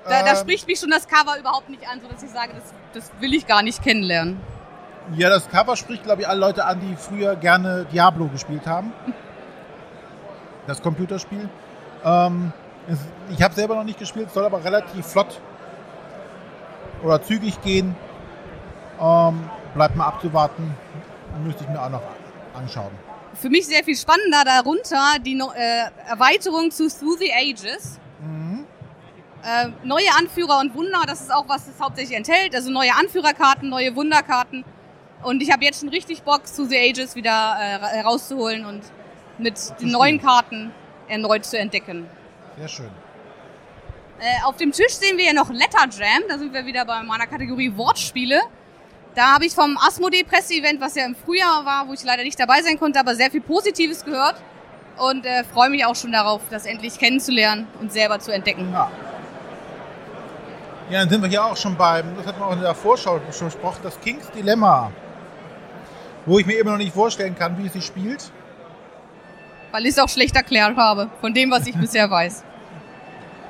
Da, 0.05 0.21
ähm, 0.21 0.25
da 0.25 0.37
spricht 0.37 0.65
mich 0.65 0.79
schon 0.79 0.91
das 0.91 1.09
Cover 1.09 1.37
überhaupt 1.37 1.67
nicht 1.67 1.85
an, 1.89 1.99
sodass 1.99 2.23
ich 2.23 2.29
sage, 2.29 2.53
das, 2.53 2.73
das 2.93 3.11
will 3.19 3.33
ich 3.33 3.45
gar 3.45 3.61
nicht 3.61 3.83
kennenlernen. 3.83 4.39
Ja, 5.17 5.27
das 5.27 5.49
Cover 5.49 5.75
spricht, 5.75 6.05
glaube 6.05 6.21
ich, 6.21 6.27
alle 6.29 6.39
Leute 6.39 6.63
an, 6.63 6.79
die 6.79 6.95
früher 6.95 7.35
gerne 7.35 7.85
Diablo 7.91 8.27
gespielt 8.27 8.65
haben. 8.65 8.93
Das 10.67 10.81
Computerspiel. 10.81 11.49
Ähm, 12.05 12.53
es, 12.87 12.99
ich 13.29 13.43
habe 13.43 13.53
selber 13.53 13.75
noch 13.75 13.83
nicht 13.83 13.99
gespielt, 13.99 14.31
soll 14.31 14.45
aber 14.45 14.63
relativ 14.63 15.05
flott 15.05 15.41
oder 17.03 17.21
zügig 17.21 17.61
gehen. 17.61 17.95
Ähm, 19.01 19.49
bleibt 19.73 19.95
mal 19.95 20.07
abzuwarten. 20.07 20.75
Müsste 21.43 21.63
ich 21.63 21.69
mir 21.69 21.81
auch 21.81 21.89
noch 21.89 22.03
anschauen 22.53 22.91
für 23.33 23.49
mich 23.49 23.65
sehr 23.65 23.83
viel 23.83 23.95
spannender 23.95 24.43
darunter 24.45 25.19
die 25.23 25.37
äh, 25.37 26.09
Erweiterung 26.09 26.71
zu 26.71 26.87
Through 26.87 27.17
the 27.19 27.31
Ages. 27.33 27.99
Mhm. 28.21 28.65
Äh, 29.43 29.69
neue 29.83 30.09
Anführer 30.17 30.59
und 30.59 30.73
Wunder, 30.75 31.01
das 31.05 31.21
ist 31.21 31.33
auch, 31.33 31.47
was 31.47 31.67
es 31.67 31.79
hauptsächlich 31.79 32.15
enthält. 32.15 32.55
Also 32.55 32.71
neue 32.71 32.95
Anführerkarten, 32.95 33.69
neue 33.69 33.95
Wunderkarten. 33.95 34.63
Und 35.23 35.41
ich 35.41 35.51
habe 35.51 35.63
jetzt 35.65 35.79
schon 35.79 35.89
richtig 35.89 36.23
Bock, 36.23 36.43
Through 36.45 36.69
the 36.69 36.77
Ages 36.77 37.15
wieder 37.15 37.55
äh, 37.59 37.79
herauszuholen 37.97 38.65
und 38.65 38.81
mit 39.37 39.57
den 39.81 39.91
neuen 39.91 40.21
Karten 40.21 40.71
erneut 41.07 41.45
zu 41.45 41.57
entdecken. 41.57 42.07
Sehr 42.57 42.67
schön. 42.67 43.02
Äh, 44.23 44.41
auf 44.45 44.55
dem 44.55 44.71
Tisch 44.71 44.93
sehen 44.93 45.17
wir 45.17 45.25
ja 45.25 45.33
noch 45.33 45.49
Letter 45.49 45.85
Jam. 45.91 46.23
Da 46.29 46.37
sind 46.37 46.53
wir 46.53 46.65
wieder 46.65 46.85
bei 46.85 47.03
meiner 47.03 47.27
Kategorie 47.27 47.75
Wortspiele. 47.75 48.39
Da 49.15 49.33
habe 49.33 49.45
ich 49.45 49.53
vom 49.53 49.77
Asmodee 49.77 50.23
Presseevent, 50.23 50.79
was 50.79 50.95
ja 50.95 51.05
im 51.05 51.13
Frühjahr 51.13 51.65
war, 51.65 51.89
wo 51.89 51.93
ich 51.93 52.05
leider 52.05 52.23
nicht 52.23 52.39
dabei 52.39 52.61
sein 52.61 52.79
konnte, 52.79 53.01
aber 53.01 53.15
sehr 53.15 53.29
viel 53.29 53.41
Positives 53.41 54.05
gehört 54.05 54.35
und 54.97 55.25
äh, 55.25 55.43
freue 55.43 55.69
mich 55.69 55.85
auch 55.85 55.95
schon 55.97 56.13
darauf, 56.13 56.39
das 56.49 56.65
endlich 56.65 56.97
kennenzulernen 56.97 57.67
und 57.81 57.91
selber 57.91 58.17
zu 58.19 58.31
entdecken. 58.31 58.71
Ja. 58.71 58.89
ja, 60.89 60.99
dann 61.01 61.09
sind 61.09 61.21
wir 61.21 61.29
hier 61.29 61.43
auch 61.43 61.57
schon 61.57 61.75
beim, 61.75 62.15
das 62.15 62.25
hat 62.25 62.39
man 62.39 62.47
auch 62.47 62.53
in 62.53 62.61
der 62.61 62.75
Vorschau 62.75 63.19
schon 63.33 63.47
besprochen, 63.47 63.81
das 63.83 63.99
Kings 63.99 64.31
Dilemma, 64.31 64.89
wo 66.25 66.39
ich 66.39 66.45
mir 66.45 66.57
immer 66.59 66.71
noch 66.71 66.77
nicht 66.77 66.93
vorstellen 66.93 67.35
kann, 67.37 67.57
wie 67.61 67.67
es 67.67 67.73
sich 67.73 67.85
spielt. 67.85 68.31
Weil 69.73 69.83
ich 69.83 69.91
es 69.91 69.99
auch 69.99 70.09
schlecht 70.09 70.35
erklärt 70.37 70.77
habe, 70.77 71.09
von 71.19 71.33
dem, 71.33 71.51
was 71.51 71.67
ich 71.67 71.75
bisher 71.75 72.09
weiß. 72.09 72.45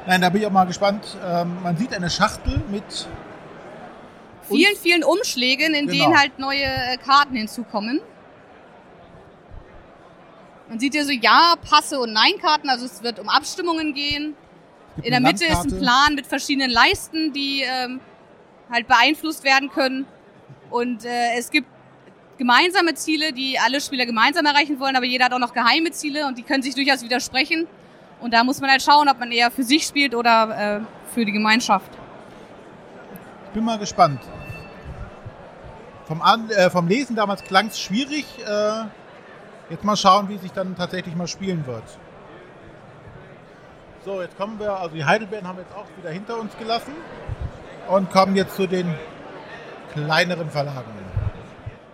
Nein, 0.06 0.22
da 0.22 0.30
bin 0.30 0.42
ich 0.42 0.48
auch 0.48 0.52
mal 0.52 0.66
gespannt. 0.66 1.06
Ähm, 1.26 1.58
man 1.64 1.78
sieht 1.78 1.94
eine 1.94 2.10
Schachtel 2.10 2.62
mit 2.70 3.08
vielen, 4.50 4.76
vielen 4.76 5.04
Umschlägen, 5.04 5.74
in 5.74 5.88
genau. 5.88 6.06
denen 6.06 6.20
halt 6.20 6.40
neue 6.40 6.64
äh, 6.64 6.98
Karten 6.98 7.36
hinzukommen. 7.36 8.02
Man 10.68 10.80
sieht 10.80 10.94
hier 10.94 11.06
so 11.06 11.12
Ja, 11.12 11.56
Passe 11.70 12.00
und 12.00 12.14
Nein-Karten, 12.14 12.70
also 12.70 12.86
es 12.86 13.04
wird 13.04 13.20
um 13.20 13.30
Abstimmungen 13.30 13.94
gehen. 13.94 14.36
In 15.02 15.12
der 15.12 15.22
Mitte 15.22 15.46
Landkarte. 15.46 15.68
ist 15.68 15.74
ein 15.74 15.80
Plan 15.80 16.16
mit 16.16 16.28
verschiedenen 16.28 16.70
Leisten, 16.70 17.34
die 17.34 17.64
ähm, 17.64 18.00
halt 18.72 18.88
beeinflusst 18.88 19.44
werden 19.44 19.70
können. 19.70 20.06
Und 20.70 21.06
äh, 21.06 21.38
es 21.38 21.50
gibt 21.50 21.68
gemeinsame 22.38 22.94
Ziele, 22.96 23.32
die 23.34 23.58
alle 23.60 23.80
Spieler 23.80 24.06
gemeinsam 24.06 24.46
erreichen 24.46 24.80
wollen, 24.80 24.96
aber 24.96 25.06
jeder 25.06 25.26
hat 25.26 25.34
auch 25.34 25.40
noch 25.40 25.54
geheime 25.54 25.92
Ziele 25.92 26.28
und 26.28 26.38
die 26.38 26.44
können 26.44 26.64
sich 26.64 26.76
durchaus 26.76 27.04
widersprechen. 27.04 27.68
Und 28.24 28.34
da 28.34 28.44
muss 28.44 28.60
man 28.62 28.72
halt 28.72 28.82
schauen, 28.82 29.10
ob 29.10 29.20
man 29.20 29.32
eher 29.32 29.52
für 29.52 29.64
sich 29.64 29.86
spielt 29.86 30.16
oder 30.16 30.78
äh, 30.78 31.12
für 31.14 31.26
die 31.26 31.32
Gemeinschaft 31.32 31.92
bin 33.54 33.64
mal 33.64 33.78
gespannt. 33.78 34.22
Vom, 36.06 36.22
An 36.22 36.50
äh, 36.50 36.70
vom 36.70 36.88
Lesen 36.88 37.16
damals 37.16 37.44
klang 37.44 37.68
es 37.68 37.80
schwierig. 37.80 38.26
Äh, 38.46 38.86
jetzt 39.70 39.84
mal 39.84 39.96
schauen, 39.96 40.28
wie 40.30 40.38
sich 40.38 40.52
dann 40.52 40.76
tatsächlich 40.76 41.16
mal 41.16 41.28
spielen 41.28 41.66
wird. 41.66 41.84
So, 44.04 44.22
jetzt 44.22 44.38
kommen 44.38 44.60
wir, 44.60 44.78
also 44.78 44.96
die 44.96 45.06
Heidelbeeren 45.06 45.48
haben 45.48 45.58
wir 45.58 45.64
jetzt 45.64 45.76
auch 45.76 45.86
wieder 45.98 46.10
hinter 46.10 46.38
uns 46.38 46.58
gelassen 46.58 46.94
und 47.88 48.12
kommen 48.12 48.36
jetzt 48.36 48.56
zu 48.56 48.68
den 48.68 48.94
kleineren 49.94 50.50
Verlagen. 50.50 50.92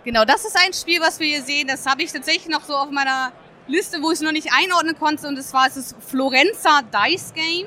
Genau, 0.02 0.24
das 0.24 0.44
ist 0.44 0.56
ein 0.56 0.72
Spiel, 0.72 1.00
was 1.00 1.20
wir 1.20 1.26
hier 1.26 1.42
sehen. 1.42 1.68
Das 1.68 1.86
habe 1.86 2.02
ich 2.02 2.10
tatsächlich 2.10 2.48
noch 2.48 2.64
so 2.64 2.74
auf 2.74 2.90
meiner 2.90 3.30
Liste, 3.70 4.02
wo 4.02 4.10
ich 4.10 4.16
es 4.16 4.20
noch 4.20 4.32
nicht 4.32 4.48
einordnen 4.52 4.98
konnte. 4.98 5.28
Und 5.28 5.36
das 5.36 5.52
war 5.52 5.68
das 5.68 5.94
Florenza 6.06 6.82
Dice 6.82 7.32
Game. 7.34 7.66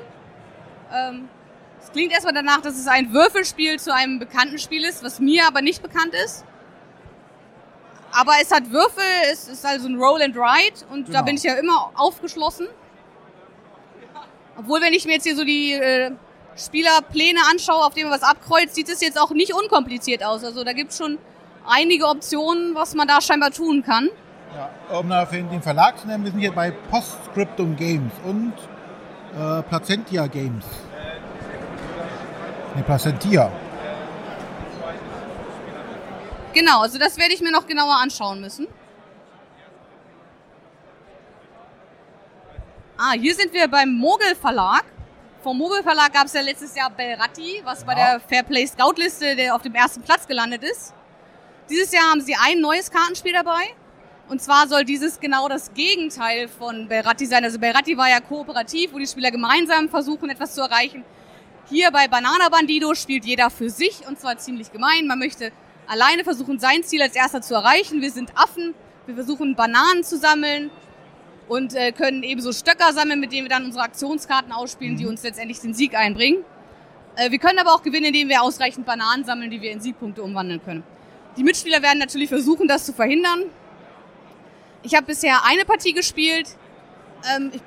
Ähm, 0.92 1.28
es 1.82 1.90
klingt 1.92 2.12
erstmal 2.12 2.34
danach, 2.34 2.60
dass 2.60 2.78
es 2.78 2.86
ein 2.86 3.12
Würfelspiel 3.12 3.78
zu 3.78 3.92
einem 3.92 4.18
bekannten 4.18 4.58
Spiel 4.58 4.84
ist, 4.84 5.02
was 5.02 5.20
mir 5.20 5.46
aber 5.46 5.62
nicht 5.62 5.82
bekannt 5.82 6.14
ist. 6.24 6.44
Aber 8.12 8.32
es 8.40 8.52
hat 8.52 8.70
Würfel, 8.70 9.02
es 9.32 9.48
ist 9.48 9.66
also 9.66 9.88
ein 9.88 9.96
Roll 9.96 10.22
and 10.22 10.36
Ride 10.36 10.86
und 10.90 11.06
genau. 11.06 11.18
da 11.18 11.22
bin 11.22 11.36
ich 11.36 11.42
ja 11.42 11.54
immer 11.54 11.90
aufgeschlossen. 11.96 12.68
Obwohl, 14.56 14.80
wenn 14.80 14.92
ich 14.92 15.04
mir 15.04 15.14
jetzt 15.14 15.24
hier 15.24 15.34
so 15.34 15.44
die 15.44 15.72
äh, 15.72 16.12
Spielerpläne 16.56 17.40
anschaue, 17.50 17.84
auf 17.84 17.94
denen 17.94 18.08
man 18.08 18.20
was 18.20 18.28
abkreuzt, 18.28 18.76
sieht 18.76 18.88
es 18.88 19.00
jetzt 19.00 19.20
auch 19.20 19.30
nicht 19.30 19.52
unkompliziert 19.52 20.24
aus. 20.24 20.44
Also 20.44 20.62
da 20.62 20.72
gibt 20.72 20.92
es 20.92 20.98
schon 20.98 21.18
einige 21.66 22.06
Optionen, 22.06 22.74
was 22.74 22.94
man 22.94 23.08
da 23.08 23.20
scheinbar 23.20 23.50
tun 23.50 23.82
kann. 23.82 24.10
Ja, 24.54 24.70
um 24.98 25.08
den 25.50 25.62
Verlag 25.62 25.98
zu 25.98 26.06
nennen, 26.06 26.24
wir 26.24 26.30
sind 26.30 26.40
hier 26.40 26.52
bei 26.52 26.70
Postscriptum 26.70 27.74
Games 27.76 28.12
und 28.24 28.52
äh, 29.36 29.62
Placentia 29.62 30.26
Games. 30.28 30.64
Ne, 32.76 32.82
Placentia. 32.82 33.50
Genau, 36.52 36.82
also 36.82 36.98
das 36.98 37.16
werde 37.18 37.34
ich 37.34 37.40
mir 37.40 37.50
noch 37.50 37.66
genauer 37.66 37.96
anschauen 37.96 38.40
müssen. 38.40 38.68
Ah, 42.96 43.12
hier 43.18 43.34
sind 43.34 43.52
wir 43.52 43.66
beim 43.68 43.92
Mogel 43.92 44.36
Verlag. 44.36 44.84
vom 45.42 45.58
Mobile 45.58 45.82
Verlag 45.82 46.10
gab 46.12 46.24
es 46.26 46.32
ja 46.32 46.40
letztes 46.40 46.74
Jahr 46.74 46.88
Belratti, 46.90 47.60
was 47.64 47.84
bei 47.84 47.92
Ja. 47.92 48.12
der 48.12 48.20
Fairplay 48.20 48.66
Scout 48.66 48.94
Liste 48.96 49.36
der 49.36 49.54
auf 49.54 49.60
dem 49.62 49.74
ersten 49.74 50.00
Platz 50.00 50.26
gelandet 50.26 50.62
ist. 50.62 50.94
Dieses 51.68 51.92
Jahr 51.92 52.04
haben 52.10 52.20
sie 52.22 52.34
ein 52.36 52.60
neues 52.60 52.90
Kartenspiel 52.90 53.32
dabei. 53.34 53.74
Und 54.28 54.40
zwar 54.40 54.66
soll 54.68 54.84
dieses 54.84 55.20
genau 55.20 55.48
das 55.48 55.74
Gegenteil 55.74 56.48
von 56.48 56.88
Belratti 56.88 57.26
sein. 57.26 57.44
Also 57.44 57.58
Belratti 57.58 57.96
war 57.96 58.08
ja 58.08 58.20
kooperativ, 58.20 58.94
wo 58.94 58.98
die 58.98 59.06
Spieler 59.06 59.30
gemeinsam 59.30 59.88
versuchen, 59.88 60.30
etwas 60.30 60.54
zu 60.54 60.62
erreichen. 60.62 61.04
Hier 61.68 61.90
bei 61.90 62.08
Banana 62.08 62.48
Bandido 62.48 62.94
spielt 62.94 63.24
jeder 63.24 63.50
für 63.50 63.68
sich 63.68 64.06
und 64.08 64.18
zwar 64.18 64.38
ziemlich 64.38 64.72
gemein. 64.72 65.06
Man 65.06 65.18
möchte 65.18 65.52
alleine 65.86 66.24
versuchen, 66.24 66.58
sein 66.58 66.82
Ziel 66.84 67.02
als 67.02 67.14
erster 67.14 67.42
zu 67.42 67.54
erreichen. 67.54 68.00
Wir 68.00 68.10
sind 68.10 68.32
Affen, 68.34 68.74
wir 69.06 69.14
versuchen 69.14 69.54
Bananen 69.54 70.04
zu 70.04 70.16
sammeln 70.16 70.70
und 71.48 71.74
äh, 71.74 71.92
können 71.92 72.22
ebenso 72.22 72.52
Stöcker 72.52 72.92
sammeln, 72.94 73.20
mit 73.20 73.32
denen 73.32 73.44
wir 73.44 73.50
dann 73.50 73.64
unsere 73.66 73.84
Aktionskarten 73.84 74.52
ausspielen, 74.52 74.96
die 74.96 75.06
uns 75.06 75.22
letztendlich 75.22 75.60
den 75.60 75.74
Sieg 75.74 75.94
einbringen. 75.94 76.44
Äh, 77.16 77.30
wir 77.30 77.38
können 77.38 77.58
aber 77.58 77.74
auch 77.74 77.82
gewinnen, 77.82 78.06
indem 78.06 78.30
wir 78.30 78.42
ausreichend 78.42 78.86
Bananen 78.86 79.24
sammeln, 79.24 79.50
die 79.50 79.60
wir 79.60 79.70
in 79.70 79.80
Siegpunkte 79.80 80.22
umwandeln 80.22 80.62
können. 80.64 80.82
Die 81.36 81.42
Mitspieler 81.42 81.82
werden 81.82 81.98
natürlich 81.98 82.30
versuchen, 82.30 82.68
das 82.68 82.86
zu 82.86 82.92
verhindern. 82.92 83.44
Ich 84.84 84.94
habe 84.94 85.06
bisher 85.06 85.44
eine 85.44 85.64
Partie 85.64 85.92
gespielt. 85.92 86.48
Ähm, 87.34 87.50
ich, 87.52 87.62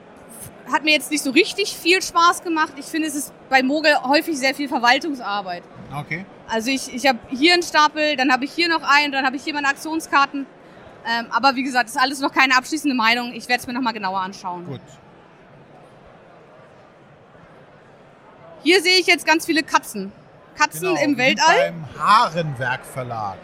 hat 0.72 0.84
mir 0.84 0.91
jetzt 0.91 1.11
nicht 1.11 1.24
so 1.24 1.32
richtig 1.32 1.76
viel 1.76 2.01
Spaß 2.01 2.43
gemacht. 2.43 2.74
Ich 2.78 2.86
finde, 2.86 3.07
es 3.07 3.15
ist 3.15 3.34
bei 3.49 3.63
Mogel 3.63 3.91
häufig 4.03 4.38
sehr 4.38 4.53
viel 4.53 4.68
Verwaltungsarbeit. 4.68 5.63
Okay. 5.93 6.26
Also 6.47 6.70
ich, 6.70 6.93
ich 6.93 7.07
habe 7.07 7.20
hier 7.30 7.53
einen 7.53 7.63
Stapel, 7.63 8.15
dann 8.15 8.32
habe 8.32 8.45
ich 8.45 8.51
hier 8.51 8.70
noch 8.70 8.84
einen, 8.84 9.11
dann 9.11 9.26
habe 9.26 9.36
ich 9.36 9.43
hier 9.43 9.53
meine 9.53 9.68
Aktionskarten. 9.68 10.45
Ähm, 11.05 11.28
aber 11.32 11.55
wie 11.55 11.63
gesagt, 11.63 11.86
das 11.86 11.95
ist 11.95 12.01
alles 12.01 12.20
noch 12.20 12.34
keine 12.34 12.55
abschließende 12.57 12.95
Meinung. 12.95 13.34
Ich 13.34 13.47
werde 13.47 13.61
es 13.61 13.68
mir 13.68 13.74
nochmal 13.74 13.93
genauer 13.93 14.20
anschauen. 14.20 14.65
Gut. 14.65 14.82
Hier 18.63 18.82
sehe 18.82 18.99
ich 18.99 19.07
jetzt 19.07 19.26
ganz 19.26 19.45
viele 19.45 19.63
Katzen. 19.63 20.11
Katzen 20.57 20.82
Genau, 20.82 21.01
im 21.01 21.18
Weltall. 21.18 21.72
Beim 21.72 21.86
Haarenwerk 21.97 22.86
Verlag. 22.86 23.38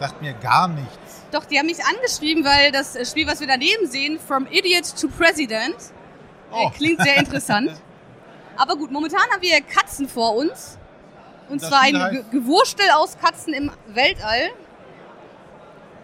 Sagt 0.00 0.20
mir 0.22 0.32
gar 0.32 0.66
nichts. 0.66 1.22
Doch, 1.30 1.44
die 1.44 1.58
haben 1.58 1.66
mich 1.66 1.84
angeschrieben, 1.84 2.42
weil 2.44 2.72
das 2.72 2.96
Spiel, 3.08 3.26
was 3.26 3.38
wir 3.40 3.46
daneben 3.46 3.86
sehen, 3.86 4.18
From 4.18 4.46
Idiot 4.50 4.98
to 5.00 5.08
President, 5.08 5.76
äh, 5.76 6.54
Oh. 6.66 6.70
klingt 6.70 7.00
sehr 7.02 7.16
interessant. 7.18 7.70
Aber 8.56 8.76
gut, 8.76 8.90
momentan 8.90 9.20
haben 9.32 9.42
wir 9.42 9.60
Katzen 9.60 10.08
vor 10.08 10.34
uns. 10.34 10.78
Und 11.48 11.62
Das 11.62 11.68
zwar 11.68 11.82
ein 11.82 11.92
Ge 11.92 12.24
Gewurstel 12.30 12.86
aus 12.96 13.16
Katzen 13.18 13.52
im 13.54 13.70
Weltall. 13.88 14.50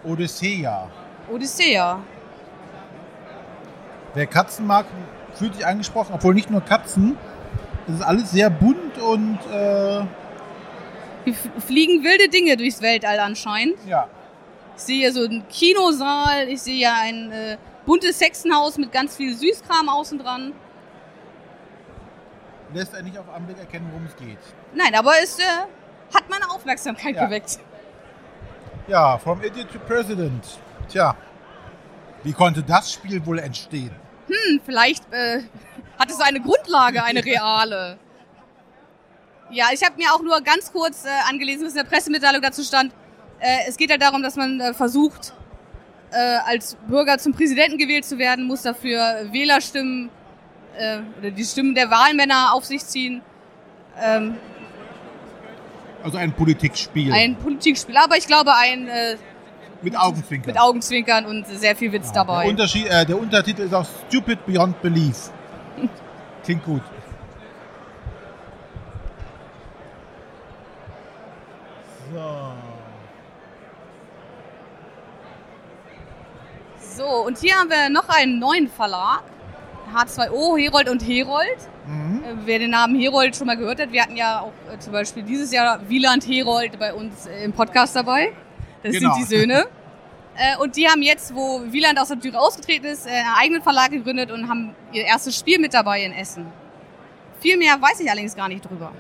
Odyssea. 0.05 0.89
Odyssea. 1.33 1.99
Wer 4.15 4.27
Katzen 4.27 4.67
mag, 4.67 4.87
fühlt 5.35 5.55
sich 5.55 5.67
angesprochen, 5.67 6.13
obwohl 6.15 6.35
nicht 6.35 6.51
nur 6.51 6.61
Katzen. 6.61 7.17
Es 7.89 7.95
ist 7.95 8.03
alles 8.03 8.31
sehr 8.31 8.51
bunt 8.51 8.99
und 8.99 9.39
äh, 9.53 10.05
Hier 11.27 11.35
fliegen 11.67 12.03
wilde 12.05 12.29
Dinge 12.31 12.57
durchs 12.57 12.81
Weltall 12.81 13.19
anscheinend. 13.21 13.77
ja. 13.87 14.09
Ich 14.77 14.83
sehe 14.83 14.99
hier 15.01 15.13
so 15.13 15.25
einen 15.25 15.47
Kinosaal, 15.49 16.49
ich 16.49 16.61
sehe 16.61 16.77
hier 16.77 16.93
ein 16.95 17.33
äh, 17.33 17.57
buntes 17.87 18.21
Hexenhaus 18.21 18.77
mit 18.77 18.93
ganz 18.93 19.17
viel 19.17 19.35
Süßkram 19.35 19.89
außen 19.89 20.19
dran. 20.19 20.53
Lässt 22.75 22.93
er 22.93 23.03
nicht 23.03 23.17
auf 23.17 23.25
Anblick 23.35 23.59
erkennen, 23.59 23.87
worum 23.91 24.05
es 24.07 24.15
geht. 24.17 24.37
Nein, 24.75 24.95
aber 24.95 25.13
es 25.23 25.39
äh, 25.39 25.43
hat 26.15 26.29
meine 26.29 26.51
Aufmerksamkeit 26.51 27.17
Ja. 27.17 27.25
geweckt. 27.25 27.59
Ja, 28.87 29.17
From 29.19 29.43
Idiot 29.43 29.73
to 29.73 29.79
President. 29.79 30.45
Tja, 30.91 31.17
wie 32.23 32.33
konnte 32.35 32.63
das 32.63 32.93
Spiel 32.93 33.25
wohl 33.25 33.39
entstehen? 33.39 33.93
Hm, 34.29 34.61
vielleicht 34.65 35.11
äh, 35.13 35.43
hat 35.99 36.11
es 36.11 36.21
eine 36.21 36.41
Grundlage, 36.41 37.03
eine 37.03 37.25
reale. 37.25 37.97
Ja, 39.51 39.67
ich 39.73 39.83
habe 39.85 39.95
mir 39.97 40.13
auch 40.13 40.23
nur 40.23 40.41
ganz 40.41 40.73
kurz 40.73 41.05
äh, 41.05 41.09
angelesen, 41.29 41.65
was 41.67 41.73
in 41.75 41.79
der 41.79 41.85
Pressemitteilung 41.85 42.43
dazu 42.43 42.63
stand. 42.63 42.93
Äh, 43.39 43.69
es 43.69 43.77
geht 43.77 43.91
halt 43.91 44.03
darum, 44.03 44.23
dass 44.23 44.37
man 44.37 44.61
äh, 44.61 44.75
versucht, 44.75 45.33
äh, 46.11 46.17
als 46.47 46.77
Bürger 46.89 47.19
zum 47.19 47.33
Präsidenten 47.33 47.79
gewählt 47.79 48.05
zu 48.05 48.19
werden, 48.19 48.47
muss 48.47 48.63
dafür 48.63 49.29
Wählerstimmen 49.31 50.11
äh, 50.77 50.99
oder 51.19 51.31
die 51.31 51.45
Stimmen 51.45 51.75
der 51.75 51.91
Wahlmänner 51.91 52.53
auf 52.55 52.65
sich 52.65 52.85
ziehen. 52.85 53.23
Ähm, 54.01 54.37
Also 56.03 56.19
ein 56.19 56.33
Politikspiel 56.33 57.13
ein 57.13 57.37
Politikspiel, 57.37 57.97
aber 57.97 58.17
ich 58.17 58.27
glaube 58.27 58.53
ein 58.55 58.89
äh, 58.89 59.17
mit 59.83 59.97
Augenzwinkern. 59.97 60.53
mit 60.53 60.61
Augenzwinkern 60.61 61.27
und 61.27 61.47
sehr 61.47 61.77
viel 61.77 61.93
Witz 61.93 62.13
Der, 62.13 62.25
dabei. 62.25 62.49
Unterschied, 62.49 62.87
äh, 62.87 63.05
der 63.07 63.19
Untertitel 63.19 63.63
ist 63.63 63.75
auch 63.75 63.87
Stupid 64.09 64.45
Beyond 64.47 64.81
Belief. 64.83 65.31
Klingt 66.45 66.65
gut. 66.65 66.83
So. 72.13 72.53
So, 77.03 77.27
und 77.27 77.39
hier 77.39 77.55
haben 77.57 77.69
wir 77.69 77.89
noch 77.91 78.09
einen 78.09 78.39
neuen 78.39 78.69
Verlag. 78.69 79.23
H2O, 79.95 80.59
Herold 80.59 80.89
und 80.89 81.07
Herold. 81.07 81.59
Mhm. 81.87 82.23
Äh, 82.25 82.35
Wer 82.45 82.59
den 82.59 82.71
Namen 82.71 82.99
Herold 82.99 83.37
schon 83.37 83.47
mal 83.47 83.57
gehört 83.57 83.81
hat, 83.81 83.93
wir 83.93 84.03
hatten 84.03 84.17
ja 84.17 84.41
auch 84.41 84.53
äh, 84.73 84.79
zum 84.79 84.93
Beispiel 84.93 85.23
dieses 85.23 85.53
Jahr 85.53 85.81
Wieland 85.89 86.27
Herold 86.27 86.79
bei 86.79 86.93
uns 86.93 87.27
äh, 87.27 87.45
im 87.45 87.53
Podcast 87.53 87.95
dabei. 87.95 88.33
Das 88.83 88.93
Genau. 88.93 89.15
sind 89.15 89.23
die 89.31 89.37
Söhne. 89.37 89.67
Äh, 90.39 90.59
und 90.59 90.77
die 90.77 90.87
haben 90.87 91.01
jetzt, 91.01 91.35
wo 91.35 91.63
Wieland 91.73 91.99
aus 91.99 92.09
der 92.09 92.21
Tür 92.21 92.39
ausgetreten 92.39 92.85
ist, 92.85 93.07
einen 93.07 93.25
eigenen 93.39 93.63
Verlag 93.63 93.91
gegründet 93.91 94.31
und 94.31 94.47
haben 94.51 94.77
ihr 94.93 95.03
erstes 95.07 95.35
Spiel 95.39 95.59
mit 95.59 95.73
dabei 95.73 96.03
in 96.03 96.13
Essen. 96.13 96.45
Viel 97.41 97.57
mehr 97.57 97.81
weiß 97.81 98.01
ich 98.01 98.11
allerdings 98.11 98.37
gar 98.37 98.47
nicht 98.47 98.63
drüber. 98.69 98.93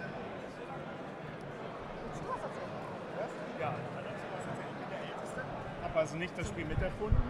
Also 6.07 6.19
nicht 6.19 6.39
das 6.39 6.47
Spiel 6.47 6.65
miterfunden, 6.67 7.21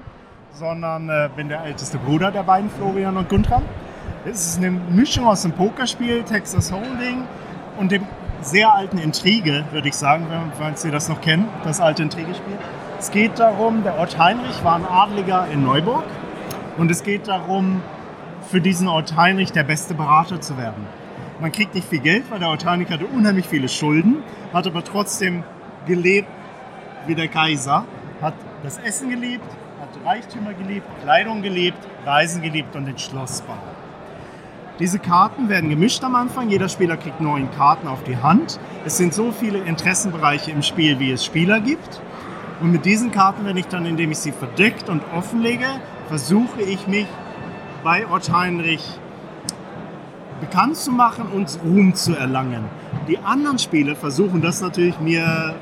sondern 0.52 1.08
äh, 1.08 1.30
bin 1.34 1.48
der 1.48 1.64
älteste 1.64 1.96
Bruder 1.96 2.30
der 2.30 2.42
beiden, 2.42 2.68
Florian 2.68 3.16
und 3.16 3.26
Guntram. 3.26 3.62
Es 4.26 4.46
ist 4.46 4.58
eine 4.58 4.70
Mischung 4.70 5.26
aus 5.26 5.42
dem 5.42 5.52
Pokerspiel, 5.52 6.24
Texas 6.24 6.70
Holding 6.70 7.22
und 7.78 7.90
dem 7.90 8.06
sehr 8.42 8.74
alten 8.74 8.98
Intrige, 8.98 9.64
würde 9.70 9.88
ich 9.88 9.94
sagen, 9.94 10.26
wenn, 10.58 10.76
Sie 10.76 10.90
das 10.90 11.08
noch 11.08 11.22
kennen, 11.22 11.48
das 11.64 11.80
alte 11.80 12.02
Intrigespiel. 12.02 12.58
Es 12.98 13.10
geht 13.10 13.38
darum, 13.38 13.82
der 13.82 13.96
Ort 13.98 14.18
Heinrich 14.18 14.62
war 14.62 14.76
ein 14.76 14.84
Adliger 14.84 15.46
in 15.50 15.64
Neuburg 15.64 16.04
und 16.76 16.90
es 16.90 17.02
geht 17.02 17.28
darum, 17.28 17.80
für 18.50 18.60
diesen 18.60 18.88
Ort 18.88 19.16
Heinrich 19.16 19.52
der 19.52 19.64
beste 19.64 19.94
Berater 19.94 20.42
zu 20.42 20.58
werden. 20.58 20.86
Man 21.40 21.50
kriegt 21.50 21.74
nicht 21.74 21.88
viel 21.88 22.00
Geld, 22.00 22.30
weil 22.30 22.40
der 22.40 22.50
Ort 22.50 22.66
Heinrich 22.66 22.90
hatte 22.90 23.06
unheimlich 23.06 23.46
viele 23.46 23.70
Schulden, 23.70 24.22
hat 24.52 24.66
aber 24.66 24.84
trotzdem 24.84 25.44
gelebt 25.86 26.28
wie 27.06 27.14
der 27.14 27.28
Kaiser, 27.28 27.86
hat 28.20 28.34
das 28.66 28.78
Essen 28.78 29.10
geliebt, 29.10 29.46
hat 29.80 30.04
Reichtümer 30.04 30.52
geliebt, 30.52 30.88
Kleidung 31.04 31.40
geliebt, 31.40 31.78
Reisen 32.04 32.42
geliebt 32.42 32.74
und 32.74 32.86
den 32.86 32.98
Schlossbau. 32.98 33.54
Diese 34.80 34.98
Karten 34.98 35.48
werden 35.48 35.70
gemischt 35.70 36.02
am 36.02 36.16
Anfang. 36.16 36.50
Jeder 36.50 36.68
Spieler 36.68 36.96
kriegt 36.96 37.20
neun 37.20 37.48
Karten 37.52 37.86
auf 37.86 38.02
die 38.02 38.16
Hand. 38.16 38.58
Es 38.84 38.96
sind 38.96 39.14
so 39.14 39.30
viele 39.30 39.58
Interessenbereiche 39.58 40.50
im 40.50 40.62
Spiel, 40.62 40.98
wie 40.98 41.12
es 41.12 41.24
Spieler 41.24 41.60
gibt. 41.60 42.00
Und 42.60 42.72
mit 42.72 42.84
diesen 42.84 43.12
Karten, 43.12 43.44
wenn 43.44 43.56
ich 43.56 43.66
dann, 43.66 43.86
indem 43.86 44.10
ich 44.10 44.18
sie 44.18 44.32
verdeckt 44.32 44.88
und 44.88 45.00
offenlege, 45.14 45.66
versuche 46.08 46.60
ich 46.60 46.88
mich 46.88 47.06
bei 47.84 48.04
Ort 48.08 48.32
Heinrich 48.32 48.82
bekannt 50.40 50.76
zu 50.76 50.90
machen 50.90 51.28
und 51.32 51.56
Ruhm 51.64 51.94
zu 51.94 52.16
erlangen. 52.16 52.64
Die 53.06 53.18
anderen 53.18 53.60
Spieler 53.60 53.94
versuchen 53.94 54.42
das 54.42 54.60
natürlich 54.60 54.98
mir 54.98 55.54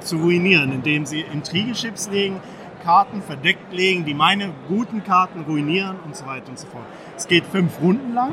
zu 0.00 0.18
ruinieren, 0.18 0.72
indem 0.72 1.06
sie 1.06 1.20
Intrigechips 1.20 2.10
legen, 2.10 2.40
Karten 2.84 3.22
verdeckt 3.22 3.72
legen, 3.72 4.04
die 4.04 4.14
meine 4.14 4.50
guten 4.68 5.04
Karten 5.04 5.42
ruinieren 5.42 5.96
und 6.04 6.16
so 6.16 6.26
weiter 6.26 6.48
und 6.48 6.58
so 6.58 6.66
fort. 6.66 6.84
Es 7.16 7.28
geht 7.28 7.44
fünf 7.44 7.80
Runden 7.80 8.14
lang. 8.14 8.32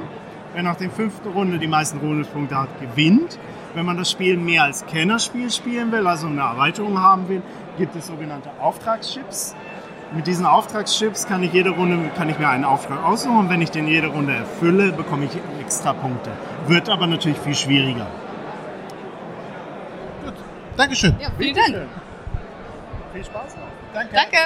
Wer 0.54 0.64
nach 0.64 0.78
der 0.78 0.90
fünften 0.90 1.30
Runde 1.30 1.60
die 1.60 1.68
meisten 1.68 2.00
Bonuspunkte 2.00 2.58
hat, 2.58 2.70
gewinnt. 2.80 3.38
Wenn 3.76 3.86
man 3.86 3.98
das 3.98 4.10
Spiel 4.10 4.38
mehr 4.38 4.64
als 4.64 4.86
Kennerspiel 4.86 5.52
spielen 5.52 5.92
will, 5.92 6.08
also 6.08 6.28
eine 6.28 6.42
Erweiterung 6.42 7.00
haben 7.00 7.28
will, 7.28 7.42
gibt 7.78 7.96
es 7.96 8.08
sogenannte 8.08 8.50
Auftragschips. 8.60 9.56
Mit 10.16 10.26
diesen 10.26 10.46
Auftragschips 10.46 11.28
kann 11.28 11.44
ich 11.44 11.52
jede 11.52 11.72
Runde 11.72 12.00
kann 12.16 12.30
ich 12.30 12.40
mir 12.40 12.48
einen 12.48 12.64
Auftrag 12.64 13.04
aussuchen 13.04 13.38
und 13.38 13.50
wenn 13.50 13.62
ich 13.62 13.72
den 13.72 13.88
jede 13.88 14.08
Runde 14.08 14.34
erfülle, 14.34 14.94
bekomme 14.94 15.26
ich 15.26 15.32
extra 15.60 15.92
Punkte. 15.92 16.32
Wird 16.68 16.90
aber 16.90 17.08
natürlich 17.08 17.38
viel 17.38 17.56
schwieriger. 17.56 18.08
Dankeschön. 20.78 21.16
Ja, 21.20 21.30
vielen 21.38 21.56
Dank. 21.56 21.90
Viel 23.14 23.26
Spaß 23.26 23.56
noch. 23.56 23.68
Danke. 23.94 24.16
Danke. 24.16 24.38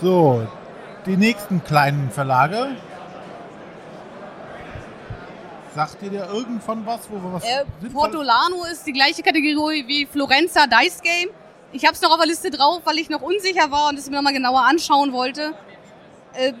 So, 0.00 0.46
die 1.06 1.16
nächsten 1.16 1.62
kleinen 1.64 2.10
Verlage. 2.10 2.76
Sagt 5.74 6.02
ihr 6.02 6.10
dir 6.10 6.28
irgendwann 6.32 6.84
was, 6.86 7.08
wo 7.10 7.16
wir 7.16 7.32
was 7.34 7.44
Äh, 7.44 7.64
Portolano 7.92 8.64
ist 8.64 8.86
die 8.86 8.92
gleiche 8.92 9.22
Kategorie 9.22 9.86
wie 9.86 10.06
Florenza 10.06 10.66
Dice 10.66 11.00
Game. 11.02 11.30
Ich 11.72 11.84
habe 11.84 11.94
es 11.94 12.02
noch 12.02 12.10
auf 12.10 12.16
der 12.18 12.26
Liste 12.26 12.50
drauf, 12.50 12.80
weil 12.84 12.98
ich 12.98 13.10
noch 13.10 13.22
unsicher 13.22 13.70
war 13.70 13.90
und 13.90 13.98
es 13.98 14.08
mir 14.08 14.16
nochmal 14.16 14.32
genauer 14.32 14.62
anschauen 14.62 15.12
wollte. 15.12 15.52
Äh, 16.34 16.52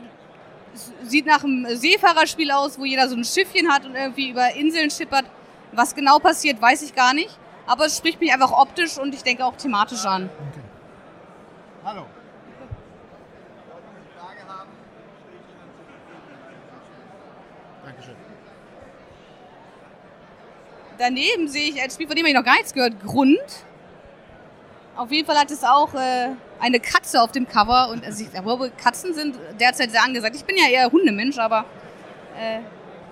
sieht 1.02 1.26
nach 1.26 1.44
einem 1.44 1.66
Seefahrerspiel 1.76 2.50
aus, 2.50 2.78
wo 2.78 2.84
jeder 2.84 3.08
so 3.08 3.16
ein 3.16 3.24
Schiffchen 3.24 3.70
hat 3.70 3.84
und 3.84 3.94
irgendwie 3.94 4.30
über 4.30 4.54
Inseln 4.54 4.90
schippert. 4.90 5.24
Was 5.72 5.94
genau 5.94 6.18
passiert, 6.18 6.60
weiß 6.60 6.82
ich 6.82 6.94
gar 6.94 7.14
nicht. 7.14 7.36
Aber 7.66 7.86
es 7.86 7.98
spricht 7.98 8.20
mich 8.20 8.32
einfach 8.32 8.52
optisch 8.52 8.98
und 8.98 9.14
ich 9.14 9.22
denke 9.22 9.44
auch 9.44 9.56
thematisch 9.56 10.04
an. 10.06 10.30
Okay. 10.50 10.62
Hallo. 11.84 12.06
Dankeschön. 17.84 18.14
Daneben 20.98 21.48
sehe 21.48 21.70
ich 21.70 21.80
ein 21.80 21.90
Spiel, 21.90 22.06
von 22.06 22.16
dem 22.16 22.26
ich 22.26 22.34
noch 22.34 22.44
gar 22.44 22.54
nichts 22.54 22.74
gehört, 22.74 23.00
Grund. 23.04 23.38
Auf 24.96 25.10
jeden 25.12 25.26
Fall 25.26 25.38
hat 25.38 25.50
es 25.50 25.62
auch 25.62 25.94
äh, 25.94 26.30
eine 26.60 26.80
Katze 26.80 27.22
auf 27.22 27.32
dem 27.32 27.48
Cover 27.48 27.90
und 27.90 28.04
also 28.04 28.24
ich 28.24 28.32
glaube, 28.32 28.70
Katzen 28.70 29.14
sind 29.14 29.36
derzeit 29.60 29.90
sehr 29.90 30.02
angesagt. 30.02 30.36
Ich 30.36 30.44
bin 30.44 30.56
ja 30.56 30.68
eher 30.68 30.90
Hundemensch, 30.90 31.38
aber 31.38 31.64
äh, 32.38 32.60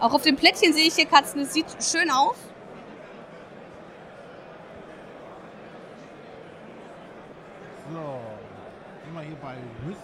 auch 0.01 0.13
auf 0.13 0.23
dem 0.23 0.37
Plättchen 0.37 0.73
sehe 0.73 0.87
ich 0.87 0.95
hier 0.95 1.07
Katzen. 1.07 1.43
Es 1.43 1.53
sieht 1.53 1.67
schön 1.83 2.11
aus. 2.11 2.37
So, 7.93 8.21
wir 9.15 9.23
hier 9.23 9.37
bei 9.37 9.55
Rüst. 9.87 10.01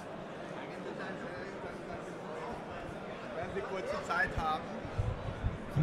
Wenn 3.37 3.55
Sie 3.55 3.61
kurze 3.61 4.09
Zeit 4.09 4.31
haben. 4.39 4.63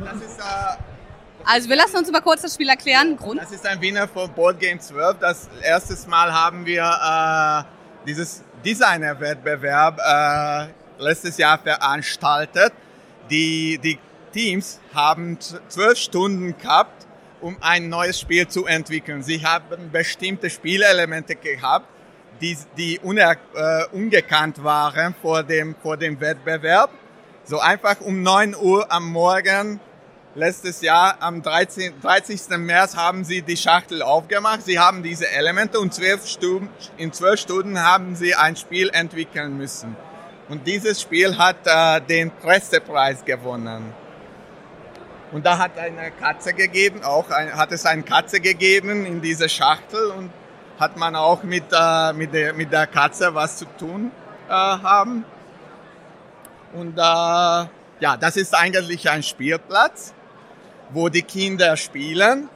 Das 0.04 0.22
ist, 0.22 0.40
äh, 0.40 0.99
Also 1.46 1.70
wir 1.70 1.76
lassen 1.76 1.98
uns 1.98 2.12
mal 2.12 2.22
kurz 2.22 2.42
das 2.42 2.54
Spiel 2.54 2.70
erklären. 2.70 3.16
Grund. 3.18 3.42
das 3.42 3.52
ist 3.52 3.66
ein 3.66 3.82
Winner 3.82 4.08
von 4.08 4.32
Board 4.32 4.60
Game 4.60 4.80
12. 4.80 5.18
Das 5.20 5.50
erste 5.62 6.10
Mal 6.10 6.32
haben 6.34 6.66
wir 6.66 6.84
äh, 6.84 8.06
dieses 8.08 8.44
Designer-Wettbewerb 8.64 10.00
äh, 10.00 11.04
letztes 11.04 11.38
Jahr 11.38 11.58
veranstaltet. 11.58 12.74
Die, 13.30 13.80
die 13.82 14.00
Teams 14.34 14.80
haben 14.94 15.38
zwölf 15.40 15.98
Stunden 15.98 16.58
gehabt, 16.58 17.06
um 17.42 17.58
ein 17.62 17.90
neues 17.90 18.20
Spiel 18.20 18.48
zu 18.48 18.66
entwickeln. 18.66 19.24
Sie 19.24 19.44
haben 19.46 19.92
bestimmte 19.92 20.50
Spielelemente 20.50 21.36
gehabt, 21.36 21.88
die, 22.42 22.58
die 22.78 23.00
uner, 23.00 23.36
äh, 23.56 23.86
ungekannt 23.92 24.64
waren 24.64 25.16
vor 25.22 25.44
dem, 25.44 25.76
vor 25.82 25.98
dem 25.98 26.20
Wettbewerb. 26.20 26.92
So 27.44 27.60
einfach 27.60 28.02
um 28.02 28.22
9 28.22 28.56
Uhr 28.56 28.92
am 28.92 29.10
Morgen 29.12 29.80
letztes 30.36 30.82
Jahr 30.82 31.18
am 31.20 31.42
13, 31.42 32.02
30. 32.02 32.58
März 32.58 32.96
haben 32.96 33.24
sie 33.24 33.42
die 33.42 33.58
Schachtel 33.58 34.02
aufgemacht. 34.02 34.64
Sie 34.64 34.80
haben 34.80 35.04
diese 35.04 35.30
Elemente 35.30 35.80
und 35.80 35.94
zwölf 35.94 36.28
Stunden, 36.28 36.70
in 36.98 37.12
zwölf 37.14 37.40
Stunden 37.40 37.80
haben 37.84 38.16
sie 38.16 38.36
ein 38.36 38.56
Spiel 38.56 38.90
entwickeln 38.90 39.58
müssen. 39.58 39.96
Und 40.48 40.66
dieses 40.66 41.02
Spiel 41.02 41.38
hat 41.38 41.58
äh, 41.66 42.02
den 42.02 42.32
Pressepreis 42.32 43.24
gewonnen. 43.24 43.94
Und 45.32 45.46
da 45.46 45.60
hat 45.60 45.78
eine 45.78 46.10
Katze 46.12 46.54
gegeben, 46.54 47.04
auch 47.04 47.30
ein, 47.30 47.56
hat 47.56 47.72
es 47.72 47.86
eine 47.86 48.02
Katze 48.02 48.40
gegeben 48.40 49.06
in 49.06 49.22
dieser 49.22 49.48
Schachtel 49.48 50.12
und 50.18 50.32
hat 50.80 50.98
man 50.98 51.16
auch 51.16 51.44
mit, 51.44 51.66
äh, 51.72 52.14
mit, 52.14 52.34
der, 52.34 52.54
mit 52.54 52.72
der 52.72 52.88
Katze 52.88 53.36
was 53.36 53.58
zu 53.58 53.66
tun 53.78 54.12
äh, 54.48 54.52
haben. 54.52 55.24
Und 56.74 56.98
äh, 56.98 57.02
ja, 57.02 58.18
das 58.20 58.38
ist 58.38 58.56
eigentlich 58.56 59.08
ein 59.10 59.22
Spielplatz, 59.22 60.14
wo 60.92 61.10
die 61.10 61.22
Kinder 61.22 61.76
spielen 61.78 62.50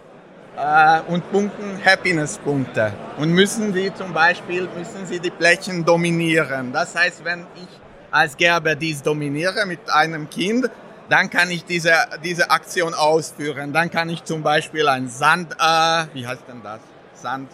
äh, 0.58 1.02
und 1.08 1.30
punkten 1.32 1.80
Happiness-Punkte. 1.84 2.94
Und 3.18 3.32
müssen 3.32 3.74
die 3.74 3.94
zum 3.94 4.14
Beispiel, 4.14 4.68
müssen 4.76 5.06
sie 5.06 5.20
die 5.20 5.30
Plättchen 5.30 5.86
dominieren. 5.86 6.72
Das 6.74 6.96
heißt, 6.96 7.24
wenn 7.24 7.46
ich 7.56 7.68
als 8.12 8.38
Gerber 8.38 8.76
dies 8.76 9.02
dominiere 9.02 9.66
mit 9.66 9.90
einem 9.90 10.30
Kind, 10.30 10.70
dann 11.10 11.30
kann 11.30 11.50
ich 11.52 11.66
diese, 11.66 11.94
diese 12.24 12.50
Aktion 12.50 12.94
ausführen. 12.94 13.74
Dann 13.74 13.90
kann 13.92 14.10
ich 14.10 14.24
zum 14.24 14.44
Beispiel 14.44 14.88
ein 14.88 15.10
Sand, 15.10 15.54
äh, 15.54 16.06
wie 16.14 16.26
heißt 16.26 16.44
denn 16.48 16.62
das? 16.64 16.80
Sand, 17.14 17.50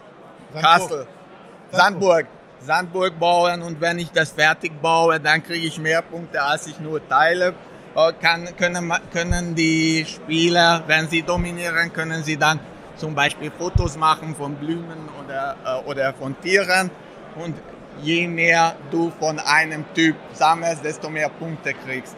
Castle, 0.54 1.08
Sandburg. 1.72 2.28
Sandburg 2.62 3.18
bauen 3.18 3.62
und 3.62 3.80
wenn 3.80 4.00
ich 4.00 4.12
das 4.12 4.32
fertig 4.32 4.82
baue, 4.82 5.20
dann 5.20 5.42
kriege 5.44 5.66
ich 5.66 5.80
mehr 5.80 6.02
Punkte, 6.02 6.42
als 6.42 6.68
ich 6.68 6.80
nur 6.80 7.08
teile. 7.08 7.54
Äh, 7.96 8.14
Kann, 8.22 8.50
können, 8.58 8.94
können 9.12 9.56
die 9.56 10.06
Spieler, 10.08 10.84
wenn 10.88 11.08
sie 11.08 11.24
dominieren, 11.24 11.92
können 11.92 12.24
sie 12.24 12.38
dann 12.38 12.60
zum 12.96 13.16
Beispiel 13.16 13.52
Fotos 13.58 13.98
machen 13.98 14.36
von 14.36 14.56
Blumen 14.56 15.10
oder, 15.24 15.56
äh, 15.66 15.90
oder 15.90 16.14
von 16.14 16.40
Tieren. 16.42 16.92
Und 17.36 17.56
je 18.02 18.28
mehr 18.28 18.76
du 18.92 19.12
von 19.20 19.40
einem 19.40 19.86
Typ 19.94 20.16
sammelst, 20.34 20.84
desto 20.84 21.10
mehr 21.10 21.30
Punkte 21.30 21.74
kriegst. 21.74 22.16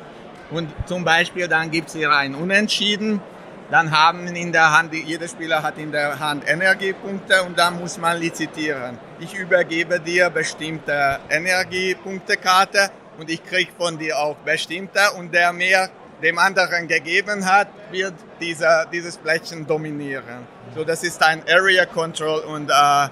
Und 0.50 0.70
zum 0.86 1.04
Beispiel 1.04 1.48
dann 1.48 1.72
gibt 1.72 1.88
es 1.88 1.96
hier 1.96 2.12
ein 2.12 2.36
Unentschieden. 2.36 3.22
Dann 3.70 3.90
haben 3.90 4.28
in 4.28 4.52
der 4.52 4.78
Hand, 4.78 4.94
jeder 4.94 5.30
Spieler 5.30 5.64
hat 5.64 5.78
in 5.78 5.94
der 5.94 6.20
Hand 6.20 6.44
Energiepunkte 6.46 7.42
und 7.44 7.58
dann 7.58 7.80
muss 7.80 7.98
man 7.98 8.20
lizitieren. 8.20 8.98
Ich 9.20 9.34
übergebe 9.34 9.98
dir 9.98 10.30
bestimmte 10.30 11.20
Energiepunktekarte 11.30 12.92
und 13.22 13.30
ich 13.30 13.44
krieg 13.44 13.70
von 13.78 14.00
dir 14.00 14.18
auch 14.18 14.36
bestimmte 14.38 15.00
und 15.16 15.32
der 15.32 15.54
mehr 15.54 15.90
dem 16.24 16.40
anderen 16.40 16.88
gegeben 16.88 17.46
hat, 17.46 17.68
wird 17.92 18.16
dieser, 18.40 18.88
dieses 18.88 19.16
Plättchen 19.16 19.66
dominieren. 19.68 20.48
So, 20.76 20.84
das 20.84 21.04
ist 21.04 21.22
ein 21.22 21.44
Area 21.48 21.86
Control 21.86 22.40
und 22.40 22.70
äh, 22.70 23.10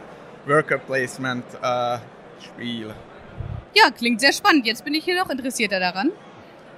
Worker 0.47 0.79
Placement 0.79 1.45
äh, 1.61 1.97
Spiel. 2.43 2.91
Ja, 3.75 3.91
klingt 3.91 4.19
sehr 4.19 4.33
spannend. 4.33 4.65
Jetzt 4.65 4.83
bin 4.83 4.95
ich 4.95 5.05
hier 5.05 5.15
noch 5.15 5.29
interessierter 5.29 5.79
daran. 5.79 6.11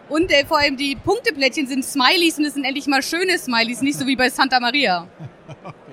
Und 0.09 0.29
äh, 0.29 0.45
vor 0.45 0.59
allem 0.59 0.75
die 0.75 0.97
Punkteplättchen 0.97 1.67
sind 1.67 1.85
Smileys 1.85 2.37
und 2.37 2.43
es 2.43 2.55
sind 2.55 2.65
endlich 2.65 2.87
mal 2.87 3.01
schöne 3.01 3.37
Smileys, 3.37 3.81
nicht 3.81 3.97
so 3.97 4.05
wie 4.05 4.17
bei 4.17 4.29
Santa 4.29 4.59
Maria. 4.59 5.07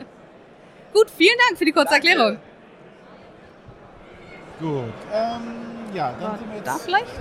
Gut, 0.92 1.08
vielen 1.16 1.38
Dank 1.46 1.56
für 1.56 1.64
die 1.64 1.72
kurze 1.72 1.90
Danke. 1.90 2.08
Erklärung. 2.08 2.38
Gut. 4.58 4.92
Ähm, 5.12 5.57
ja, 5.94 6.12
dann 6.20 6.38
sind 6.38 6.52
wir 6.52 6.60
Da 6.62 6.74
jetzt. 6.74 6.84
vielleicht? 6.84 7.12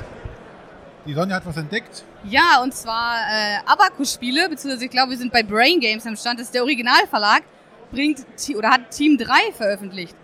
Die 1.05 1.13
Sonja 1.13 1.37
hat 1.37 1.45
was 1.45 1.55
entdeckt. 1.57 2.03
Ja, 2.25 2.61
und 2.61 2.73
zwar 2.73 3.15
äh, 3.15 3.59
Abacus-Spiele, 3.65 4.49
beziehungsweise 4.49 4.85
ich 4.85 4.91
glaube, 4.91 5.11
wir 5.11 5.17
sind 5.17 5.31
bei 5.31 5.41
Brain 5.41 5.79
Games 5.79 6.05
am 6.05 6.17
Stand. 6.17 6.39
Das 6.39 6.47
ist 6.47 6.53
der 6.53 6.63
Originalverlag, 6.63 7.43
bringt 7.91 8.25
oder 8.55 8.69
hat 8.71 8.91
Team 8.91 9.17
3 9.17 9.53
veröffentlicht. 9.53 10.15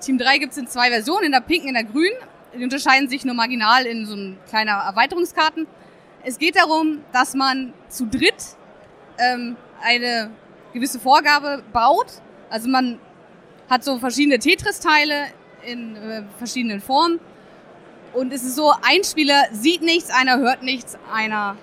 Team 0.00 0.18
3 0.18 0.38
gibt 0.38 0.52
es 0.52 0.58
in 0.58 0.68
zwei 0.68 0.88
Versionen, 0.88 1.24
in 1.26 1.32
der 1.32 1.40
pinken, 1.40 1.68
in 1.68 1.74
der 1.74 1.84
grünen. 1.84 2.16
Die 2.56 2.62
unterscheiden 2.62 3.08
sich 3.08 3.24
nur 3.24 3.34
marginal 3.34 3.86
in 3.86 4.06
so 4.06 4.14
ein 4.14 4.38
kleiner 4.48 4.72
Erweiterungskarten. 4.72 5.66
Es 6.22 6.38
geht 6.38 6.56
darum, 6.56 7.00
dass 7.12 7.34
man 7.34 7.72
zu 7.88 8.06
dritt 8.06 8.56
ähm, 9.18 9.56
eine 9.82 10.30
gewisse 10.72 11.00
Vorgabe 11.00 11.62
baut. 11.72 12.06
Also 12.50 12.68
man 12.68 12.98
hat 13.68 13.82
so 13.84 13.98
verschiedene 13.98 14.38
Tetris-Teile 14.38 15.26
in 15.64 15.96
äh, 15.96 16.22
verschiedenen 16.38 16.80
Formen. 16.80 17.20
Und 18.12 18.32
es 18.32 18.42
ist 18.42 18.56
so, 18.56 18.72
ein 18.82 19.04
Spieler 19.04 19.44
sieht 19.52 19.82
nichts, 19.82 20.10
einer 20.10 20.38
hört 20.38 20.62
nichts, 20.62 20.98
einer 21.12 21.56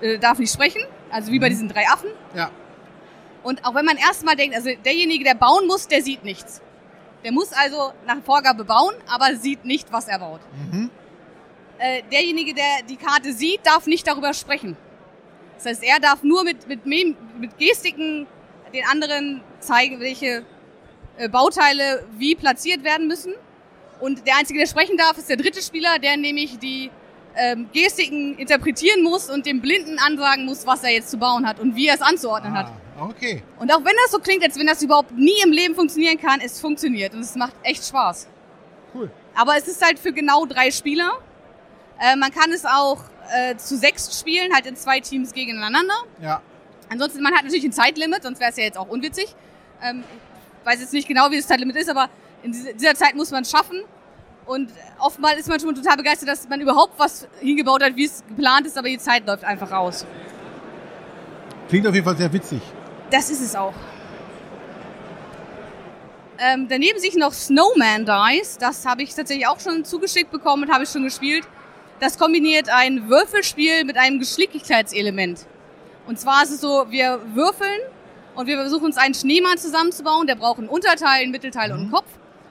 äh, 0.00 0.18
darf 0.18 0.38
nicht 0.38 0.52
sprechen. 0.52 0.82
Also 1.10 1.32
wie 1.32 1.38
bei 1.38 1.48
diesen 1.48 1.68
drei 1.68 1.86
Affen. 1.88 2.10
Ja. 2.34 2.50
Und 3.42 3.64
auch 3.64 3.74
wenn 3.74 3.84
man 3.84 3.96
erstmal 3.96 4.36
denkt, 4.36 4.56
also 4.56 4.70
derjenige, 4.84 5.24
der 5.24 5.34
bauen 5.34 5.66
muss, 5.66 5.86
der 5.86 6.02
sieht 6.02 6.24
nichts. 6.24 6.60
Der 7.24 7.32
muss 7.32 7.52
also 7.52 7.92
nach 8.06 8.22
Vorgabe 8.24 8.64
bauen, 8.64 8.94
aber 9.08 9.36
sieht 9.36 9.64
nicht, 9.64 9.92
was 9.92 10.08
er 10.08 10.18
baut. 10.18 10.40
Mhm. 10.70 10.90
Äh, 11.78 12.02
derjenige, 12.10 12.54
der 12.54 12.82
die 12.88 12.96
Karte 12.96 13.32
sieht, 13.32 13.60
darf 13.64 13.86
nicht 13.86 14.06
darüber 14.06 14.34
sprechen. 14.34 14.76
Das 15.56 15.66
heißt, 15.66 15.82
er 15.82 16.00
darf 16.00 16.22
nur 16.22 16.44
mit, 16.44 16.66
mit, 16.68 16.84
mit 16.84 17.58
Gestiken 17.58 18.26
den 18.72 18.84
anderen 18.90 19.42
zeigen, 19.60 20.00
welche 20.00 20.44
äh, 21.16 21.28
Bauteile 21.28 22.04
wie 22.18 22.34
platziert 22.34 22.84
werden 22.84 23.06
müssen. 23.06 23.34
Und 24.00 24.26
der 24.26 24.36
Einzige, 24.36 24.58
der 24.58 24.66
sprechen 24.66 24.96
darf, 24.96 25.16
ist 25.16 25.28
der 25.28 25.36
dritte 25.36 25.62
Spieler, 25.62 25.98
der 25.98 26.16
nämlich 26.16 26.58
die 26.58 26.90
ähm, 27.34 27.68
Gestiken 27.72 28.36
interpretieren 28.38 29.02
muss 29.02 29.30
und 29.30 29.46
dem 29.46 29.60
Blinden 29.60 29.98
ansagen 29.98 30.44
muss, 30.44 30.66
was 30.66 30.82
er 30.82 30.90
jetzt 30.90 31.10
zu 31.10 31.18
bauen 31.18 31.46
hat 31.46 31.60
und 31.60 31.76
wie 31.76 31.88
er 31.88 31.94
es 31.94 32.02
anzuordnen 32.02 32.56
hat. 32.56 32.72
Ah, 32.98 33.04
okay. 33.04 33.42
Und 33.58 33.72
auch 33.72 33.84
wenn 33.84 33.94
das 34.04 34.12
so 34.12 34.18
klingt, 34.18 34.42
als 34.42 34.58
wenn 34.58 34.66
das 34.66 34.82
überhaupt 34.82 35.12
nie 35.12 35.40
im 35.44 35.52
Leben 35.52 35.74
funktionieren 35.74 36.18
kann, 36.18 36.40
es 36.40 36.60
funktioniert 36.60 37.14
und 37.14 37.20
es 37.20 37.34
macht 37.34 37.54
echt 37.62 37.84
Spaß. 37.84 38.28
Cool. 38.94 39.10
Aber 39.34 39.56
es 39.56 39.68
ist 39.68 39.84
halt 39.84 39.98
für 39.98 40.12
genau 40.12 40.46
drei 40.46 40.70
Spieler. 40.70 41.12
Äh, 42.00 42.16
man 42.16 42.30
kann 42.30 42.50
es 42.52 42.64
auch 42.64 43.00
äh, 43.34 43.56
zu 43.56 43.76
sechs 43.76 44.18
spielen, 44.18 44.52
halt 44.54 44.66
in 44.66 44.76
zwei 44.76 45.00
Teams 45.00 45.32
gegeneinander. 45.32 45.94
Ja. 46.22 46.40
Ansonsten, 46.88 47.22
man 47.22 47.34
hat 47.34 47.44
natürlich 47.44 47.64
ein 47.64 47.72
Zeitlimit, 47.72 48.22
sonst 48.22 48.40
wäre 48.40 48.50
es 48.50 48.56
ja 48.56 48.64
jetzt 48.64 48.78
auch 48.78 48.88
unwitzig. 48.88 49.34
Ähm, 49.82 50.04
ich 50.60 50.66
weiß 50.66 50.80
jetzt 50.80 50.92
nicht 50.92 51.08
genau, 51.08 51.30
wie 51.30 51.36
das 51.36 51.46
Zeitlimit 51.46 51.76
ist, 51.76 51.90
aber 51.90 52.08
in 52.42 52.52
diese- 52.52 52.74
dieser 52.74 52.94
Zeit 52.94 53.14
muss 53.14 53.30
man 53.30 53.42
es 53.42 53.50
schaffen. 53.50 53.82
Und 54.46 54.70
oftmals 55.00 55.40
ist 55.40 55.48
man 55.48 55.58
schon 55.58 55.74
total 55.74 55.96
begeistert, 55.96 56.28
dass 56.28 56.48
man 56.48 56.60
überhaupt 56.60 56.98
was 56.98 57.26
hingebaut 57.40 57.82
hat, 57.82 57.96
wie 57.96 58.04
es 58.04 58.22
geplant 58.28 58.66
ist, 58.66 58.78
aber 58.78 58.88
die 58.88 58.98
Zeit 58.98 59.26
läuft 59.26 59.42
einfach 59.44 59.72
aus. 59.72 60.06
Klingt 61.68 61.86
auf 61.86 61.94
jeden 61.94 62.04
Fall 62.04 62.16
sehr 62.16 62.32
witzig. 62.32 62.62
Das 63.10 63.28
ist 63.28 63.40
es 63.40 63.56
auch. 63.56 63.74
Ähm, 66.38 66.66
daneben 66.68 66.98
sich 67.00 67.14
noch 67.16 67.32
Snowman 67.32 68.04
Dice. 68.04 68.58
Das 68.58 68.84
habe 68.84 69.02
ich 69.02 69.14
tatsächlich 69.14 69.46
auch 69.46 69.58
schon 69.58 69.84
zugeschickt 69.84 70.30
bekommen 70.30 70.64
und 70.64 70.72
habe 70.72 70.84
ich 70.84 70.90
schon 70.90 71.02
gespielt. 71.02 71.44
Das 71.98 72.18
kombiniert 72.18 72.68
ein 72.68 73.08
Würfelspiel 73.08 73.84
mit 73.84 73.96
einem 73.96 74.18
Geschicklichkeitselement. 74.18 75.46
Und 76.06 76.20
zwar 76.20 76.42
ist 76.42 76.50
es 76.50 76.60
so, 76.60 76.86
wir 76.90 77.20
würfeln 77.34 77.80
und 78.34 78.46
wir 78.46 78.56
versuchen 78.58 78.84
uns 78.84 78.98
einen 78.98 79.14
Schneemann 79.14 79.56
zusammenzubauen. 79.58 80.26
Der 80.26 80.34
braucht 80.36 80.58
einen 80.58 80.68
Unterteil, 80.68 81.22
einen 81.22 81.32
Mittelteil 81.32 81.72
und 81.72 81.80
einen 81.80 81.90
Kopf. 81.90 82.06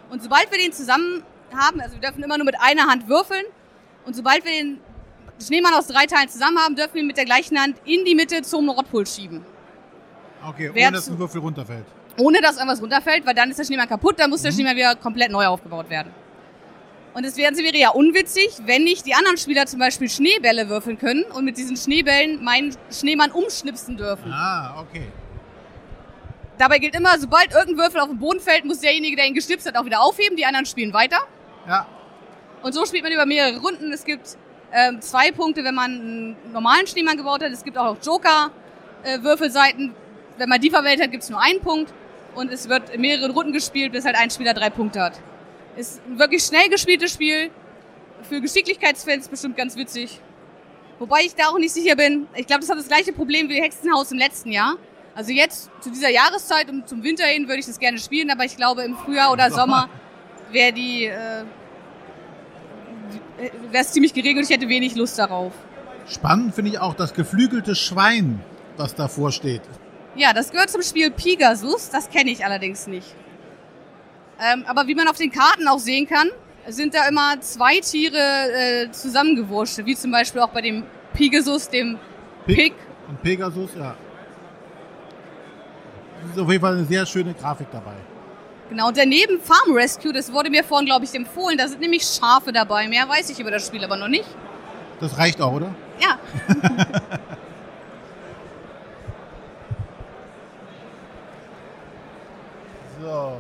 Und 0.10 0.22
sobald 0.24 0.52
wir 0.52 0.58
den 0.58 0.72
zusammen 0.72 1.24
haben, 1.56 1.80
also 1.82 1.96
wir 1.96 2.02
dürfen 2.02 2.24
immer 2.24 2.38
nur 2.38 2.46
mit 2.46 2.56
einer 2.60 2.88
Hand 2.88 3.08
würfeln. 3.08 3.44
Und 4.06 4.16
sobald 4.16 4.44
wir 4.46 4.52
den 4.52 4.80
Schneemann 5.46 5.74
aus 5.74 5.88
drei 5.88 6.06
Teilen 6.06 6.30
zusammen 6.30 6.58
haben, 6.60 6.76
dürfen 6.76 6.94
wir 6.96 7.02
ihn 7.02 7.08
mit 7.08 7.18
der 7.18 7.26
gleichen 7.26 7.60
Hand 7.60 7.78
in 7.86 8.06
die 8.06 8.16
Mitte 8.16 8.42
zum 8.42 8.66
Nordpol 8.66 9.06
schieben. 9.06 9.46
Okay, 10.48 10.70
Wer 10.74 10.88
ohne 10.88 10.96
dass 10.98 11.10
ein 11.10 11.18
Würfel 11.18 11.42
runterfällt. 11.42 11.86
Ohne 12.18 12.40
dass 12.40 12.56
irgendwas 12.58 12.82
runterfällt, 12.82 13.26
weil 13.26 13.34
dann 13.34 13.50
ist 13.50 13.58
der 13.58 13.66
Schneemann 13.66 13.90
kaputt, 13.90 14.20
dann 14.20 14.30
muss 14.30 14.42
Mhm. 14.42 14.44
der 14.46 14.52
Schneemann 14.52 14.76
wieder 14.76 14.96
komplett 14.96 15.32
neu 15.32 15.48
aufgebaut 15.48 15.90
werden. 15.90 16.14
Und 17.14 17.24
es 17.24 17.38
wäre 17.38 17.54
ja 17.78 17.90
unwitzig, 17.90 18.50
wenn 18.66 18.84
nicht 18.84 19.06
die 19.06 19.14
anderen 19.14 19.38
Spieler 19.38 19.66
zum 19.66 19.80
Beispiel 19.80 20.10
Schneebälle 20.10 20.68
würfeln 20.70 20.98
können 20.98 21.24
und 21.24 21.46
mit 21.46 21.58
diesen 21.58 21.78
Schneebällen 21.78 22.44
meinen 22.44 22.76
Schneemann 22.92 23.32
umschnipsen 23.32 23.96
dürfen. 23.98 24.32
Ah, 24.32 24.82
okay. 24.82 25.08
Dabei 26.58 26.80
gilt 26.80 26.96
immer, 26.96 27.18
sobald 27.20 27.52
irgendein 27.52 27.78
Würfel 27.78 28.00
auf 28.00 28.08
den 28.10 28.18
Boden 28.20 28.40
fällt, 28.40 28.64
muss 28.66 28.80
derjenige, 28.80 29.16
der 29.16 29.26
ihn 29.26 29.34
geschnipst 29.34 29.68
hat, 29.68 29.76
auch 29.78 29.86
wieder 29.86 30.02
aufheben. 30.02 30.38
Die 30.38 30.46
anderen 30.46 30.66
spielen 30.66 30.94
weiter. 30.94 31.18
Ja, 31.68 31.86
Und 32.64 32.74
so 32.74 32.86
spielt 32.86 33.04
man 33.04 33.12
über 33.12 33.26
mehrere 33.26 33.60
Runden. 33.60 33.92
Es 33.92 34.06
gibt 34.06 34.38
ähm, 34.72 35.02
zwei 35.02 35.32
Punkte, 35.32 35.64
wenn 35.64 35.76
man 35.76 35.92
einen 35.92 36.36
normalen 36.54 36.88
Schneemann 36.88 37.18
gebaut 37.18 37.44
hat. 37.44 37.52
Es 37.52 37.64
gibt 37.64 37.78
auch 37.78 37.96
noch 37.96 37.98
Joker-Würfelseiten. 38.04 39.94
wenn 40.38 40.50
man 40.50 40.62
die 40.62 40.70
verwählt 40.70 41.02
hat, 41.02 41.12
gibt 41.12 41.24
es 41.24 41.30
nur 41.30 41.42
einen 41.42 41.60
Punkt. 41.62 41.94
Und 42.36 42.52
es 42.52 42.68
wird 42.70 42.90
in 42.90 43.02
mehreren 43.02 43.32
Runden 43.32 43.54
gespielt, 43.54 43.92
bis 43.94 44.06
halt 44.06 44.16
ein 44.18 44.30
Spieler 44.30 44.54
drei 44.54 44.70
Punkte 44.70 45.02
hat. 45.02 45.14
Ist 45.76 46.02
ein 46.06 46.20
wirklich 46.20 46.44
schnell 46.44 46.70
gespieltes 46.70 47.12
Spiel. 47.12 47.50
Für 48.30 48.42
Geschicklichkeitsfans 48.42 49.28
bestimmt 49.28 49.58
ganz 49.58 49.76
witzig. 49.76 50.20
Wobei 51.00 51.22
ich 51.22 51.36
da 51.36 51.48
auch 51.50 51.58
nicht 51.58 51.74
sicher 51.74 51.96
bin. 51.96 52.28
Ich 52.36 52.48
glaube, 52.48 52.62
das 52.62 52.70
hat 52.70 52.78
das 52.78 52.88
gleiche 52.88 53.12
Problem 53.14 53.50
wie 53.50 53.62
Hexenhaus 53.62 54.12
im 54.12 54.18
letzten 54.18 54.52
Jahr. 54.52 54.76
Also 55.16 55.32
jetzt 55.32 55.72
zu 55.80 55.90
dieser 55.90 56.10
Jahreszeit 56.10 56.70
und 56.70 56.90
zum 56.90 57.02
Winter 57.02 57.24
hin 57.24 57.48
würde 57.48 57.60
ich 57.60 57.66
das 57.66 57.80
gerne 57.80 57.98
spielen, 58.00 58.30
aber 58.30 58.44
ich 58.44 58.58
glaube 58.58 58.84
im 58.84 58.98
Frühjahr 58.98 59.32
oder 59.32 59.50
Sommer 59.50 59.88
wäre 60.52 60.74
die, 60.74 61.06
äh, 61.06 61.46
wäre 63.72 63.84
es 63.84 63.94
ziemlich 63.94 64.14
und 64.14 64.26
ich 64.26 64.50
hätte 64.50 64.68
wenig 64.68 64.96
Lust 64.96 65.18
darauf. 65.18 65.54
spannend 66.06 66.54
finde 66.54 66.72
ich 66.72 66.80
auch 66.80 66.94
das 66.94 67.14
geflügelte 67.14 67.76
Schwein, 67.76 68.42
was 68.76 68.94
davor 68.94 69.32
steht. 69.32 69.62
Ja, 70.18 70.34
das 70.34 70.52
gehört 70.52 70.70
zum 70.70 70.82
Spiel 70.82 71.12
Pegasus, 71.12 71.90
das 71.90 72.10
kenne 72.10 72.32
ich 72.32 72.44
allerdings 72.44 72.86
nicht. 72.88 73.16
Ähm, 74.40 74.66
aber 74.68 74.86
wie 74.88 74.96
man 74.96 75.08
auf 75.08 75.18
den 75.18 75.32
Karten 75.32 75.66
auch 75.70 75.80
sehen 75.80 76.08
kann, 76.08 76.30
sind 76.68 76.94
da 76.94 77.08
immer 77.08 77.40
zwei 77.40 77.80
Tiere 77.80 78.18
äh, 78.18 78.92
zusammengewurscht, 78.92 79.78
wie 79.86 79.96
zum 79.96 80.12
Beispiel 80.12 80.42
auch 80.42 80.50
bei 80.50 80.62
dem 80.62 80.84
Pegasus, 81.14 81.70
dem 81.70 81.98
Pig. 82.46 82.74
Und 83.08 83.22
Pegasus, 83.22 83.70
ja. 83.78 83.96
Ist 86.32 86.40
auf 86.40 86.50
jeden 86.50 86.62
Fall 86.62 86.76
eine 86.76 86.86
sehr 86.86 87.06
schöne 87.06 87.34
Grafik 87.34 87.68
dabei. 87.72 87.94
Genau, 88.70 88.88
und 88.88 88.98
daneben 88.98 89.40
Farm 89.40 89.74
Rescue, 89.74 90.12
das 90.12 90.32
wurde 90.34 90.50
mir 90.50 90.64
vorhin, 90.64 90.88
glaube 90.88 91.06
ich, 91.06 91.14
empfohlen. 91.14 91.58
Da 91.58 91.68
sind 91.68 91.82
nämlich 91.82 92.04
Schafe 92.04 92.52
dabei. 92.52 92.88
Mehr 92.88 93.08
weiß 93.08 93.30
ich 93.30 93.40
über 93.40 93.52
das 93.52 93.68
Spiel 93.68 93.84
aber 93.84 93.96
noch 93.96 94.08
nicht. 94.08 94.26
Das 95.00 95.18
reicht 95.18 95.40
auch, 95.42 95.54
oder? 95.54 95.76
Ja, 96.02 96.18
So. 103.02 103.38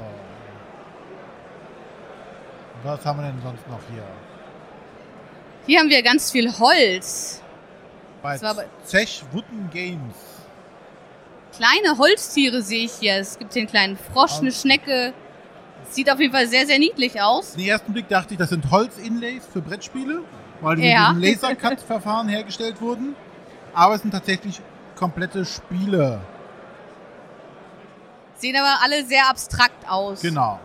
Was 2.83 3.03
haben 3.03 3.19
wir 3.19 3.31
denn 3.31 3.41
sonst 3.41 3.67
noch 3.67 3.79
hier? 3.91 4.03
hier 5.65 5.79
haben 5.79 5.89
wir 5.89 6.03
ganz 6.03 6.31
viel 6.31 6.51
Holz. 6.59 7.41
Bei 8.21 8.38
Zech 8.83 9.23
Wooden 9.31 9.69
Games. 9.71 10.13
Kleine 11.57 11.97
Holztiere 11.97 12.61
sehe 12.61 12.85
ich 12.85 12.93
hier. 12.93 13.15
Es 13.15 13.39
gibt 13.39 13.53
hier 13.53 13.61
einen 13.61 13.69
kleinen 13.69 13.97
Frosch, 13.97 14.39
eine 14.39 14.51
Schnecke. 14.51 15.13
Sieht 15.89 16.11
auf 16.11 16.19
jeden 16.19 16.33
Fall 16.33 16.47
sehr, 16.47 16.65
sehr 16.65 16.79
niedlich 16.79 17.21
aus. 17.21 17.53
Den 17.53 17.67
ersten 17.67 17.93
Blick 17.93 18.09
dachte 18.09 18.33
ich, 18.33 18.37
das 18.37 18.49
sind 18.49 18.69
Holz-Inlays 18.71 19.45
für 19.51 19.61
Brettspiele, 19.61 20.23
weil 20.61 20.75
die 20.77 20.83
Ja. 20.87 21.13
mit 21.13 21.23
diesem 21.23 21.41
Laser-Cut-Verfahren 21.49 22.27
hergestellt 22.27 22.81
wurden. 22.81 23.15
Aber 23.73 23.95
es 23.95 24.01
sind 24.01 24.11
tatsächlich 24.11 24.59
komplette 24.95 25.45
Spiele. 25.45 26.19
Sehen 28.37 28.55
aber 28.57 28.81
alle 28.83 29.05
sehr 29.05 29.29
abstrakt 29.29 29.89
aus. 29.89 30.21
Genau. 30.21 30.59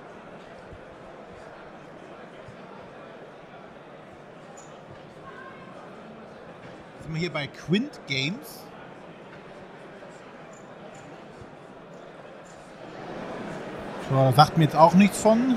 Sind 7.03 7.15
wir 7.15 7.21
hier 7.21 7.33
bei 7.33 7.47
Quint 7.47 8.01
Games. 8.07 8.60
So, 14.11 14.17
da 14.17 14.33
sagt 14.33 14.59
mir 14.59 14.65
jetzt 14.65 14.75
auch 14.77 14.95
nichts 14.95 15.23
von. 15.23 15.57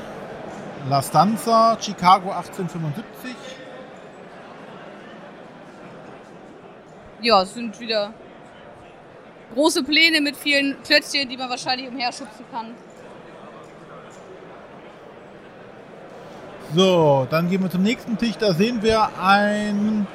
La 0.87 1.01
Stanza, 1.01 1.75
Chicago 1.81 2.29
1875. 2.29 3.35
Ja, 7.21 7.41
es 7.41 7.53
sind 7.53 7.79
wieder 7.79 8.13
große 9.55 9.83
Pläne 9.83 10.21
mit 10.21 10.35
vielen 10.35 10.81
Klötzchen, 10.83 11.27
die 11.29 11.37
man 11.37 11.49
wahrscheinlich 11.49 11.87
umherschubsen 11.87 12.45
kann. 12.51 12.75
So, 16.75 17.27
dann 17.29 17.49
gehen 17.49 17.63
wir 17.63 17.71
zum 17.71 17.81
nächsten 17.81 18.17
Tisch. 18.17 18.37
Da 18.37 18.53
sehen 18.53 18.83
wir 18.83 19.09
ein 19.19 20.05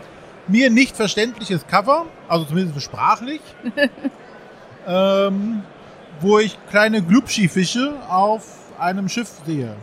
mir 0.47 0.71
nicht 0.71 0.97
verständliches 0.97 1.67
Cover, 1.67 2.07
also 2.29 2.45
zumindest 2.45 2.81
sprachlich, 2.83 3.41
ähm, 4.87 5.63
wo 6.21 6.39
ich 6.39 6.59
kleine 6.71 7.03
Glubschi-Fische 7.03 7.95
auf 8.09 8.45
einem 8.79 9.09
Schiff 9.09 9.31
sehe. 9.47 9.75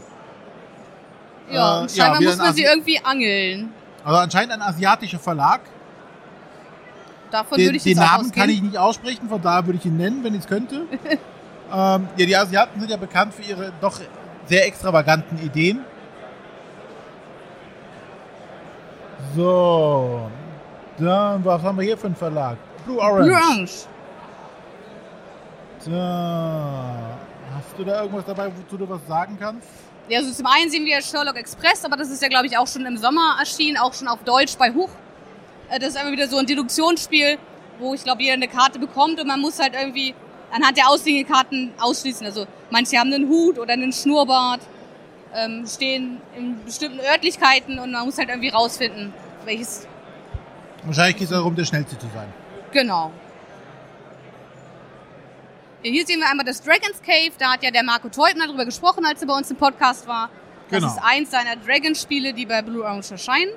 Ja, 1.52 1.84
Äh, 1.84 1.90
scheinbar 1.90 2.22
ja, 2.22 2.30
muss 2.30 2.38
man 2.38 2.54
sie 2.54 2.64
irgendwie 2.64 3.00
angeln. 3.04 3.72
Also 4.04 4.20
anscheinend 4.20 4.54
ein 4.54 4.62
asiatischer 4.62 5.20
Verlag. 5.20 5.62
Davon 7.32 7.58
Den, 7.58 7.66
würde 7.68 7.78
ich 7.78 7.84
den 7.84 7.98
Namen 7.98 8.32
kann 8.32 8.50
ich 8.50 8.62
nicht 8.62 8.78
aussprechen, 8.78 9.28
von 9.28 9.42
daher 9.42 9.66
würde 9.66 9.80
ich 9.80 9.86
ihn 9.86 9.98
nennen, 9.98 10.24
wenn 10.24 10.34
ich 10.34 10.42
es 10.42 10.48
könnte. 10.48 10.76
ähm, 11.74 12.08
ja, 12.18 12.26
die 12.26 12.36
Asiaten 12.36 12.80
sind 12.80 12.90
ja 12.90 12.98
bekannt 12.98 13.34
für 13.34 13.42
ihre 13.42 13.74
doch 13.82 14.00
sehr 14.46 14.66
extravaganten 14.68 15.40
Ideen. 15.44 15.82
So, 19.36 20.30
dann, 20.98 21.44
was 21.44 21.62
haben 21.62 21.78
wir 21.78 21.84
hier 21.84 21.98
für 21.98 22.08
einen 22.08 22.16
Verlag? 22.16 22.58
Blue 22.86 23.00
Orange. 23.00 23.26
Blue 23.26 23.36
Orange. 23.36 23.72
Da. 25.86 27.18
Hast 27.56 27.78
du 27.78 27.84
da 27.84 28.02
irgendwas 28.02 28.26
dabei, 28.26 28.52
wozu 28.56 28.78
du 28.78 28.90
was 28.90 29.06
sagen 29.08 29.38
kannst? 29.40 29.68
Ja, 30.10 30.20
also 30.20 30.32
zum 30.32 30.46
einen 30.46 30.70
sehen 30.70 30.86
wir 30.86 31.02
Sherlock 31.02 31.38
Express, 31.38 31.84
aber 31.86 31.96
das 31.98 32.10
ist 32.10 32.22
ja, 32.22 32.28
glaube 32.28 32.48
ich, 32.48 32.58
auch 32.58 32.68
schon 32.68 32.86
im 32.86 32.98
Sommer 32.98 33.38
erschienen, 33.40 33.78
auch 33.78 33.94
schon 33.94 34.08
auf 34.08 34.24
Deutsch 34.24 34.56
bei 34.58 34.72
Huch. 34.72 34.90
Äh, 35.70 35.80
Das 35.80 35.90
ist 35.90 35.98
einfach 35.98 36.12
wieder 36.12 36.28
so 36.28 36.38
ein 36.38 36.46
Deduktionsspiel, 36.46 37.38
wo 37.80 37.94
ich 37.94 38.04
glaube, 38.04 38.22
jeder 38.22 38.34
eine 38.34 38.48
Karte 38.48 38.78
bekommt 38.80 39.20
und 39.20 39.28
man 39.28 39.40
muss 39.40 39.60
halt 39.60 39.74
irgendwie 39.74 40.14
anhand 40.52 40.78
der 40.78 40.90
ausliegenden 40.90 41.32
Karten 41.34 41.74
ausschließen. 41.80 42.26
Also 42.26 42.46
manche 42.70 42.98
haben 42.98 43.12
einen 43.14 43.28
Hut 43.30 43.58
oder 43.58 43.74
einen 43.74 43.92
Schnurrbart, 43.94 44.62
ähm, 45.34 45.66
stehen 45.68 46.22
in 46.38 46.64
bestimmten 46.64 47.00
Örtlichkeiten 47.00 47.80
und 47.80 47.92
man 47.92 48.06
muss 48.06 48.18
halt 48.18 48.30
irgendwie 48.30 48.50
rausfinden, 48.50 49.14
welches 49.46 49.88
Wahrscheinlich 50.84 51.16
geht 51.18 51.26
es 51.26 51.32
darum, 51.32 51.56
der 51.56 51.66
Schnellste 51.66 51.98
zu 51.98 52.06
sein. 52.14 52.28
Genau. 52.72 53.12
Hier 55.92 56.06
sehen 56.06 56.20
wir 56.20 56.28
einmal 56.30 56.46
das 56.46 56.62
Dragon's 56.64 57.00
Cave. 57.06 57.32
Da 57.38 57.54
hat 57.54 57.64
ja 57.64 57.70
der 57.70 57.84
Marco 57.84 58.10
Teutner 58.10 58.48
drüber 58.48 58.66
gesprochen, 58.66 59.06
als 59.06 59.22
er 59.22 59.28
bei 59.28 59.36
uns 59.36 59.52
im 59.52 59.58
Podcast 59.58 60.08
war. 60.08 60.30
Das 60.70 60.80
Genau. 60.82 60.92
ist 60.92 61.00
eins 61.04 61.30
seiner 61.30 61.56
Dragon-Spiele, 61.58 62.34
die 62.34 62.48
bei 62.48 62.62
Blue 62.64 62.84
Orange 62.84 63.12
erscheinen. 63.12 63.52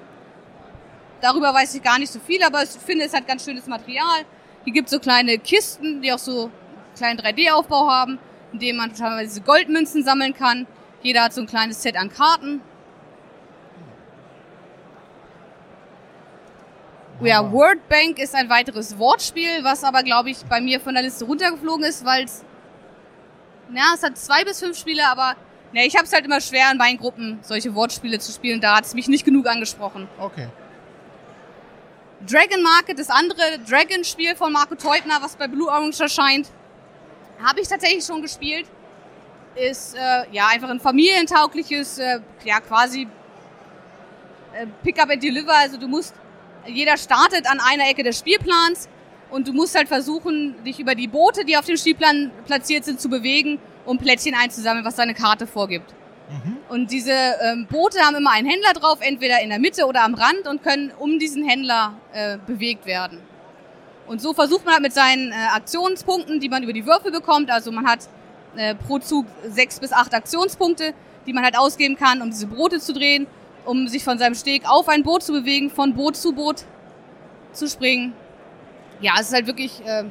Darüber 1.22 1.54
weiß 1.54 1.74
ich 1.74 1.82
gar 1.82 1.98
nicht 1.98 2.12
so 2.12 2.20
viel, 2.20 2.42
aber 2.42 2.62
ich 2.62 2.68
finde, 2.70 3.06
es 3.06 3.14
hat 3.14 3.26
ganz 3.26 3.44
schönes 3.44 3.66
Material. 3.66 4.24
Hier 4.64 4.72
gibt 4.74 4.88
es 4.88 4.92
so 4.92 5.00
kleine 5.00 5.38
Kisten, 5.38 6.02
die 6.02 6.12
auch 6.12 6.18
so 6.18 6.42
einen 6.44 6.94
kleinen 6.96 7.18
3D-Aufbau 7.18 7.88
haben, 7.90 8.18
in 8.52 8.58
dem 8.58 8.76
man 8.76 8.94
teilweise 8.94 9.40
Goldmünzen 9.40 10.04
sammeln 10.04 10.34
kann. 10.34 10.66
Jeder 11.02 11.22
hat 11.24 11.32
so 11.32 11.40
ein 11.40 11.46
kleines 11.46 11.82
Set 11.82 11.96
an 11.96 12.10
Karten. 12.10 12.60
Ja, 17.20 17.50
Word 17.52 17.88
Bank 17.88 18.18
ist 18.20 18.34
ein 18.34 18.48
weiteres 18.48 18.96
Wortspiel, 18.96 19.64
was 19.64 19.82
aber, 19.82 20.04
glaube 20.04 20.30
ich, 20.30 20.38
bei 20.44 20.60
mir 20.60 20.80
von 20.80 20.94
der 20.94 21.02
Liste 21.02 21.24
runtergeflogen 21.24 21.84
ist, 21.84 22.04
weil 22.04 22.24
es, 22.24 22.44
ja, 23.74 23.92
es 23.94 24.02
hat 24.04 24.16
zwei 24.16 24.44
bis 24.44 24.60
fünf 24.60 24.78
Spiele, 24.78 25.02
aber 25.08 25.34
ne, 25.72 25.84
ich 25.84 25.96
habe 25.96 26.04
es 26.04 26.12
halt 26.12 26.24
immer 26.24 26.40
schwer 26.40 26.70
in 26.70 26.78
meinen 26.78 26.96
Gruppen 26.96 27.40
solche 27.42 27.74
Wortspiele 27.74 28.20
zu 28.20 28.30
spielen. 28.30 28.60
Da 28.60 28.76
hat 28.76 28.84
es 28.84 28.94
mich 28.94 29.08
nicht 29.08 29.24
genug 29.24 29.48
angesprochen. 29.48 30.08
Okay. 30.18 30.48
Dragon 32.26 32.62
Market, 32.62 32.98
das 32.98 33.10
andere 33.10 33.58
Dragon-Spiel 33.68 34.36
von 34.36 34.52
Marco 34.52 34.76
Teutner, 34.76 35.18
was 35.20 35.36
bei 35.36 35.48
Blue 35.48 35.68
Orange 35.68 36.00
erscheint, 36.00 36.48
habe 37.44 37.60
ich 37.60 37.68
tatsächlich 37.68 38.04
schon 38.04 38.22
gespielt. 38.22 38.66
Ist 39.56 39.96
äh, 39.96 40.24
ja 40.30 40.48
einfach 40.48 40.68
ein 40.68 40.80
familientaugliches, 40.80 41.98
äh, 41.98 42.20
ja 42.44 42.60
quasi 42.60 43.08
äh, 44.52 44.66
Pick-up 44.84 45.10
and 45.10 45.22
Deliver, 45.22 45.56
also 45.56 45.78
du 45.78 45.88
musst, 45.88 46.14
jeder 46.66 46.96
startet 46.96 47.50
an 47.50 47.60
einer 47.60 47.88
Ecke 47.88 48.02
des 48.02 48.18
Spielplans 48.18 48.88
und 49.30 49.48
du 49.48 49.52
musst 49.52 49.76
halt 49.76 49.88
versuchen, 49.88 50.62
dich 50.64 50.80
über 50.80 50.94
die 50.94 51.08
Boote, 51.08 51.44
die 51.44 51.56
auf 51.56 51.64
dem 51.64 51.76
Spielplan 51.76 52.30
platziert 52.46 52.84
sind, 52.84 53.00
zu 53.00 53.08
bewegen, 53.08 53.58
um 53.84 53.98
Plättchen 53.98 54.34
einzusammeln, 54.34 54.84
was 54.84 54.96
deine 54.96 55.14
Karte 55.14 55.46
vorgibt. 55.46 55.94
Und 56.68 56.90
diese 56.90 57.12
ähm, 57.12 57.66
Boote 57.70 58.00
haben 58.00 58.16
immer 58.16 58.32
einen 58.32 58.46
Händler 58.46 58.74
drauf, 58.74 58.98
entweder 59.00 59.40
in 59.40 59.48
der 59.48 59.58
Mitte 59.58 59.86
oder 59.86 60.04
am 60.04 60.14
Rand 60.14 60.46
und 60.46 60.62
können 60.62 60.92
um 60.98 61.18
diesen 61.18 61.42
Händler 61.48 61.94
äh, 62.12 62.36
bewegt 62.46 62.84
werden. 62.84 63.20
Und 64.06 64.20
so 64.20 64.34
versucht 64.34 64.64
man 64.64 64.74
halt 64.74 64.82
mit 64.82 64.92
seinen 64.92 65.32
äh, 65.32 65.34
Aktionspunkten, 65.54 66.40
die 66.40 66.50
man 66.50 66.62
über 66.62 66.74
die 66.74 66.84
Würfel 66.84 67.12
bekommt, 67.12 67.50
also 67.50 67.72
man 67.72 67.86
hat 67.86 68.08
äh, 68.56 68.74
pro 68.74 68.98
Zug 68.98 69.26
sechs 69.48 69.80
bis 69.80 69.92
acht 69.92 70.14
Aktionspunkte, 70.14 70.92
die 71.26 71.32
man 71.32 71.44
halt 71.44 71.58
ausgeben 71.58 71.96
kann, 71.96 72.20
um 72.20 72.30
diese 72.30 72.46
Boote 72.46 72.78
zu 72.80 72.92
drehen, 72.92 73.26
um 73.68 73.86
sich 73.86 74.02
von 74.02 74.18
seinem 74.18 74.34
Steg 74.34 74.62
auf 74.66 74.88
ein 74.88 75.02
Boot 75.02 75.22
zu 75.22 75.32
bewegen, 75.32 75.68
von 75.68 75.92
Boot 75.92 76.16
zu 76.16 76.32
Boot 76.32 76.64
zu 77.52 77.68
springen. 77.68 78.14
Ja, 79.00 79.12
es 79.20 79.28
ist 79.28 79.34
halt 79.34 79.46
wirklich, 79.46 79.84
äh, 79.84 80.04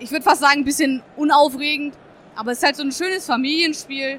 ich 0.00 0.10
würde 0.10 0.24
fast 0.24 0.40
sagen, 0.40 0.60
ein 0.60 0.64
bisschen 0.64 1.00
unaufregend, 1.16 1.94
aber 2.34 2.50
es 2.50 2.58
ist 2.58 2.64
halt 2.64 2.76
so 2.76 2.82
ein 2.82 2.90
schönes 2.90 3.26
Familienspiel, 3.26 4.18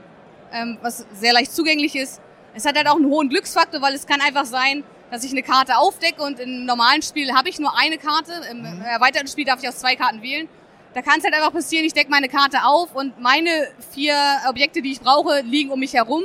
ähm, 0.54 0.78
was 0.82 1.06
sehr 1.14 1.34
leicht 1.34 1.54
zugänglich 1.54 1.98
ist. 1.98 2.22
Es 2.54 2.66
hat 2.66 2.78
halt 2.78 2.88
auch 2.88 2.96
einen 2.96 3.08
hohen 3.08 3.28
Glücksfaktor, 3.28 3.82
weil 3.82 3.94
es 3.94 4.08
kann 4.08 4.22
einfach 4.22 4.46
sein, 4.46 4.86
dass 5.12 5.26
ich 5.26 5.32
eine 5.32 5.44
Karte 5.44 5.78
aufdecke 5.78 6.24
und 6.24 6.40
im 6.40 6.64
normalen 6.64 7.02
Spiel 7.02 7.34
habe 7.34 7.50
ich 7.50 7.60
nur 7.60 7.78
eine 7.78 7.98
Karte. 7.98 8.32
Im 8.50 8.64
erweiterten 8.84 9.28
Spiel 9.28 9.44
darf 9.44 9.62
ich 9.62 9.68
aus 9.68 9.80
zwei 9.80 9.98
Karten 9.98 10.22
wählen. 10.22 10.48
Da 10.94 11.02
kann 11.02 11.16
es 11.18 11.26
halt 11.26 11.34
einfach 11.34 11.52
passieren, 11.52 11.84
ich 11.84 11.92
decke 11.92 12.10
meine 12.10 12.30
Karte 12.30 12.64
auf 12.64 12.96
und 12.96 13.20
meine 13.20 13.50
vier 13.92 14.16
Objekte, 14.48 14.82
die 14.82 14.94
ich 14.94 15.02
brauche, 15.02 15.42
liegen 15.42 15.72
um 15.72 15.80
mich 15.82 15.94
herum. 15.94 16.24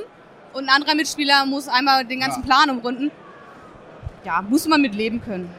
Und 0.52 0.64
ein 0.64 0.74
anderer 0.74 0.94
Mitspieler 0.94 1.46
muss 1.46 1.68
einmal 1.68 2.04
den 2.04 2.20
ganzen 2.20 2.40
Ja. 2.40 2.46
Plan 2.46 2.70
umrunden. 2.70 3.10
Ja, 4.24 4.42
muss 4.42 4.66
man 4.66 4.80
mit 4.82 4.94
leben 4.94 5.22
können. 5.22 5.54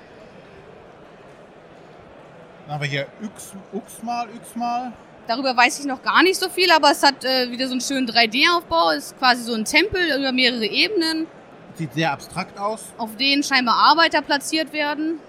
Dann 2.66 2.76
haben 2.76 2.82
wir 2.82 2.90
hier 2.90 3.08
Uxmal, 3.74 4.28
Yxmal. 4.36 4.94
Darüber 5.28 5.56
weiß 5.56 5.80
ich 5.80 5.86
noch 5.86 6.02
gar 6.02 6.22
nicht 6.24 6.38
so 6.40 6.50
viel, 6.50 6.72
aber 6.72 6.92
es 6.92 7.04
hat 7.04 7.24
äh, 7.24 7.50
wieder 7.52 7.68
so 7.68 7.72
einen 7.74 7.82
schönen 7.82 8.08
3D-Aufbau. 8.08 8.92
Ist 8.92 9.18
quasi 9.18 9.44
so 9.44 9.54
ein 9.54 9.66
Tempel 9.66 10.02
über 10.20 10.32
mehrere 10.32 10.66
Ebenen, 10.66 11.28
Sieht 11.76 11.94
sehr 11.94 12.12
abstrakt 12.12 12.60
aus. 12.60 12.84
auf 12.98 13.16
denen 13.16 13.44
scheinbar 13.44 13.76
Arbeiter 13.76 14.22
platziert 14.22 14.74
werden. 14.74 15.20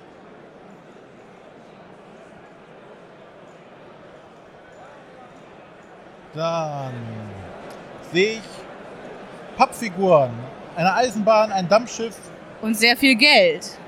Dann 6.34 6.92
sehe 8.12 8.34
ich 8.34 8.40
Pappfiguren. 9.62 10.32
Eine 10.74 10.92
Eisenbahn, 10.92 11.52
ein 11.52 11.68
Dampfschiff. 11.68 12.16
Und 12.62 12.76
sehr 12.76 12.96
viel 12.96 13.14
Geld. 13.14 13.78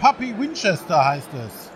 Puppy 0.00 0.34
Winchester 0.38 1.04
heißt 1.04 1.28
es. 1.34 1.70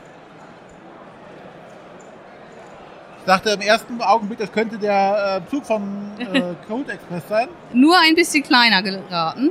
Ich 3.19 3.25
dachte 3.27 3.51
im 3.51 3.61
ersten 3.61 4.01
Augenblick, 4.01 4.39
das 4.39 4.51
könnte 4.51 4.79
der 4.79 5.43
äh, 5.47 5.51
Zug 5.51 5.67
von 5.67 5.83
äh, 6.19 6.55
Code 6.69 6.91
Express 6.91 7.23
sein. 7.29 7.49
Nur 7.75 7.99
ein 7.99 8.15
bisschen 8.15 8.45
kleiner 8.45 8.83
geraten. 8.83 9.51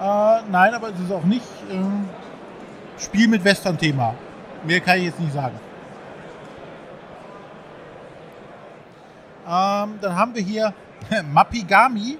Äh, 0.00 0.40
nein, 0.50 0.72
aber 0.72 0.88
es 0.88 0.98
ist 0.98 1.12
auch 1.12 1.24
nicht 1.24 1.44
äh, 1.70 3.02
Spiel 3.02 3.28
mit 3.28 3.44
Western-Thema. 3.44 4.14
Mehr 4.64 4.80
kann 4.80 4.96
ich 4.96 5.04
jetzt 5.04 5.20
nicht 5.20 5.34
sagen. 5.34 5.60
Ähm, 9.46 9.98
dann 10.00 10.16
haben 10.16 10.34
wir 10.34 10.42
hier 10.42 10.72
Mapigami. 11.32 12.18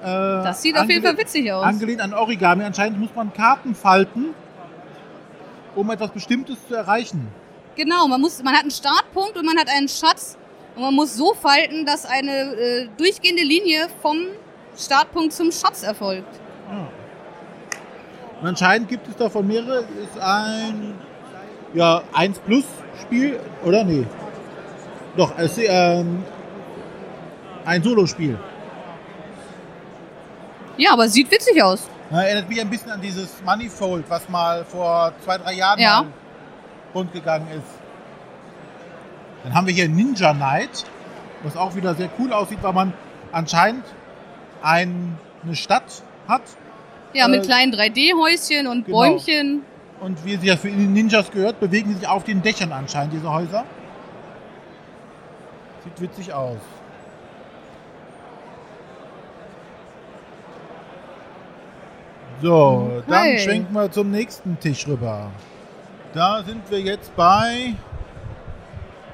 Äh, 0.00 0.04
Das 0.04 0.62
sieht 0.62 0.76
auf 0.76 0.88
jeden 0.88 1.02
Fall 1.02 1.16
witzig 1.16 1.52
aus. 1.52 1.64
Angelehnt 1.64 2.00
an 2.00 2.12
Origami. 2.14 2.64
Anscheinend 2.64 2.98
muss 2.98 3.10
man 3.14 3.32
Karten 3.32 3.74
falten, 3.74 4.34
um 5.74 5.90
etwas 5.90 6.10
Bestimmtes 6.10 6.56
zu 6.66 6.74
erreichen. 6.74 7.28
Genau, 7.76 8.06
man, 8.06 8.20
muss, 8.20 8.42
man 8.42 8.54
hat 8.54 8.62
einen 8.62 8.70
Startpunkt 8.70 9.36
und 9.36 9.46
man 9.46 9.58
hat 9.58 9.68
einen 9.68 9.88
Schatz. 9.88 10.36
Und 10.74 10.82
man 10.82 10.94
muss 10.94 11.16
so 11.16 11.34
falten, 11.34 11.84
dass 11.84 12.06
eine 12.06 12.54
äh, 12.54 12.88
durchgehende 12.96 13.42
Linie 13.42 13.88
vom 14.00 14.16
Startpunkt 14.76 15.32
zum 15.32 15.52
Schatz 15.52 15.82
erfolgt. 15.82 16.40
Und 18.40 18.48
anscheinend 18.48 18.88
gibt 18.88 19.06
es 19.06 19.16
davon 19.16 19.46
mehrere. 19.46 19.80
Ist 19.80 20.18
ein 20.20 20.94
ja, 21.74 22.02
1 22.12 22.38
Plus 22.40 22.64
Spiel, 23.02 23.38
oder? 23.64 23.84
Nee. 23.84 24.04
Doch, 25.16 25.32
es 25.38 25.58
ähm, 25.58 26.24
ein 27.64 27.82
Solospiel. 27.82 28.38
Ja, 30.76 30.92
aber 30.92 31.08
sieht 31.08 31.30
witzig 31.30 31.62
aus. 31.62 31.88
Ja, 32.10 32.22
erinnert 32.22 32.48
mich 32.48 32.60
ein 32.60 32.68
bisschen 32.70 32.90
an 32.90 33.00
dieses 33.00 33.42
Manifold, 33.44 34.04
was 34.08 34.28
mal 34.28 34.64
vor 34.64 35.12
zwei, 35.24 35.38
drei 35.38 35.52
Jahren 35.54 35.78
Ja. 35.80 36.04
rund 36.94 37.12
gegangen 37.12 37.46
ist. 37.56 37.78
Dann 39.44 39.54
haben 39.54 39.66
wir 39.66 39.74
hier 39.74 39.88
Ninja 39.88 40.32
Knight, 40.34 40.84
was 41.42 41.56
auch 41.56 41.74
wieder 41.74 41.94
sehr 41.94 42.08
cool 42.18 42.32
aussieht, 42.32 42.58
weil 42.62 42.72
man 42.72 42.92
anscheinend 43.32 43.84
ein, 44.62 45.18
eine 45.42 45.56
Stadt 45.56 46.02
hat 46.28 46.42
Ja, 47.14 47.26
Äh, 47.26 47.30
mit 47.30 47.44
kleinen 47.44 47.72
3D-Häuschen 47.74 48.66
und 48.66 48.86
genau. 48.86 48.98
Bäumchen. 48.98 49.62
und 50.00 50.24
wie 50.24 50.36
sie 50.36 50.46
ja 50.46 50.56
für 50.56 50.68
die 50.70 50.76
Ninjas 50.86 51.30
gehört, 51.30 51.60
bewegen 51.60 51.90
sie 51.90 51.96
sich 52.00 52.08
auf 52.08 52.24
den 52.24 52.40
Dächern 52.42 52.72
anscheinend, 52.72 53.12
diese 53.14 53.30
Häuser. 53.30 53.64
Sieht 55.84 56.00
witzig 56.00 56.32
aus. 56.32 56.58
So, 62.42 63.02
dann 63.08 63.20
Okay. 63.20 63.38
schwenken 63.38 63.72
wir 63.72 63.90
zum 63.90 64.10
nächsten 64.10 64.58
Tisch 64.58 64.86
rüber. 64.88 65.30
Da 66.12 66.42
sind 66.42 66.68
wir 66.70 66.80
jetzt 66.80 67.14
bei 67.16 67.74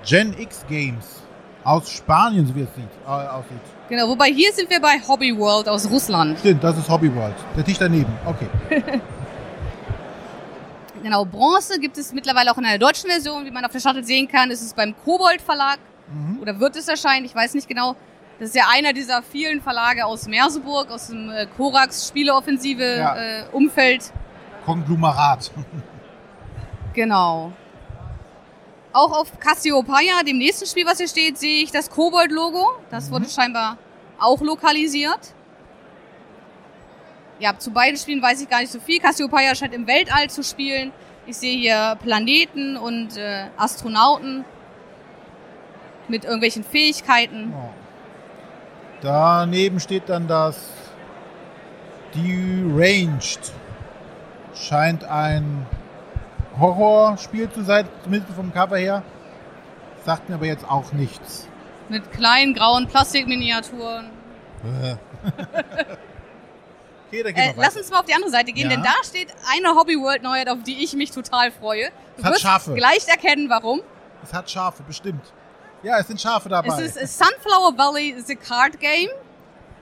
Gen 0.04 0.34
X 0.38 0.64
Games 0.68 1.22
aus 1.62 1.90
Spanien, 1.90 2.46
so 2.46 2.54
wie 2.54 2.62
es 2.62 2.74
sieht, 2.74 2.88
äh, 3.06 3.08
aussieht. 3.10 3.60
Genau, 3.90 4.08
wobei 4.08 4.28
hier 4.32 4.50
sind 4.52 4.70
wir 4.70 4.80
bei 4.80 4.98
Hobby 5.06 5.36
World 5.38 5.68
aus 5.68 5.88
Russland. 5.90 6.38
Stimmt, 6.38 6.64
das 6.64 6.78
ist 6.78 6.88
Hobby 6.88 7.14
World. 7.14 7.34
Der 7.56 7.64
Tisch 7.64 7.78
daneben. 7.78 8.12
Okay. 8.26 8.48
Genau, 11.00 11.24
Bronze 11.24 11.78
gibt 11.78 11.96
es 11.96 12.12
mittlerweile 12.12 12.50
auch 12.50 12.58
in 12.58 12.64
einer 12.64 12.76
deutschen 12.78 13.08
Version, 13.08 13.44
wie 13.44 13.52
man 13.52 13.64
auf 13.64 13.70
der 13.70 13.78
Shuttle 13.78 14.02
sehen 14.02 14.26
kann. 14.26 14.50
Ist 14.50 14.62
es 14.62 14.74
beim 14.74 14.96
Kobold 15.04 15.40
Verlag 15.40 15.78
oder 16.42 16.58
wird 16.58 16.74
es 16.74 16.88
erscheinen? 16.88 17.24
Ich 17.24 17.32
weiß 17.32 17.54
nicht 17.54 17.68
genau. 17.68 17.94
Das 18.38 18.50
ist 18.50 18.54
ja 18.54 18.64
einer 18.72 18.92
dieser 18.92 19.22
vielen 19.22 19.60
Verlage 19.60 20.04
aus 20.06 20.26
Merseburg, 20.28 20.90
aus 20.90 21.08
dem 21.08 21.30
äh, 21.30 21.46
Korax 21.56 22.08
Spieleoffensive 22.08 22.96
Ja. 22.96 23.16
äh, 23.16 23.44
Umfeld. 23.52 24.12
Konglomerat. 24.64 25.50
Genau. 26.94 27.52
Auch 28.92 29.12
auf 29.20 29.38
Cassiopeia, 29.38 30.22
dem 30.26 30.38
nächsten 30.38 30.66
Spiel, 30.66 30.86
was 30.86 30.98
hier 30.98 31.08
steht, 31.08 31.38
sehe 31.38 31.62
ich 31.62 31.70
das 31.70 31.90
Kobold-Logo. 31.90 32.66
Das 32.90 33.10
wurde 33.10 33.28
scheinbar 33.28 33.76
auch 34.18 34.40
lokalisiert. 34.40 35.34
Ja, 37.38 37.56
zu 37.56 37.70
beiden 37.70 37.96
Spielen 37.96 38.20
weiß 38.20 38.40
ich 38.40 38.48
gar 38.48 38.60
nicht 38.60 38.72
so 38.72 38.80
viel. 38.80 38.98
Cassiopeia 39.00 39.54
scheint 39.54 39.74
im 39.74 39.86
Weltall 39.86 40.28
zu 40.30 40.42
spielen. 40.42 40.90
Ich 41.26 41.36
sehe 41.36 41.56
hier 41.56 41.96
Planeten 42.02 42.76
und 42.76 43.16
äh, 43.16 43.46
Astronauten 43.56 44.44
mit 46.08 46.24
irgendwelchen 46.24 46.64
Fähigkeiten. 46.64 47.52
Ja. 47.52 47.70
Daneben 49.00 49.80
steht 49.80 50.08
dann 50.08 50.26
das 50.28 50.58
Deranged. 52.14 53.52
Scheint 54.54 55.04
ein 55.04 55.66
Horrorspiel 56.58 57.50
zu 57.50 57.62
sein, 57.62 57.86
zumindest 58.02 58.34
vom 58.34 58.52
Cover 58.52 58.76
her. 58.78 59.02
Sagt 60.04 60.28
mir 60.28 60.34
aber 60.36 60.46
jetzt 60.46 60.68
auch 60.68 60.92
nichts. 60.92 61.46
Mit 61.88 62.10
kleinen 62.12 62.54
grauen 62.54 62.86
Plastikminiaturen. 62.88 64.06
Äh. 64.82 64.96
okay, 67.06 67.22
dann 67.22 67.34
gehen 67.34 67.36
Äh, 67.50 67.56
wir 67.56 67.62
lass 67.62 67.76
uns 67.76 67.90
mal 67.90 68.00
auf 68.00 68.06
die 68.06 68.14
andere 68.14 68.30
Seite 68.30 68.52
gehen, 68.52 68.64
Ja. 68.68 68.76
denn 68.76 68.82
da 68.82 68.94
steht 69.04 69.28
eine 69.54 69.74
Hobby 69.76 69.94
World 69.96 70.22
Neuheit, 70.22 70.48
auf 70.48 70.62
die 70.64 70.82
ich 70.82 70.94
mich 70.94 71.12
total 71.12 71.52
freue. 71.52 71.86
Du 71.86 71.92
Es 72.18 72.24
hat 72.24 72.32
wirst 72.32 72.42
Schafe. 72.42 72.74
gleich 72.74 73.06
erkennen, 73.06 73.48
warum. 73.48 73.80
Es 74.24 74.32
hat 74.34 74.50
Schafe, 74.50 74.82
bestimmt. 74.82 75.22
Ja, 75.82 75.98
es 75.98 76.06
sind 76.08 76.20
Schafe 76.20 76.48
dabei. 76.48 76.82
Es 76.82 76.96
ist 76.96 77.18
Sunflower 77.18 77.76
Valley 77.76 78.16
The 78.26 78.36
Card 78.36 78.80
Game. 78.80 79.08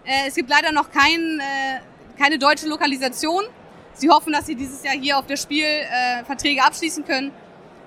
Äh, 0.05 0.29
es 0.29 0.35
gibt 0.35 0.51
leider 0.51 0.71
noch 0.73 0.91
kein, 0.91 1.41
äh, 1.41 1.81
keine 2.19 2.39
deutsche 2.39 2.67
Lokalisation. 2.69 3.45
Sie 3.95 4.11
hoffen, 4.11 4.33
dass 4.33 4.47
sie 4.47 4.55
dieses 4.55 4.83
Jahr 4.83 4.95
hier 4.95 5.19
auf 5.19 5.27
der 5.27 5.37
Spiel 5.37 5.65
äh, 5.65 6.23
Verträge 6.25 6.63
abschließen 6.63 7.05
können. 7.05 7.33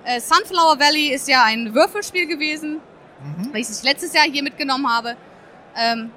Äh, 0.04 0.20
Sunflower 0.20 0.80
Valley 0.80 1.14
ist 1.14 1.28
ja 1.28 1.44
ein 1.44 1.74
Würfelspiel 1.74 2.26
gewesen, 2.28 2.82
Mhm. 3.22 3.50
welches 3.54 3.80
ich 3.80 3.84
letztes 3.84 4.14
Jahr 4.14 4.24
hier 4.26 4.42
mitgenommen 4.42 4.88
habe. 4.90 5.16
Ähm, 5.76 6.10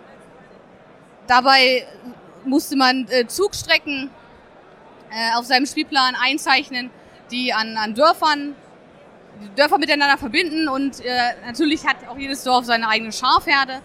dabei 1.27 1.87
musste 2.45 2.77
man 2.77 3.07
Zugstrecken 3.29 4.11
auf 5.37 5.45
seinem 5.45 5.67
Spielplan 5.67 6.15
einzeichnen, 6.21 6.91
die 7.31 7.53
an, 7.53 7.77
an 7.77 7.95
Dörfern 7.95 8.55
Dörfer 9.57 9.79
miteinander 9.79 10.19
verbinden 10.19 10.69
und 10.69 11.01
äh, 11.05 11.11
natürlich 11.47 11.87
hat 11.87 11.97
auch 12.09 12.17
jedes 12.19 12.43
Dorf 12.45 12.65
seine 12.65 12.89
eigene 12.89 13.13
Schafherde 13.13 13.81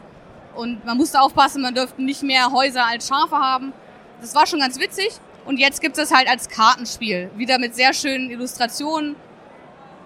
und 0.55 0.83
man 0.85 0.97
musste 0.97 1.19
aufpassen, 1.21 1.61
man 1.61 1.73
dürfte 1.75 2.01
nicht 2.01 2.23
mehr 2.23 2.51
Häuser 2.51 2.85
als 2.85 3.07
Schafe 3.07 3.35
haben 3.35 3.73
das 4.21 4.33
war 4.35 4.47
schon 4.47 4.59
ganz 4.59 4.79
witzig. 4.79 5.09
Und 5.45 5.57
jetzt 5.59 5.81
gibt 5.81 5.97
es 5.97 6.13
halt 6.13 6.27
als 6.27 6.49
Kartenspiel. 6.49 7.29
Wieder 7.35 7.57
mit 7.59 7.75
sehr 7.75 7.93
schönen 7.93 8.29
Illustrationen. 8.29 9.15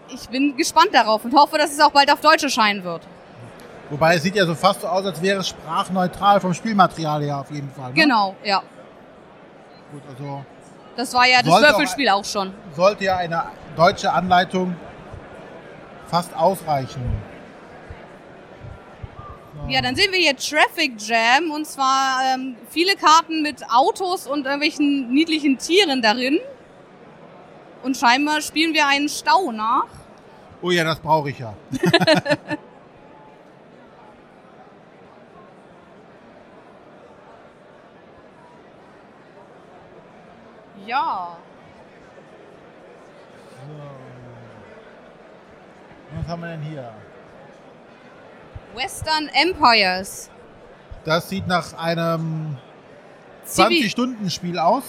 Ich 0.10 0.30
bin 0.30 0.56
gespannt 0.58 0.90
darauf 0.94 1.24
und 1.26 1.34
hoffe, 1.34 1.58
dass 1.58 1.72
es 1.72 1.80
auch 1.80 1.92
bald 1.92 2.12
auf 2.12 2.20
Deutsch 2.20 2.44
erscheinen 2.44 2.84
wird. 2.84 3.02
Wobei 3.90 4.16
es 4.16 4.24
sieht 4.24 4.36
ja 4.36 4.46
so 4.46 4.54
fast 4.54 4.82
so 4.82 4.88
aus, 4.88 5.06
als 5.06 5.22
wäre 5.22 5.40
es 5.40 5.48
sprachneutral 5.48 6.40
vom 6.40 6.54
Spielmaterial 6.54 7.24
her 7.24 7.38
auf 7.40 7.50
jeden 7.52 7.72
Fall. 7.72 7.90
Ne? 7.90 7.94
Genau, 8.02 8.36
ja. 8.44 8.62
Gut, 9.92 10.02
also 10.10 10.46
Das 10.96 11.14
war 11.14 11.26
ja 11.28 11.38
das 11.40 11.48
Sollte 11.48 11.68
auch- 11.68 11.72
Würfelspiel 11.72 12.10
auch 12.10 12.26
schon. 12.26 12.54
sollte 12.76 13.06
ja 13.06 13.18
eine 13.18 13.44
deutsche 13.76 14.12
Anleitung 14.12 14.76
fast 16.12 16.36
ausreichen. 16.36 17.02
Ja, 19.70 19.82
dann 19.82 19.96
sehen 19.96 20.12
wir 20.12 20.20
hier 20.20 20.36
Traffic 20.36 20.94
Jam 21.00 21.52
und 21.52 21.66
zwar 21.66 22.36
ähm, 22.36 22.58
viele 22.70 22.96
Karten 22.96 23.42
mit 23.42 23.64
Autos 23.72 24.28
und 24.28 24.46
irgendwelchen 24.46 25.14
niedlichen 25.14 25.58
Tieren 25.58 26.02
darin. 26.02 26.40
Und 27.84 27.96
scheinbar 27.96 28.42
spielen 28.42 28.74
wir 28.74 28.86
einen 28.88 29.08
Stau 29.08 29.52
nach. 29.52 29.88
Oh 30.62 30.70
ja, 30.70 30.84
das 30.84 31.00
brauche 31.00 31.30
ich 31.30 31.40
ja. 31.40 31.54
Ja. 40.88 41.38
Was 46.16 46.28
haben 46.28 46.42
wir 46.42 46.50
denn 46.50 46.62
hier? 46.62 46.92
Western 48.76 49.30
Empires. 49.34 50.30
Das 51.06 51.30
sieht 51.30 51.48
nach 51.48 51.74
einem 51.78 52.58
Zivi- 53.46 53.84
20-Stunden-Spiel 53.86 54.60
aus. 54.60 54.84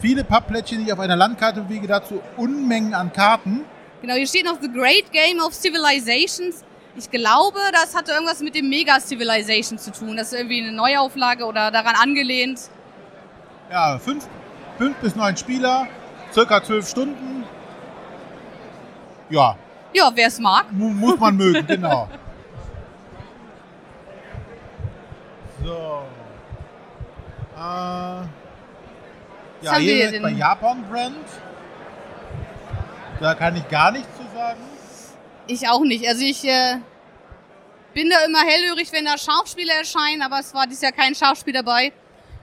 Viele 0.00 0.24
Pappplättchen, 0.24 0.78
die 0.78 0.84
ich 0.86 0.92
auf 0.92 1.00
einer 1.00 1.16
Landkarte 1.16 1.62
bewege, 1.62 1.86
dazu 1.86 2.20
Unmengen 2.36 2.94
an 2.94 3.12
Karten. 3.12 3.64
Genau, 4.00 4.14
hier 4.14 4.26
steht 4.26 4.44
noch 4.44 4.60
The 4.60 4.70
Great 4.70 5.10
Game 5.12 5.40
of 5.40 5.54
Civilizations. 5.54 6.62
Ich 6.96 7.10
glaube, 7.10 7.58
das 7.72 7.94
hatte 7.96 8.12
irgendwas 8.12 8.40
mit 8.40 8.54
dem 8.54 8.68
Mega 8.68 9.00
Civilization 9.00 9.78
zu 9.78 9.90
tun. 9.92 10.16
Das 10.16 10.32
ist 10.32 10.38
irgendwie 10.38 10.62
eine 10.62 10.72
Neuauflage 10.72 11.44
oder 11.44 11.70
daran 11.70 11.94
angelehnt. 11.96 12.60
Ja, 13.70 13.98
fünf, 13.98 14.28
fünf 14.78 14.96
bis 14.98 15.16
neun 15.16 15.36
Spieler, 15.36 15.86
circa 16.32 16.62
zwölf 16.62 16.88
Stunden. 16.88 17.44
Ja, 19.30 19.56
Ja, 19.94 20.10
wer 20.12 20.26
es 20.26 20.38
mag. 20.40 20.70
mu 20.72 20.88
muss 20.90 21.18
man 21.18 21.36
mögen, 21.36 21.66
genau. 21.68 22.08
So. 25.64 26.02
Äh, 27.56 27.60
ja, 29.62 29.76
hier 29.78 30.10
denn? 30.10 30.22
bei 30.22 30.30
Japan 30.30 30.84
Brand. 30.90 31.16
Da 33.20 33.34
kann 33.34 33.56
ich 33.56 33.66
gar 33.68 33.92
nichts 33.92 34.08
zu 34.16 34.24
sagen. 34.36 34.60
Ich 35.46 35.68
auch 35.68 35.82
nicht. 35.82 36.06
Also 36.06 36.24
ich 36.24 36.44
äh, 36.44 36.78
bin 37.94 38.10
da 38.10 38.24
immer 38.26 38.40
hellhörig, 38.40 38.92
wenn 38.92 39.04
da 39.04 39.16
Scharfspiele 39.16 39.72
erscheinen, 39.72 40.22
aber 40.22 40.40
es 40.40 40.52
war 40.52 40.66
dieses 40.66 40.82
Jahr 40.82 40.92
kein 40.92 41.14
Scharfspiel 41.14 41.54
dabei. 41.54 41.92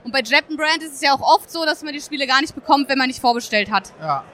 Und 0.04 0.12
bei 0.12 0.22
Japan 0.22 0.56
Brand 0.56 0.82
ist 0.82 0.94
es 0.94 1.00
ja 1.02 1.12
auch 1.12 1.20
oft 1.20 1.50
so, 1.50 1.64
dass 1.64 1.82
man 1.82 1.92
die 1.92 2.00
Spiele 2.00 2.26
gar 2.26 2.40
nicht 2.40 2.54
bekommt, 2.54 2.88
wenn 2.88 2.98
man 2.98 3.08
nicht 3.08 3.20
vorbestellt 3.20 3.70
hat. 3.70 3.92
Ja. 4.00 4.24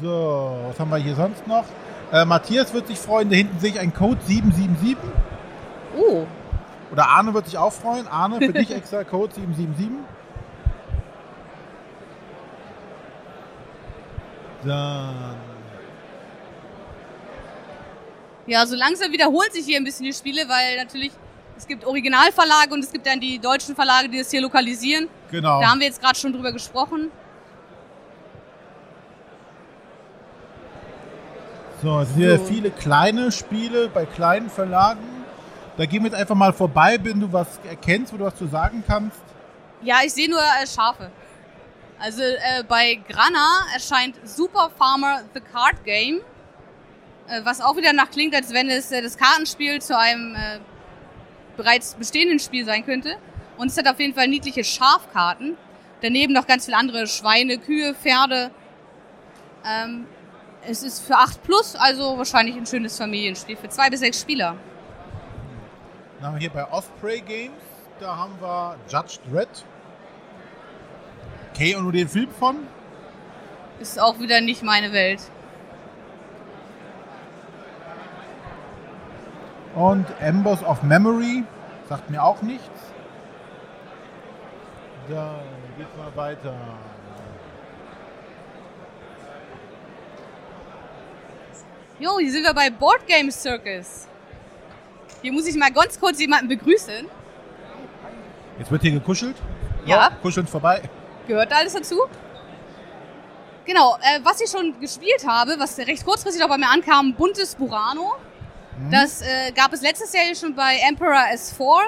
So, 0.00 0.56
was 0.68 0.78
haben 0.78 0.90
wir 0.90 0.98
hier 0.98 1.14
sonst 1.16 1.46
noch? 1.46 1.64
Äh, 2.12 2.24
Matthias 2.24 2.72
wird 2.72 2.86
sich 2.86 2.98
freuen, 2.98 3.28
da 3.28 3.36
hinten 3.36 3.58
sehe 3.58 3.70
ich 3.70 3.80
einen 3.80 3.92
Code 3.92 4.20
777. 4.24 4.96
Oh. 5.96 6.24
Oder 6.92 7.08
Arne 7.08 7.34
wird 7.34 7.46
sich 7.46 7.58
auch 7.58 7.72
freuen. 7.72 8.06
Arne, 8.06 8.38
für 8.38 8.52
dich 8.52 8.70
extra 8.70 9.04
Code 9.04 9.34
777. 9.34 9.90
Dann. 14.64 15.36
Ja, 18.46 18.64
so 18.66 18.76
langsam 18.76 19.12
wiederholen 19.12 19.50
sich 19.52 19.66
hier 19.66 19.76
ein 19.76 19.84
bisschen 19.84 20.04
die 20.06 20.12
Spiele, 20.12 20.48
weil 20.48 20.76
natürlich 20.78 21.12
es 21.56 21.66
gibt 21.66 21.84
Originalverlage 21.84 22.72
und 22.72 22.84
es 22.84 22.92
gibt 22.92 23.06
dann 23.06 23.20
die 23.20 23.38
deutschen 23.38 23.74
Verlage, 23.74 24.08
die 24.08 24.18
das 24.18 24.30
hier 24.30 24.40
lokalisieren. 24.40 25.08
Genau. 25.30 25.60
Da 25.60 25.70
haben 25.70 25.80
wir 25.80 25.86
jetzt 25.86 26.00
gerade 26.00 26.18
schon 26.18 26.32
drüber 26.32 26.52
gesprochen. 26.52 27.10
So, 31.82 32.00
es 32.00 32.08
sind 32.08 32.18
hier 32.18 32.38
So. 32.38 32.44
viele 32.44 32.70
kleine 32.70 33.30
Spiele 33.30 33.88
bei 33.88 34.04
kleinen 34.04 34.50
Verlagen. 34.50 35.00
Da 35.76 35.86
gehen 35.86 36.02
wir 36.02 36.10
jetzt 36.10 36.20
einfach 36.20 36.34
mal 36.34 36.52
vorbei, 36.52 36.98
wenn 37.02 37.20
du 37.20 37.32
was 37.32 37.46
erkennst, 37.68 38.12
wo 38.12 38.16
du 38.16 38.24
was 38.24 38.34
zu 38.36 38.46
sagen 38.46 38.82
kannst. 38.86 39.20
Ja, 39.82 39.98
ich 40.04 40.12
sehe 40.12 40.28
nur 40.28 40.40
äh, 40.40 40.66
Schafe. 40.66 41.10
Also 42.00 42.22
äh, 42.22 42.64
bei 42.68 42.98
Grana 43.08 43.66
erscheint 43.72 44.16
Super 44.24 44.70
Farmer 44.76 45.22
The 45.34 45.40
Card 45.40 45.84
Game, 45.84 46.20
äh, 47.28 47.40
was 47.44 47.60
auch 47.60 47.76
wieder 47.76 47.92
nach 47.92 48.10
klingt, 48.10 48.34
als 48.34 48.52
wenn 48.52 48.68
es 48.70 48.90
äh, 48.90 49.00
das 49.00 49.16
Kartenspiel 49.16 49.80
zu 49.80 49.96
einem 49.96 50.34
äh, 50.34 50.58
bereits 51.56 51.94
bestehenden 51.94 52.40
Spiel 52.40 52.64
sein 52.64 52.84
könnte. 52.84 53.16
Und 53.56 53.68
es 53.68 53.76
hat 53.76 53.86
auf 53.86 54.00
jeden 54.00 54.14
Fall 54.14 54.26
niedliche 54.26 54.64
Schafkarten. 54.64 55.56
Daneben 56.02 56.32
noch 56.32 56.46
ganz 56.46 56.64
viele 56.64 56.76
andere 56.76 57.06
Schweine, 57.06 57.58
Kühe, 57.58 57.94
Pferde. 57.94 58.50
Ähm, 59.64 60.06
es 60.68 60.82
ist 60.82 61.00
für 61.00 61.16
8 61.16 61.42
plus, 61.42 61.74
also 61.76 62.18
wahrscheinlich 62.18 62.56
ein 62.56 62.66
schönes 62.66 62.96
Familienspiel 62.98 63.56
für 63.56 63.68
zwei 63.68 63.88
bis 63.88 64.00
sechs 64.00 64.20
Spieler. 64.20 64.54
Dann 66.18 66.26
haben 66.26 66.34
wir 66.34 66.40
hier 66.40 66.50
bei 66.50 66.70
Osprey 66.70 67.20
Games, 67.20 67.62
da 68.00 68.16
haben 68.16 68.34
wir 68.40 68.76
Judge 68.88 69.18
Dredd. 69.30 69.48
Okay, 71.52 71.74
und 71.74 71.84
nur 71.84 71.92
den 71.92 72.08
Film 72.08 72.30
von? 72.30 72.56
Ist 73.80 73.98
auch 73.98 74.18
wieder 74.18 74.40
nicht 74.40 74.62
meine 74.62 74.92
Welt. 74.92 75.20
Und 79.74 80.06
Embers 80.20 80.62
of 80.64 80.82
Memory, 80.82 81.44
sagt 81.88 82.10
mir 82.10 82.22
auch 82.22 82.42
nichts. 82.42 82.68
Dann 85.08 85.40
geht's 85.76 85.96
mal 85.96 86.14
weiter. 86.16 86.54
Jo, 92.00 92.18
hier 92.20 92.30
sind 92.30 92.44
wir 92.44 92.54
bei 92.54 92.70
Board 92.70 93.06
Game 93.06 93.30
Circus. 93.30 94.06
Hier 95.20 95.32
muss 95.32 95.46
ich 95.46 95.56
mal 95.56 95.70
ganz 95.70 95.98
kurz 95.98 96.20
jemanden 96.20 96.46
begrüßen. 96.46 97.06
Jetzt 98.58 98.70
wird 98.70 98.82
hier 98.82 98.92
gekuschelt. 98.92 99.36
Ja. 99.84 100.10
So, 100.10 100.22
kuscheln 100.22 100.46
vorbei. 100.46 100.82
Gehört 101.26 101.52
alles 101.52 101.72
dazu? 101.72 101.98
Genau, 103.64 103.96
äh, 103.96 104.20
was 104.22 104.40
ich 104.40 104.48
schon 104.48 104.78
gespielt 104.80 105.26
habe, 105.26 105.56
was 105.58 105.76
recht 105.78 106.04
kurzfristig 106.04 106.42
auch 106.42 106.48
bei 106.48 106.56
mir 106.56 106.70
ankam, 106.70 107.14
buntes 107.14 107.54
Burano. 107.56 108.14
Das 108.92 109.20
äh, 109.22 109.50
gab 109.52 109.72
es 109.72 109.82
letztes 109.82 110.12
Jahr 110.12 110.32
schon 110.36 110.54
bei 110.54 110.76
Emperor 110.88 111.18
S4. 111.34 111.80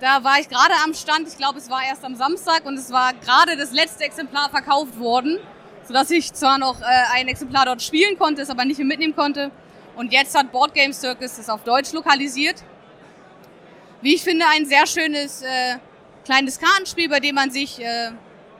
Da 0.00 0.24
war 0.24 0.40
ich 0.40 0.48
gerade 0.48 0.74
am 0.84 0.92
Stand, 0.92 1.28
ich 1.28 1.36
glaube 1.36 1.58
es 1.58 1.70
war 1.70 1.82
erst 1.88 2.04
am 2.04 2.16
Samstag 2.16 2.64
und 2.64 2.76
es 2.76 2.90
war 2.90 3.12
gerade 3.14 3.56
das 3.56 3.70
letzte 3.70 4.04
Exemplar 4.04 4.50
verkauft 4.50 4.98
worden, 4.98 5.38
sodass 5.90 6.08
ich 6.12 6.32
zwar 6.32 6.56
noch 6.56 6.80
äh, 6.80 6.84
ein 7.14 7.26
Exemplar 7.26 7.64
dort 7.64 7.82
spielen 7.82 8.16
konnte, 8.16 8.42
es 8.42 8.48
aber 8.48 8.64
nicht 8.64 8.78
mehr 8.78 8.86
mitnehmen 8.86 9.16
konnte. 9.16 9.50
Und 9.96 10.12
jetzt 10.12 10.38
hat 10.38 10.52
Board 10.52 10.72
Game 10.72 10.92
Circus 10.92 11.36
es 11.36 11.48
auf 11.48 11.64
Deutsch 11.64 11.90
lokalisiert. 11.92 12.62
Wie 14.00 14.14
ich 14.14 14.22
finde, 14.22 14.44
ein 14.52 14.66
sehr 14.66 14.86
schönes 14.86 15.42
äh, 15.42 15.78
kleines 16.24 16.60
Kartenspiel, 16.60 17.08
bei 17.08 17.18
dem 17.18 17.34
man 17.34 17.50
sich 17.50 17.80
äh, 17.80 18.12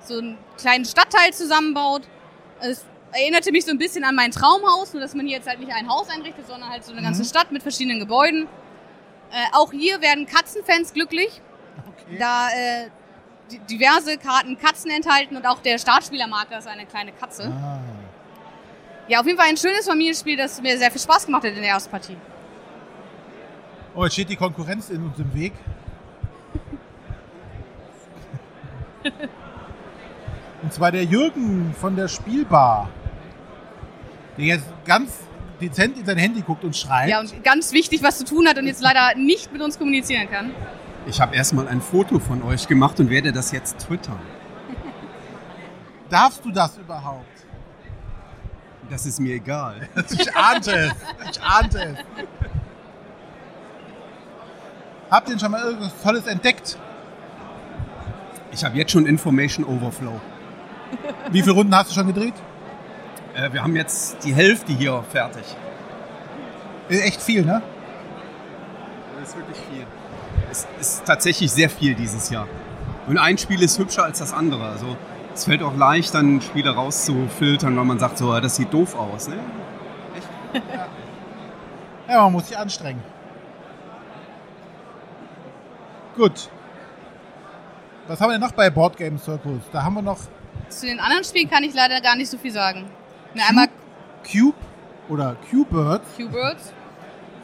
so 0.04 0.18
einen 0.18 0.38
kleinen 0.58 0.84
Stadtteil 0.84 1.32
zusammenbaut. 1.32 2.02
Es 2.58 2.84
erinnerte 3.12 3.52
mich 3.52 3.64
so 3.64 3.70
ein 3.70 3.78
bisschen 3.78 4.02
an 4.02 4.16
mein 4.16 4.32
Traumhaus, 4.32 4.92
nur 4.92 5.00
dass 5.00 5.14
man 5.14 5.24
hier 5.24 5.36
jetzt 5.36 5.48
halt 5.48 5.60
nicht 5.60 5.72
ein 5.72 5.88
Haus 5.88 6.08
einrichtet, 6.08 6.48
sondern 6.48 6.68
halt 6.68 6.84
so 6.84 6.90
eine 6.90 7.00
ganze 7.00 7.24
Stadt 7.24 7.52
mit 7.52 7.62
verschiedenen 7.62 8.00
Gebäuden. 8.00 8.48
Äh, 9.30 9.56
auch 9.56 9.70
hier 9.70 10.00
werden 10.00 10.26
Katzenfans 10.26 10.92
glücklich, 10.92 11.40
Okay. 11.76 12.18
da 12.18 12.48
äh, 12.48 12.90
diverse 13.70 14.18
Karten 14.18 14.58
Katzen 14.58 14.90
enthalten 14.90 15.36
und 15.36 15.46
auch 15.46 15.60
der 15.60 15.78
Startspielermarker 15.78 16.58
ist 16.58 16.66
eine 16.66 16.86
kleine 16.86 17.12
Katze. 17.12 17.44
Ah. 17.44 17.80
Ja, 19.08 19.20
auf 19.20 19.26
jeden 19.26 19.38
Fall 19.38 19.48
ein 19.48 19.56
schönes 19.56 19.86
Familienspiel, 19.86 20.36
das 20.36 20.60
mir 20.62 20.78
sehr 20.78 20.90
viel 20.90 21.00
Spaß 21.00 21.26
gemacht 21.26 21.44
hat 21.44 21.50
in 21.50 21.60
der 21.60 21.70
ersten 21.70 21.90
Partie. 21.90 22.16
Oh, 23.94 24.04
jetzt 24.04 24.12
steht 24.12 24.28
die 24.28 24.36
Konkurrenz 24.36 24.90
in 24.90 25.02
uns 25.02 25.18
im 25.18 25.34
Weg. 25.34 25.52
Und 30.62 30.72
zwar 30.72 30.92
der 30.92 31.04
Jürgen 31.04 31.74
von 31.80 31.96
der 31.96 32.06
Spielbar, 32.06 32.88
der 34.36 34.44
jetzt 34.44 34.66
ganz 34.84 35.18
dezent 35.60 35.98
in 35.98 36.06
sein 36.06 36.18
Handy 36.18 36.42
guckt 36.42 36.64
und 36.64 36.76
schreit. 36.76 37.08
Ja, 37.08 37.20
und 37.20 37.44
ganz 37.44 37.72
wichtig, 37.72 38.02
was 38.02 38.18
zu 38.18 38.24
tun 38.24 38.48
hat 38.48 38.58
und 38.58 38.66
jetzt 38.66 38.82
leider 38.82 39.14
nicht 39.16 39.52
mit 39.52 39.60
uns 39.62 39.78
kommunizieren 39.78 40.30
kann. 40.30 40.52
Ich 41.06 41.20
habe 41.20 41.34
erstmal 41.34 41.66
ein 41.68 41.80
Foto 41.80 42.18
von 42.18 42.42
euch 42.42 42.68
gemacht 42.68 43.00
und 43.00 43.10
werde 43.10 43.32
das 43.32 43.52
jetzt 43.52 43.78
twittern. 43.78 44.18
Darfst 46.10 46.44
du 46.44 46.50
das 46.52 46.76
überhaupt? 46.76 47.26
Das 48.90 49.06
ist 49.06 49.20
mir 49.20 49.34
egal. 49.34 49.88
Ich 50.10 50.36
ahnte 50.36 50.72
es. 50.72 50.92
Ich 51.30 51.42
ahnte 51.42 51.78
es. 51.78 51.98
Habt 55.10 55.28
ihr 55.28 55.34
denn 55.34 55.40
schon 55.40 55.50
mal 55.50 55.62
irgendwas 55.62 55.92
Tolles 56.02 56.26
entdeckt? 56.26 56.78
Ich 58.52 58.64
habe 58.64 58.76
jetzt 58.76 58.92
schon 58.92 59.06
Information 59.06 59.64
Overflow. 59.64 60.20
Wie 61.30 61.40
viele 61.40 61.54
Runden 61.54 61.74
hast 61.74 61.90
du 61.90 61.94
schon 61.94 62.08
gedreht? 62.08 62.34
Äh, 63.34 63.52
wir 63.52 63.62
haben 63.62 63.76
jetzt 63.76 64.24
die 64.24 64.34
Hälfte 64.34 64.72
hier 64.72 65.02
fertig. 65.10 65.44
Ist 66.88 67.04
echt 67.04 67.22
viel, 67.22 67.44
ne? 67.44 67.62
Das 69.18 69.28
ist 69.28 69.36
wirklich 69.36 69.56
viel. 69.56 69.69
Es 70.50 70.66
ist 70.80 71.04
tatsächlich 71.04 71.52
sehr 71.52 71.70
viel 71.70 71.94
dieses 71.94 72.30
Jahr. 72.30 72.48
Und 73.06 73.18
ein 73.18 73.38
Spiel 73.38 73.62
ist 73.62 73.78
hübscher 73.78 74.04
als 74.04 74.18
das 74.18 74.32
andere. 74.32 74.66
Also 74.66 74.96
es 75.34 75.44
fällt 75.44 75.62
auch 75.62 75.76
leicht, 75.76 76.14
dann 76.14 76.40
Spiele 76.40 76.70
rauszufiltern, 76.70 77.76
weil 77.76 77.84
man 77.84 77.98
sagt, 77.98 78.18
so, 78.18 78.38
das 78.40 78.56
sieht 78.56 78.72
doof 78.72 78.96
aus. 78.96 79.28
Ne? 79.28 79.38
Ja, 82.08 82.22
man 82.24 82.32
muss 82.32 82.48
sich 82.48 82.58
anstrengen. 82.58 83.00
Gut. 86.16 86.50
Was 88.08 88.20
haben 88.20 88.30
wir 88.30 88.32
denn 88.32 88.40
noch 88.40 88.50
bei 88.50 88.68
Board 88.68 88.96
Game 88.96 89.16
Circus? 89.16 89.62
Da 89.70 89.84
haben 89.84 89.94
wir 89.94 90.02
noch 90.02 90.18
Zu 90.68 90.86
den 90.86 90.98
anderen 90.98 91.22
Spielen 91.22 91.48
kann 91.48 91.62
ich 91.62 91.72
leider 91.72 92.00
gar 92.00 92.16
nicht 92.16 92.28
so 92.28 92.36
viel 92.36 92.50
sagen. 92.50 92.86
Mir 93.32 93.44
einmal 93.48 93.68
Cube 94.28 94.56
oder 95.08 95.36
Q-Birds. 95.48 96.16
Q-Birds. 96.16 96.72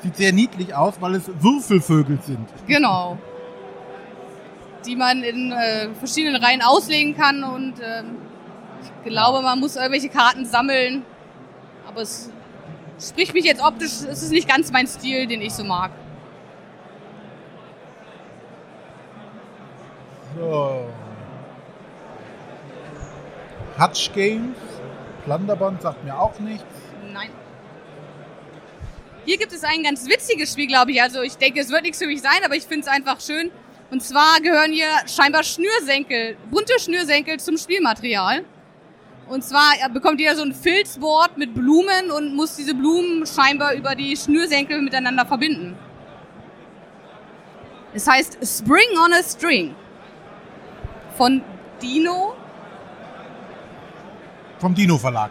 Sieht 0.03 0.17
sehr 0.17 0.33
niedlich 0.33 0.75
aus, 0.75 0.95
weil 1.01 1.15
es 1.15 1.25
Würfelvögel 1.41 2.19
sind. 2.23 2.49
Genau. 2.67 3.19
Die 4.87 4.95
man 4.95 5.23
in 5.23 5.53
äh, 5.53 5.89
verschiedenen 5.95 6.43
Reihen 6.43 6.63
auslegen 6.63 7.17
kann 7.17 7.43
und 7.43 7.75
ähm, 7.83 8.17
ich 8.83 9.11
glaube, 9.11 9.43
man 9.43 9.59
muss 9.59 9.77
irgendwelche 9.77 10.09
Karten 10.09 10.45
sammeln. 10.45 11.05
Aber 11.89 12.03
es 12.03 12.31
spricht 13.01 13.35
mich 13.35 13.45
jetzt 13.45 13.63
optisch, 13.63 14.03
es 14.09 14.23
ist 14.23 14.31
nicht 14.31 14.49
ganz 14.49 14.71
mein 14.71 14.87
Stil, 14.87 15.27
den 15.27 15.41
ich 15.41 15.55
so 15.55 15.65
mag. 15.65 15.91
So. 20.39 20.87
Hutch 23.79 24.13
Games. 24.13 24.57
Plunderband 25.25 25.83
sagt 25.83 26.05
mir 26.05 26.19
auch 26.19 26.39
nichts. 26.39 26.65
Nein. 27.13 27.31
Hier 29.27 29.39
gibt 29.39 29.53
es 29.53 29.65
ein 29.65 29.83
ganz 29.83 30.09
witziges 30.09 30.53
Spiel, 30.53 30.69
glaube 30.69 30.93
ich. 30.93 31.03
Also 31.03 31.21
ich 31.21 31.37
denke, 31.37 31.59
es 31.61 31.69
wird 31.71 31.83
nichts 31.83 31.99
für 31.99 32.07
mich 32.07 32.23
sein, 32.23 32.45
aber 32.45 32.55
ich 32.55 32.63
finde 32.63 32.87
es 32.87 32.89
einfach 32.89 33.21
schön. 33.21 33.51
Und 33.91 34.01
zwar 34.03 34.41
gehören 34.41 34.73
hier 34.73 34.87
scheinbar 35.07 35.43
Schnürsenkel, 35.43 36.37
bunte 36.49 36.79
Schnürsenkel 36.79 37.41
zum 37.41 37.59
Spielmaterial. 37.59 38.45
Und 39.29 39.43
zwar 39.43 39.73
bekommt 39.93 40.21
jeder 40.21 40.37
so 40.37 40.43
ein 40.43 40.55
Filzboard 40.55 41.37
mit 41.39 41.55
Blumen 41.55 42.13
und 42.17 42.37
muss 42.37 42.55
diese 42.55 42.75
Blumen 42.75 43.27
scheinbar 43.27 43.75
über 43.75 43.97
die 43.97 44.17
Schnürsenkel 44.17 44.81
miteinander 44.81 45.27
verbinden. 45.27 45.77
Es 47.93 48.07
heißt 48.07 48.39
Spring 48.45 48.97
on 49.05 49.13
a 49.13 49.23
String 49.25 49.75
von 51.17 51.43
Dino. 51.83 52.37
Vom 54.61 54.73
Dino 54.73 54.97
Verlag. 54.97 55.31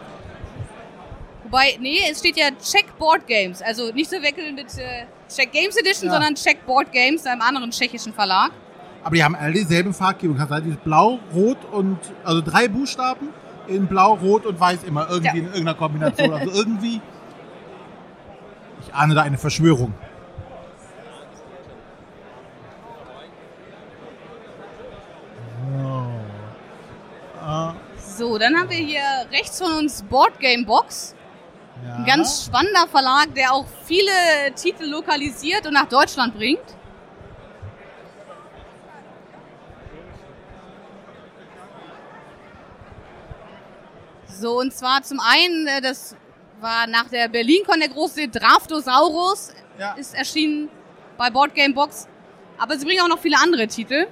Wobei, 1.48 1.76
nee, 1.80 1.98
es 2.10 2.18
steht 2.18 2.36
ja 2.36 2.46
Czech 2.50 2.86
Board 2.98 3.24
Games. 3.28 3.62
Also 3.62 3.92
nicht 3.92 4.10
zu 4.10 4.20
weckeln 4.20 4.56
mit 4.56 4.66
äh, 4.78 5.06
Czech 5.28 5.52
Games 5.52 5.76
Edition, 5.76 6.06
Ja. 6.08 6.12
sondern 6.14 6.34
Czech 6.34 6.56
Board 6.66 6.90
Games, 6.90 7.24
einem 7.24 7.40
anderen 7.40 7.70
tschechischen 7.70 8.12
Verlag. 8.12 8.50
Aber 9.04 9.14
die 9.14 9.22
haben 9.22 9.36
alle 9.36 9.52
dieselben 9.52 9.94
Farbgebung. 9.94 10.36
Kannst 10.36 10.64
dieses 10.64 10.78
Blau, 10.80 11.20
Rot 11.32 11.58
und 11.70 11.98
also 12.24 12.40
drei 12.40 12.66
Buchstaben 12.66 13.28
in 13.68 13.86
Blau, 13.86 14.14
Rot 14.14 14.44
und 14.44 14.58
Weiß 14.58 14.82
immer 14.82 15.08
irgendwie 15.08 15.26
Ja. 15.38 15.42
in 15.44 15.46
irgendeiner 15.46 15.74
Kombination. 15.74 16.32
Also 16.32 16.50
irgendwie. 16.50 17.00
Ich 18.84 18.92
ahne 18.92 19.14
da 19.14 19.22
eine 19.22 19.38
Verschwörung. 19.38 19.94
So. 27.38 27.74
So, 28.18 28.38
dann 28.38 28.56
haben 28.56 28.70
wir 28.70 28.76
hier 28.78 29.02
rechts 29.30 29.58
von 29.58 29.72
uns 29.72 30.02
Board 30.02 30.38
Game 30.40 30.64
Box. 30.64 31.14
Ja. 31.84 31.94
Ein 31.96 32.04
ganz 32.04 32.44
spannender 32.46 32.86
Verlag, 32.88 33.34
der 33.34 33.52
auch 33.52 33.66
viele 33.84 34.10
Titel 34.54 34.84
lokalisiert 34.84 35.66
und 35.66 35.74
nach 35.74 35.88
Deutschland 35.88 36.34
bringt. 36.36 36.76
So, 44.28 44.58
und 44.60 44.72
zwar 44.72 45.02
zum 45.02 45.20
einen, 45.20 45.66
äh, 45.66 45.80
das 45.80 46.16
war 46.60 46.86
nach 46.86 47.08
der 47.08 47.28
BerlinCon 47.28 47.78
der 47.80 47.88
große 47.88 48.28
Draftosaurus, 48.28 49.52
Ja. 49.78 49.92
ist 49.94 50.14
erschienen 50.14 50.68
bei 51.16 51.30
Board 51.30 51.54
Game 51.54 51.74
Box. 51.74 52.08
Aber 52.58 52.78
sie 52.78 52.84
bringen 52.86 53.02
auch 53.02 53.08
noch 53.08 53.18
viele 53.18 53.36
andere 53.42 53.66
Titel. 53.66 54.06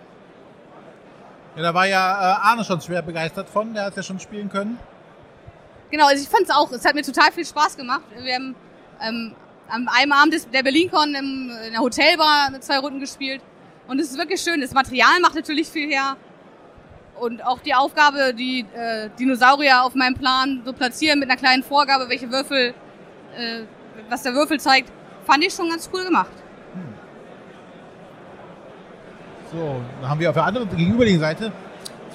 ja, 1.56 1.62
da 1.62 1.72
war 1.72 1.86
ja 1.86 1.98
äh, 1.98 2.48
Arne 2.50 2.64
schon 2.64 2.80
schwer 2.80 3.00
begeistert 3.02 3.48
von. 3.48 3.72
Der 3.74 3.84
hat 3.84 3.90
es 3.90 3.96
ja 3.96 4.02
schon 4.02 4.20
spielen 4.20 4.48
können. 4.50 4.78
Genau, 5.94 6.08
also 6.08 6.24
ich 6.24 6.28
fand 6.28 6.42
es 6.42 6.50
auch, 6.50 6.72
es 6.72 6.84
hat 6.84 6.96
mir 6.96 7.02
total 7.02 7.30
viel 7.30 7.44
Spaß 7.44 7.76
gemacht. 7.76 8.02
Wir 8.20 8.34
haben 8.34 8.56
ähm, 9.00 9.32
am 9.68 9.86
einem 9.86 10.10
Abend 10.10 10.34
der 10.52 10.64
BerlinCon 10.64 11.14
in 11.14 11.52
der 11.70 11.78
Hotelbar 11.78 12.50
zwei 12.58 12.78
Runden 12.78 12.98
gespielt. 12.98 13.40
Und 13.86 14.00
es 14.00 14.10
ist 14.10 14.18
wirklich 14.18 14.40
schön. 14.40 14.60
Das 14.60 14.72
Material 14.72 15.20
macht 15.22 15.36
natürlich 15.36 15.68
viel 15.68 15.88
her. 15.88 16.16
Und 17.20 17.46
auch 17.46 17.60
die 17.60 17.74
Aufgabe, 17.74 18.34
die 18.34 18.66
äh, 18.74 19.08
Dinosaurier 19.20 19.84
auf 19.84 19.94
meinem 19.94 20.16
Plan 20.16 20.62
so 20.64 20.72
platzieren 20.72 21.20
mit 21.20 21.30
einer 21.30 21.38
kleinen 21.38 21.62
Vorgabe, 21.62 22.08
welche 22.08 22.28
Würfel, 22.28 22.74
äh, 23.38 23.60
was 24.10 24.24
der 24.24 24.34
Würfel 24.34 24.58
zeigt, 24.58 24.90
fand 25.24 25.44
ich 25.44 25.54
schon 25.54 25.68
ganz 25.68 25.88
cool 25.92 26.02
gemacht. 26.02 26.32
So, 29.52 29.80
dann 30.00 30.10
haben 30.10 30.18
wir 30.18 30.30
auf 30.30 30.34
der 30.34 30.44
anderen 30.44 30.68
gegenüberliegenden 30.76 31.20
Seite 31.20 31.52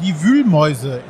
die 0.01 0.21
Wühlmäuse. 0.21 1.01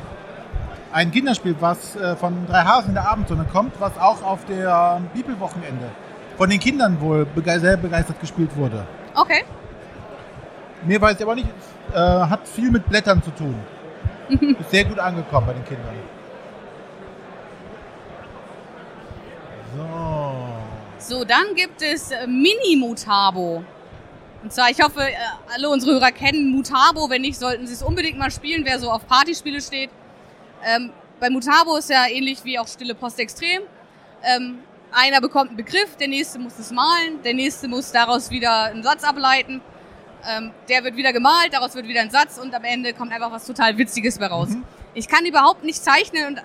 Ein 0.92 1.12
Kinderspiel, 1.12 1.54
was 1.60 1.94
äh, 1.96 2.16
von 2.16 2.46
drei 2.46 2.62
Hasen 2.62 2.88
in 2.88 2.94
der 2.94 3.08
Abendsonne 3.08 3.44
kommt, 3.44 3.80
was 3.80 3.96
auch 3.96 4.22
auf 4.22 4.44
der 4.46 5.00
Bibelwochenende 5.14 5.90
von 6.36 6.48
den 6.48 6.58
Kindern 6.58 7.00
wohl 7.00 7.26
sehr 7.44 7.76
begeistert 7.76 8.18
gespielt 8.18 8.56
wurde. 8.56 8.86
Okay. 9.14 9.44
Mir 10.84 11.00
weiß 11.00 11.16
ich 11.16 11.22
aber 11.22 11.34
nicht, 11.34 11.48
es, 11.90 11.94
äh, 11.94 11.98
hat 11.98 12.48
viel 12.48 12.70
mit 12.70 12.88
Blättern 12.88 13.22
zu 13.22 13.30
tun. 13.30 13.54
Ist 14.58 14.70
sehr 14.70 14.84
gut 14.84 14.98
angekommen 14.98 15.46
bei 15.46 15.52
den 15.52 15.64
Kindern. 15.64 15.94
So. 19.76 21.16
So, 21.16 21.24
dann 21.24 21.54
gibt 21.54 21.82
es 21.82 22.10
äh, 22.10 22.26
Mini-Mutabo. 22.26 23.62
Und 24.42 24.52
zwar, 24.52 24.70
ich 24.70 24.82
hoffe, 24.82 25.02
äh, 25.02 25.14
alle 25.54 25.68
unsere 25.68 25.92
Hörer 25.92 26.12
kennen 26.12 26.50
Mutabo. 26.50 27.10
Wenn 27.10 27.22
nicht, 27.22 27.38
sollten 27.38 27.66
sie 27.66 27.74
es 27.74 27.82
unbedingt 27.82 28.18
mal 28.18 28.30
spielen, 28.30 28.64
wer 28.64 28.78
so 28.78 28.90
auf 28.90 29.06
Partyspiele 29.06 29.60
steht. 29.60 29.90
Ähm, 30.64 30.92
bei 31.18 31.30
Mutabo 31.30 31.76
ist 31.76 31.90
ja 31.90 32.06
ähnlich 32.08 32.44
wie 32.44 32.58
auch 32.58 32.68
Stille 32.68 32.94
Post 32.94 33.18
extrem. 33.18 33.62
Ähm, 34.22 34.58
einer 34.92 35.20
bekommt 35.20 35.48
einen 35.48 35.56
Begriff, 35.56 35.96
der 35.96 36.08
nächste 36.08 36.38
muss 36.38 36.58
es 36.58 36.70
malen, 36.70 37.22
der 37.22 37.34
nächste 37.34 37.68
muss 37.68 37.92
daraus 37.92 38.30
wieder 38.30 38.64
einen 38.64 38.82
Satz 38.82 39.04
ableiten. 39.04 39.60
Ähm, 40.28 40.50
der 40.68 40.84
wird 40.84 40.96
wieder 40.96 41.12
gemalt, 41.12 41.52
daraus 41.52 41.74
wird 41.74 41.88
wieder 41.88 42.00
ein 42.00 42.10
Satz 42.10 42.38
und 42.38 42.54
am 42.54 42.64
Ende 42.64 42.92
kommt 42.92 43.12
einfach 43.12 43.32
was 43.32 43.46
total 43.46 43.78
Witziges 43.78 44.18
bei 44.18 44.26
raus. 44.26 44.50
Ich 44.92 45.08
kann 45.08 45.24
überhaupt 45.24 45.64
nicht 45.64 45.82
zeichnen 45.82 46.26
und 46.26 46.42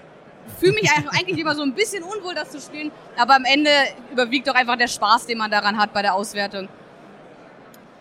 fühle 0.59 0.73
mich 0.73 0.89
eigentlich 0.91 1.39
immer 1.39 1.55
so 1.55 1.63
ein 1.63 1.73
bisschen 1.73 2.03
unwohl, 2.03 2.35
das 2.35 2.51
zu 2.51 2.61
spielen, 2.61 2.91
aber 3.17 3.35
am 3.35 3.43
Ende 3.43 3.71
überwiegt 4.11 4.47
doch 4.47 4.55
einfach 4.55 4.77
der 4.77 4.87
Spaß, 4.87 5.25
den 5.25 5.39
man 5.39 5.51
daran 5.51 5.77
hat 5.77 5.91
bei 5.91 6.01
der 6.01 6.13
Auswertung. 6.13 6.69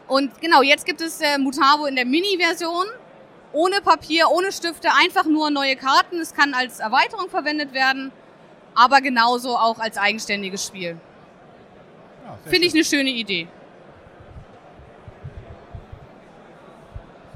Und 0.07 0.41
genau, 0.41 0.63
jetzt 0.63 0.85
gibt 0.85 1.01
es 1.01 1.21
äh, 1.21 1.39
Mutabo 1.39 1.87
in 1.87 1.97
der 1.97 2.05
Mini-Version. 2.05 2.87
Ohne 3.55 3.81
Papier, 3.81 4.29
ohne 4.31 4.51
Stifte, 4.51 4.89
einfach 5.01 5.25
nur 5.27 5.49
neue 5.51 5.77
Karten. 5.77 6.19
Es 6.21 6.35
kann 6.35 6.55
als 6.55 6.81
Erweiterung 6.81 7.31
verwendet 7.31 7.73
werden, 7.73 8.11
aber 8.75 9.01
genauso 9.01 9.57
auch 9.57 9.79
als 9.79 9.97
eigenständiges 9.97 10.67
Spiel. 10.67 10.99
Ja, 12.25 12.51
Finde 12.51 12.67
ich 12.67 12.75
eine 12.75 12.85
schöne 12.85 13.11
Idee. 13.11 13.47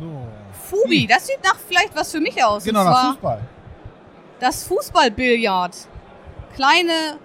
So. 0.00 0.26
Fubi, 0.68 1.06
das 1.06 1.26
sieht 1.26 1.42
nach 1.44 1.56
vielleicht 1.56 1.94
was 1.96 2.10
für 2.10 2.20
mich 2.20 2.42
aus. 2.42 2.64
Genau, 2.64 2.82
nach 2.84 3.12
Fußball. 3.12 3.40
das 4.40 4.64
Fußballbillard. 4.64 5.76
Kleine 6.54 7.18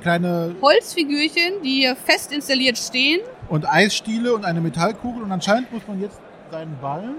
kleine 0.00 0.54
Holzfigürchen, 0.60 1.62
die 1.62 1.80
hier 1.80 1.96
fest 1.96 2.32
installiert 2.32 2.76
stehen. 2.76 3.20
und 3.48 3.66
Eisstiele 3.66 4.34
und 4.34 4.44
eine 4.44 4.60
Metallkugel 4.60 5.22
und 5.22 5.32
anscheinend 5.32 5.72
muss 5.72 5.82
man 5.86 6.00
jetzt 6.00 6.18
seinen 6.50 6.76
Ball 6.80 7.14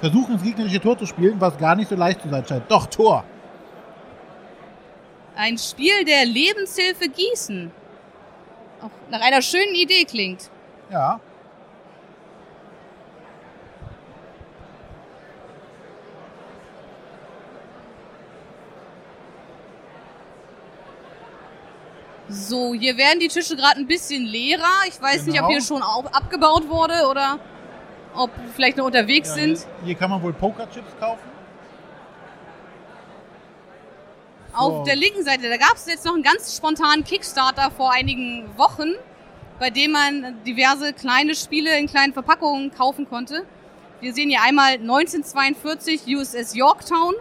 versuchen, 0.00 0.34
ins 0.34 0.42
gegnerische 0.42 0.80
Tor 0.80 0.98
zu 0.98 1.06
spielen, 1.06 1.40
was 1.40 1.56
gar 1.58 1.74
nicht 1.76 1.88
so 1.88 1.96
leicht 1.96 2.22
zu 2.22 2.28
sein 2.28 2.44
scheint. 2.46 2.64
Doch, 2.70 2.86
Tor. 2.86 3.24
Ein 5.36 5.56
Spiel 5.58 6.04
der 6.04 6.24
Lebenshilfe 6.26 7.08
Gießen. 7.08 7.70
Auch 8.82 8.90
nach 9.10 9.20
einer 9.20 9.42
schönen 9.42 9.74
Idee 9.74 10.04
klingt. 10.04 10.50
Ja. 10.90 11.20
So, 22.28 22.74
hier 22.74 22.96
werden 22.96 23.18
die 23.18 23.28
Tische 23.28 23.56
gerade 23.56 23.80
ein 23.80 23.86
bisschen 23.88 24.24
leerer. 24.24 24.84
Ich 24.86 25.00
weiß 25.00 25.26
nicht, 25.26 25.40
ob 25.40 25.48
Genau. 25.48 25.48
hier 25.48 25.62
schon 25.62 25.82
au- 25.82 26.04
abgebaut 26.12 26.68
wurde 26.68 27.06
oder. 27.10 27.38
Ob 28.20 28.30
vielleicht 28.54 28.76
noch 28.76 28.84
unterwegs 28.84 29.30
Ja, 29.30 29.34
sind. 29.34 29.66
Hier, 29.84 29.94
kann 29.94 30.10
man 30.10 30.22
wohl 30.22 30.32
Pokerchips 30.32 30.92
kaufen. 31.00 31.30
Auf 34.52 34.84
der 34.84 34.96
linken 34.96 35.24
Seite, 35.24 35.48
da 35.48 35.56
gab 35.56 35.74
es 35.76 35.86
jetzt 35.86 36.04
noch 36.04 36.14
einen 36.14 36.22
ganz 36.22 36.56
spontanen 36.56 37.04
Kickstarter 37.04 37.70
vor 37.70 37.92
einigen 37.92 38.46
Wochen, 38.58 38.90
bei 39.58 39.70
dem 39.70 39.92
man 39.92 40.42
diverse 40.44 40.92
kleine 40.92 41.34
Spiele 41.34 41.78
in 41.78 41.86
kleinen 41.86 42.12
Verpackungen 42.12 42.72
kaufen 42.74 43.08
konnte. 43.08 43.44
Wir 44.00 44.12
sehen 44.12 44.28
hier 44.28 44.42
einmal 44.42 44.72
1942 44.74 46.02
USS 46.08 46.54
Yorktown 46.54 47.14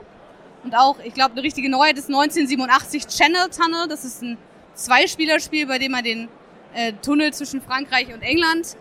und 0.63 0.75
auch, 0.75 0.97
ich 1.03 1.13
glaube, 1.13 1.33
eine 1.33 1.43
richtige 1.43 1.69
Neuheit 1.69 1.97
ist 1.97 2.07
1987 2.07 3.07
Channel 3.07 3.49
Tunnel. 3.49 3.87
Das 3.87 4.03
ist 4.03 4.21
ein 4.21 4.37
Zweispielerspiel, 4.73 5.67
bei 5.67 5.77
dem 5.77 5.91
man 5.91 6.03
den 6.03 6.29
äh, 6.73 6.93
Tunnel 7.01 7.31
zwischen 7.33 7.61
Frankreich 7.61 8.13
und 8.13 8.21
England 8.21 8.75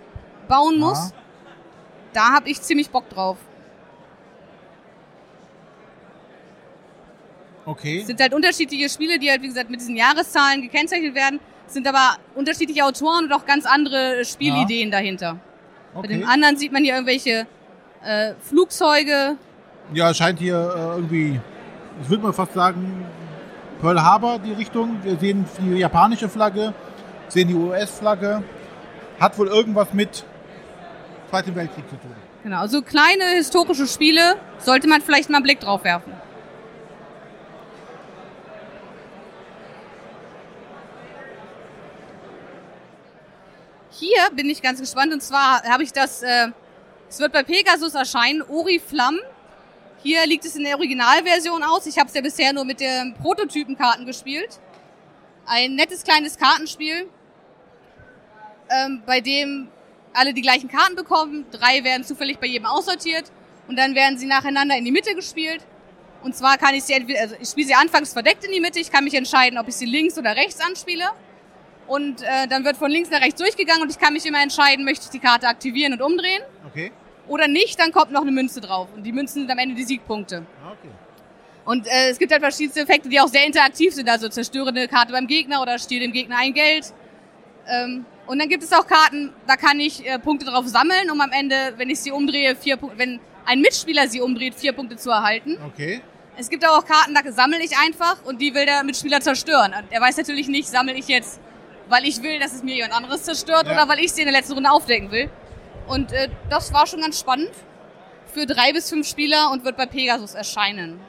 bauen 0.48 0.78
muss. 0.78 1.10
Ja. 1.10 1.16
Da 2.12 2.32
habe 2.32 2.48
ich 2.48 2.60
ziemlich 2.62 2.90
Bock 2.90 3.08
drauf. 3.08 3.36
Okay. 7.64 8.00
Es 8.00 8.06
sind 8.06 8.20
halt 8.20 8.32
unterschiedliche 8.32 8.88
Spiele, 8.88 9.18
die 9.18 9.30
halt, 9.30 9.42
wie 9.42 9.48
gesagt, 9.48 9.68
mit 9.68 9.80
diesen 9.80 9.94
Jahreszahlen 9.94 10.62
gekennzeichnet 10.62 11.14
werden. 11.14 11.38
Es 11.66 11.74
sind 11.74 11.86
aber 11.86 12.16
unterschiedliche 12.34 12.82
Autoren 12.82 13.26
und 13.26 13.32
auch 13.32 13.44
ganz 13.44 13.66
andere 13.66 14.24
Spielideen 14.24 14.90
dahinter. 14.90 15.38
Bei 15.92 16.00
okay. 16.00 16.08
dem 16.08 16.26
anderen 16.26 16.56
sieht 16.56 16.72
man 16.72 16.82
hier 16.82 16.94
irgendwelche 16.94 17.46
äh, 18.02 18.32
Flugzeuge. 18.40 19.36
Ja, 19.92 20.10
es 20.10 20.16
scheint 20.16 20.38
hier 20.38 20.54
äh, 20.56 20.96
irgendwie, 20.96 21.40
ich 22.02 22.08
würde 22.08 22.22
mal 22.22 22.32
fast 22.32 22.54
sagen, 22.54 23.04
Pearl 23.82 24.02
Harbor 24.02 24.38
die 24.38 24.52
Richtung. 24.52 24.96
Wir 25.02 25.18
sehen 25.18 25.44
die 25.58 25.78
japanische 25.78 26.30
Flagge, 26.30 26.72
sehen 27.28 27.48
die 27.48 27.54
US-Flagge. 27.54 28.42
Hat 29.20 29.38
wohl 29.38 29.48
irgendwas 29.48 29.92
mit 29.92 30.24
Zweiten 31.30 31.54
Weltkrieg 31.54 31.88
zu 31.88 31.96
tun. 31.96 32.14
Genau, 32.42 32.66
so 32.66 32.80
kleine 32.82 33.24
historische 33.36 33.86
Spiele 33.86 34.36
sollte 34.58 34.88
man 34.88 35.02
vielleicht 35.02 35.28
mal 35.28 35.36
einen 35.36 35.44
Blick 35.44 35.60
drauf 35.60 35.84
werfen. 35.84 36.12
Hier 43.90 44.30
bin 44.32 44.48
ich 44.48 44.62
ganz 44.62 44.80
gespannt 44.80 45.12
und 45.12 45.22
zwar 45.22 45.62
habe 45.64 45.82
ich 45.82 45.92
das, 45.92 46.22
äh, 46.22 46.48
es 47.08 47.18
wird 47.18 47.32
bei 47.32 47.42
Pegasus 47.42 47.94
erscheinen, 47.94 48.42
Ori 48.42 48.78
Flamm. 48.78 49.18
Hier 50.02 50.24
liegt 50.26 50.44
es 50.44 50.54
in 50.54 50.62
der 50.62 50.76
Originalversion 50.76 51.62
aus. 51.64 51.84
Ich 51.86 51.98
habe 51.98 52.08
es 52.08 52.14
ja 52.14 52.20
bisher 52.20 52.52
nur 52.52 52.64
mit 52.64 52.78
den 52.78 53.14
Prototypenkarten 53.14 54.06
gespielt. 54.06 54.60
Ein 55.46 55.74
nettes 55.74 56.04
kleines 56.04 56.38
Kartenspiel, 56.38 57.08
ähm, 58.70 59.02
bei 59.04 59.20
dem 59.20 59.68
alle 60.18 60.34
die 60.34 60.42
gleichen 60.42 60.68
Karten 60.68 60.96
bekommen. 60.96 61.46
Drei 61.50 61.84
werden 61.84 62.04
zufällig 62.04 62.38
bei 62.38 62.46
jedem 62.46 62.66
aussortiert 62.66 63.24
und 63.68 63.76
dann 63.78 63.94
werden 63.94 64.18
sie 64.18 64.26
nacheinander 64.26 64.76
in 64.76 64.84
die 64.84 64.90
Mitte 64.92 65.14
gespielt. 65.14 65.62
Und 66.22 66.34
zwar 66.34 66.58
kann 66.58 66.74
ich 66.74 66.82
sie 66.84 66.94
entweder, 66.94 67.20
also 67.20 67.36
ich 67.40 67.48
spiele 67.48 67.68
sie 67.68 67.74
anfangs 67.74 68.12
verdeckt 68.12 68.44
in 68.44 68.50
die 68.52 68.60
Mitte. 68.60 68.80
Ich 68.80 68.90
kann 68.90 69.04
mich 69.04 69.14
entscheiden, 69.14 69.58
ob 69.58 69.68
ich 69.68 69.76
sie 69.76 69.86
links 69.86 70.18
oder 70.18 70.34
rechts 70.34 70.60
anspiele. 70.60 71.04
Und 71.86 72.22
äh, 72.22 72.46
dann 72.48 72.64
wird 72.64 72.76
von 72.76 72.90
links 72.90 73.08
nach 73.10 73.20
rechts 73.20 73.40
durchgegangen 73.40 73.82
und 73.82 73.90
ich 73.90 73.98
kann 73.98 74.12
mich 74.12 74.26
immer 74.26 74.42
entscheiden, 74.42 74.84
möchte 74.84 75.04
ich 75.04 75.10
die 75.10 75.20
Karte 75.20 75.46
aktivieren 75.48 75.94
und 75.94 76.02
umdrehen 76.02 76.42
Okay. 76.66 76.92
oder 77.28 77.48
nicht, 77.48 77.78
dann 77.80 77.92
kommt 77.92 78.10
noch 78.12 78.20
eine 78.22 78.30
Münze 78.32 78.60
drauf. 78.60 78.88
Und 78.94 79.04
die 79.04 79.12
Münzen 79.12 79.40
sind 79.42 79.50
am 79.50 79.58
Ende 79.58 79.74
die 79.74 79.84
Siegpunkte. 79.84 80.44
Okay. 80.66 80.90
Und 81.64 81.86
äh, 81.86 82.10
es 82.10 82.18
gibt 82.18 82.30
halt 82.32 82.42
verschiedenste 82.42 82.80
Effekte, 82.80 83.08
die 83.08 83.20
auch 83.20 83.28
sehr 83.28 83.44
interaktiv 83.46 83.94
sind. 83.94 84.08
Also 84.08 84.28
zerstöre 84.28 84.68
eine 84.68 84.88
Karte 84.88 85.12
beim 85.12 85.26
Gegner 85.26 85.62
oder 85.62 85.78
stehle 85.78 86.02
dem 86.02 86.12
Gegner 86.12 86.36
ein 86.38 86.52
Geld. 86.52 86.92
Ähm, 87.66 88.04
und 88.28 88.38
dann 88.38 88.48
gibt 88.48 88.62
es 88.62 88.72
auch 88.72 88.86
Karten, 88.86 89.32
da 89.46 89.56
kann 89.56 89.80
ich 89.80 90.06
äh, 90.06 90.18
Punkte 90.18 90.46
drauf 90.46 90.66
sammeln, 90.68 91.10
um 91.10 91.20
am 91.20 91.32
Ende, 91.32 91.74
wenn 91.76 91.90
ich 91.90 92.00
sie 92.00 92.12
umdrehe, 92.12 92.54
vier 92.54 92.76
Punkte, 92.76 92.98
wenn 92.98 93.20
ein 93.46 93.60
Mitspieler 93.60 94.06
sie 94.08 94.20
umdreht, 94.20 94.54
vier 94.54 94.72
Punkte 94.72 94.96
zu 94.96 95.10
erhalten. 95.10 95.58
Okay. 95.66 96.00
Es 96.36 96.48
gibt 96.48 96.64
aber 96.64 96.78
auch 96.78 96.84
Karten, 96.84 97.14
da 97.14 97.32
sammle 97.32 97.58
ich 97.62 97.76
einfach 97.76 98.22
und 98.24 98.40
die 98.40 98.54
will 98.54 98.64
der 98.64 98.84
Mitspieler 98.84 99.20
zerstören. 99.20 99.72
Und 99.76 99.90
er 99.90 100.00
weiß 100.00 100.16
natürlich 100.18 100.46
nicht, 100.46 100.68
sammle 100.68 100.94
ich 100.94 101.08
jetzt, 101.08 101.40
weil 101.88 102.04
ich 102.04 102.22
will, 102.22 102.38
dass 102.38 102.52
es 102.54 102.62
mir 102.62 102.76
jemand 102.76 102.94
anderes 102.94 103.24
zerstört 103.24 103.66
Ja. 103.66 103.72
oder 103.72 103.88
weil 103.88 103.98
ich 103.98 104.12
sie 104.12 104.20
in 104.20 104.26
der 104.28 104.36
letzten 104.36 104.52
Runde 104.52 104.70
aufdecken 104.70 105.10
will. 105.10 105.28
Und 105.88 106.12
äh, 106.12 106.28
das 106.50 106.72
war 106.72 106.86
schon 106.86 107.00
ganz 107.00 107.18
spannend 107.18 107.50
für 108.32 108.46
drei 108.46 108.72
bis 108.72 108.88
fünf 108.90 109.08
Spieler 109.08 109.50
und 109.50 109.64
wird 109.64 109.76
bei 109.76 109.86
Pegasus 109.86 110.34
erscheinen. 110.34 111.00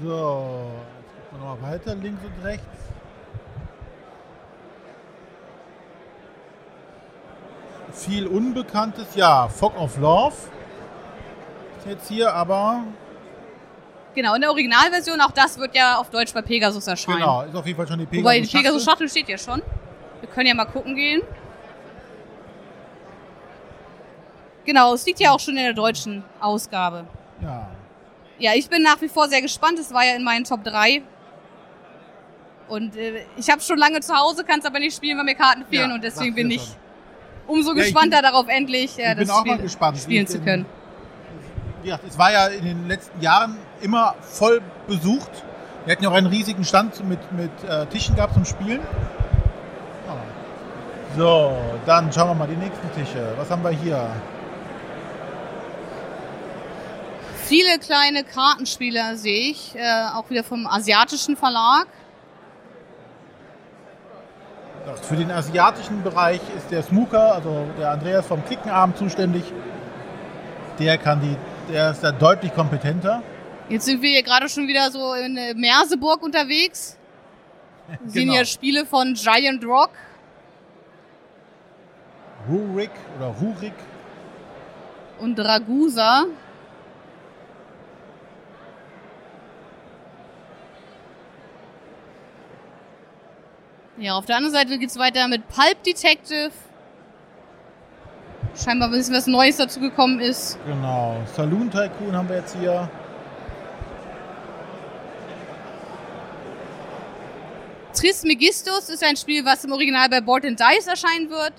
So, 0.00 0.06
jetzt 0.10 1.30
gucken 1.30 1.40
wir 1.40 1.48
nochmal 1.48 1.72
weiter, 1.72 1.94
links 1.96 2.20
und 2.24 2.44
rechts. 2.44 2.64
Viel 7.98 8.26
Unbekanntes, 8.28 9.06
ja, 9.16 9.48
Fog 9.48 9.76
of 9.78 9.98
Love 9.98 10.34
ist 11.78 11.86
jetzt 11.86 12.08
hier, 12.08 12.32
aber 12.32 12.84
Genau, 14.14 14.34
in 14.34 14.40
der 14.40 14.50
Originalversion, 14.50 15.20
auch 15.20 15.30
das 15.32 15.58
wird 15.58 15.74
ja 15.74 15.96
auf 15.96 16.08
Deutsch 16.10 16.32
bei 16.32 16.42
Pegasus 16.42 16.86
erscheinen. 16.86 17.18
genau, 17.18 17.42
ist 17.42 17.54
auf 17.54 17.66
jeden 17.66 17.76
Fall 17.76 17.86
schon 17.88 17.98
die 17.98 18.06
Pegasus. 18.06 18.24
Wobei 18.24 18.40
die 18.40 18.46
Pegasus 18.48 18.84
Shuttle 18.84 19.08
steht 19.08 19.28
ja 19.28 19.36
schon. 19.38 19.62
Wir 20.20 20.28
können 20.30 20.46
ja 20.46 20.54
mal 20.54 20.64
gucken 20.64 20.94
gehen. 20.94 21.22
Genau, 24.64 24.94
es 24.94 25.04
liegt 25.06 25.20
ja 25.20 25.30
auch 25.32 25.40
schon 25.40 25.56
in 25.56 25.64
der 25.64 25.72
deutschen 25.72 26.22
Ausgabe. 26.40 27.04
Ja, 27.42 27.68
Ja, 28.38 28.52
ich 28.54 28.68
bin 28.68 28.82
nach 28.82 29.00
wie 29.00 29.08
vor 29.08 29.28
sehr 29.28 29.40
gespannt. 29.42 29.78
Es 29.78 29.92
war 29.92 30.04
ja 30.04 30.14
in 30.14 30.22
meinen 30.22 30.44
Top 30.44 30.62
3. 30.64 31.02
Und 32.68 32.96
äh, 32.96 33.24
ich 33.36 33.48
habe 33.50 33.60
schon 33.62 33.78
lange 33.78 34.00
zu 34.00 34.14
Hause, 34.14 34.44
kann 34.44 34.60
es 34.60 34.66
aber 34.66 34.78
nicht 34.78 34.94
spielen, 34.94 35.16
weil 35.16 35.24
mir 35.24 35.34
Karten 35.34 35.64
fehlen. 35.64 35.88
Ja, 35.88 35.94
und 35.94 36.04
deswegen 36.04 36.34
bin 36.34 36.50
ich 36.50 36.60
schon. 36.62 36.87
Umso 37.48 37.74
Ja, 37.74 37.82
gespannter 37.82 38.22
darauf, 38.22 38.46
endlich 38.48 38.98
äh, 38.98 39.12
ich 39.12 39.18
bin 39.18 39.26
das 39.28 39.38
Spiel 39.38 39.58
gespannt, 39.58 39.98
spielen 39.98 40.26
zu 40.26 40.40
können. 40.40 40.66
gesagt, 41.82 42.04
es 42.08 42.18
war 42.18 42.30
ja 42.32 42.46
in 42.46 42.64
den 42.64 42.86
letzten 42.88 43.20
Jahren 43.20 43.56
immer 43.80 44.14
voll 44.20 44.60
besucht. 44.86 45.30
Wir 45.84 45.92
hatten 45.92 46.04
ja 46.04 46.10
auch 46.10 46.14
einen 46.14 46.26
riesigen 46.26 46.64
Stand 46.64 47.02
mit, 47.08 47.32
mit 47.32 47.50
äh, 47.68 47.86
Tischen 47.86 48.14
gehabt 48.14 48.34
zum 48.34 48.44
Spielen. 48.44 48.80
Ah. 50.06 50.16
So, 51.16 51.56
dann 51.86 52.12
schauen 52.12 52.28
wir 52.28 52.34
mal 52.34 52.48
die 52.48 52.56
nächsten 52.56 52.92
Tische. 52.92 53.32
Was 53.36 53.50
haben 53.50 53.62
wir 53.64 53.70
hier? 53.70 54.10
Viele 57.44 57.78
kleine 57.78 58.24
Kartenspiele 58.24 59.16
sehe 59.16 59.50
ich, 59.50 59.74
äh, 59.74 60.08
auch 60.14 60.28
wieder 60.28 60.44
vom 60.44 60.66
asiatischen 60.66 61.34
Verlag. 61.36 61.86
Für 64.96 65.16
den 65.16 65.30
asiatischen 65.30 66.02
Bereich 66.02 66.40
ist 66.56 66.70
der 66.70 66.82
Smooker, 66.82 67.34
also 67.34 67.66
der 67.78 67.90
Andreas 67.90 68.26
vom 68.26 68.44
Klickenabend 68.44 68.96
zuständig. 68.96 69.44
Der 70.78 70.96
kann 70.98 71.20
die, 71.20 71.36
der 71.72 71.90
ist 71.90 72.02
da 72.02 72.12
deutlich 72.12 72.54
kompetenter. 72.54 73.22
Jetzt 73.68 73.84
sind 73.84 74.00
wir 74.00 74.10
hier 74.10 74.22
gerade 74.22 74.48
schon 74.48 74.66
wieder 74.66 74.90
so 74.90 75.12
in 75.14 75.36
äh, 75.36 75.52
Merseburg 75.54 76.22
unterwegs. 76.22 76.96
Wir 77.88 77.98
sehen 78.10 78.22
Genau. 78.22 78.32
hier 78.34 78.44
Spiele 78.46 78.86
von 78.86 79.14
Giant 79.14 79.64
Rock. 79.64 79.90
Rurik 82.48 82.90
oder 83.18 83.26
Rurik. 83.40 83.74
und 85.20 85.38
Ragusa. 85.40 86.24
Ja, 94.00 94.16
auf 94.16 94.26
der 94.26 94.36
anderen 94.36 94.54
Seite 94.54 94.78
geht's 94.78 94.96
weiter 94.96 95.26
mit 95.26 95.48
Pulp 95.48 95.82
Detective. 95.82 96.52
Scheinbar 98.54 98.88
ein 98.88 98.92
bisschen 98.92 99.14
was 99.14 99.26
Neues 99.26 99.56
dazu 99.56 99.80
gekommen 99.80 100.20
ist. 100.20 100.56
Genau. 100.66 101.16
Saloon 101.34 101.68
Tycoon 101.68 102.14
haben 102.14 102.28
wir 102.28 102.36
jetzt 102.36 102.56
hier. 102.56 102.88
Trismegistus 107.92 108.88
ist 108.88 109.02
ein 109.02 109.16
Spiel, 109.16 109.44
was 109.44 109.64
im 109.64 109.72
Original 109.72 110.08
bei 110.08 110.20
Board 110.20 110.44
and 110.44 110.60
Dice 110.60 110.86
erscheinen 110.86 111.28
wird. 111.30 111.52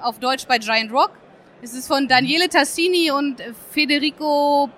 Auf 0.00 0.18
Deutsch 0.18 0.46
bei 0.46 0.58
Giant 0.58 0.90
Rock. 0.92 1.10
Es 1.60 1.74
ist 1.74 1.86
von 1.86 2.08
Daniele 2.08 2.48
Tassini 2.48 3.10
und 3.10 3.42
Federico 3.70 4.70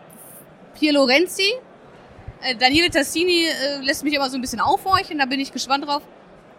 Pierlorenzi. 0.75 1.55
Äh, 2.43 2.57
Daniele 2.57 2.91
Tassini 2.91 3.47
äh, 3.47 3.81
lässt 3.83 4.03
mich 4.03 4.15
immer 4.15 4.29
so 4.29 4.37
ein 4.37 4.41
bisschen 4.41 4.61
aufhorchen, 4.61 5.19
da 5.19 5.27
bin 5.27 5.39
ich 5.39 5.53
gespannt 5.53 5.87
drauf. 5.87 6.03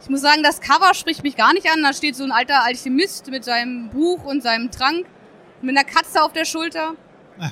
Ich 0.02 0.10
muss 0.10 0.22
sagen, 0.22 0.44
das 0.44 0.62
Cover 0.62 0.94
spricht 0.94 1.24
mich 1.24 1.36
gar 1.36 1.54
nicht 1.54 1.68
an. 1.72 1.82
Da 1.82 1.94
steht 1.94 2.16
so 2.16 2.24
ein 2.24 2.32
alter 2.32 2.64
Alchemist 2.64 3.30
mit 3.32 3.44
seinem 3.44 3.90
Buch 3.90 4.24
und 4.24 4.44
seinem 4.44 4.70
Trank, 4.72 5.06
mit 5.62 5.76
einer 5.76 5.86
Katze 5.88 6.22
auf 6.22 6.32
der 6.34 6.46
Schulter. 6.46 6.94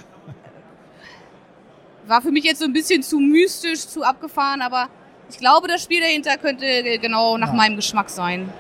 War 2.08 2.22
für 2.22 2.32
mich 2.32 2.44
jetzt 2.44 2.60
so 2.60 2.66
ein 2.66 2.74
bisschen 2.74 3.02
zu 3.02 3.18
mystisch, 3.20 3.88
zu 3.88 4.04
abgefahren, 4.04 4.62
aber 4.62 4.90
ich 5.30 5.38
glaube, 5.40 5.68
das 5.68 5.82
Spiel 5.84 6.02
dahinter 6.02 6.38
könnte 6.38 6.66
äh, 6.66 6.98
genau 6.98 7.38
nach 7.38 7.48
Ja. 7.48 7.54
meinem 7.54 7.76
Geschmack 7.78 8.10
sein. 8.10 8.52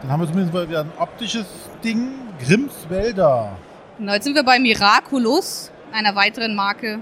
Dann 0.00 0.10
haben 0.10 0.20
wir 0.20 0.26
zumindest 0.26 0.54
mal 0.54 0.68
wieder 0.68 0.80
ein 0.80 0.92
optisches 0.98 1.46
Ding. 1.84 2.12
Grimms 2.44 2.88
Wälder. 2.88 3.56
Genau, 3.98 4.12
jetzt 4.12 4.24
sind 4.24 4.34
wir 4.36 4.44
bei 4.44 4.58
Miraculous, 4.60 5.72
einer 5.92 6.14
weiteren 6.14 6.54
Marke 6.54 7.00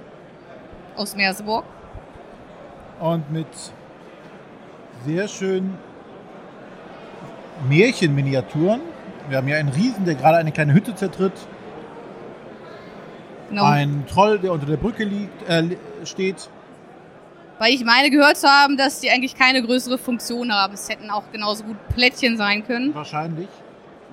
aus 0.96 1.14
Merseburg. 1.14 1.64
Und 2.98 3.30
mit 3.30 3.46
sehr 5.06 5.28
schön 5.28 5.74
Märchenminiaturen. 7.68 8.80
Wir 9.28 9.38
haben 9.38 9.46
hier 9.46 9.56
einen 9.56 9.68
Riesen, 9.68 10.04
der 10.04 10.16
gerade 10.16 10.36
eine 10.38 10.52
kleine 10.52 10.74
Hütte 10.74 10.94
zertritt. 10.94 11.32
Genau. 13.48 13.64
Ein 13.64 14.04
Troll, 14.08 14.40
der 14.40 14.52
unter 14.52 14.66
der 14.66 14.76
Brücke 14.76 15.04
liegt, 15.04 15.48
äh, 15.48 15.76
steht. 16.04 16.48
Weil 17.58 17.72
ich 17.72 17.84
meine 17.84 18.10
gehört 18.10 18.36
zu 18.36 18.48
haben, 18.48 18.76
dass 18.76 19.00
die 19.00 19.10
eigentlich 19.10 19.36
keine 19.36 19.62
größere 19.62 19.96
Funktion 19.96 20.52
haben. 20.52 20.74
Es 20.74 20.88
hätten 20.88 21.08
auch 21.10 21.22
genauso 21.32 21.64
gut 21.64 21.76
Plättchen 21.94 22.36
sein 22.36 22.66
können. 22.66 22.92
Wahrscheinlich. 22.94 23.48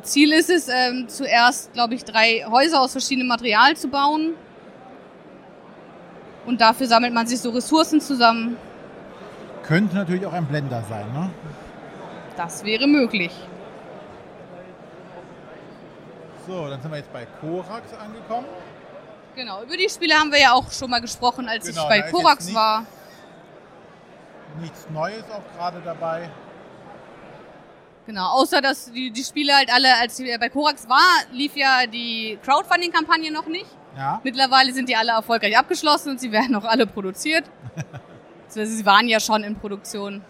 Ziel 0.04 0.32
ist 0.32 0.50
es, 0.50 0.68
ähm, 0.68 1.06
zuerst, 1.08 1.74
glaube 1.74 1.96
ich, 1.96 2.04
drei 2.06 2.46
Häuser 2.50 2.80
aus 2.80 2.92
verschiedenem 2.92 3.28
Material 3.28 3.76
zu 3.76 3.88
bauen. 3.88 4.34
Und 6.46 6.62
dafür 6.62 6.88
sammelt 6.88 7.14
man 7.14 7.26
sich 7.26 7.40
so 7.40 7.50
Ressourcen 7.50 8.00
zusammen. 8.00 8.58
Könnte 9.64 9.96
natürlich 9.96 10.26
auch 10.26 10.34
ein 10.34 10.46
Blender 10.46 10.84
sein, 10.90 11.12
ne? 11.14 11.30
Das 12.36 12.64
wäre 12.66 12.88
möglich. 12.88 13.32
So, 16.48 16.68
dann 16.68 16.82
sind 16.82 16.92
wir 16.92 16.98
jetzt 16.98 17.14
bei 17.14 17.26
Korax 17.40 17.94
angekommen. 17.94 18.48
Genau, 19.36 19.64
über 19.64 19.78
die 19.78 19.90
Spiele 19.90 20.14
haben 20.16 20.32
wir 20.32 20.40
ja 20.40 20.52
auch 20.54 20.70
schon 20.72 20.90
mal 20.90 21.00
gesprochen, 21.00 21.48
als 21.48 21.66
Genau, 21.66 21.84
ich 21.84 21.90
bei 21.90 22.02
Korax 22.12 22.40
jetzt 22.40 22.46
nicht- 22.48 22.56
war. 22.56 22.86
Nichts 24.60 24.88
Neues 24.92 25.24
auch 25.32 25.58
gerade 25.58 25.82
dabei. 25.84 26.30
Genau, 28.06 28.28
außer 28.34 28.62
dass 28.62 28.92
die, 28.92 29.10
die 29.12 29.24
Spiele 29.24 29.54
halt 29.56 29.74
alle, 29.74 29.96
als 30.00 30.20
ich 30.20 30.38
bei 30.40 30.50
Korax 30.50 30.88
war, 30.90 31.00
lief 31.32 31.56
ja 31.56 31.88
die 31.88 32.38
Crowdfunding-Kampagne 32.44 33.32
noch 33.32 33.48
nicht. 33.48 33.66
Ja. 33.96 34.20
Mittlerweile 34.24 34.74
sind 34.74 34.90
die 34.90 34.96
alle 34.96 35.12
erfolgreich 35.14 35.58
abgeschlossen 35.58 36.10
und 36.12 36.20
sie 36.20 36.32
werden 36.32 36.54
auch 36.56 36.66
alle 36.66 36.86
produziert. 36.86 37.46
Sie 38.54 38.86
waren 38.86 39.08
ja 39.08 39.20
schon 39.20 39.44
in 39.44 39.56
Produktion. 39.56 40.22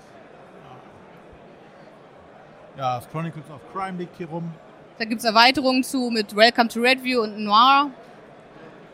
Ja, 2.77 2.95
das 2.97 3.09
Chronicles 3.09 3.45
of 3.49 3.61
Crime 3.71 3.97
liegt 3.97 4.17
hier 4.17 4.27
rum. 4.27 4.51
Da 4.97 5.05
gibt's 5.05 5.25
Erweiterungen 5.25 5.83
zu 5.83 6.09
mit 6.09 6.35
Welcome 6.35 6.69
to 6.69 6.79
Redview 6.79 7.21
und 7.21 7.37
Noir. 7.43 7.89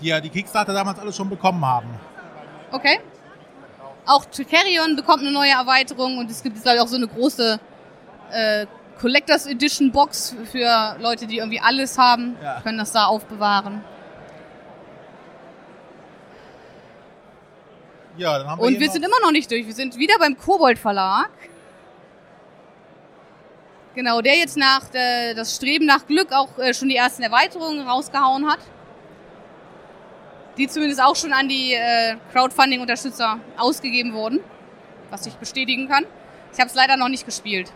Die 0.01 0.07
ja 0.07 0.19
die 0.19 0.29
Kickstarter 0.29 0.73
damals 0.73 0.99
alle 0.99 1.13
schon 1.13 1.29
bekommen 1.29 1.63
haben. 1.65 1.87
Okay. 2.71 2.99
Auch 4.05 4.25
Tricarion 4.25 4.95
bekommt 4.95 5.19
eine 5.21 5.31
neue 5.31 5.51
Erweiterung 5.51 6.17
und 6.17 6.29
es 6.31 6.41
gibt 6.41 6.55
jetzt 6.55 6.65
ich, 6.65 6.79
auch 6.79 6.87
so 6.87 6.95
eine 6.95 7.07
große 7.07 7.59
äh, 8.31 8.65
Collectors 8.99 9.45
Edition 9.45 9.91
Box 9.91 10.35
für 10.51 10.95
Leute, 10.99 11.27
die 11.27 11.37
irgendwie 11.37 11.59
alles 11.59 11.97
haben, 11.97 12.35
Ja. 12.43 12.59
können 12.61 12.77
das 12.77 12.91
da 12.91 13.05
aufbewahren. 13.05 13.81
Ja, 18.19 18.37
dann 18.37 18.49
haben 18.49 18.59
wir 18.59 18.67
Und 18.67 18.79
wir 18.79 18.91
sind 18.91 19.05
immer 19.05 19.19
noch 19.21 19.31
nicht 19.31 19.49
durch. 19.49 19.65
Wir 19.65 19.73
sind 19.73 19.97
wieder 19.97 20.15
beim 20.19 20.37
Kobold 20.37 20.77
Verlag. 20.77 21.29
Genau, 23.95 24.19
der 24.21 24.37
jetzt 24.37 24.57
nach 24.57 24.93
äh, 24.93 25.33
das 25.33 25.55
Streben 25.55 25.85
nach 25.85 26.05
Glück 26.05 26.33
auch 26.33 26.57
äh, 26.57 26.73
schon 26.73 26.89
die 26.89 26.97
ersten 26.97 27.23
Erweiterungen 27.23 27.87
rausgehauen 27.87 28.45
hat. 28.49 28.59
Die 30.57 30.67
zumindest 30.67 31.01
auch 31.01 31.15
schon 31.15 31.31
an 31.31 31.47
die 31.47 31.73
äh, 31.73 32.17
Crowdfunding-Unterstützer 32.33 33.39
ausgegeben 33.57 34.13
wurden. 34.13 34.41
Was 35.11 35.25
ich 35.25 35.35
bestätigen 35.35 35.87
kann. 35.87 36.03
Ich 36.51 36.59
habe 36.59 36.69
es 36.69 36.75
leider 36.75 36.97
noch 36.97 37.07
nicht 37.07 37.25
gespielt. 37.25 37.71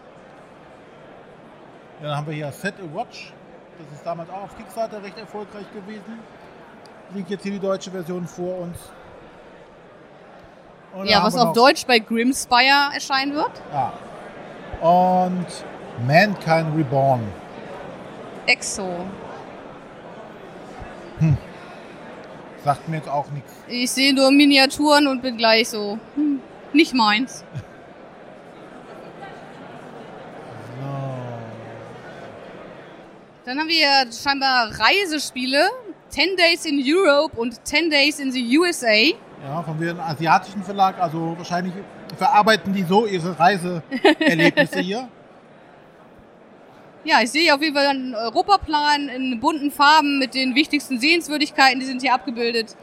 Ja, 2.02 2.10
dann 2.10 2.18
haben 2.18 2.28
wir 2.28 2.34
hier 2.34 2.52
Set 2.52 2.76
a 2.80 2.96
Watch. 2.96 3.32
Das 3.80 3.98
ist 3.98 4.06
damals 4.06 4.30
auch 4.30 4.44
auf 4.44 4.58
Kickstarter 4.58 5.02
recht 5.02 5.18
erfolgreich 5.18 5.72
gewesen. 5.74 6.20
Liegt 7.16 7.30
jetzt 7.30 7.44
hier 7.44 7.54
die 7.54 7.60
deutsche 7.60 7.92
Version 7.92 8.28
vor 8.28 8.60
uns. 8.60 8.78
Und 10.94 11.08
Ja, 11.08 11.24
was 11.24 11.36
auf 11.36 11.54
Deutsch 11.54 11.86
bei 11.86 12.00
Grimspire 12.00 12.94
erscheinen 12.94 13.34
wird. 13.34 13.52
Ja. 13.72 13.94
Und 14.88 15.46
Mankind 16.06 16.76
Reborn. 16.78 17.22
Exo. 18.46 19.06
Sagt 22.64 22.88
mir 22.88 22.98
jetzt 22.98 23.10
auch 23.10 23.30
nichts. 23.32 23.52
Ich 23.68 23.92
sehe 23.92 24.14
nur 24.14 24.32
Miniaturen 24.32 25.08
und 25.08 25.22
bin 25.22 25.38
gleich 25.38 25.70
so, 25.70 25.98
hm, 26.16 26.42
nicht 26.74 26.94
meins. 26.94 27.44
Dann 33.46 33.60
haben 33.60 33.68
wir 33.68 34.08
scheinbar 34.12 34.72
Reisespiele. 34.80 35.70
10 36.10 36.38
Days 36.38 36.66
in 36.66 36.82
Europe 36.86 37.36
und 37.38 37.66
10 37.66 37.90
Days 37.90 38.20
in 38.20 38.32
the 38.32 38.58
USA. 38.58 39.14
Ja, 39.44 39.62
von 39.62 39.78
einem 39.78 40.00
asiatischen 40.00 40.64
Verlag. 40.64 41.00
Also 41.00 41.36
wahrscheinlich 41.38 41.74
verarbeiten 42.18 42.74
die 42.74 42.84
so 42.84 43.06
ihre 43.06 43.38
Reiseerlebnisse 43.38 44.80
hier. 44.80 45.10
Ja, 47.04 47.22
ich 47.22 47.32
sehe 47.32 47.54
auf 47.54 47.62
jeden 47.62 47.76
Fall 47.76 47.88
einen 47.88 48.16
Europaplan 48.16 49.10
in 49.10 49.40
bunten 49.42 49.72
Farben 49.72 50.20
mit 50.20 50.34
den 50.34 50.56
wichtigsten 50.56 51.00
Sehenswürdigkeiten, 51.00 51.82
die 51.82 51.86
sind 51.86 52.02
hier 52.02 52.14
abgebildet. 52.14 52.78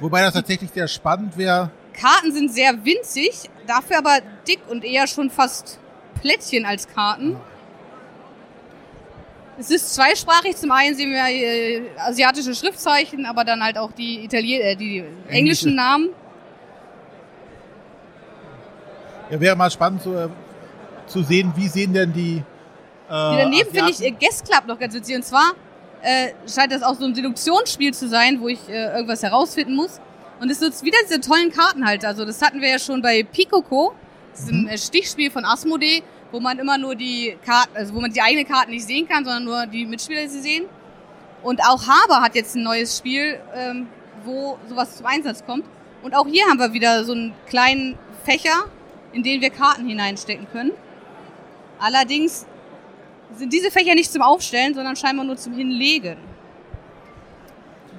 Wobei 0.00 0.20
das 0.20 0.34
tatsächlich 0.34 0.70
sehr 0.70 0.88
spannend 0.88 1.38
wäre. 1.38 1.70
Karten 1.94 2.32
sind 2.32 2.52
sehr 2.52 2.84
winzig, 2.84 3.48
dafür 3.66 3.98
aber 3.98 4.18
dick 4.46 4.60
und 4.68 4.84
eher 4.84 5.06
schon 5.06 5.30
fast 5.30 5.78
Plättchen 6.20 6.66
als 6.66 6.86
Karten. 6.88 7.36
Es 9.58 9.70
ist 9.70 9.94
zweisprachig. 9.94 10.56
Zum 10.56 10.70
einen 10.70 10.96
sehen 10.96 11.10
wir 11.10 11.24
äh, 11.26 11.82
asiatische 11.98 12.54
Schriftzeichen, 12.54 13.26
aber 13.26 13.44
dann 13.44 13.62
halt 13.62 13.76
auch 13.76 13.92
die, 13.92 14.24
Italien 14.24 14.60
äh, 14.62 14.76
die 14.76 15.04
englischen 15.28 15.74
Namen. 15.74 16.10
Ja, 19.30 19.40
wäre 19.40 19.56
mal 19.56 19.70
spannend 19.70 20.02
zu, 20.02 20.14
äh, 20.14 20.28
zu 21.06 21.22
sehen, 21.22 21.52
wie 21.56 21.68
sehen 21.68 21.92
denn 21.92 22.12
die. 22.12 22.36
Äh, 22.36 22.42
daneben 23.08 23.70
finde 23.70 23.90
ich 23.90 24.02
äh, 24.02 24.10
Guest 24.10 24.48
Club 24.48 24.66
noch 24.66 24.78
ganz 24.78 24.94
witzig. 24.94 25.16
Und 25.16 25.24
zwar 25.24 25.52
äh, 26.02 26.28
scheint 26.52 26.72
das 26.72 26.82
auch 26.82 26.94
so 26.94 27.04
ein 27.04 27.14
Seduktionsspiel 27.14 27.94
zu 27.94 28.08
sein, 28.08 28.40
wo 28.40 28.48
ich 28.48 28.68
äh, 28.68 28.94
irgendwas 28.94 29.22
herausfinden 29.22 29.74
muss. 29.74 30.00
Und 30.40 30.50
es 30.50 30.60
nutzt 30.60 30.82
wieder 30.82 30.98
diese 31.04 31.20
tollen 31.20 31.52
Kartenhalter. 31.52 32.08
Also 32.08 32.24
das 32.24 32.42
hatten 32.42 32.60
wir 32.60 32.68
ja 32.68 32.78
schon 32.78 33.00
bei 33.00 33.22
Picoco, 33.22 33.92
diesem 34.36 34.66
äh, 34.66 34.76
Stichspiel 34.76 35.30
von 35.30 35.44
Asmodee, 35.44 36.02
wo 36.32 36.40
man 36.40 36.58
immer 36.58 36.78
nur 36.78 36.96
die 36.96 37.36
Karten, 37.44 37.76
also 37.76 37.94
wo 37.94 38.00
man 38.00 38.10
die 38.10 38.20
eigenen 38.20 38.48
Karten 38.48 38.70
nicht 38.70 38.86
sehen 38.86 39.06
kann, 39.06 39.24
sondern 39.24 39.44
nur 39.44 39.66
die 39.66 39.86
Mitspieler 39.86 40.26
sie 40.28 40.40
sehen. 40.40 40.64
Und 41.42 41.60
auch 41.62 41.82
Haber 41.86 42.20
hat 42.22 42.34
jetzt 42.34 42.56
ein 42.56 42.62
neues 42.62 42.96
Spiel, 42.96 43.38
ähm, 43.54 43.86
wo 44.24 44.58
sowas 44.68 44.96
zum 44.96 45.06
Einsatz 45.06 45.44
kommt. 45.44 45.64
Und 46.02 46.14
auch 46.14 46.26
hier 46.26 46.46
haben 46.46 46.58
wir 46.58 46.72
wieder 46.72 47.04
so 47.04 47.12
einen 47.12 47.32
kleinen 47.46 47.98
Fächer, 48.24 48.64
in 49.12 49.22
den 49.22 49.40
wir 49.40 49.50
Karten 49.50 49.86
hineinstecken 49.86 50.46
können. 50.50 50.72
Allerdings 51.78 52.46
sind 53.36 53.52
diese 53.52 53.70
Fächer 53.70 53.94
nicht 53.94 54.10
zum 54.10 54.22
Aufstellen, 54.22 54.74
sondern 54.74 54.96
scheinbar 54.96 55.24
nur 55.24 55.36
zum 55.36 55.54
Hinlegen. 55.54 56.16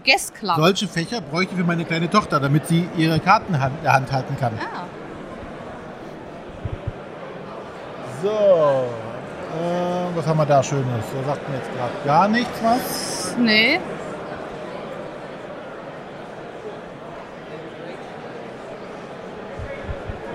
Guest 0.06 0.36
Club. 0.36 0.56
Solche 0.58 0.88
Fächer 0.88 1.22
bräuchte 1.22 1.54
ich 1.54 1.60
für 1.60 1.66
meine 1.66 1.86
kleine 1.86 2.10
Tochter, 2.10 2.40
damit 2.40 2.68
sie 2.68 2.88
ihre 2.98 3.20
Karten 3.20 3.54
in 3.54 3.60
der 3.84 3.94
Hand 3.94 4.12
halten 4.12 4.36
kann. 4.38 4.54
Ah, 4.60 4.86
So, 8.24 8.30
äh, 8.30 10.16
was 10.16 10.26
haben 10.26 10.38
wir 10.38 10.46
da 10.46 10.64
Schönes? 10.64 10.86
Da 11.14 11.28
sagt 11.34 11.50
mir 11.50 11.58
jetzt 11.58 11.70
gerade 11.76 11.94
gar 12.06 12.28
nichts 12.30 12.64
was. 12.64 13.36
nee. 13.38 13.80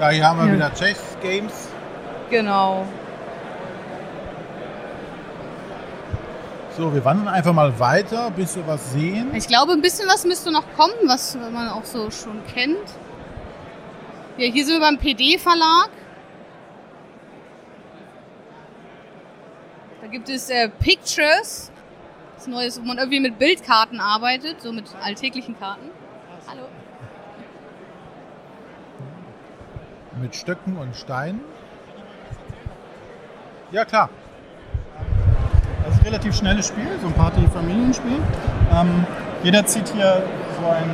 Ja, 0.00 0.08
hier 0.10 0.28
haben 0.28 0.38
wir 0.38 0.46
Ja. 0.46 0.52
wieder 0.54 0.74
Chess 0.74 0.98
Games. 1.22 1.68
Genau. 2.30 2.86
So, 6.76 6.94
wir 6.94 7.04
wandern 7.04 7.26
einfach 7.28 7.52
mal 7.52 7.76
weiter, 7.80 8.30
bis 8.30 8.54
wir 8.54 8.64
was 8.68 8.92
sehen. 8.92 9.34
Ich 9.34 9.48
glaube, 9.48 9.72
ein 9.72 9.82
bisschen 9.82 10.06
was 10.08 10.24
müsste 10.24 10.52
noch 10.52 10.62
kommen, 10.76 10.94
was 11.06 11.36
man 11.52 11.68
auch 11.70 11.84
so 11.84 12.10
schon 12.12 12.40
kennt. 12.54 12.76
Ja, 14.36 14.46
hier 14.52 14.64
sind 14.64 14.74
wir 14.74 14.80
beim 14.80 14.98
PD-Verlag. 14.98 15.88
Gibt 20.10 20.28
es 20.28 20.48
äh, 20.48 20.68
Pictures. 20.68 21.70
Das 22.36 22.46
Neues, 22.46 22.80
wo 22.80 22.86
man 22.86 22.98
irgendwie 22.98 23.20
mit 23.20 23.38
Bildkarten 23.38 24.00
arbeitet, 24.00 24.62
so 24.62 24.72
mit 24.72 24.84
alltäglichen 25.02 25.58
Karten. 25.58 25.90
Hallo. 26.46 26.62
Mit 30.20 30.34
Stöcken 30.34 30.76
und 30.76 30.96
Steinen. 30.96 31.40
Ja, 33.70 33.84
klar. 33.84 34.08
Das 35.84 35.94
ist 35.94 36.00
ein 36.00 36.06
relativ 36.06 36.36
schnelles 36.36 36.68
Spiel, 36.68 36.88
so 37.00 37.08
ein 37.08 37.14
Party-Familienspiel. 37.14 38.22
Ähm, 38.72 39.06
jeder 39.42 39.66
zieht 39.66 39.88
hier 39.88 40.22
so 40.60 40.68
ein 40.68 40.90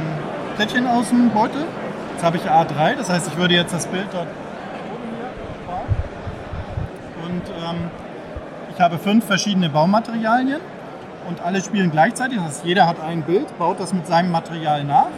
Plättchen 0.56 0.86
aus 0.86 1.10
dem 1.10 1.30
Beutel. 1.30 1.66
Jetzt 2.14 2.24
habe 2.24 2.36
ich 2.38 2.44
A3, 2.44 2.96
das 2.96 3.10
heißt, 3.10 3.28
ich 3.28 3.36
würde 3.36 3.54
jetzt 3.54 3.74
das 3.74 3.86
Bild 3.86 4.06
dort 4.12 4.28
und 7.24 7.42
ähm, 7.62 7.90
ich 8.74 8.80
habe 8.80 8.98
fünf 8.98 9.24
verschiedene 9.24 9.70
Baumaterialien 9.70 10.60
und 11.28 11.40
alle 11.40 11.60
spielen 11.60 11.90
gleichzeitig. 11.90 12.38
Das 12.38 12.46
heißt, 12.46 12.64
jeder 12.64 12.86
hat 12.86 13.00
ein 13.00 13.22
Bild, 13.22 13.56
baut 13.58 13.78
das 13.78 13.92
mit 13.92 14.06
seinem 14.06 14.30
Material 14.32 14.84
nach 14.84 15.08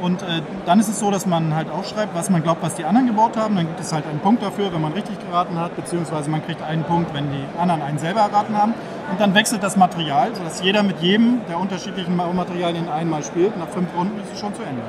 Und 0.00 0.22
äh, 0.22 0.42
dann 0.66 0.78
ist 0.80 0.88
es 0.88 0.98
so, 0.98 1.10
dass 1.10 1.26
man 1.26 1.54
halt 1.54 1.70
aufschreibt, 1.70 2.14
was 2.14 2.28
man 2.28 2.42
glaubt, 2.42 2.62
was 2.62 2.74
die 2.74 2.84
anderen 2.84 3.06
gebaut 3.06 3.36
haben. 3.36 3.56
Dann 3.56 3.66
gibt 3.66 3.80
es 3.80 3.92
halt 3.92 4.06
einen 4.06 4.20
Punkt 4.20 4.42
dafür, 4.42 4.72
wenn 4.72 4.80
man 4.80 4.92
richtig 4.92 5.18
geraten 5.20 5.58
hat, 5.58 5.74
beziehungsweise 5.74 6.28
man 6.30 6.44
kriegt 6.44 6.62
einen 6.62 6.84
Punkt, 6.84 7.14
wenn 7.14 7.30
die 7.30 7.44
anderen 7.58 7.82
einen 7.82 7.98
selber 7.98 8.20
erraten 8.20 8.56
haben. 8.56 8.74
Und 9.10 9.20
dann 9.20 9.34
wechselt 9.34 9.62
das 9.62 9.76
Material, 9.76 10.34
sodass 10.34 10.62
jeder 10.62 10.82
mit 10.82 11.00
jedem 11.00 11.40
der 11.48 11.58
unterschiedlichen 11.58 12.16
Materialien 12.16 12.88
einmal 12.88 13.22
spielt. 13.22 13.56
Nach 13.56 13.68
fünf 13.68 13.88
Runden 13.96 14.20
ist 14.20 14.34
es 14.34 14.40
schon 14.40 14.54
zu 14.54 14.62
Ende. 14.62 14.82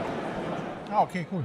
Ah, 0.91 1.03
okay, 1.03 1.25
cool. 1.31 1.43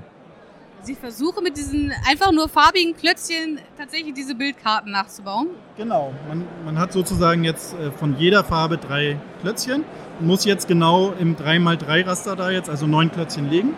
Sie 0.84 0.96
versuchen 0.96 1.44
mit 1.44 1.56
diesen 1.56 1.92
einfach 2.08 2.32
nur 2.32 2.48
farbigen 2.48 2.96
Klötzchen 2.96 3.58
tatsächlich 3.78 4.14
diese 4.14 4.34
Bildkarten 4.34 4.90
nachzubauen. 4.90 5.48
Genau, 5.76 6.12
man, 6.28 6.44
man 6.64 6.76
hat 6.78 6.92
sozusagen 6.92 7.44
jetzt 7.44 7.74
äh, 7.74 7.92
von 7.92 8.16
jeder 8.18 8.42
Farbe 8.42 8.78
drei 8.78 9.16
Klötzchen 9.42 9.84
und 10.18 10.26
muss 10.26 10.44
jetzt 10.44 10.66
genau 10.66 11.12
im 11.20 11.36
3x3 11.36 12.04
Raster 12.06 12.34
da 12.34 12.50
jetzt, 12.50 12.68
also 12.68 12.88
neun 12.88 13.12
Klötzchen 13.12 13.48
legen 13.48 13.74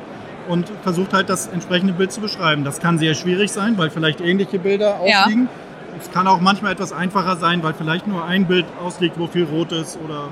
und 0.48 0.70
versucht 0.82 1.12
halt 1.12 1.28
das 1.28 1.47
entsprechende 1.48 1.93
Bild 1.93 2.10
zu 2.10 2.22
beschreiben. 2.22 2.64
Das 2.64 2.81
kann 2.81 2.98
sehr 2.98 3.14
schwierig 3.14 3.52
sein, 3.52 3.76
weil 3.76 3.90
vielleicht 3.90 4.22
ähnliche 4.22 4.59
Bilder 4.59 4.98
Ja. 5.06 5.22
ausliegen. 5.24 5.48
Es 6.01 6.10
kann 6.10 6.26
auch 6.26 6.40
manchmal 6.40 6.72
etwas 6.72 6.93
einfacher 6.93 7.36
sein, 7.36 7.62
weil 7.62 7.74
vielleicht 7.74 8.06
nur 8.06 8.24
ein 8.24 8.47
Bild 8.47 8.64
ausliegt, 8.82 9.18
wo 9.18 9.26
viel 9.26 9.44
rot 9.44 9.72
ist 9.72 9.98
oder 10.02 10.28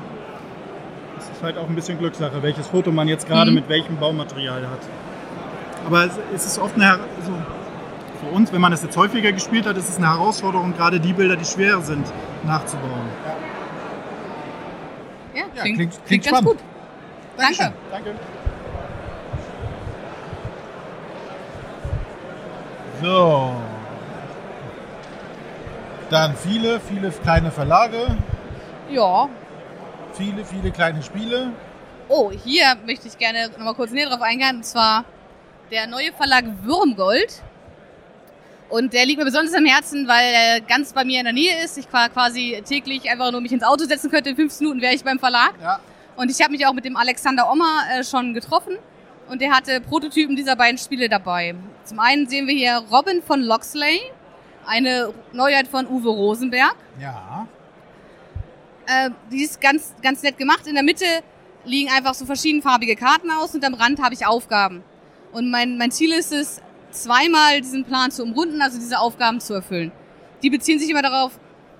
es 1.19 1.25
ist 1.29 1.43
halt 1.43 1.59
auch 1.59 1.69
ein 1.69 1.75
bisschen 1.75 1.99
Glückssache, 1.99 2.43
welches 2.43 2.67
Foto 2.69 2.91
man 2.91 3.09
jetzt 3.09 3.29
gerade 3.29 3.51
Mhm. 3.51 3.57
mit 3.57 3.69
welchem 3.69 3.97
Baumaterial 3.99 4.63
hat. 4.63 4.81
Aber 5.87 6.05
es, 6.35 6.45
ist 6.47 6.59
oft 6.59 6.75
eine, 6.77 6.85
Her- 6.85 7.01
also 7.19 7.33
für 8.21 8.35
uns, 8.35 8.53
wenn 8.53 8.61
man 8.61 8.73
es 8.73 8.83
jetzt 8.83 8.97
häufiger 8.97 9.33
gespielt 9.33 9.67
hat, 9.67 9.77
ist 9.77 9.89
es 9.89 9.97
eine 9.99 10.09
Herausforderung, 10.09 10.75
gerade 10.77 11.01
die 11.01 11.13
Bilder, 11.13 11.37
die 11.37 11.45
schwer 11.45 11.81
sind, 11.81 12.07
nachzubauen. 12.45 13.09
Ja, 15.35 15.41
Ja, 15.41 15.63
klingt, 15.63 15.63
klingt- 15.63 15.77
klingt, 15.77 16.07
klingt 16.07 16.25
ganz 16.25 16.39
spannend. 16.39 16.59
gut. 16.61 16.65
Danke. 17.37 17.73
Danke. 17.91 18.11
So. 23.03 23.53
Dann 26.11 26.37
viele, 26.37 26.79
viele 26.79 27.11
kleine 27.11 27.51
Verlage, 27.51 27.97
Ja. 28.91 29.29
viele, 30.13 30.45
viele 30.45 30.71
kleine 30.71 31.03
Spiele. 31.03 31.53
Oh, 32.09 32.31
hier 32.31 32.77
möchte 32.85 33.09
ich 33.09 33.17
gerne 33.17 33.49
noch 33.49 33.65
mal 33.65 33.75
kurz 33.75 33.91
näher 33.93 34.11
drauf 34.11 34.21
eingehen. 34.21 34.57
Und 34.57 34.67
zwar 34.67 35.05
der 35.73 35.87
neue 35.87 36.13
Verlag 36.13 36.45
Würmgold. 36.63 37.43
Und 38.69 38.93
der 38.93 39.05
liegt 39.07 39.19
mir 39.19 39.25
besonders 39.25 39.55
am 39.55 39.65
Herzen, 39.65 40.07
weil 40.07 40.33
er 40.33 40.61
ganz 40.61 40.93
bei 40.93 41.05
mir 41.05 41.19
in 41.19 41.25
der 41.25 41.33
Nähe 41.33 41.63
ist. 41.65 41.77
Ich 41.79 41.89
qua- 41.91 42.09
quasi 42.09 42.63
täglich 42.67 43.11
einfach 43.11 43.31
nur 43.33 43.41
mich 43.41 43.53
ins 43.53 43.63
Auto 43.65 43.85
setzen 43.85 44.11
könnte. 44.11 44.31
In 44.31 44.37
15 44.37 44.67
Minuten 44.67 44.81
wäre 44.83 44.95
ich 44.95 45.03
beim 45.05 45.19
Verlag. 45.19 45.55
Ja. 45.63 45.81
Und 46.17 46.31
ich 46.31 46.41
habe 46.43 46.53
mich 46.53 46.67
auch 46.67 46.73
mit 46.73 46.85
dem 46.85 46.97
Alexander 46.97 47.51
Ommer 47.51 47.83
äh, 47.95 48.05
schon 48.05 48.33
getroffen. 48.35 48.77
Und 49.29 49.41
der 49.41 49.51
hatte 49.53 49.81
Prototypen 49.81 50.37
dieser 50.37 50.57
beiden 50.57 50.79
Spiele 50.79 51.09
dabei. 51.09 51.55
Zum 51.85 52.01
einen 52.01 52.29
sehen 52.29 52.47
wir 52.47 52.55
hier 52.55 52.83
Robin 52.91 53.23
von 53.23 53.41
Loxley, 53.41 54.01
eine 54.67 55.13
Neuheit 55.33 55.69
von 55.69 55.87
Uwe 55.87 56.09
Rosenberg. 56.11 56.77
Ja. 57.01 57.47
Äh, 58.87 59.11
die 59.31 59.43
ist 59.45 59.61
ganz, 59.61 59.95
ganz 60.03 60.23
nett 60.23 60.37
gemacht. 60.37 60.67
In 60.67 60.75
der 60.75 60.83
Mitte 60.83 61.05
liegen 61.65 61.91
einfach 61.91 62.15
so 62.15 62.27
verschiedenfarbige 62.27 62.97
Karten 62.97 63.31
aus 63.31 63.55
und 63.55 63.65
am 63.65 63.75
Rand 63.75 64.03
habe 64.03 64.15
ich 64.15 64.27
Aufgaben. 64.27 64.83
Und 65.33 65.51
mein, 65.51 65.79
mein 65.79 65.91
Ziel 65.91 66.13
ist 66.13 66.33
es, 66.33 66.61
zweimal 66.91 67.61
diesen 67.61 67.85
Plan 67.85 68.11
zu 68.11 68.23
umrunden, 68.23 68.61
also 68.61 68.79
diese 68.79 68.99
Aufgaben 68.99 69.41
zu 69.41 69.55
erfüllen. 69.55 69.93
Die 70.43 70.51
beziehen 70.51 70.79
sich 70.79 70.91
immer 70.91 71.03
darauf, 71.03 71.33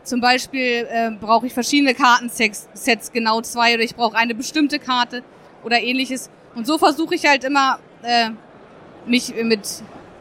zum 0.05 0.21
Beispiel 0.21 0.89
äh, 0.91 1.11
brauche 1.11 1.47
ich 1.47 1.55
verschiedene 1.55 1.95
Kartensets, 1.95 2.69
Sets, 2.73 3.13
genau 3.13 3.41
zwei, 3.43 3.75
oder 3.75 3.83
ich 3.83 3.95
brauche 3.95 4.17
eine 4.17 4.35
bestimmte 4.35 4.79
Karte 4.79 5.23
oder 5.63 5.81
ähnliches. 5.81 6.31
Und 6.55 6.67
so 6.67 6.79
versuche 6.79 7.15
ich 7.15 7.27
halt 7.27 7.45
immer, 7.45 7.79
äh, 8.03 8.31
mich 9.07 9.35
mit, 9.43 9.61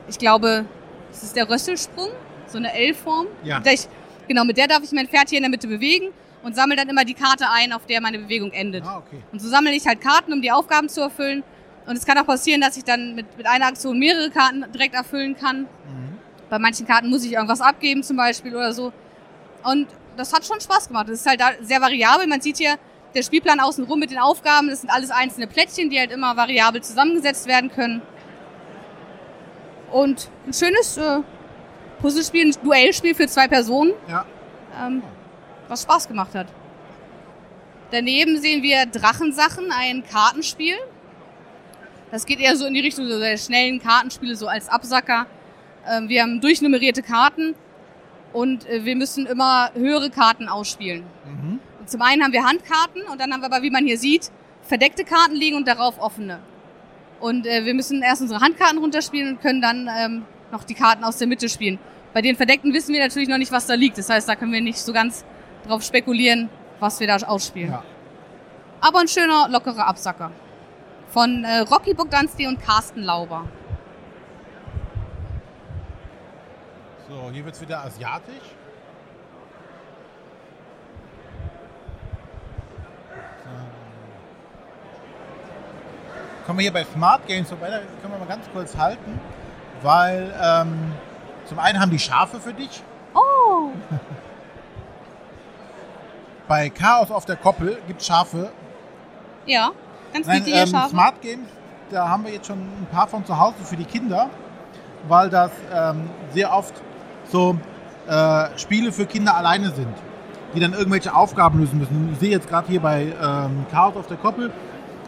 ich 0.07 0.17
glaube, 0.17 0.65
das 1.11 1.23
ist 1.23 1.35
der 1.35 1.49
Rösselsprung, 1.49 2.09
so 2.47 2.57
eine 2.57 2.73
L-Form. 2.73 3.27
Ja. 3.43 3.57
Mit 3.57 3.65
der 3.65 3.73
Ich, 3.73 3.87
genau, 4.27 4.43
mit 4.43 4.57
der 4.57 4.67
darf 4.67 4.83
ich 4.83 4.91
mein 4.91 5.07
Pferd 5.07 5.29
hier 5.29 5.37
in 5.37 5.43
der 5.43 5.49
Mitte 5.49 5.67
bewegen 5.67 6.09
und 6.43 6.55
sammle 6.55 6.75
dann 6.75 6.89
immer 6.89 7.05
die 7.05 7.13
Karte 7.13 7.45
ein, 7.49 7.73
auf 7.73 7.85
der 7.85 8.01
meine 8.01 8.19
Bewegung 8.19 8.51
endet. 8.51 8.83
Ah, 8.85 8.97
okay. 8.97 9.21
Und 9.31 9.41
so 9.41 9.47
sammle 9.49 9.73
ich 9.73 9.87
halt 9.87 10.01
Karten, 10.01 10.33
um 10.33 10.41
die 10.41 10.51
Aufgaben 10.51 10.89
zu 10.89 11.01
erfüllen. 11.01 11.43
Und 11.87 11.97
es 11.97 12.05
kann 12.05 12.17
auch 12.17 12.25
passieren, 12.27 12.61
dass 12.61 12.77
ich 12.77 12.83
dann 12.83 13.15
mit, 13.15 13.37
mit 13.37 13.45
einer 13.47 13.65
Aktion 13.67 13.97
mehrere 13.97 14.29
Karten 14.29 14.65
direkt 14.71 14.93
erfüllen 14.95 15.35
kann. 15.35 15.67
Bei 16.49 16.59
manchen 16.59 16.85
Karten 16.85 17.09
muss 17.09 17.23
ich 17.25 17.33
irgendwas 17.33 17.61
abgeben 17.61 18.03
zum 18.03 18.17
Beispiel 18.17 18.55
oder 18.55 18.73
so. 18.73 18.91
Und 19.63 19.87
das 20.17 20.33
hat 20.33 20.45
schon 20.45 20.59
Spaß 20.59 20.89
gemacht. 20.89 21.07
Das 21.09 21.21
ist 21.21 21.25
halt 21.27 21.39
da 21.39 21.51
sehr 21.61 21.81
variabel. 21.81 22.27
Man 22.27 22.41
sieht 22.41 22.57
hier 22.57 22.75
der 23.15 23.23
Spielplan 23.23 23.59
außenrum 23.59 23.99
mit 23.99 24.11
den 24.11 24.19
Aufgaben. 24.19 24.67
Das 24.69 24.81
sind 24.81 24.89
alles 24.89 25.11
einzelne 25.11 25.47
Plättchen, 25.47 25.89
die 25.89 25.99
halt 25.99 26.11
immer 26.11 26.35
variabel 26.37 26.81
zusammengesetzt 26.83 27.47
werden 27.47 27.71
können. 27.71 28.01
Und 29.91 30.29
ein 30.47 30.53
schönes 30.53 30.97
äh, 30.97 31.19
Puzzlespiel, 32.01 32.47
ein 32.47 32.55
Duellspiel 32.63 33.15
für 33.15 33.27
zwei 33.27 33.47
Personen 33.47 33.93
Ja. 34.07 34.25
ähm, 34.85 35.03
was 35.67 35.83
Spaß 35.83 36.07
gemacht 36.07 36.33
hat. 36.35 36.47
Daneben 37.91 38.39
sehen 38.39 38.63
wir 38.63 38.85
Drachensachen, 38.85 39.71
ein 39.71 40.03
Kartenspiel. 40.05 40.75
Das 42.11 42.25
geht 42.25 42.39
eher 42.39 42.55
so 42.57 42.65
in 42.65 42.73
die 42.73 42.81
Richtung 42.81 43.07
so 43.07 43.19
der 43.19 43.37
schnellen 43.37 43.81
Kartenspiele, 43.81 44.35
so 44.35 44.47
als 44.47 44.67
Absacker. 44.67 45.27
Ähm, 45.89 46.09
wir 46.09 46.21
haben 46.21 46.41
durchnummerierte 46.41 47.01
Karten 47.01 47.55
und 48.33 48.67
äh, 48.69 48.83
wir 48.83 48.95
müssen 48.97 49.25
immer 49.25 49.71
höhere 49.73 50.09
Karten 50.09 50.49
ausspielen. 50.49 51.03
Mhm. 51.25 51.59
Und 51.79 51.89
zum 51.89 52.01
einen 52.01 52.23
haben 52.23 52.33
wir 52.33 52.43
Handkarten 52.43 53.03
und 53.09 53.19
dann 53.19 53.31
haben 53.31 53.41
wir 53.41 53.45
aber, 53.45 53.63
wie 53.63 53.71
man 53.71 53.85
hier 53.85 53.97
sieht, 53.97 54.29
verdeckte 54.61 55.05
Karten 55.05 55.35
liegen 55.35 55.55
und 55.55 55.67
darauf 55.67 55.99
offene. 55.99 56.39
Und 57.21 57.47
äh, 57.47 57.65
wir 57.65 57.73
müssen 57.73 58.01
erst 58.01 58.21
unsere 58.21 58.41
Handkarten 58.41 58.77
runterspielen 58.77 59.35
und 59.35 59.41
können 59.41 59.61
dann 59.61 59.89
ähm, 59.97 60.25
noch 60.51 60.65
die 60.65 60.73
Karten 60.73 61.03
aus 61.03 61.17
der 61.17 61.27
Mitte 61.27 61.47
spielen. 61.47 61.79
Bei 62.13 62.21
den 62.21 62.35
verdeckten 62.35 62.73
wissen 62.73 62.93
wir 62.93 62.99
natürlich 62.99 63.29
noch 63.29 63.37
nicht, 63.37 63.53
was 63.53 63.67
da 63.67 63.75
liegt. 63.75 63.97
Das 63.97 64.09
heißt, 64.09 64.27
da 64.27 64.35
können 64.35 64.51
wir 64.51 64.61
nicht 64.61 64.79
so 64.79 64.91
ganz 64.91 65.23
drauf 65.65 65.81
spekulieren, 65.81 66.49
was 66.79 66.99
wir 66.99 67.07
da 67.07 67.15
ausspielen. 67.15 67.71
Ja. 67.71 67.83
Aber 68.81 68.99
ein 68.99 69.07
schöner, 69.07 69.47
lockerer 69.49 69.87
Absacker. 69.87 70.31
Von 71.11 71.43
äh, 71.43 71.59
Rocky 71.59 71.93
Bogdanski 71.93 72.47
und 72.47 72.63
Carsten 72.63 73.01
Lauber. 73.01 73.43
So, 77.09 77.29
hier 77.33 77.43
wird's 77.43 77.59
wieder 77.59 77.83
asiatisch. 77.83 78.55
So. 83.43 83.49
Kommen 86.45 86.59
wir 86.59 86.63
hier 86.63 86.71
bei 86.71 86.85
Smart 86.85 87.27
Games 87.27 87.49
vorbei, 87.49 87.69
da 87.69 87.79
können 87.79 88.13
wir 88.13 88.19
mal 88.19 88.27
ganz 88.27 88.45
kurz 88.53 88.77
halten, 88.77 89.19
weil 89.81 90.33
ähm, 90.41 90.93
zum 91.45 91.59
einen 91.59 91.81
haben 91.81 91.91
die 91.91 91.99
Schafe 91.99 92.39
für 92.39 92.53
dich. 92.53 92.81
Oh! 93.13 93.71
Bei 96.47 96.69
Chaos 96.69 97.11
auf 97.11 97.25
der 97.25 97.35
Koppel 97.35 97.81
gibt 97.87 98.01
Schafe. 98.01 98.51
Ja, 99.45 99.71
ganz 100.13 100.27
Nein, 100.27 100.43
ähm. 100.47 100.67
Smart 100.67 101.21
Games, 101.21 101.47
da 101.89 102.07
haben 102.07 102.25
wir 102.25 102.31
jetzt 102.31 102.47
schon 102.47 102.59
ein 102.59 102.87
paar 102.91 103.07
von 103.07 103.25
zu 103.25 103.37
Hause 103.37 103.55
für 103.63 103.75
die 103.75 103.85
Kinder, 103.85 104.29
weil 105.07 105.29
das 105.29 105.51
ähm, 105.73 106.09
sehr 106.33 106.53
oft 106.53 106.73
so 107.29 107.57
äh, 108.07 108.45
Spiele 108.57 108.91
für 108.91 109.05
Kinder 109.05 109.35
alleine 109.35 109.71
sind, 109.71 109.93
die 110.55 110.59
dann 110.59 110.73
irgendwelche 110.73 111.13
Aufgaben 111.15 111.59
lösen 111.59 111.79
müssen. 111.79 112.09
Ich 112.13 112.19
sehe 112.19 112.29
jetzt 112.29 112.47
gerade 112.47 112.67
hier 112.67 112.81
bei 112.81 113.13
ähm, 113.21 113.65
Chaos 113.71 113.95
auf 113.95 114.07
der 114.07 114.17
Koppel, 114.17 114.51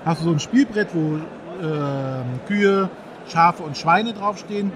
hast 0.05 0.21
du 0.21 0.25
so 0.25 0.31
ein 0.31 0.39
Spielbrett, 0.39 0.89
wo 0.93 1.19
ähm, 1.61 2.39
Kühe, 2.47 2.89
Schafe 3.27 3.63
und 3.63 3.77
Schweine 3.77 4.13
draufstehen. 4.13 4.71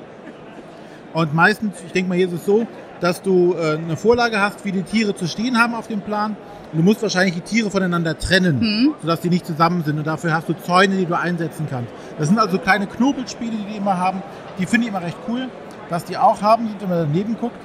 Und 1.13 1.33
meistens, 1.33 1.75
ich 1.85 1.91
denke 1.91 2.09
mal, 2.09 2.15
hier 2.15 2.27
ist 2.27 2.33
es 2.33 2.45
so, 2.45 2.67
dass 2.99 3.21
du 3.21 3.53
äh, 3.53 3.77
eine 3.77 3.97
Vorlage 3.97 4.39
hast, 4.39 4.65
wie 4.65 4.71
die 4.71 4.83
Tiere 4.83 5.15
zu 5.15 5.27
stehen 5.27 5.57
haben 5.57 5.73
auf 5.73 5.87
dem 5.87 6.01
Plan. 6.01 6.35
Du 6.73 6.81
musst 6.81 7.01
wahrscheinlich 7.01 7.33
die 7.35 7.41
Tiere 7.41 7.71
voneinander 7.71 8.17
trennen, 8.17 8.59
Mhm. 8.59 8.93
sodass 9.01 9.21
die 9.21 9.29
nicht 9.29 9.45
zusammen 9.45 9.83
sind. 9.83 9.97
Und 9.97 10.05
dafür 10.07 10.33
hast 10.33 10.49
du 10.49 10.53
Zäune, 10.53 10.97
die 10.97 11.05
du 11.05 11.17
einsetzen 11.17 11.67
kannst. 11.69 11.91
Das 12.19 12.27
sind 12.27 12.37
also 12.39 12.57
kleine 12.57 12.87
Knobelspiele, 12.87 13.51
die 13.51 13.71
die 13.71 13.77
immer 13.77 13.97
haben. 13.97 14.21
Die 14.59 14.65
finde 14.65 14.87
ich 14.87 14.93
immer 14.93 15.01
recht 15.01 15.17
cool. 15.29 15.47
Was 15.89 16.03
die 16.03 16.17
auch 16.17 16.41
haben, 16.41 16.67
sind, 16.67 16.81
wenn 16.81 16.89
man 16.89 16.97
daneben 16.99 17.37
guckt, 17.39 17.55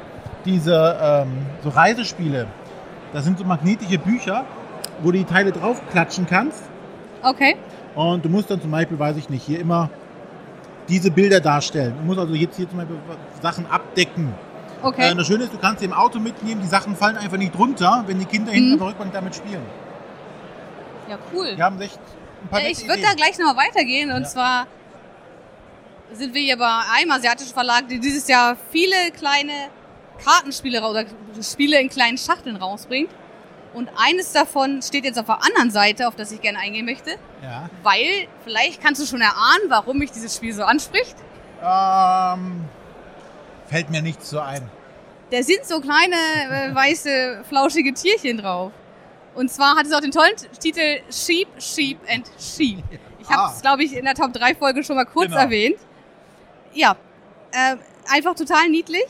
diese 0.44 0.96
ähm, 1.02 1.28
so 1.64 1.70
Reisespiele. 1.70 2.46
Das 3.12 3.24
sind 3.24 3.38
so 3.38 3.44
magnetische 3.44 3.98
Bücher, 3.98 4.44
wo 5.02 5.10
du 5.10 5.18
die 5.18 5.24
Teile 5.24 5.50
draufklatschen 5.52 6.26
kannst. 6.26 6.62
Okay. 7.22 7.56
Und 7.94 8.24
du 8.24 8.28
musst 8.28 8.50
dann 8.50 8.60
zum 8.60 8.70
Beispiel, 8.70 8.98
weiß 8.98 9.16
ich 9.16 9.28
nicht, 9.28 9.42
hier 9.44 9.60
immer 9.60 9.90
diese 10.88 11.10
Bilder 11.10 11.40
darstellen. 11.40 11.94
Du 12.00 12.04
musst 12.06 12.18
also 12.20 12.34
jetzt 12.34 12.56
hier 12.56 12.68
zum 12.68 12.78
Beispiel 12.78 12.96
Sachen 13.42 13.66
abdecken. 13.66 14.32
Okay. 14.82 15.10
Äh, 15.12 15.14
das 15.14 15.26
Schöne 15.26 15.44
ist, 15.44 15.52
du 15.52 15.58
kannst 15.58 15.80
sie 15.80 15.84
im 15.86 15.92
Auto 15.92 16.18
mitnehmen, 16.18 16.60
die 16.60 16.66
Sachen 16.68 16.96
fallen 16.96 17.16
einfach 17.16 17.36
nicht 17.38 17.56
runter, 17.58 18.04
wenn 18.06 18.18
die 18.18 18.24
Kinder 18.24 18.52
hinten 18.52 18.68
Mhm. 18.70 18.74
auf 18.74 18.78
der 18.80 18.88
Rückbank 18.88 19.12
damit 19.12 19.34
spielen. 19.34 19.62
ja, 21.08 21.18
cool. 21.32 21.52
Wir 21.56 21.64
haben 21.64 21.80
echt 21.80 21.98
ein 22.42 22.48
paar 22.48 22.60
Äh, 22.60 22.68
nette 22.68 22.80
Ich 22.82 22.88
würde 22.88 23.02
da 23.02 23.14
gleich 23.14 23.38
nochmal 23.38 23.66
weitergehen. 23.68 24.10
Und 24.12 24.22
Ja. 24.22 24.28
zwar 24.28 24.66
sind 26.12 26.34
wir 26.34 26.40
hier 26.42 26.56
bei 26.58 26.68
einem 26.96 27.10
asiatischen 27.10 27.52
Verlag, 27.52 27.88
die 27.88 27.98
dieses 28.00 28.26
Jahr 28.28 28.56
viele 28.70 28.96
kleine 29.16 29.52
Kartenspiele 30.24 30.82
oder 30.86 31.04
Spiele 31.42 31.80
in 31.80 31.88
kleinen 31.88 32.18
Schachteln 32.18 32.56
rausbringt. 32.56 33.10
Und 33.74 33.88
eines 33.96 34.32
davon 34.32 34.82
steht 34.82 35.04
jetzt 35.04 35.18
auf 35.18 35.24
der 35.26 35.42
anderen 35.42 35.70
Seite, 35.70 36.06
auf 36.06 36.14
das 36.14 36.30
ich 36.32 36.40
gerne 36.42 36.58
eingehen 36.58 36.84
möchte. 36.84 37.12
Ja. 37.42 37.70
Weil, 37.82 38.28
vielleicht 38.44 38.82
kannst 38.82 39.00
du 39.00 39.06
schon 39.06 39.22
erahnen, 39.22 39.64
warum 39.68 39.98
mich 39.98 40.12
dieses 40.12 40.36
Spiel 40.36 40.52
so 40.52 40.62
anspricht. 40.64 41.16
Ähm, 41.62 42.64
fällt 43.72 43.88
mir 43.90 44.02
nichts 44.02 44.28
so 44.28 44.38
ein. 44.38 44.70
Da 45.30 45.42
sind 45.42 45.64
so 45.64 45.80
kleine, 45.80 46.14
äh, 46.14 46.74
weiße, 46.74 47.42
flauschige 47.48 47.94
Tierchen 47.94 48.36
drauf. 48.36 48.70
Und 49.34 49.50
zwar 49.50 49.76
hat 49.76 49.86
es 49.86 49.92
auch 49.94 50.00
den 50.00 50.10
tollen 50.10 50.36
Titel 50.60 51.00
Sheep, 51.10 51.48
Sheep 51.58 51.98
and 52.06 52.30
Sheep. 52.38 52.84
Ich 53.18 53.30
habe 53.30 53.50
es, 53.50 53.58
Ah. 53.58 53.60
glaube 53.62 53.82
ich, 53.84 53.96
in 53.96 54.04
der 54.04 54.14
Top 54.14 54.30
3 54.34 54.54
Folge 54.54 54.84
schon 54.84 54.96
mal 54.96 55.06
kurz 55.06 55.28
Genau. 55.30 55.40
erwähnt. 55.40 55.78
Ja, 56.74 56.96
äh, 57.52 57.76
einfach 58.12 58.34
total 58.34 58.68
niedlich. 58.68 59.06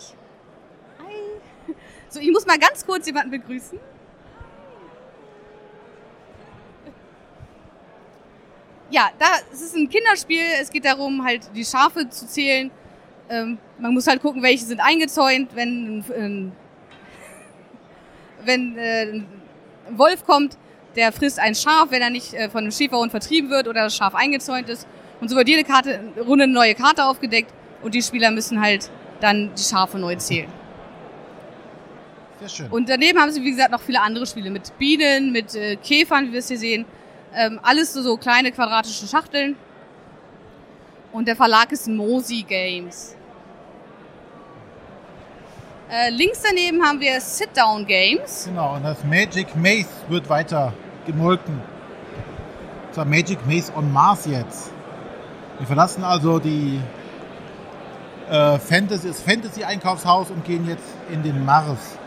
Hi. 1.01 1.75
So, 2.09 2.21
ich 2.21 2.31
muss 2.31 2.47
mal 2.47 2.59
ganz 2.59 2.87
kurz 2.87 3.05
jemanden 3.07 3.33
begrüßen. 3.33 3.81
Ja, 8.91 9.11
da, 9.19 9.27
es 9.53 9.63
ist 9.63 9.75
ein 9.75 9.89
Kinderspiel. 9.89 10.45
Es 10.61 10.71
geht 10.71 10.85
darum, 10.85 11.25
halt 11.25 11.51
die 11.55 11.65
Schafe 11.65 12.09
zu 12.11 12.27
zählen. 12.29 12.71
Ähm, 13.33 13.57
man 13.79 13.95
muss 13.95 14.07
halt 14.07 14.21
gucken, 14.21 14.43
welche 14.43 14.67
sind 14.67 14.81
eingezäunt. 14.81 15.49
Wenn 15.55 15.99
ein, 15.99 16.05
ein, 16.15 16.53
wenn 18.45 18.77
äh, 18.77 19.03
ein 19.05 19.27
Wolf 19.93 20.27
kommt, 20.27 20.59
der 20.97 21.13
frisst 21.13 21.39
ein 21.39 21.55
Schaf, 21.55 21.87
wenn 21.91 22.03
er 22.03 22.11
nicht 22.11 22.35
äh, 22.35 22.51
von 22.51 22.61
einem 22.61 22.73
Schäferhund 22.73 23.11
vertrieben 23.11 23.49
wird 23.49 23.69
oder 23.69 23.85
das 23.85 23.97
Schaf 23.97 24.15
eingezäunt 24.15 24.69
ist. 24.69 24.87
Und 25.23 25.29
so 25.29 25.37
wird 25.37 25.49
jede 25.49 25.65
Karte, 25.65 26.01
Runde 26.19 26.45
eine 26.45 26.53
neue 26.53 26.75
Karte 26.75 27.07
aufgedeckt 27.07 27.51
und 27.83 27.95
die 27.95 28.03
Spieler 28.03 28.31
müssen 28.31 28.61
halt 28.61 28.91
dann 29.21 29.51
die 29.57 29.63
Schafe 29.63 29.99
neu 29.99 30.17
zählen. 30.17 30.51
Sehr 32.41 32.49
schön. 32.51 32.71
Und 32.71 32.91
daneben 32.91 33.19
haben 33.19 33.31
sie, 33.31 33.43
wie 33.43 33.53
gesagt, 33.53 33.71
noch 33.71 33.81
viele 33.81 34.03
andere 34.03 34.27
Spiele 34.27 34.51
mit 34.51 34.77
Bienen, 34.77 35.33
mit 35.33 35.55
äh, 35.55 35.77
Käfern, 35.77 36.29
wie 36.29 36.33
wir 36.33 36.41
es 36.41 36.49
hier 36.49 36.59
sehen. 36.59 36.85
Ähm, 37.35 37.61
alles 37.63 37.95
so, 37.95 38.03
so 38.03 38.19
kleine 38.19 38.53
quadratische 38.53 39.07
Schachteln. 39.07 39.57
Und 41.13 41.29
der 41.29 41.37
Verlag 41.37 41.73
ist 41.73 41.89
Mosi 41.89 42.43
Games. 42.43 43.17
Äh, 45.93 46.09
links 46.09 46.41
daneben 46.43 46.83
haben 46.83 47.01
wir 47.01 47.21
Sit-Down 47.21 47.85
Games. 47.85 48.47
Genau, 48.47 48.77
und 48.77 48.83
das 48.83 49.05
Magic 49.05 49.55
Maze 49.55 49.89
wird 50.09 50.27
weiter 50.31 50.73
gemolken. 51.05 51.61
Zwar 52.93 53.05
Magic 53.05 53.47
Maze 53.47 53.71
on 53.77 53.93
Mars 53.93 54.25
jetzt. 54.25 54.71
Wir 55.59 55.67
verlassen 55.67 56.03
also 56.03 56.39
die 56.39 56.81
äh, 58.31 58.59
Fantasy, 58.59 59.09
das 59.09 59.21
Fantasy-Einkaufshaus 59.21 60.31
und 60.31 60.47
gehen 60.47 60.67
jetzt 60.67 60.85
in 61.11 61.23
den 61.23 61.45
Mars. 61.45 61.99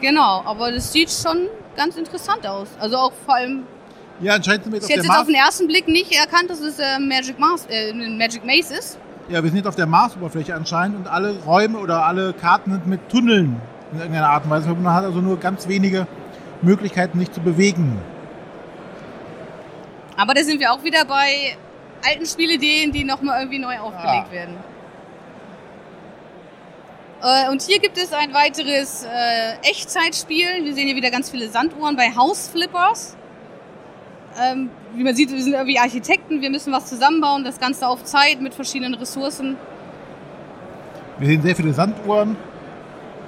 Genau, 0.00 0.42
aber 0.44 0.70
das 0.70 0.92
sieht 0.92 1.10
schon 1.10 1.48
ganz 1.76 1.96
interessant 1.96 2.46
aus. 2.46 2.68
Also 2.78 2.96
auch 2.96 3.12
vor 3.26 3.34
allem, 3.34 3.64
Ja, 4.20 4.34
anscheinend 4.34 4.64
sind 4.64 4.72
wir 4.72 4.78
jetzt 4.78 4.88
ich 4.88 4.94
auf 4.94 4.98
hätte 4.98 5.06
jetzt 5.08 5.10
auf 5.10 5.16
Mars. 5.16 5.26
den 5.26 5.34
ersten 5.34 5.66
Blick 5.66 5.88
nicht 5.88 6.12
erkannt, 6.12 6.48
dass 6.48 6.60
es 6.60 6.78
äh, 6.78 7.00
Magic, 7.00 7.40
Mars, 7.40 7.66
äh, 7.68 7.90
ein 7.90 8.16
Magic 8.16 8.44
Maze 8.44 8.74
ist. 8.74 8.98
Ja, 9.28 9.42
wir 9.42 9.50
sind 9.50 9.58
jetzt 9.58 9.66
auf 9.68 9.76
der 9.76 9.86
Marsoberfläche 9.86 10.54
anscheinend 10.54 10.96
und 10.98 11.06
alle 11.06 11.38
Räume 11.44 11.78
oder 11.78 12.04
alle 12.04 12.32
Karten 12.32 12.72
sind 12.72 12.86
mit 12.86 13.08
Tunneln 13.08 13.60
in 13.92 13.98
irgendeiner 13.98 14.30
Art 14.30 14.44
und 14.44 14.50
Weise. 14.50 14.68
Man 14.74 14.92
hat 14.92 15.04
also 15.04 15.20
nur 15.20 15.38
ganz 15.38 15.68
wenige 15.68 16.06
Möglichkeiten, 16.62 17.18
sich 17.20 17.30
zu 17.30 17.40
bewegen. 17.40 17.98
Aber 20.16 20.34
da 20.34 20.42
sind 20.42 20.60
wir 20.60 20.72
auch 20.72 20.82
wieder 20.82 21.04
bei 21.04 21.56
alten 22.06 22.26
Spielideen, 22.26 22.92
die 22.92 23.04
nochmal 23.04 23.40
irgendwie 23.40 23.58
neu 23.60 23.78
aufgelegt 23.78 24.26
Ja. 24.28 24.32
werden. 24.32 24.56
Äh, 27.22 27.50
Und 27.50 27.62
hier 27.62 27.78
gibt 27.78 27.96
es 27.98 28.12
ein 28.12 28.32
weiteres 28.34 29.04
äh, 29.04 29.52
Echtzeitspiel. 29.70 30.46
Wir 30.64 30.74
sehen 30.74 30.86
hier 30.86 30.96
wieder 30.96 31.10
ganz 31.10 31.30
viele 31.30 31.48
Sanduhren 31.48 31.94
bei 31.96 32.10
House 32.16 32.48
Flippers. 32.48 33.16
Ähm, 34.38 34.70
wie 34.94 35.02
man 35.02 35.14
sieht, 35.14 35.30
wir 35.32 35.42
sind 35.42 35.52
irgendwie 35.52 35.78
Architekten, 35.78 36.40
wir 36.40 36.50
müssen 36.50 36.72
was 36.72 36.86
zusammenbauen, 36.86 37.44
das 37.44 37.58
Ganze 37.58 37.86
auf 37.86 38.04
Zeit 38.04 38.40
mit 38.40 38.54
verschiedenen 38.54 38.94
Ressourcen. 38.94 39.56
Wir 41.18 41.26
sehen 41.26 41.42
sehr 41.42 41.56
viele 41.56 41.72
Sanduhren. 41.72 42.36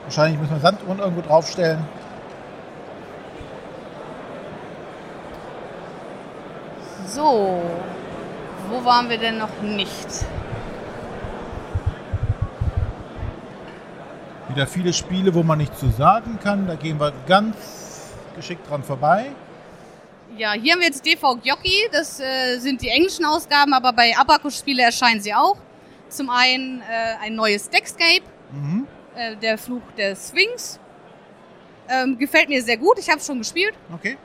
Wahrscheinlich 0.05 0.41
müssen 0.41 0.55
wir 0.55 0.61
Sanduhren 0.61 0.99
irgendwo 0.99 1.21
draufstellen. 1.23 1.81
So, 7.07 7.61
wo 8.71 8.85
waren 8.85 9.11
wir 9.11 9.19
denn 9.19 9.39
noch 9.39 9.61
nicht? 9.61 10.25
Wieder 14.49 14.67
viele 14.67 14.93
Spiele, 14.93 15.35
wo 15.35 15.43
man 15.43 15.59
nichts 15.59 15.79
zu 15.79 15.91
sagen 15.91 16.39
kann. 16.43 16.67
Da 16.67 16.77
gehen 16.77 16.99
wir 16.99 17.13
ganz 17.27 18.13
geschickt 18.35 18.69
dran 18.71 18.83
vorbei. 18.83 19.33
Ja, 20.39 20.53
hier 20.53 20.73
haben 20.73 20.81
wir 20.81 20.87
jetzt 20.89 21.05
DV 21.05 21.37
Gnocchi, 21.43 21.89
das 21.93 22.19
äh, 22.21 22.59
sind 22.59 22.81
die 22.81 22.89
englischen 22.89 23.25
Ausgaben, 23.25 23.73
aber 23.75 23.93
bei 23.93 24.17
Abacus-Spiele 24.17 24.83
erscheinen 24.83 25.21
sie 25.21 25.35
auch. 25.35 25.57
Zum 26.09 26.31
einen 26.31 26.81
äh, 26.83 27.15
ein 27.23 27.35
neues 27.35 27.69
Deckscape, 27.71 28.23
Mhm. 28.53 28.87
äh, 29.15 29.37
der 29.37 29.57
Fluch 29.59 29.83
der 29.97 30.15
Sphinx. 30.15 30.79
Ähm, 31.89 32.19
gefällt 32.19 32.49
mir 32.49 32.63
sehr 32.63 32.77
gut, 32.77 32.99
ich 32.99 33.09
habe 33.09 33.19
es 33.19 33.27
schon 33.27 33.39
gespielt. 33.39 33.75
Okay. 33.95 34.17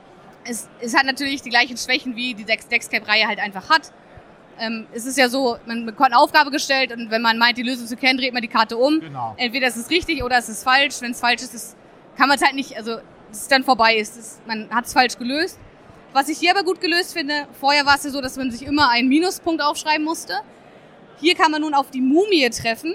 Es, 0.44 0.68
es 0.80 0.96
hat 0.96 1.04
natürlich 1.04 1.42
die 1.42 1.50
gleichen 1.50 1.76
Schwächen, 1.76 2.14
wie 2.16 2.34
die 2.34 2.44
Dex 2.44 2.68
Deckscape-Reihe 2.68 3.26
halt 3.26 3.38
einfach 3.38 3.68
hat. 3.68 3.92
Ähm, 4.58 4.86
es 4.92 5.04
ist 5.06 5.18
ja 5.18 5.28
so, 5.28 5.58
man 5.66 5.84
bekommt 5.86 6.12
eine 6.12 6.18
Aufgabe 6.18 6.50
gestellt 6.50 6.92
und 6.92 7.10
wenn 7.10 7.22
man 7.22 7.38
meint, 7.38 7.58
die 7.58 7.62
Lösung 7.62 7.86
zu 7.86 7.96
kennen, 7.96 8.18
dreht 8.18 8.32
man 8.32 8.42
die 8.42 8.48
Karte 8.48 8.76
um. 8.76 9.00
Genau. 9.00 9.34
Entweder 9.36 9.68
ist 9.68 9.76
es 9.76 9.90
richtig 9.90 10.22
oder 10.22 10.38
es 10.38 10.48
ist 10.48 10.62
falsch. 10.64 11.00
Wenn 11.00 11.12
es 11.12 11.20
falsch 11.20 11.42
ist, 11.42 11.54
ist 11.54 11.76
kann 12.16 12.28
man 12.28 12.36
es 12.36 12.42
halt 12.44 12.54
nicht, 12.54 12.76
also 12.76 12.98
es 13.30 13.42
ist 13.42 13.52
dann 13.52 13.62
vorbei 13.64 13.96
ist. 13.96 14.16
Es, 14.16 14.40
man 14.46 14.68
hat 14.70 14.86
es 14.86 14.92
falsch 14.92 15.16
gelöst. 15.18 15.58
Was 16.12 16.28
ich 16.28 16.38
hier 16.38 16.52
aber 16.52 16.64
gut 16.64 16.80
gelöst 16.80 17.12
finde, 17.12 17.46
vorher 17.60 17.84
war 17.84 17.96
es 17.96 18.04
ja 18.04 18.10
so, 18.10 18.20
dass 18.20 18.36
man 18.36 18.50
sich 18.50 18.62
immer 18.62 18.88
einen 18.88 19.08
Minuspunkt 19.08 19.62
aufschreiben 19.62 20.04
musste. 20.04 20.34
Hier 21.20 21.34
kann 21.34 21.50
man 21.50 21.60
nun 21.60 21.74
auf 21.74 21.90
die 21.90 22.00
Mumie 22.00 22.48
treffen. 22.50 22.94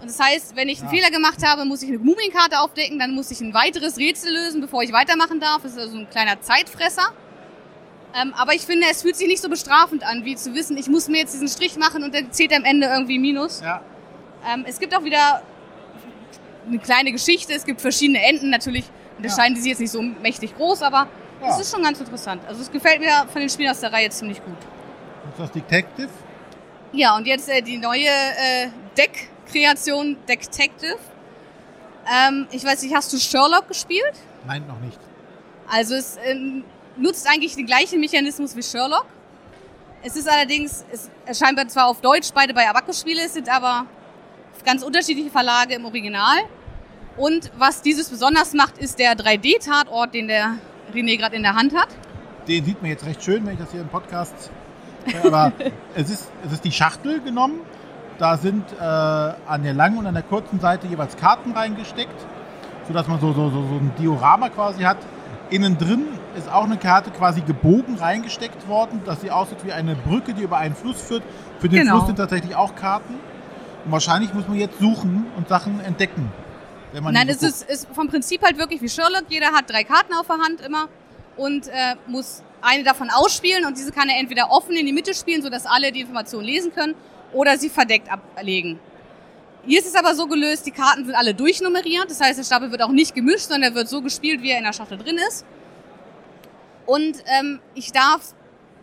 Und 0.00 0.08
das 0.08 0.20
heißt, 0.20 0.54
wenn 0.54 0.68
ich 0.68 0.80
einen 0.80 0.92
Ja. 0.94 0.96
Fehler 0.96 1.10
gemacht 1.10 1.44
habe, 1.44 1.64
muss 1.64 1.82
ich 1.82 1.88
eine 1.88 1.98
Mumienkarte 1.98 2.60
aufdecken, 2.60 2.98
dann 2.98 3.14
muss 3.14 3.30
ich 3.30 3.40
ein 3.40 3.54
weiteres 3.54 3.96
Rätsel 3.98 4.32
lösen, 4.32 4.60
bevor 4.60 4.82
ich 4.82 4.92
weitermachen 4.92 5.40
darf. 5.40 5.62
Das 5.62 5.72
ist 5.72 5.78
also 5.78 5.98
ein 5.98 6.08
kleiner 6.10 6.40
Zeitfresser. 6.40 7.08
Ähm, 8.14 8.32
aber 8.36 8.54
ich 8.54 8.62
finde, 8.62 8.86
es 8.90 9.02
fühlt 9.02 9.16
sich 9.16 9.26
nicht 9.26 9.42
so 9.42 9.48
bestrafend 9.48 10.04
an, 10.04 10.24
wie 10.24 10.34
zu 10.36 10.54
wissen, 10.54 10.76
ich 10.78 10.88
muss 10.88 11.08
mir 11.08 11.18
jetzt 11.18 11.34
diesen 11.34 11.48
Strich 11.48 11.76
machen 11.76 12.04
und 12.04 12.14
dann 12.14 12.32
zählt 12.32 12.54
am 12.54 12.64
Ende 12.64 12.86
irgendwie 12.86 13.18
Minus. 13.18 13.60
Ja. 13.60 13.82
Ähm, 14.50 14.64
es 14.66 14.78
gibt 14.78 14.94
auch 14.96 15.04
wieder 15.04 15.42
eine 16.66 16.78
kleine 16.78 17.12
Geschichte. 17.12 17.52
Es 17.52 17.64
gibt 17.64 17.80
verschiedene 17.80 18.22
Enden. 18.24 18.50
Natürlich 18.50 18.84
unterscheiden 19.16 19.54
die 19.54 19.60
sich 19.60 19.70
jetzt 19.70 19.80
nicht 19.80 19.90
so 19.90 20.00
mächtig 20.00 20.56
groß, 20.56 20.82
aber 20.82 21.08
Ja. 21.40 21.50
es 21.50 21.60
ist 21.60 21.72
schon 21.72 21.82
ganz 21.82 22.00
interessant. 22.00 22.42
Also 22.46 22.62
es 22.62 22.70
gefällt 22.70 23.00
mir 23.00 23.26
von 23.30 23.40
den 23.40 23.48
Spielen 23.48 23.70
aus 23.70 23.80
der 23.80 23.92
Reihe 23.92 24.10
ziemlich 24.10 24.42
gut. 24.44 24.56
Ist 25.30 25.38
das 25.38 25.50
Detective. 25.52 26.08
Ja, 26.92 27.16
und 27.16 27.26
jetzt 27.26 27.48
äh, 27.48 27.62
die 27.62 27.76
neue 27.76 28.06
äh, 28.06 28.68
Deck-Kreation, 28.96 30.16
Detective. 30.26 30.98
Ähm, 32.10 32.48
ich 32.50 32.64
weiß 32.64 32.82
nicht, 32.82 32.94
hast 32.94 33.12
du 33.12 33.18
Sherlock 33.18 33.68
gespielt? 33.68 34.14
Nein, 34.46 34.66
noch 34.66 34.80
nicht. 34.80 34.98
Also 35.70 35.94
es 35.94 36.18
ähm, 36.24 36.64
nutzt 36.96 37.28
eigentlich 37.28 37.54
den 37.54 37.66
gleichen 37.66 38.00
Mechanismus 38.00 38.56
wie 38.56 38.62
Sherlock. 38.62 39.06
Es 40.02 40.16
ist 40.16 40.28
allerdings, 40.28 40.84
es 40.90 41.10
erscheint 41.26 41.70
zwar 41.70 41.86
auf 41.86 42.00
Deutsch 42.00 42.30
beide 42.32 42.54
bei 42.54 42.68
Abacus-Spiele, 42.68 43.22
es 43.24 43.34
sind 43.34 43.48
aber 43.48 43.84
ganz 44.64 44.82
unterschiedliche 44.82 45.30
Verlage 45.30 45.74
im 45.74 45.84
Original. 45.84 46.38
Und 47.16 47.50
was 47.58 47.82
dieses 47.82 48.08
besonders 48.08 48.52
macht, 48.54 48.78
ist 48.78 48.98
der 48.98 49.14
3D-Tatort, 49.14 50.14
den 50.14 50.28
der 50.28 50.58
René 50.94 51.16
gerade 51.16 51.36
in 51.36 51.42
der 51.42 51.54
Hand 51.54 51.74
hat. 51.74 51.88
Den 52.46 52.64
sieht 52.64 52.80
man 52.80 52.90
jetzt 52.90 53.04
recht 53.06 53.22
schön, 53.22 53.44
wenn 53.46 53.54
ich 53.54 53.58
das 53.58 53.70
hier 53.72 53.80
im 53.80 53.88
Podcast. 53.88 54.50
Aber 55.24 55.52
es 55.94 56.10
ist, 56.10 56.30
es 56.46 56.52
ist 56.52 56.64
die 56.64 56.72
Schachtel 56.72 57.20
genommen. 57.20 57.60
Da 58.18 58.36
sind 58.36 58.64
äh, 58.72 58.82
an 58.82 59.62
der 59.62 59.74
langen 59.74 59.98
und 59.98 60.06
an 60.06 60.14
der 60.14 60.22
kurzen 60.24 60.58
Seite 60.60 60.86
jeweils 60.88 61.16
Karten 61.16 61.52
reingesteckt, 61.52 62.14
sodass 62.88 63.06
man 63.06 63.20
so, 63.20 63.32
so, 63.32 63.48
so, 63.50 63.62
so 63.62 63.74
ein 63.74 63.92
Diorama 63.98 64.48
quasi 64.48 64.82
hat. 64.82 64.96
Innen 65.50 65.78
drin 65.78 66.04
ist 66.36 66.50
auch 66.52 66.64
eine 66.64 66.76
Karte 66.76 67.10
quasi 67.10 67.40
gebogen 67.42 67.96
reingesteckt 67.96 68.68
worden, 68.68 69.00
dass 69.04 69.20
sie 69.20 69.30
aussieht 69.30 69.64
wie 69.64 69.72
eine 69.72 69.94
Brücke, 69.94 70.34
die 70.34 70.42
über 70.42 70.58
einen 70.58 70.74
Fluss 70.74 71.00
führt. 71.00 71.22
Für 71.58 71.68
den 71.68 71.80
Genau. 71.80 71.96
Fluss 71.96 72.06
sind 72.06 72.16
tatsächlich 72.16 72.54
auch 72.56 72.74
Karten. 72.74 73.14
Und 73.84 73.92
wahrscheinlich 73.92 74.34
muss 74.34 74.48
man 74.48 74.58
jetzt 74.58 74.78
suchen 74.80 75.26
und 75.36 75.48
Sachen 75.48 75.80
entdecken. 75.80 76.30
Wenn 76.92 77.04
man 77.04 77.14
Nein, 77.14 77.28
es 77.28 77.42
ist, 77.42 77.68
ist 77.68 77.88
vom 77.92 78.08
Prinzip 78.08 78.42
halt 78.42 78.58
wirklich 78.58 78.80
wie 78.80 78.88
Sherlock. 78.88 79.24
Jeder 79.28 79.52
hat 79.52 79.68
drei 79.68 79.84
Karten 79.84 80.14
auf 80.14 80.26
der 80.26 80.38
Hand 80.38 80.60
immer 80.60 80.88
und 81.36 81.68
äh, 81.68 81.96
muss 82.06 82.42
eine 82.60 82.82
davon 82.82 83.10
ausspielen 83.10 83.64
und 83.66 83.76
diese 83.78 83.92
kann 83.92 84.08
er 84.08 84.18
entweder 84.18 84.50
offen 84.50 84.74
in 84.74 84.86
die 84.86 84.92
Mitte 84.92 85.14
spielen, 85.14 85.42
sodass 85.42 85.66
alle 85.66 85.92
die 85.92 86.00
Information 86.00 86.42
lesen 86.42 86.74
können, 86.74 86.94
oder 87.32 87.58
sie 87.58 87.68
verdeckt 87.68 88.10
ablegen. 88.10 88.80
Hier 89.66 89.80
ist 89.80 89.86
es 89.86 89.94
aber 89.94 90.14
so 90.14 90.26
gelöst, 90.26 90.66
die 90.66 90.70
Karten 90.70 91.04
sind 91.04 91.14
alle 91.14 91.34
durchnummeriert. 91.34 92.10
Das 92.10 92.20
heißt, 92.20 92.38
der 92.38 92.44
Stapel 92.44 92.70
wird 92.70 92.82
auch 92.82 92.90
nicht 92.90 93.14
gemischt, 93.14 93.48
sondern 93.48 93.70
er 93.70 93.74
wird 93.74 93.88
so 93.88 94.00
gespielt, 94.00 94.42
wie 94.42 94.50
er 94.50 94.58
in 94.58 94.64
der 94.64 94.72
Schachtel 94.72 94.98
drin 94.98 95.18
ist. 95.28 95.44
Und 96.86 97.22
ähm, 97.26 97.60
ich 97.74 97.92
darf 97.92 98.34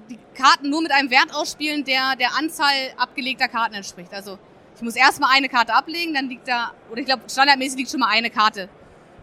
die 0.10 0.19
Karten 0.36 0.69
nur 0.69 0.84
mit 0.84 0.91
einem 0.91 1.10
Wert 1.10 1.34
ausspielen, 1.34 1.84
der 1.86 2.15
der 2.15 2.36
Anzahl 2.38 2.94
abgelegter 2.98 3.48
Karten 3.48 3.73
entspricht. 3.73 4.14
Also 4.14 4.38
ich 4.76 4.81
muss 4.81 4.95
erstmal 4.95 5.31
eine 5.34 5.49
Karte 5.49 5.73
ablegen, 5.73 6.14
dann 6.14 6.27
liegt 6.27 6.47
da, 6.47 6.72
oder 6.91 6.99
ich 6.99 7.06
glaube, 7.06 7.23
standardmäßig 7.30 7.77
liegt 7.77 7.91
schon 7.91 8.02
mal 8.02 8.10
eine 8.10 8.30
Karte. 8.30 8.69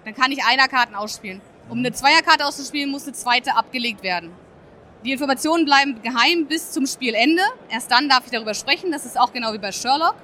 Dann 0.05 0.15
kann 0.15 0.33
ich 0.33 0.45
einer 0.45 0.69
Karten 0.69 0.95
ausspielen. 0.95 1.41
Um 1.69 1.79
eine 1.79 1.93
Zweierkarte 1.93 2.45
auszuspielen, 2.45 2.91
muss 2.91 3.05
eine 3.05 3.13
zweite 3.13 3.55
abgelegt 3.55 4.03
werden. 4.03 4.33
Die 5.05 5.13
Informationen 5.13 5.65
bleiben 5.65 6.01
geheim 6.03 6.47
bis 6.47 6.71
zum 6.71 6.87
Spielende. 6.87 7.43
Erst 7.69 7.91
dann 7.91 8.09
darf 8.09 8.25
ich 8.25 8.31
darüber 8.31 8.55
sprechen. 8.55 8.93
Das 8.93 9.05
ist 9.05 9.19
auch 9.19 9.33
genau 9.33 9.53
wie 9.53 9.59
bei 9.59 9.73
Sherlock. 9.73 10.15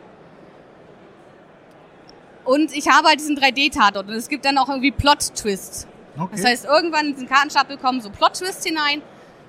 Und 2.45 2.73
ich 2.73 2.89
habe 2.89 3.09
halt 3.09 3.21
diesen 3.21 3.37
3D-Tatort 3.37 4.09
und 4.09 4.15
es 4.15 4.29
gibt 4.29 4.45
dann 4.45 4.57
auch 4.57 4.69
irgendwie 4.69 4.91
Plot-Twists. 4.91 5.87
Okay. 6.19 6.31
Das 6.33 6.45
heißt, 6.45 6.65
irgendwann 6.65 7.07
in 7.07 7.13
diesen 7.13 7.29
Kartenstapel 7.29 7.77
kommen 7.77 8.01
so 8.01 8.09
Plot-Twists 8.11 8.65
hinein. 8.65 9.03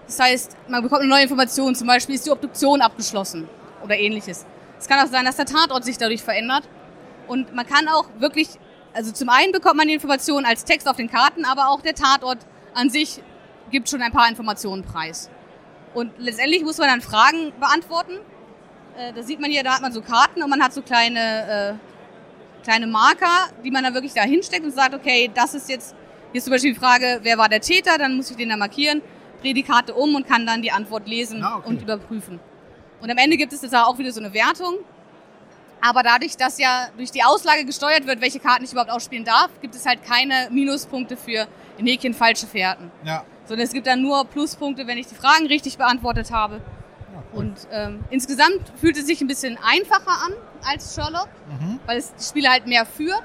Das 0.06 0.20
heißt, 0.20 0.58
man 0.68 0.84
bekommt 0.84 1.02
eine 1.02 1.10
neue 1.10 1.24
Information. 1.24 1.76
Zum 1.76 1.88
Beispiel 1.88 2.16
ist 2.16 2.26
die 2.26 2.32
Obduktion 2.32 2.82
abgeschlossen 2.82 3.48
oder 3.84 3.98
ähnliches. 3.98 4.46
Es 4.80 4.88
kann 4.88 5.06
auch 5.06 5.12
sein, 5.12 5.26
dass 5.26 5.36
der 5.36 5.46
Tatort 5.46 5.84
sich 5.84 5.98
dadurch 5.98 6.24
verändert. 6.24 6.64
Und 7.28 7.54
man 7.54 7.68
kann 7.68 7.88
auch 7.88 8.06
wirklich, 8.18 8.48
also 8.94 9.12
zum 9.12 9.30
einen 9.30 9.52
bekommt 9.52 9.76
man 9.76 9.88
die 9.88 9.94
Information 9.94 10.46
als 10.46 10.64
Text 10.66 10.88
auf 10.88 10.96
den 10.98 11.10
Karten, 11.12 11.46
aber 11.46 11.70
auch 11.70 11.82
der 11.82 11.94
Tatort 11.94 12.40
an 12.74 12.90
sich 12.90 13.22
gibt 13.72 13.90
schon 13.90 14.02
ein 14.02 14.12
paar 14.12 14.30
Informationen 14.30 14.84
preis. 14.84 15.30
Und 15.94 16.12
letztendlich 16.18 16.64
muss 16.64 16.78
man 16.78 16.88
dann 16.88 17.02
Fragen 17.02 17.52
beantworten. 17.60 18.14
Äh, 18.98 19.14
da 19.14 19.22
sieht 19.22 19.40
man 19.40 19.52
hier, 19.52 19.64
da 19.64 19.76
hat 19.76 19.82
man 19.82 19.92
so 19.92 20.02
Karten 20.02 20.42
und 20.42 20.50
man 20.50 20.62
hat 20.64 20.74
so 20.74 20.82
kleine, 20.82 21.78
äh, 21.80 22.64
kleine 22.64 22.88
Marker, 22.88 23.50
die 23.64 23.72
man 23.72 23.84
dann 23.84 23.94
wirklich 23.94 24.14
da 24.14 24.22
hinsteckt 24.22 24.64
und 24.66 24.74
sagt, 24.74 24.94
okay, 24.96 25.30
das 25.34 25.54
ist 25.54 25.70
jetzt, 25.70 25.96
hier 26.32 26.38
ist 26.40 26.46
zum 26.46 26.52
Beispiel 26.52 26.74
die 26.74 26.80
Frage, 26.80 27.20
wer 27.24 27.38
war 27.38 27.50
der 27.50 27.62
Täter, 27.62 27.98
dann 27.98 28.16
muss 28.16 28.30
ich 28.32 28.38
den 28.38 28.50
da 28.50 28.58
markieren, 28.58 29.02
drehe 29.42 29.54
die 29.54 29.64
Karte 29.64 29.94
um 29.94 30.16
und 30.16 30.28
kann 30.28 30.46
dann 30.46 30.62
die 30.62 30.72
Antwort 30.72 31.08
lesen 31.08 31.44
Ah, 31.44 31.58
okay. 31.58 31.70
und 31.70 31.82
überprüfen. 31.82 32.40
Und 33.02 33.10
am 33.10 33.18
Ende 33.18 33.38
gibt 33.38 33.54
es 33.54 33.62
jetzt 33.62 33.76
auch 33.76 33.98
wieder 33.98 34.12
so 34.12 34.20
eine 34.20 34.34
Wertung. 34.34 34.76
Aber 35.82 36.04
dadurch, 36.04 36.36
dass 36.36 36.58
ja 36.60 36.90
durch 36.98 37.12
die 37.12 37.24
Auslage 37.24 37.64
gesteuert 37.64 38.06
wird, 38.06 38.20
welche 38.20 38.40
Karten 38.40 38.66
ich 38.66 38.72
überhaupt 38.74 38.92
ausspielen 38.92 39.24
darf, 39.24 39.50
gibt 39.62 39.76
es 39.76 39.86
halt 39.86 40.04
keine 40.04 40.50
Minuspunkte 40.52 41.16
für 41.16 41.48
in 41.78 41.88
Häkchen 41.88 42.14
falsche 42.14 42.48
Fährten. 42.48 42.92
Ja. 43.06 43.24
Sondern 43.46 43.66
es 43.66 43.72
gibt 43.72 43.88
dann 43.88 44.02
nur 44.02 44.26
Pluspunkte, 44.26 44.86
wenn 44.88 44.98
ich 44.98 45.08
die 45.08 45.16
Fragen 45.16 45.48
richtig 45.48 45.78
beantwortet 45.78 46.32
habe. 46.32 46.56
ja 46.56 47.24
cool. 47.32 47.40
Und 47.40 47.56
ähm, 47.72 48.04
insgesamt 48.10 48.74
fühlt 48.82 48.98
es 48.98 49.08
sich 49.08 49.22
ein 49.22 49.28
bisschen 49.28 49.58
einfacher 49.64 50.26
an 50.26 50.34
als 50.66 50.94
Sherlock, 50.96 51.30
Mhm. 51.48 51.80
weil 51.86 51.98
es 51.98 52.14
die 52.14 52.24
Spiele 52.26 52.50
halt 52.50 52.68
mehr 52.68 52.86
führt. 52.86 53.24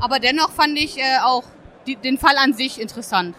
Aber 0.00 0.20
dennoch 0.20 0.52
fand 0.52 0.78
ich 0.78 0.96
äh, 0.98 1.18
auch 1.24 1.42
die, 1.88 1.96
den 1.96 2.18
Fall 2.18 2.36
an 2.36 2.54
sich 2.54 2.80
interessant. 2.80 3.34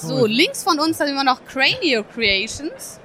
So, 0.00 0.26
links 0.26 0.62
von 0.62 0.78
uns 0.78 1.00
haben 1.00 1.14
wir 1.14 1.24
noch 1.24 1.40
Cranio 1.44 2.04
Creations. 2.04 3.00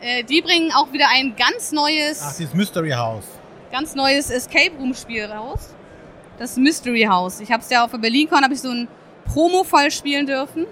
Äh, 0.00 0.24
die 0.24 0.40
bringen 0.42 0.72
auch 0.74 0.92
wieder 0.92 1.06
ein 1.14 1.34
ganz 1.36 1.72
neues 1.72 2.22
Ach, 2.24 2.34
dieses 2.36 2.54
Mystery 2.54 2.90
House. 2.90 3.24
ganz 3.70 3.94
neues 3.94 4.30
Escape 4.30 4.72
Room 4.78 4.94
Spiel 4.94 5.24
raus. 5.26 5.74
Das 6.38 6.56
Mystery 6.56 7.02
House. 7.08 7.40
Ich 7.40 7.50
habe 7.50 7.62
es 7.62 7.70
ja 7.70 7.84
auf 7.84 7.90
der 7.90 7.98
BerlinCon 7.98 8.42
habe 8.42 8.54
ich 8.54 8.60
so 8.60 8.68
einen 8.70 8.88
Promo-Fall 9.32 9.90
spielen 9.90 10.26
dürfen. 10.26 10.66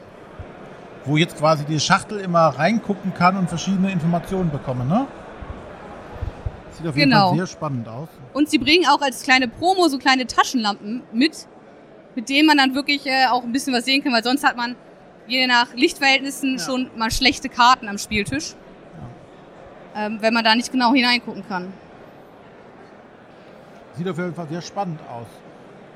Wo 1.04 1.16
jetzt 1.16 1.36
quasi 1.36 1.64
die 1.64 1.80
Schachtel 1.80 2.20
immer 2.20 2.48
reingucken 2.48 3.12
kann 3.14 3.36
und 3.36 3.48
verschiedene 3.48 3.90
Informationen 3.92 4.50
bekommen, 4.50 4.88
ne? 4.88 5.06
Sieht 6.72 6.86
auf 6.86 6.96
jeden 6.96 7.10
Genau. 7.10 7.28
Fall 7.28 7.38
sehr 7.38 7.46
spannend 7.46 7.88
aus. 7.88 8.08
Und 8.32 8.48
sie 8.50 8.58
bringen 8.58 8.86
auch 8.88 9.00
als 9.00 9.22
kleine 9.22 9.48
Promo 9.48 9.88
so 9.88 9.98
kleine 9.98 10.26
Taschenlampen 10.26 11.02
mit, 11.12 11.46
mit 12.14 12.28
denen 12.28 12.46
man 12.46 12.56
dann 12.56 12.74
wirklich 12.74 13.06
äh, 13.06 13.26
auch 13.30 13.42
ein 13.42 13.52
bisschen 13.52 13.74
was 13.74 13.84
sehen 13.84 14.02
kann, 14.02 14.12
weil 14.12 14.22
sonst 14.24 14.44
hat 14.44 14.56
man 14.56 14.76
je 15.26 15.46
nach 15.46 15.74
Lichtverhältnissen 15.74 16.58
Ja. 16.58 16.64
schon 16.64 16.90
mal 16.96 17.10
schlechte 17.10 17.48
Karten 17.48 17.88
am 17.88 17.98
Spieltisch. 17.98 18.54
Ähm, 19.96 20.18
wenn 20.20 20.34
man 20.34 20.42
da 20.44 20.54
nicht 20.56 20.72
genau 20.72 20.92
hineingucken 20.92 21.46
kann. 21.48 21.72
Sieht 23.96 24.08
auf 24.08 24.18
jeden 24.18 24.34
Fall 24.34 24.48
sehr 24.48 24.60
spannend 24.60 24.98
aus. 25.08 25.26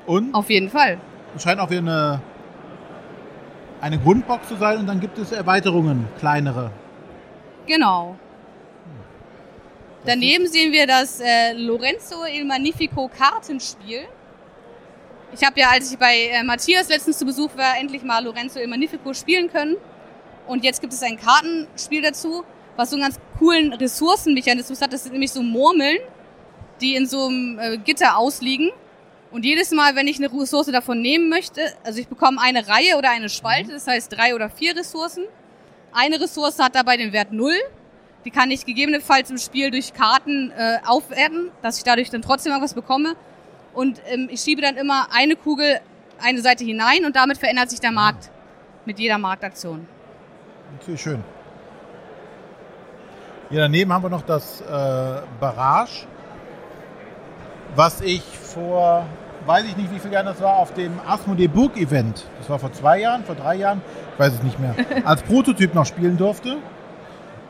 Und 0.05 0.33
Auf 0.33 0.49
jeden 0.49 0.69
Fall. 0.69 0.97
es 1.35 1.43
scheint 1.43 1.59
auch 1.59 1.69
wieder 1.69 1.81
eine, 1.81 2.21
eine 3.81 3.99
Grundbox 3.99 4.47
zu 4.47 4.55
sein 4.55 4.77
und 4.79 4.87
dann 4.87 4.99
gibt 5.01 5.17
es 5.17 5.31
Erweiterungen, 5.33 6.07
kleinere. 6.17 6.71
Genau. 7.67 8.15
Daneben 10.05 10.47
sehen 10.47 10.71
wir 10.71 10.87
das 10.87 11.19
äh, 11.19 11.51
Lorenzo 11.53 12.23
Il 12.25 12.45
Magnifico 12.45 13.09
Kartenspiel. 13.09 14.03
Ich 15.31 15.43
habe 15.43 15.59
ja, 15.59 15.69
als 15.69 15.91
ich 15.91 15.97
bei 15.97 16.29
äh, 16.31 16.43
Matthias 16.43 16.89
letztens 16.89 17.19
zu 17.19 17.25
Besuch 17.25 17.55
war, 17.55 17.77
endlich 17.77 18.03
mal 18.03 18.23
Lorenzo 18.23 18.59
Il 18.59 18.67
Magnifico 18.67 19.13
spielen 19.13 19.51
können. 19.51 19.75
Und 20.47 20.63
jetzt 20.63 20.81
gibt 20.81 20.91
es 20.91 21.03
ein 21.03 21.17
Kartenspiel 21.17 22.01
dazu, 22.01 22.43
was 22.75 22.89
so 22.89 22.95
einen 22.95 23.03
ganz 23.03 23.19
coolen 23.37 23.73
Ressourcenmechanismus 23.73 24.81
hat. 24.81 24.91
Das 24.91 25.03
sind 25.03 25.11
nämlich 25.11 25.31
so 25.31 25.43
Murmeln, 25.43 25.97
die 26.81 26.95
in 26.95 27.05
so 27.05 27.27
einem 27.27 27.59
äh, 27.59 27.77
Gitter 27.77 28.17
ausliegen. 28.17 28.71
Und 29.31 29.45
jedes 29.45 29.69
Mal, 29.69 29.95
wenn 29.95 30.07
ich 30.07 30.17
eine 30.17 30.33
Ressource 30.33 30.65
davon 30.67 31.01
nehmen 31.01 31.29
möchte, 31.29 31.61
also 31.83 31.99
ich 31.99 32.07
bekomme 32.07 32.41
eine 32.41 32.67
Reihe 32.67 32.97
oder 32.97 33.11
eine 33.11 33.29
Spalte, 33.29 33.73
das 33.73 33.85
heißt 33.85 34.11
drei 34.11 34.33
oder 34.33 34.49
vier 34.49 34.75
Ressourcen. 34.75 35.25
Eine 35.91 36.19
Ressource 36.19 36.57
hat 36.57 36.73
dabei 36.73 36.97
den 36.97 37.13
Wert 37.13 37.31
null. 37.31 37.57
Die 38.25 38.31
kann 38.31 38.49
ich 38.49 38.65
gegebenenfalls 38.65 39.29
im 39.29 39.37
Spiel 39.37 39.69
durch 39.69 39.93
Karten 39.93 40.51
äh, 40.51 40.79
aufwerten, 40.85 41.51
dass 41.61 41.77
ich 41.77 41.83
dadurch 41.83 42.09
dann 42.09 42.23
trotzdem 42.23 42.51
irgendwas 42.51 42.73
bekomme. 42.73 43.15
Und 43.73 44.01
ähm, 44.07 44.27
ich 44.31 44.41
schiebe 44.41 44.61
dann 44.61 44.77
immer 44.77 45.07
eine 45.11 45.35
Kugel 45.35 45.79
eine 46.21 46.41
Seite 46.41 46.63
hinein 46.63 47.05
und 47.05 47.15
damit 47.15 47.37
verändert 47.37 47.69
sich 47.69 47.79
der 47.79 47.91
Markt 47.91 48.29
mit 48.85 48.99
jeder 48.99 49.17
Marktaktion. 49.17 49.87
Natürlich 50.73 51.01
schön. 51.01 51.23
Hier 53.49 53.61
daneben 53.61 53.91
haben 53.91 54.03
wir 54.03 54.09
noch 54.09 54.21
das 54.21 54.61
äh, 54.61 54.65
Barrage, 55.39 56.05
was 57.75 58.01
ich 58.01 58.21
vor, 58.21 59.05
weiß 59.45 59.65
ich 59.65 59.75
nicht, 59.75 59.91
wie 59.91 59.99
viel 59.99 60.11
Jahren 60.11 60.27
das 60.27 60.41
war, 60.41 60.57
auf 60.57 60.73
dem 60.73 60.99
Asmodee 61.07 61.47
Burg 61.47 61.75
Event, 61.77 62.25
das 62.37 62.49
war 62.49 62.59
vor 62.59 62.71
zwei 62.73 62.99
Jahren, 62.99 63.23
vor 63.23 63.35
drei 63.35 63.55
Jahren, 63.55 63.81
ich 64.13 64.19
weiß 64.19 64.33
es 64.33 64.43
nicht 64.43 64.59
mehr, 64.59 64.75
als 65.05 65.23
Prototyp 65.23 65.73
noch 65.73 65.85
spielen 65.85 66.17
durfte. 66.17 66.57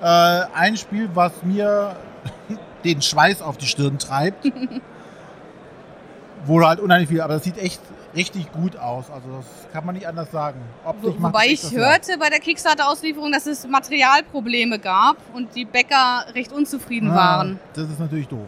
Äh, 0.01 0.05
ein 0.53 0.77
Spiel, 0.77 1.09
was 1.13 1.33
mir 1.43 1.97
den 2.85 3.01
Schweiß 3.01 3.41
auf 3.41 3.57
die 3.57 3.65
Stirn 3.65 3.99
treibt. 3.99 4.49
Wo 6.45 6.65
halt 6.65 6.79
unheimlich 6.79 7.09
viel, 7.09 7.21
aber 7.21 7.33
das 7.35 7.43
sieht 7.43 7.57
echt 7.57 7.81
richtig 8.15 8.51
gut 8.51 8.77
aus. 8.77 9.09
Also 9.11 9.27
das 9.37 9.45
kann 9.73 9.85
man 9.85 9.95
nicht 9.95 10.07
anders 10.07 10.31
sagen. 10.31 10.59
Optisch 10.85 11.13
Wo, 11.17 11.23
wobei 11.23 11.47
ich 11.47 11.71
hörte 11.75 12.17
bei 12.17 12.29
der 12.29 12.39
Kickstarter-Auslieferung, 12.39 13.31
dass 13.31 13.45
es 13.45 13.67
Materialprobleme 13.67 14.79
gab 14.79 15.17
und 15.33 15.53
die 15.55 15.65
Bäcker 15.65 16.25
recht 16.33 16.51
unzufrieden 16.51 17.11
Ah, 17.11 17.15
waren. 17.15 17.59
Das 17.73 17.89
ist 17.89 17.99
natürlich 17.99 18.27
doof. 18.27 18.47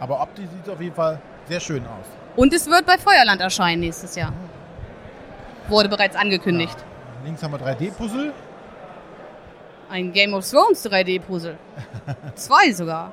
Aber 0.00 0.20
optisch 0.20 0.44
sieht 0.46 0.64
es 0.66 0.68
auf 0.72 0.80
jeden 0.80 0.94
Fall 0.94 1.20
sehr 1.48 1.60
schön 1.60 1.82
aus. 1.84 2.06
Und 2.36 2.52
es 2.52 2.66
wird 2.68 2.86
bei 2.86 2.98
Feuerland 2.98 3.40
erscheinen 3.40 3.80
nächstes 3.80 4.14
Jahr. 4.14 4.32
Wurde 5.68 5.88
bereits 5.88 6.14
angekündigt. 6.14 6.76
Links 7.24 7.42
haben 7.42 7.52
wir 7.52 7.58
3D-Puzzle. 7.58 8.32
Ein 9.90 10.12
Game 10.12 10.34
of 10.34 10.48
Thrones 10.48 10.84
3D-Puzzle. 10.86 11.56
Zwei 12.36 12.72
sogar. 12.72 13.12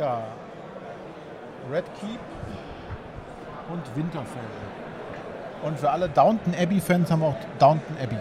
Ja. 0.00 0.22
Red 1.70 1.84
Keep 2.00 2.20
und 3.70 3.96
Winterfell. 3.96 4.42
Und 5.62 5.78
für 5.78 5.90
alle 5.90 6.08
Downton 6.08 6.54
Abbey-Fans 6.60 7.10
haben 7.10 7.20
wir 7.20 7.28
auch 7.28 7.36
Downton 7.58 7.96
Abbey. 8.02 8.16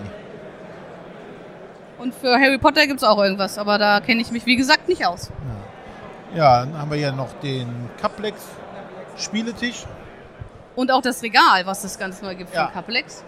Und 1.98 2.14
für 2.16 2.34
Harry 2.34 2.58
Potter 2.58 2.86
gibt's 2.88 3.04
auch 3.04 3.18
irgendwas, 3.22 3.58
aber 3.58 3.78
da 3.78 4.00
kenne 4.00 4.22
ich 4.22 4.32
mich 4.32 4.46
wie 4.46 4.56
gesagt 4.56 4.88
nicht 4.88 5.06
aus. 5.06 5.32
Ja, 6.36 6.62
dann 6.62 6.78
haben 6.78 6.90
wir 6.92 6.98
hier 6.98 7.12
noch 7.12 7.34
den 7.42 7.68
Caplex 8.00 8.42
Spieletisch. 9.18 9.86
Und 10.76 10.92
auch 10.92 11.02
das 11.02 11.22
Regal, 11.22 11.66
was 11.66 11.84
es 11.84 12.00
ganz 12.00 12.22
neu 12.22 12.34
gibt 12.36 12.54
Ja. 12.54 12.66
von 12.66 12.74
Caplex. 12.74 13.24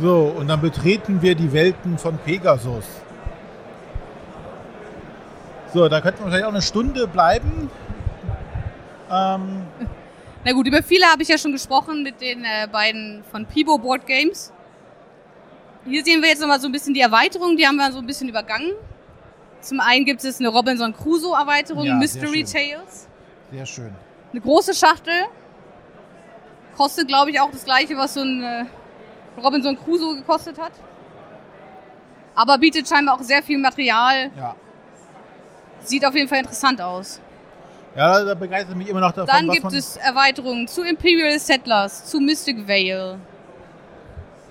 So, 0.00 0.34
und 0.36 0.48
dann 0.48 0.60
betreten 0.60 1.22
wir 1.22 1.34
die 1.36 1.52
Welten 1.52 1.98
von 1.98 2.18
Pegasus. 2.18 2.84
So, 5.74 5.88
da 5.88 6.00
könnten 6.00 6.20
wir 6.20 6.28
vielleicht 6.28 6.44
auch 6.44 6.50
eine 6.52 6.62
Stunde 6.62 7.08
bleiben. 7.08 7.68
Ähm, 9.10 9.62
Na 10.44 10.52
gut, 10.52 10.68
über 10.68 10.84
viele 10.84 11.04
habe 11.06 11.22
ich 11.22 11.28
ja 11.28 11.36
schon 11.36 11.50
gesprochen 11.50 12.04
mit 12.04 12.20
den 12.20 12.44
äh, 12.44 12.68
beiden 12.70 13.24
von 13.32 13.44
Pibo 13.44 13.76
Board 13.76 14.06
Games. 14.06 14.52
Hier 15.84 16.04
sehen 16.04 16.22
wir 16.22 16.28
jetzt 16.28 16.40
nochmal 16.40 16.60
so 16.60 16.68
ein 16.68 16.72
bisschen 16.72 16.94
die 16.94 17.00
Erweiterung, 17.00 17.56
die 17.56 17.66
haben 17.66 17.74
wir 17.74 17.90
so 17.90 17.98
ein 17.98 18.06
bisschen 18.06 18.28
übergangen. 18.28 18.70
Zum 19.60 19.80
einen 19.80 20.04
gibt 20.04 20.22
es 20.22 20.38
eine 20.38 20.48
Robinson 20.48 20.94
Crusoe 20.94 21.36
Erweiterung, 21.36 21.86
Ja, 21.86 21.96
Mystery 21.96 22.46
sehr 22.46 22.76
Tales. 22.76 23.08
sehr 23.50 23.66
schön. 23.66 23.92
Eine 24.30 24.40
große 24.42 24.74
Schachtel. 24.74 25.24
Kostet, 26.76 27.08
glaube 27.08 27.30
ich, 27.32 27.40
auch 27.40 27.50
das 27.50 27.64
gleiche, 27.64 27.96
was 27.96 28.14
so 28.14 28.20
ein 28.20 28.42
äh, 28.44 28.64
Robinson 29.42 29.76
Crusoe 29.76 30.14
gekostet 30.18 30.56
hat. 30.56 30.72
Aber 32.36 32.58
bietet 32.58 32.88
scheinbar 32.88 33.16
auch 33.16 33.22
sehr 33.22 33.42
viel 33.42 33.58
Material. 33.58 34.30
Ja. 34.36 34.54
Sieht 35.84 36.04
auf 36.04 36.14
jeden 36.14 36.28
Fall 36.28 36.38
interessant 36.38 36.80
aus. 36.80 37.20
Ja, 37.96 38.24
da, 38.24 38.34
begeistert 38.34 38.76
mich 38.76 38.88
immer 38.88 39.00
noch 39.00 39.12
davon, 39.12 39.26
Dann 39.26 39.48
gibt 39.48 39.72
es 39.72 39.96
Erweiterungen 39.96 40.66
zu 40.66 40.82
Imperial 40.82 41.38
Settlers, 41.38 42.04
zu 42.06 42.18
Mystic 42.18 42.66
Vale. 42.66 43.18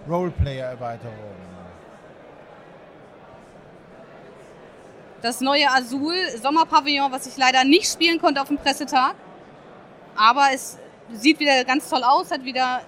Roleplayer-Erweiterung. 0.07 1.13
das 5.23 5.39
neue 5.39 5.69
Azul 5.71 6.15
Sommerpavillon, 6.41 7.11
was 7.11 7.25
ich 7.25 7.37
leider 7.37 7.63
nicht 7.63 7.89
spielen 7.89 8.19
konnte 8.19 8.41
auf 8.41 8.49
dem 8.49 8.57
Pressetag. 8.57 9.15
Aber 10.15 10.47
es 10.53 10.77
sieht 11.13 11.39
wieder 11.39 11.63
ganz 11.63 11.89
toll 11.89 12.03
aus, 12.03 12.29
hat 12.29 12.43
wieder 12.43 12.81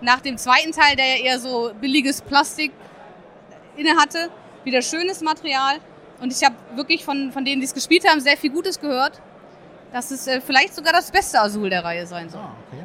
nach 0.00 0.20
dem 0.20 0.36
zweiten 0.36 0.72
Teil, 0.72 0.96
der 0.96 1.06
ja 1.06 1.24
eher 1.24 1.38
so 1.38 1.72
billiges 1.80 2.20
Plastik 2.20 2.72
inne 3.76 3.96
hatte, 3.96 4.28
wieder 4.64 4.82
schönes 4.82 5.20
Material. 5.20 5.76
Und 6.22 6.32
ich 6.32 6.44
habe 6.44 6.54
wirklich 6.76 7.04
von, 7.04 7.32
von 7.32 7.44
denen, 7.44 7.60
die 7.60 7.66
es 7.66 7.74
gespielt 7.74 8.08
haben, 8.08 8.20
sehr 8.20 8.36
viel 8.36 8.50
Gutes 8.50 8.80
gehört. 8.80 9.20
Dass 9.92 10.12
es 10.12 10.28
äh, 10.28 10.40
vielleicht 10.40 10.72
sogar 10.72 10.92
das 10.92 11.10
beste 11.10 11.40
Azul 11.40 11.68
der 11.68 11.84
Reihe 11.84 12.06
sein 12.06 12.30
soll. 12.30 12.40
Ah, 12.40 12.54
okay. 12.68 12.84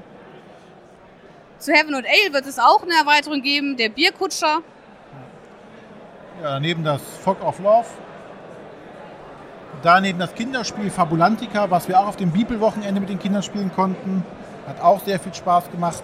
Zu 1.60 1.72
Heaven 1.72 1.94
und 1.94 2.06
Ale 2.06 2.34
wird 2.34 2.48
es 2.48 2.58
auch 2.58 2.82
eine 2.82 2.96
Erweiterung 2.96 3.42
geben, 3.44 3.78
der 3.78 3.90
Bierkutscher. 3.90 4.62
Ja, 6.42 6.52
daneben 6.54 6.84
das 6.84 7.02
Fog 7.24 7.42
of 7.44 7.60
Love. 7.60 7.86
Daneben 9.84 10.18
das 10.18 10.34
Kinderspiel 10.34 10.90
Fabulantica, 10.90 11.70
was 11.70 11.88
wir 11.88 12.00
auch 12.00 12.08
auf 12.08 12.16
dem 12.16 12.32
Bibelwochenende 12.32 13.00
mit 13.00 13.10
den 13.10 13.20
Kindern 13.20 13.44
spielen 13.44 13.72
konnten. 13.76 14.26
Hat 14.68 14.82
auch 14.82 15.04
sehr 15.06 15.20
viel 15.20 15.34
Spaß 15.34 15.70
gemacht. 15.70 16.04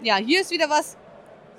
Ja, 0.00 0.16
hier 0.16 0.40
ist 0.40 0.50
wieder 0.50 0.70
was. 0.70 0.96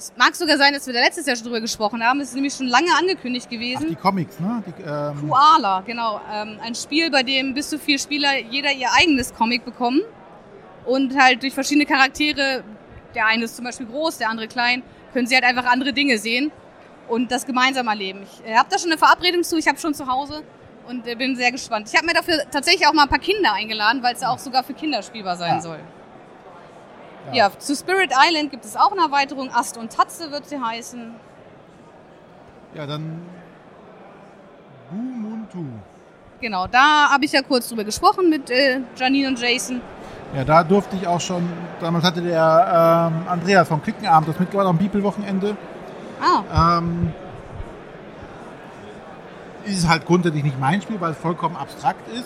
Es 0.03 0.11
mag 0.17 0.35
sogar 0.35 0.57
sein, 0.57 0.73
dass 0.73 0.85
wir 0.85 0.93
da 0.93 0.99
letztes 0.99 1.25
Jahr 1.25 1.37
schon 1.37 1.45
drüber 1.45 1.61
gesprochen 1.61 2.03
haben. 2.03 2.19
Es 2.19 2.29
ist 2.29 2.35
nämlich 2.35 2.53
schon 2.53 2.67
lange 2.67 2.93
angekündigt 2.99 3.45
Ach, 3.47 3.49
die 3.51 3.57
gewesen. 3.57 3.97
Comics, 4.01 4.37
ne? 4.37 4.61
Die, 4.67 4.81
ähm, 4.83 5.29
Koala, 5.29 5.79
genau. 5.79 6.19
Ähm, 6.29 6.59
ein 6.61 6.75
Spiel, 6.75 7.09
bei 7.09 7.23
dem 7.23 7.53
bis 7.53 7.69
zu 7.69 7.79
vier 7.79 7.97
Spieler 7.97 8.37
jeder 8.37 8.69
ihr 8.73 8.89
eigenes 8.91 9.33
Comic 9.33 9.63
bekommen. 9.63 10.01
Und 10.85 11.17
halt 11.17 11.41
durch 11.41 11.53
verschiedene 11.53 11.85
Charaktere, 11.85 12.65
der 13.15 13.27
eine 13.27 13.45
ist 13.45 13.55
zum 13.55 13.63
Beispiel 13.63 13.85
groß, 13.85 14.17
der 14.17 14.29
andere 14.29 14.49
klein, 14.49 14.83
können 15.13 15.25
sie 15.25 15.35
halt 15.35 15.45
einfach 15.45 15.71
andere 15.71 15.93
Dinge 15.93 16.17
sehen 16.17 16.51
und 17.07 17.31
das 17.31 17.45
gemeinsam 17.45 17.87
erleben. 17.87 18.23
Ich 18.23 18.45
äh, 18.51 18.57
habe 18.57 18.67
da 18.69 18.77
schon 18.77 18.91
eine 18.91 18.97
Verabredung 18.99 19.43
zu, 19.43 19.55
ich 19.55 19.69
habe 19.69 19.77
schon 19.79 19.93
zu 19.93 20.05
Hause 20.05 20.43
und 20.85 21.07
äh, 21.07 21.15
bin 21.15 21.37
sehr 21.37 21.53
gespannt. 21.53 21.87
Ich 21.89 21.95
habe 21.95 22.05
mir 22.05 22.13
dafür 22.13 22.39
tatsächlich 22.51 22.85
auch 22.85 22.93
mal 22.93 23.03
ein 23.03 23.09
paar 23.09 23.19
Kinder 23.19 23.53
eingeladen, 23.53 24.03
weil 24.03 24.15
es 24.15 24.21
ja 24.21 24.31
auch 24.31 24.39
sogar 24.39 24.65
für 24.65 24.73
Kinder 24.73 25.01
spielbar 25.01 25.37
sein 25.37 25.55
Ja. 25.55 25.61
soll. 25.61 25.79
Ja. 27.31 27.47
Ja. 27.49 27.59
zu 27.59 27.75
Spirit 27.75 28.11
Island 28.11 28.51
gibt 28.51 28.65
es 28.65 28.75
auch 28.75 28.91
eine 28.91 29.01
Erweiterung. 29.01 29.49
Ast 29.53 29.77
und 29.77 29.91
Tatze 29.91 30.31
wird 30.31 30.47
sie 30.47 30.59
heißen. 30.59 31.11
ja, 32.75 32.85
dann 32.85 33.21
Bumuntu. 34.89 35.65
Genau, 36.41 36.67
da 36.67 37.09
habe 37.11 37.23
ich 37.25 37.31
ja 37.31 37.41
kurz 37.41 37.69
drüber 37.69 37.83
gesprochen 37.83 38.29
mit 38.29 38.49
äh, 38.49 38.81
Janine 38.97 39.29
und 39.29 39.39
Jason. 39.39 39.81
Ja, 40.35 40.43
da 40.43 40.63
durfte 40.63 40.95
ich 40.95 41.07
auch 41.07 41.21
schon, 41.21 41.47
damals 41.79 42.03
hatte 42.03 42.21
der 42.21 43.11
ähm, 43.13 43.27
Andreas 43.29 43.67
vom 43.67 43.81
Klickenabend 43.81 44.27
das 44.29 44.39
mitgebracht 44.39 44.67
am 44.67 44.77
Bibelwochenende. 44.77 45.55
Ah, 46.21 46.77
Ähm, 46.79 47.13
ist 49.65 49.87
halt 49.87 50.05
grundsätzlich 50.05 50.43
nicht 50.43 50.59
mein 50.59 50.81
Spiel, 50.81 50.99
weil 50.99 51.11
es 51.11 51.17
vollkommen 51.17 51.55
abstrakt 51.55 52.07
ist. 52.13 52.25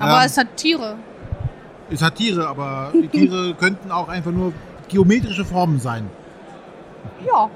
aber 0.00 0.18
Ähm, 0.20 0.26
es 0.26 0.36
hat 0.36 0.56
Tiere. 0.56 0.96
Es 1.90 2.02
hat 2.02 2.14
Tiere, 2.16 2.46
aber 2.46 2.92
die 2.94 3.08
Tiere 3.08 3.54
könnten 3.58 3.90
auch 3.90 4.08
einfach 4.08 4.30
nur 4.30 4.52
geometrische 4.88 5.44
Formen 5.44 5.80
sein. 5.80 6.08
Ja, 7.26 7.50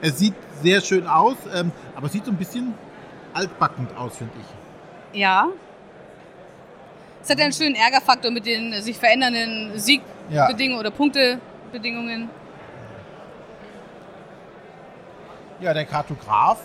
Es 0.00 0.18
sieht 0.18 0.34
sehr 0.62 0.80
schön 0.80 1.06
aus, 1.06 1.36
ähm, 1.54 1.70
aber 1.94 2.06
es 2.06 2.12
sieht 2.12 2.24
so 2.24 2.30
ein 2.32 2.36
bisschen 2.36 2.74
altbackend 3.34 3.96
aus, 3.96 4.16
finde 4.16 4.34
ich. 4.40 5.18
ja. 5.20 5.48
Es 7.20 7.30
hat 7.30 7.40
einen 7.42 7.52
schönen 7.52 7.74
Ärgerfaktor 7.74 8.30
mit 8.30 8.46
den 8.46 8.80
sich 8.80 8.96
verändernden 8.96 9.72
Ja. 9.72 9.78
Siegbedingungen 10.46 10.80
oder 10.80 10.90
Punktebedingungen. 10.90 12.30
Ja, 15.60 15.74
der 15.74 15.84
Kartograf. 15.84 16.60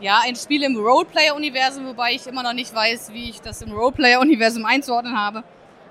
Ja, 0.00 0.20
ein 0.24 0.36
Spiel 0.36 0.62
im 0.62 0.76
Roleplayer-Universum, 0.76 1.86
wobei 1.86 2.12
ich 2.12 2.26
immer 2.28 2.42
noch 2.44 2.52
nicht 2.52 2.72
weiß, 2.74 3.12
wie 3.12 3.30
ich 3.30 3.40
das 3.40 3.62
im 3.62 3.72
Roleplayer-Universum 3.72 4.64
einzuordnen 4.66 5.18
habe. 5.18 5.42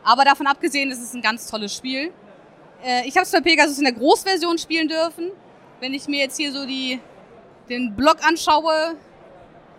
Aber 0.04 0.26
davon 0.26 0.48
abgesehen, 0.48 0.92
es 0.92 1.00
ist 1.00 1.14
ein 1.14 1.22
ganz 1.22 1.48
tolles 1.48 1.76
Spiel. 1.76 2.12
Äh, 2.84 3.08
ich 3.08 3.16
habe 3.16 3.24
es 3.24 3.32
bei 3.32 3.42
Pegasus 3.42 3.78
in 3.78 3.86
der 3.86 3.94
Großversion 3.94 4.58
spielen 4.58 4.88
dürfen. 4.88 5.32
Wenn 5.80 5.94
ich 5.94 6.08
mir 6.08 6.20
jetzt 6.20 6.38
hier 6.38 6.52
so 6.52 6.66
die, 6.66 7.00
den 7.70 7.96
Blog 7.96 8.18
anschaue, 8.28 8.96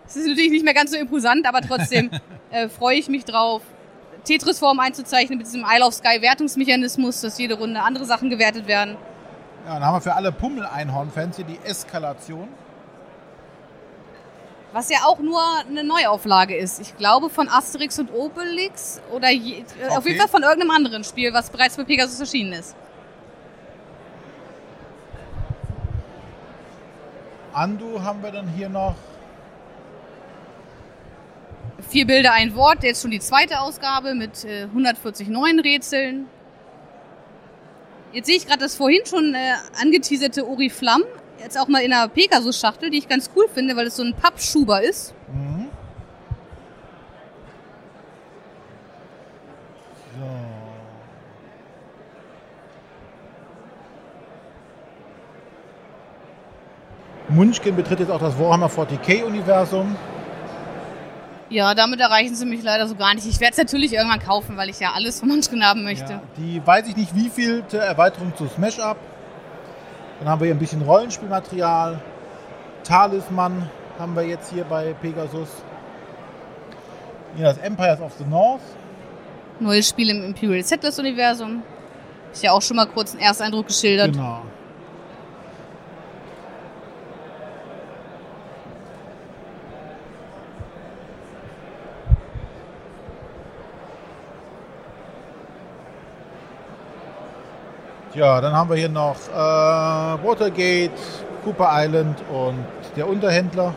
es 0.05 0.15
ist 0.15 0.27
natürlich 0.27 0.51
nicht 0.51 0.65
mehr 0.65 0.73
ganz 0.73 0.91
so 0.91 0.97
imposant, 0.97 1.47
aber 1.47 1.61
trotzdem 1.61 2.11
äh, 2.51 2.69
freue 2.69 2.97
ich 2.97 3.07
mich 3.07 3.25
drauf, 3.25 3.61
Tetris-Form 4.23 4.79
einzuzeichnen 4.79 5.37
mit 5.37 5.47
diesem 5.47 5.65
Isle 5.67 5.85
of 5.85 5.93
Sky 5.93 6.21
Wertungsmechanismus, 6.21 7.21
dass 7.21 7.37
jede 7.37 7.55
Runde 7.55 7.81
andere 7.81 8.05
Sachen 8.05 8.29
gewertet 8.29 8.67
werden. 8.67 8.97
Ja, 9.65 9.75
dann 9.75 9.85
haben 9.85 9.95
wir 9.95 10.01
für 10.01 10.13
alle 10.13 10.31
Pummel-Einhorn-Fans 10.31 11.37
hier 11.37 11.45
die 11.45 11.59
Eskalation. 11.63 12.47
Was 14.75 14.89
ja 14.89 14.97
auch 15.05 15.19
nur 15.19 15.41
eine 15.69 15.85
Neuauflage 15.85 16.53
ist. 16.53 16.81
Ich 16.81 16.97
glaube 16.97 17.29
von 17.29 17.47
Asterix 17.47 17.97
und 17.97 18.11
Obelix 18.13 18.99
oder 19.09 19.29
je, 19.29 19.59
äh, 19.81 19.87
auf 19.87 19.99
Okay. 19.99 20.09
jeden 20.09 20.19
Fall 20.19 20.27
von 20.27 20.43
irgendeinem 20.43 20.71
anderen 20.71 21.05
Spiel, 21.05 21.31
was 21.31 21.49
bereits 21.49 21.77
bei 21.77 21.85
Pegasus 21.85 22.19
erschienen 22.19 22.51
ist. 22.51 22.75
Andu 27.53 28.01
haben 28.03 28.21
wir 28.21 28.31
dann 28.33 28.49
hier 28.49 28.67
noch. 28.67 28.95
Vier 31.89 32.05
Bilder, 32.05 32.33
ein 32.33 32.53
Wort, 32.53 32.83
jetzt 32.83 33.01
schon 33.01 33.11
die 33.11 33.21
zweite 33.21 33.61
Ausgabe 33.61 34.13
mit 34.13 34.43
äh, 34.43 34.63
140 34.63 35.29
neuen 35.29 35.61
Rätseln. 35.61 36.27
Jetzt 38.11 38.25
sehe 38.25 38.35
ich 38.35 38.45
gerade 38.45 38.59
das 38.59 38.75
vorhin 38.75 39.05
schon 39.05 39.33
äh, 39.35 39.53
angeteaserte 39.81 40.45
Oriflamm, 40.45 41.03
jetzt 41.39 41.59
auch 41.59 41.67
mal 41.67 41.81
in 41.81 41.93
einer 41.93 42.07
Pegasus-Schachtel, 42.07 42.89
die 42.89 42.97
ich 42.97 43.07
ganz 43.07 43.29
cool 43.35 43.47
finde, 43.53 43.75
weil 43.75 43.87
es 43.87 43.95
so 43.95 44.03
ein 44.03 44.13
Pappschuber 44.13 44.81
ist. 44.81 45.13
Mhm. 45.31 45.67
So. 50.17 50.25
Munchkin 57.33 57.75
betritt 57.75 57.99
jetzt 57.99 58.11
auch 58.11 58.19
das 58.19 58.37
Warhammer 58.39 58.67
40k-Universum. 58.67 59.95
Ja, 61.49 61.75
damit 61.75 61.99
erreichen 61.99 62.35
sie 62.35 62.45
mich 62.45 62.63
leider 62.63 62.87
so 62.87 62.95
gar 62.95 63.13
nicht. 63.13 63.27
Ich 63.27 63.39
werde 63.39 63.51
es 63.51 63.57
natürlich 63.57 63.93
irgendwann 63.93 64.19
kaufen, 64.19 64.57
weil 64.57 64.69
ich 64.69 64.79
ja 64.79 64.93
alles 64.93 65.19
von 65.19 65.29
Munchkin 65.29 65.63
haben 65.63 65.83
möchte. 65.83 66.13
Ja, 66.13 66.21
die 66.37 66.65
weiß 66.65 66.87
ich 66.87 66.95
nicht, 66.95 67.15
wie 67.15 67.29
viel 67.29 67.63
Erweiterung 67.71 68.35
zu 68.35 68.47
Smash 68.47 68.79
Up. 68.79 68.97
Dann 70.19 70.29
haben 70.29 70.39
wir 70.39 70.45
hier 70.45 70.55
ein 70.55 70.59
bisschen 70.59 70.81
Rollenspielmaterial. 70.81 72.01
Talisman 72.83 73.69
haben 73.99 74.15
wir 74.15 74.23
jetzt 74.23 74.51
hier 74.51 74.63
bei 74.63 74.93
Pegasus. 75.01 75.49
Hier 77.35 77.45
das 77.45 77.57
Empires 77.57 77.99
of 77.99 78.13
the 78.17 78.25
North. 78.25 78.61
Neues 79.59 79.89
Spiel 79.89 80.09
im 80.09 80.23
Imperial 80.23 80.63
Settlers 80.63 80.99
Universum. 80.99 81.63
Ist 82.31 82.43
ja 82.43 82.51
auch 82.51 82.61
schon 82.61 82.77
mal 82.77 82.87
kurz 82.87 83.11
einen 83.11 83.21
Ersteindruck 83.21 83.67
geschildert. 83.67 84.13
Genau. 84.13 84.41
Ja, 98.15 98.39
dann 98.39 98.53
haben 98.53 98.69
wir 98.69 98.77
hier 98.77 98.87
noch 98.87 99.17
äh, 99.27 99.33
Watergate, 99.35 100.91
Cooper 101.43 101.69
Island 101.69 102.17
und 102.31 102.65
der 102.95 103.09
Unterhändler. 103.09 103.73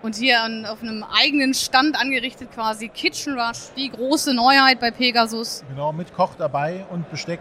Und 0.00 0.14
hier 0.14 0.40
an, 0.40 0.64
auf 0.64 0.80
einem 0.80 1.04
eigenen 1.04 1.54
Stand 1.54 2.00
angerichtet 2.00 2.52
quasi 2.54 2.88
Kitchen 2.88 3.36
Rush, 3.36 3.70
die 3.76 3.90
große 3.90 4.32
Neuheit 4.32 4.78
bei 4.78 4.92
Pegasus. 4.92 5.64
Genau, 5.68 5.92
mit 5.92 6.14
Koch 6.14 6.34
dabei 6.38 6.84
und 6.90 7.10
Besteck. 7.10 7.40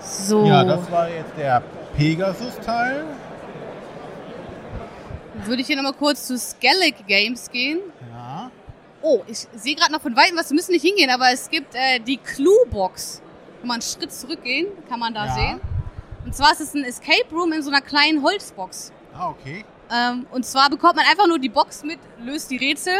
So, 0.00 0.46
Ja, 0.46 0.64
das 0.64 0.90
war 0.90 1.10
jetzt 1.10 1.36
der 1.36 1.62
Pegasus-Teil. 1.96 3.04
würde 5.44 5.60
ich 5.60 5.66
hier 5.66 5.76
nochmal 5.76 5.92
kurz 5.94 6.26
zu 6.26 6.38
Skellig 6.38 7.06
Games 7.06 7.50
gehen. 7.50 7.80
Ja. 8.12 8.50
Oh, 9.02 9.22
ich 9.26 9.46
sehe 9.54 9.74
gerade 9.74 9.90
noch 9.92 10.00
von 10.00 10.14
Weitem 10.14 10.36
was, 10.36 10.50
wir 10.50 10.54
müssen 10.54 10.72
nicht 10.72 10.84
hingehen, 10.84 11.10
aber 11.10 11.32
es 11.32 11.50
gibt 11.50 11.74
äh, 11.74 11.98
die 11.98 12.16
Clue-Box. 12.18 13.20
Wenn 13.60 13.68
man 13.68 13.74
einen 13.74 13.82
Schritt 13.82 14.12
zurückgehen, 14.12 14.68
kann 14.88 15.00
man 15.00 15.12
da 15.14 15.26
Ja. 15.26 15.34
sehen. 15.34 15.60
Und 16.24 16.36
zwar 16.36 16.52
ist 16.52 16.60
es 16.60 16.74
ein 16.74 16.84
Escape 16.84 17.26
Room 17.32 17.52
in 17.52 17.62
so 17.62 17.70
einer 17.70 17.80
kleinen 17.80 18.22
Holzbox. 18.22 18.92
Ah, 19.12 19.30
okay. 19.30 19.64
Ähm, 19.92 20.26
und 20.30 20.46
zwar 20.46 20.70
bekommt 20.70 20.94
man 20.96 21.04
einfach 21.06 21.26
nur 21.26 21.38
die 21.40 21.48
Box 21.48 21.82
mit, 21.82 21.98
löst 22.20 22.50
die 22.52 22.56
Rätsel 22.58 22.94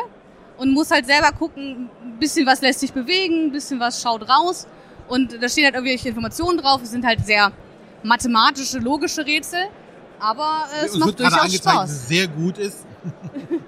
und 0.59 0.73
muss 0.73 0.90
halt 0.90 1.06
selber 1.06 1.31
gucken, 1.31 1.89
ein 2.02 2.19
bisschen 2.19 2.44
was 2.47 2.60
lässt 2.60 2.81
sich 2.81 2.93
bewegen, 2.93 3.47
ein 3.47 3.52
bisschen 3.52 3.78
was 3.78 4.02
schaut 4.02 4.28
raus. 4.28 4.66
Und 5.09 5.40
da 5.40 5.48
stehen 5.48 5.64
halt 5.64 5.74
irgendwelche 5.74 6.09
Informationen 6.09 6.59
drauf. 6.59 6.82
Es 6.82 6.90
sind 6.90 7.06
halt 7.06 7.24
sehr 7.24 7.52
mathematische, 8.03 8.79
logische 8.79 9.24
Rätsel. 9.24 9.65
Aber 10.19 10.66
äh, 10.81 10.87
es 10.87 10.95
Uns 10.95 11.05
macht 11.05 11.19
durchaus 11.19 11.35
angezeigt, 11.41 11.65
dass 11.66 11.73
Spaß. 11.73 11.91
es 11.91 12.09
sehr 12.09 12.29
gut 12.29 12.59
ist. 12.59 12.87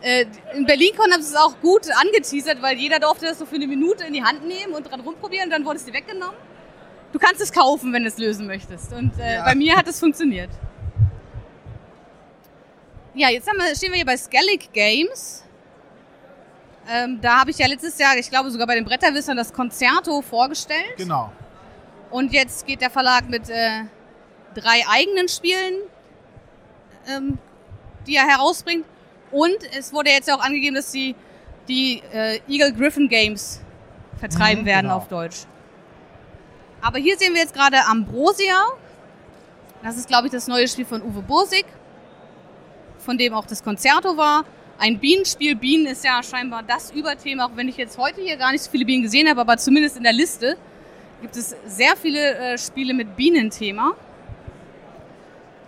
Äh, 0.00 0.26
in 0.54 0.64
BerlinCon 0.64 1.10
haben 1.12 1.22
sie 1.22 1.30
es 1.30 1.36
auch 1.36 1.58
gut 1.60 1.88
angeteasert, 1.90 2.62
weil 2.62 2.76
jeder 2.78 3.00
durfte 3.00 3.26
das 3.26 3.36
so 3.40 3.44
für 3.46 3.56
eine 3.56 3.66
Minute 3.66 4.04
in 4.04 4.12
die 4.12 4.22
Hand 4.22 4.46
nehmen 4.46 4.72
und 4.74 4.88
dran 4.88 5.00
rumprobieren 5.00 5.46
und 5.46 5.50
dann 5.50 5.64
wurde 5.64 5.78
es 5.78 5.84
dir 5.86 5.92
weggenommen. 5.92 6.36
Du 7.12 7.18
kannst 7.18 7.40
es 7.40 7.50
kaufen, 7.50 7.92
wenn 7.92 8.02
du 8.02 8.08
es 8.08 8.16
lösen 8.16 8.46
möchtest. 8.46 8.92
Und 8.92 9.18
äh, 9.18 9.36
Ja. 9.36 9.44
bei 9.44 9.56
mir 9.56 9.74
hat 9.76 9.88
es 9.88 9.98
funktioniert. 9.98 10.50
Ja, 13.14 13.28
jetzt 13.30 13.48
haben 13.48 13.58
wir, 13.58 13.74
stehen 13.74 13.90
wir 13.90 13.96
hier 13.96 14.06
bei 14.06 14.16
Skellig 14.16 14.72
Games. 14.72 15.42
Ähm, 16.88 17.18
da 17.20 17.40
habe 17.40 17.50
ich 17.50 17.58
ja 17.58 17.66
letztes 17.66 17.98
Jahr, 17.98 18.16
ich 18.16 18.30
glaube 18.30 18.50
sogar 18.52 18.68
bei 18.68 18.76
den 18.76 18.84
Bretterwissern, 18.84 19.36
das 19.36 19.52
Concerto 19.52 20.22
vorgestellt. 20.22 20.96
Genau. 20.96 21.32
Und 22.10 22.32
jetzt 22.32 22.66
geht 22.66 22.80
der 22.80 22.90
Verlag 22.90 23.28
mit 23.28 23.48
äh, 23.50 23.82
drei 24.54 24.82
eigenen 24.88 25.28
Spielen, 25.28 25.74
ähm, 27.06 27.38
die 28.06 28.16
er 28.16 28.26
herausbringt. 28.26 28.84
Und 29.30 29.56
es 29.76 29.92
wurde 29.92 30.10
jetzt 30.10 30.30
auch 30.32 30.40
angegeben, 30.40 30.74
dass 30.76 30.90
sie 30.90 31.14
die 31.68 32.02
äh, 32.12 32.40
Eagle 32.48 32.72
Griffin 32.72 33.08
Games 33.08 33.60
vertreiben 34.18 34.62
Mhm, 34.62 34.66
werden 34.66 34.82
genau. 34.86 34.96
auf 34.96 35.08
Deutsch. 35.08 35.40
Aber 36.80 36.98
hier 36.98 37.16
sehen 37.18 37.34
wir 37.34 37.42
jetzt 37.42 37.54
gerade 37.54 37.84
Ambrosia. 37.86 38.64
Das 39.82 39.96
ist, 39.96 40.08
glaube 40.08 40.28
ich, 40.28 40.32
das 40.32 40.46
neue 40.48 40.66
Spiel 40.66 40.86
von 40.86 41.02
Uwe 41.02 41.20
Bursig, 41.22 41.66
von 42.98 43.18
dem 43.18 43.34
auch 43.34 43.44
das 43.46 43.62
Concerto 43.62 44.16
war. 44.16 44.44
Ein 44.78 44.98
Bienenspiel. 44.98 45.56
Bienen 45.56 45.86
ist 45.86 46.04
ja 46.04 46.22
scheinbar 46.22 46.62
das 46.62 46.90
Überthema, 46.92 47.46
auch 47.46 47.56
wenn 47.56 47.68
ich 47.68 47.76
jetzt 47.76 47.98
heute 47.98 48.20
hier 48.22 48.36
gar 48.36 48.52
nicht 48.52 48.62
so 48.62 48.70
viele 48.70 48.84
Bienen 48.84 49.02
gesehen 49.02 49.28
habe, 49.28 49.40
aber 49.40 49.56
zumindest 49.56 49.96
in 49.96 50.04
der 50.04 50.12
Liste 50.12 50.56
gibt 51.20 51.36
es 51.36 51.54
sehr 51.66 51.96
viele 51.96 52.36
äh, 52.36 52.58
Spiele 52.58 52.94
mit 52.94 53.16
Bienenthema. 53.16 53.92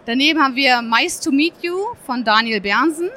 Daneben 0.07 0.43
haben 0.43 0.57
wir 0.57 0.81
Mice 0.83 1.21
to 1.21 1.31
Meet 1.31 1.55
You 1.63 1.77
von 2.07 2.25
Daniel 2.25 2.61
Bernsen. 2.61 3.11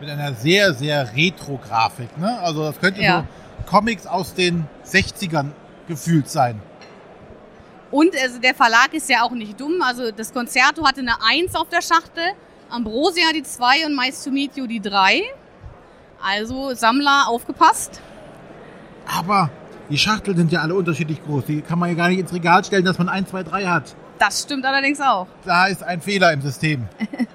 Mit 0.00 0.10
einer 0.10 0.32
sehr, 0.34 0.74
sehr 0.74 1.14
Retro-Grafik. 1.16 2.16
Ne? 2.18 2.38
Also 2.40 2.62
das 2.64 2.78
könnte 2.78 3.02
Ja. 3.02 3.24
so 3.66 3.70
Comics 3.70 4.06
aus 4.06 4.34
den 4.34 4.66
60ern 4.84 5.50
gefühlt 5.88 6.28
sein. 6.28 6.60
Und 7.90 8.14
also 8.22 8.38
der 8.38 8.54
Verlag 8.54 8.92
ist 8.92 9.08
ja 9.08 9.22
auch 9.22 9.30
nicht 9.30 9.58
dumm. 9.60 9.80
Also 9.82 10.10
das 10.12 10.32
Concerto 10.32 10.86
hatte 10.86 11.00
eine 11.00 11.14
1 11.26 11.54
auf 11.54 11.68
der 11.68 11.80
Schachtel, 11.82 12.24
Ambrosia 12.70 13.32
die 13.34 13.42
2 13.42 13.86
und 13.86 13.96
Mice 13.96 14.24
to 14.24 14.30
Meet 14.30 14.56
You 14.56 14.66
die 14.66 14.80
3. 14.80 15.22
Also 16.22 16.74
Sammler 16.74 17.24
aufgepasst. 17.28 18.00
Aber 19.06 19.50
die 19.90 19.98
Schachteln 19.98 20.36
sind 20.36 20.52
ja 20.52 20.60
alle 20.60 20.74
unterschiedlich 20.74 21.24
groß. 21.24 21.44
Die 21.46 21.62
kann 21.62 21.78
man 21.78 21.88
ja 21.88 21.94
gar 21.94 22.08
nicht 22.08 22.20
ins 22.20 22.32
Regal 22.32 22.64
stellen, 22.64 22.84
dass 22.84 22.98
man 22.98 23.08
1, 23.08 23.30
2, 23.30 23.42
3 23.44 23.66
hat. 23.66 23.94
Das 24.18 24.42
stimmt 24.42 24.64
allerdings 24.64 25.00
auch. 25.00 25.26
Da 25.44 25.66
ist 25.66 25.82
ein 25.82 26.00
Fehler 26.00 26.32
im 26.32 26.42
System. 26.42 26.88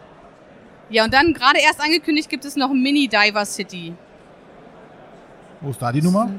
Ja, 0.90 1.06
und 1.06 1.14
dann 1.14 1.34
gerade 1.34 1.58
erst 1.60 1.82
angekündigt 1.82 2.30
gibt 2.30 2.46
es 2.46 2.56
noch 2.56 2.72
Mini 2.72 3.08
Diver 3.08 3.46
City. 3.46 3.96
Wo 5.60 5.72
ist 5.72 5.82
da 5.82 5.92
die 5.92 6.04
Nummer? 6.04 6.30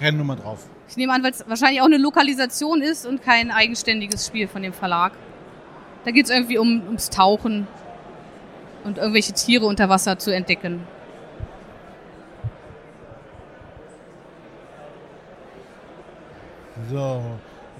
Rennnummer 0.00 0.36
drauf. 0.36 0.66
Ich 0.88 0.96
nehme 0.96 1.12
an, 1.12 1.22
weil 1.22 1.32
es 1.32 1.44
wahrscheinlich 1.46 1.82
auch 1.82 1.86
eine 1.86 1.98
Lokalisation 1.98 2.80
ist 2.80 3.04
und 3.04 3.22
kein 3.22 3.50
eigenständiges 3.50 4.26
Spiel 4.26 4.48
von 4.48 4.62
dem 4.62 4.72
Verlag. 4.72 5.12
Da 6.06 6.12
geht 6.12 6.26
es 6.26 6.30
irgendwie 6.30 6.56
um, 6.56 6.82
ums 6.86 7.10
Tauchen 7.10 7.66
und 8.84 8.96
irgendwelche 8.96 9.34
Tiere 9.34 9.66
unter 9.66 9.90
Wasser 9.90 10.18
zu 10.18 10.32
entdecken. 10.32 10.86
So, 16.90 17.22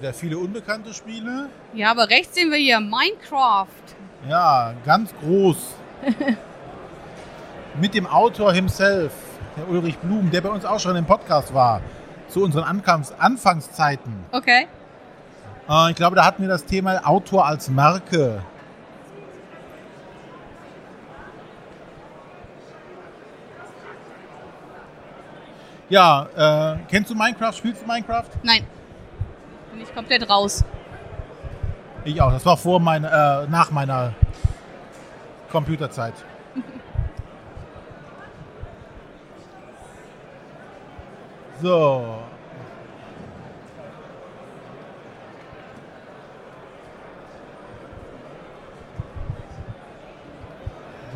wieder 0.01 0.13
viele 0.13 0.39
unbekannte 0.39 0.93
Spiele. 0.93 1.49
Ja, 1.75 1.93
aber 1.93 2.09
rechts 2.11 2.35
sehen 2.35 2.51
wir 2.51 2.59
hier 2.59 2.81
Minecraft. 2.81 3.67
Ja, 4.29 4.75
ganz 4.85 5.15
groß. 5.23 5.57
Mit 7.81 7.95
dem 7.95 8.07
Autor 8.07 8.53
himself, 8.53 9.13
der 9.57 9.69
Ulrich 9.69 9.99
Blum, 9.99 10.31
der 10.31 10.41
bei 10.41 10.49
uns 10.49 10.65
auch 10.65 10.81
schon 10.81 10.97
im 10.97 11.05
Podcast 11.05 11.55
war, 11.55 11.83
zu 12.29 12.43
unseren 12.43 12.65
Anfangs 12.65 13.13
Anfangszeiten. 13.13 14.25
Okay. 14.33 14.67
Äh, 15.69 15.91
ich 15.91 15.97
glaube, 15.97 16.17
da 16.17 16.25
hatten 16.25 16.43
wir 16.43 16.49
das 16.49 16.65
Thema 16.65 17.07
Autor 17.07 17.47
als 17.47 17.69
Marke. 17.69 18.43
Ja, 25.89 26.27
äh, 26.75 26.79
kennst 26.91 27.11
du 27.11 27.15
Minecraft? 27.15 27.53
Spielst 27.53 27.83
du 27.83 27.87
Minecraft? 27.87 28.25
Nein. 28.43 28.67
Bin 29.77 29.85
ich 29.85 29.95
komplett 29.95 30.27
raus. 30.31 30.65
Ich 32.05 32.19
auch. 32.23 32.33
Das 32.33 32.47
war 32.47 32.57
vor 32.57 32.81
meiner, 32.81 33.43
äh, 33.45 33.51
nach 33.51 33.71
meiner 33.71 34.15
Computerzeit. 35.51 36.15
So. 41.63 42.19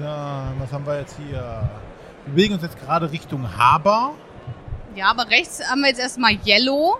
Ja, 0.00 0.44
was 0.58 0.72
haben 0.72 0.86
wir 0.86 0.98
jetzt 0.98 1.14
hier? 1.18 1.68
Wir 2.24 2.32
bewegen 2.34 2.54
uns 2.54 2.62
jetzt 2.62 2.80
gerade 2.80 3.12
Richtung 3.12 3.54
Haber. 3.58 4.12
Ja, 4.94 5.10
aber 5.10 5.28
rechts 5.28 5.60
haben 5.70 5.82
wir 5.82 5.88
jetzt 5.88 6.00
erstmal 6.00 6.38
Yellow, 6.46 6.98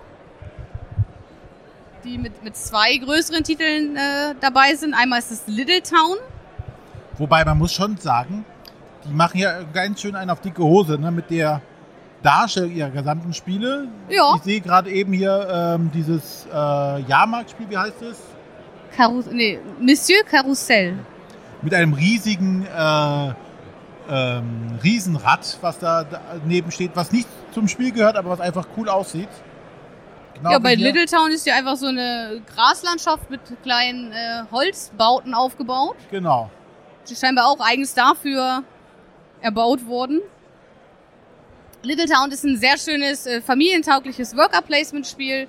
die 2.03 2.17
mit, 2.17 2.43
mit 2.43 2.55
zwei 2.55 2.97
größeren 2.97 3.43
Titeln 3.43 3.95
äh, 3.95 4.35
dabei 4.39 4.75
sind. 4.75 4.93
Einmal 4.93 5.19
ist 5.19 5.31
es 5.31 5.43
Little 5.47 5.81
Town. 5.81 6.17
Wobei 7.17 7.45
man 7.45 7.57
muss 7.57 7.73
schon 7.73 7.97
sagen, 7.97 8.45
die 9.05 9.13
machen 9.13 9.39
ja 9.39 9.63
ganz 9.73 10.01
schön 10.01 10.15
einen 10.15 10.29
auf 10.29 10.41
dicke 10.41 10.63
Hose 10.63 10.97
ne, 10.97 11.11
mit 11.11 11.29
der 11.29 11.61
Darstellung 12.23 12.71
ihrer 12.71 12.89
gesamten 12.89 13.33
Spiele. 13.33 13.87
Ja. 14.09 14.35
Ich 14.35 14.43
sehe 14.43 14.61
gerade 14.61 14.91
eben 14.91 15.13
hier 15.13 15.47
ähm, 15.51 15.91
dieses 15.93 16.45
äh, 16.51 17.01
Jahrmarktspiel, 17.01 17.69
wie 17.69 17.77
heißt 17.77 18.01
es? 18.01 18.17
Karus 18.95 19.25
nee, 19.31 19.59
Monsieur 19.79 20.23
Carousel. 20.23 20.99
Mit 21.61 21.73
einem 21.73 21.93
riesigen 21.93 22.65
äh, 22.65 23.33
ähm, 24.09 24.79
Riesenrad, 24.83 25.57
was 25.61 25.79
da 25.79 26.03
daneben 26.03 26.71
steht, 26.71 26.91
was 26.95 27.11
nicht 27.11 27.27
zum 27.53 27.67
Spiel 27.67 27.91
gehört, 27.91 28.17
aber 28.17 28.31
was 28.31 28.41
einfach 28.41 28.67
cool 28.77 28.89
aussieht. 28.89 29.29
Genau 30.41 30.51
ja, 30.51 30.59
bei. 30.59 30.75
Little 30.75 31.05
Town 31.05 31.31
ist 31.31 31.45
ja 31.45 31.55
einfach 31.55 31.75
so 31.75 31.87
eine 31.87 32.41
Graslandschaft 32.53 33.29
mit 33.29 33.41
kleinen 33.63 34.11
äh, 34.11 34.43
Holzbauten 34.51 35.33
aufgebaut, 35.33 35.95
Genau. 36.09 36.49
die 37.09 37.15
scheinbar 37.15 37.45
auch 37.47 37.59
eigens 37.59 37.93
dafür 37.93 38.63
erbaut 39.41 39.85
wurden. 39.85 40.21
Little 41.83 42.05
Town 42.05 42.31
ist 42.31 42.43
ein 42.43 42.57
sehr 42.57 42.77
schönes, 42.77 43.25
äh, 43.25 43.41
familientaugliches 43.41 44.35
Worker-Placement-Spiel. 44.35 45.47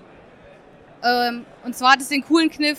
Ähm, 1.05 1.45
und 1.65 1.77
zwar 1.77 1.93
hat 1.93 2.01
es 2.01 2.09
den 2.09 2.25
coolen 2.25 2.51
Kniff, 2.51 2.79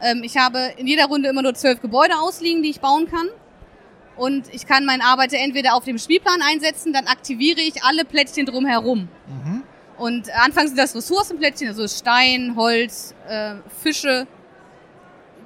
ähm, 0.00 0.22
ich 0.24 0.36
habe 0.36 0.72
in 0.76 0.86
jeder 0.86 1.06
Runde 1.06 1.28
immer 1.28 1.42
nur 1.42 1.54
zwölf 1.54 1.80
Gebäude 1.80 2.14
ausliegen, 2.18 2.62
die 2.62 2.70
ich 2.70 2.80
bauen 2.80 3.08
kann. 3.10 3.28
Und 4.16 4.52
ich 4.52 4.66
kann 4.66 4.84
meinen 4.84 5.02
Arbeiter 5.02 5.36
entweder 5.38 5.74
auf 5.74 5.84
dem 5.84 5.98
Spielplan 5.98 6.40
einsetzen, 6.42 6.92
dann 6.92 7.06
aktiviere 7.06 7.60
ich 7.60 7.84
alle 7.84 8.04
Plättchen 8.04 8.46
drumherum. 8.46 9.08
Mhm. 9.28 9.57
Und 9.98 10.30
anfangs 10.30 10.68
sind 10.68 10.78
das 10.78 10.94
Ressourcenplättchen, 10.94 11.68
also 11.68 11.86
Stein, 11.88 12.54
Holz, 12.56 13.14
äh, 13.28 13.56
Fische, 13.82 14.26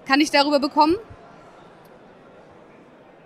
kann 0.07 0.21
ich 0.21 0.31
darüber 0.31 0.61
bekommen. 0.61 0.97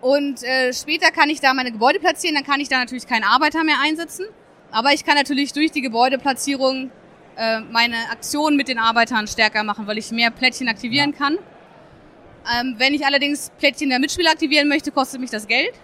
Und 0.00 0.44
äh, 0.44 0.72
später 0.72 1.10
kann 1.10 1.28
ich 1.30 1.40
da 1.40 1.52
meine 1.52 1.72
Gebäude 1.72 1.98
platzieren, 1.98 2.36
dann 2.36 2.44
kann 2.44 2.60
ich 2.60 2.68
da 2.68 2.78
natürlich 2.78 3.08
keinen 3.08 3.24
Arbeiter 3.24 3.64
mehr 3.64 3.76
einsetzen. 3.82 4.26
Aber 4.70 4.92
ich 4.92 5.04
kann 5.04 5.16
natürlich 5.16 5.52
durch 5.52 5.72
die 5.72 5.80
Gebäudeplatzierung 5.80 6.90
äh, 7.36 7.60
meine 7.60 7.96
Aktionen 8.12 8.56
mit 8.56 8.68
den 8.68 8.78
Arbeitern 8.78 9.26
stärker 9.26 9.64
machen, 9.64 9.86
weil 9.88 9.98
ich 9.98 10.12
mehr 10.12 10.30
Plättchen 10.30 10.68
aktivieren 10.68 11.12
kann. 11.12 11.38
Ähm, 12.54 12.76
wenn 12.78 12.94
ich 12.94 13.04
allerdings 13.04 13.50
Plättchen 13.58 13.88
der 13.88 13.98
Mitspieler 13.98 14.30
aktivieren 14.30 14.68
möchte, 14.68 14.92
kostet 14.92 15.20
mich 15.20 15.30
das 15.30 15.48
Geld. 15.48 15.74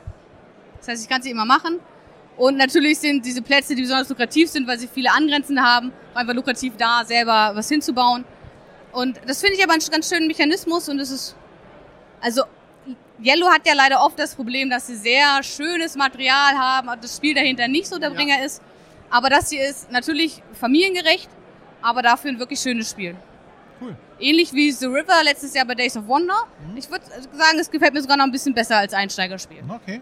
Das 0.78 0.88
heißt, 0.88 1.02
ich 1.02 1.08
kann 1.08 1.22
sie 1.22 1.30
immer 1.30 1.44
machen. 1.44 1.80
Und 2.42 2.56
natürlich 2.56 2.98
sind 2.98 3.24
diese 3.24 3.40
Plätze, 3.40 3.76
die 3.76 3.82
besonders 3.82 4.08
lukrativ 4.08 4.50
sind, 4.50 4.66
weil 4.66 4.76
sie 4.76 4.88
viele 4.88 5.12
Angrenzende 5.12 5.62
haben, 5.62 5.92
einfach 6.12 6.34
lukrativ 6.34 6.72
da, 6.76 7.04
selber 7.04 7.52
was 7.54 7.68
hinzubauen. 7.68 8.24
Und 8.90 9.20
das 9.28 9.40
finde 9.40 9.54
ich 9.56 9.62
aber 9.62 9.74
einen 9.74 9.82
ganz 9.88 10.08
schönen 10.08 10.26
Mechanismus 10.26 10.88
und 10.88 10.98
es 10.98 11.12
ist, 11.12 11.36
also 12.20 12.42
Yellow 13.22 13.46
hat 13.48 13.64
ja 13.64 13.74
leider 13.74 14.02
oft 14.04 14.18
das 14.18 14.34
Problem, 14.34 14.70
dass 14.70 14.88
sie 14.88 14.96
sehr 14.96 15.40
schönes 15.44 15.94
Material 15.94 16.58
haben 16.58 16.88
und 16.88 17.04
das 17.04 17.16
Spiel 17.16 17.32
dahinter 17.32 17.68
nicht 17.68 17.86
so 17.86 18.00
der 18.00 18.08
Ja. 18.10 18.16
Bringer 18.16 18.44
ist. 18.44 18.60
Aber 19.08 19.30
das 19.30 19.50
hier 19.50 19.64
ist 19.64 19.92
natürlich 19.92 20.42
familiengerecht, 20.52 21.28
aber 21.80 22.02
dafür 22.02 22.32
ein 22.32 22.40
wirklich 22.40 22.58
schönes 22.58 22.90
Spiel. 22.90 23.14
Cool. 23.80 23.94
Ähnlich 24.18 24.52
wie 24.52 24.72
The 24.72 24.86
River 24.86 25.22
letztes 25.22 25.54
Jahr 25.54 25.64
bei 25.64 25.76
Days 25.76 25.96
of 25.96 26.08
Wonder. 26.08 26.48
Ich 26.74 26.90
würde 26.90 27.04
sagen, 27.06 27.60
es 27.60 27.70
gefällt 27.70 27.94
mir 27.94 28.02
sogar 28.02 28.16
noch 28.16 28.24
ein 28.24 28.32
bisschen 28.32 28.52
besser 28.52 28.78
als 28.78 28.94
Einsteigerspiel. 28.94 29.62
Okay. 29.68 30.00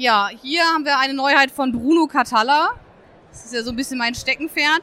Ja, 0.00 0.30
hier 0.42 0.64
haben 0.64 0.86
wir 0.86 0.98
eine 0.98 1.12
Neuheit 1.12 1.50
von 1.50 1.72
Bruno 1.72 2.06
Catalla. 2.06 2.70
Das 3.30 3.44
ist 3.44 3.52
ja 3.52 3.62
so 3.62 3.68
ein 3.68 3.76
bisschen 3.76 3.98
mein 3.98 4.14
Steckenpferd. 4.14 4.80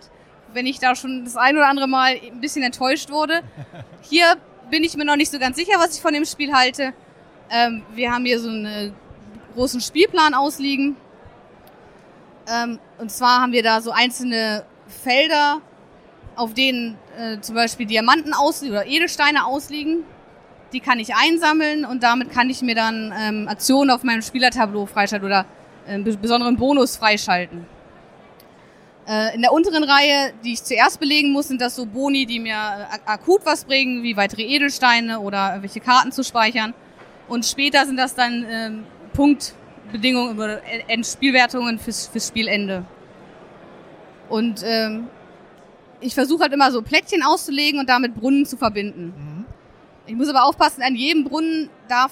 wenn 0.53 0.68
ich 0.68 0.77
da 0.77 0.95
schon 0.95 1.26
das 1.26 1.35
ein 1.35 1.57
oder 1.57 1.68
andere 1.68 1.88
Mal 1.88 2.19
ein 2.23 2.39
bisschen 2.39 2.61
enttäuscht 2.61 3.10
wurde. 3.10 3.41
Hier 4.03 4.35
bin 4.69 4.84
ich 4.84 4.95
mir 4.95 5.06
noch 5.06 5.15
nicht 5.15 5.31
so 5.31 5.39
ganz 5.39 5.57
sicher, 5.57 5.80
was 5.80 5.95
ich 5.95 6.03
von 6.03 6.14
dem 6.14 6.23
Spiel 6.23 6.53
halte. 6.53 6.94
Ähm, 7.49 7.81
wir 7.95 8.11
haben 8.11 8.26
hier 8.26 8.39
so 8.39 8.48
einen 8.48 8.94
großen 9.56 9.81
Spielplan 9.81 10.35
ausliegen. 10.35 10.95
Ähm, 12.48 12.77
und 12.99 13.11
zwar 13.11 13.41
haben 13.41 13.53
wir 13.53 13.64
da 13.64 13.81
so 13.81 13.89
einzelne 13.89 14.68
Felder, 15.03 15.61
auf 16.35 16.53
denen 16.53 16.95
äh, 17.18 17.41
zum 17.41 17.56
Beispiel 17.56 17.88
Diamanten 17.88 18.35
ausliegen 18.35 18.77
oder 18.77 18.85
Edelsteine 18.85 19.48
ausliegen. 19.48 20.03
Die 20.73 20.80
kann 20.80 20.99
ich 20.99 21.15
einsammeln 21.15 21.85
und 21.85 22.03
damit 22.03 22.31
kann 22.31 22.49
ich 22.49 22.61
mir 22.61 22.76
dann 22.76 23.14
ähm, 23.18 23.48
Aktionen 23.48 23.89
auf 23.89 24.03
meinem 24.03 24.22
Spielertableau 24.22 24.85
freischalten 24.85 25.26
oder 25.26 25.45
einen 25.88 26.03
besonderen 26.03 26.57
Bonus 26.57 26.98
freischalten. 26.98 27.65
Äh, 29.07 29.35
in 29.35 29.41
der 29.41 29.53
unteren 29.53 29.85
Reihe, 29.85 30.34
die 30.44 30.53
ich 30.53 30.64
zuerst 30.64 30.99
belegen 30.99 31.31
muss, 31.31 31.48
sind 31.48 31.61
das 31.61 31.76
so 31.76 31.85
Boni, 31.85 32.26
die 32.26 32.39
mir 32.39 32.57
akut 33.06 33.45
was 33.45 33.64
bringen, 33.64 34.03
wie 34.03 34.18
weitere 34.18 34.44
Edelsteine 34.44 35.22
oder 35.22 35.49
irgendwelche 35.49 35.80
Karten 35.80 36.11
zu 36.11 36.23
speichern. 36.23 36.73
Und 37.30 37.45
später 37.45 37.85
sind 37.85 37.95
das 37.95 38.15
dann 38.15 38.45
ähm, 38.49 38.84
Punktbedingungen 39.14 40.38
oder 40.38 40.61
Endspielwertungen 40.88 41.80
fürs, 41.80 42.07
fürs 42.07 42.27
Spielende. 42.27 42.84
Und 44.27 44.61
ähm, 44.65 45.07
ich 46.02 46.14
versuche 46.14 46.44
halt 46.44 46.53
immer 46.53 46.72
so 46.72 46.81
Plättchen 46.81 47.23
auszulegen 47.23 47.80
und 47.80 47.88
damit 47.88 48.14
Brunnen 48.14 48.45
zu 48.45 48.57
verbinden. 48.57 49.14
Mhm. 49.18 49.37
Ich 50.08 50.16
muss 50.16 50.30
aber 50.30 50.46
aufpassen, 50.46 50.82
an 50.82 50.96
jedem 50.96 51.26
Brunnen 51.26 51.70
darf, 51.88 52.12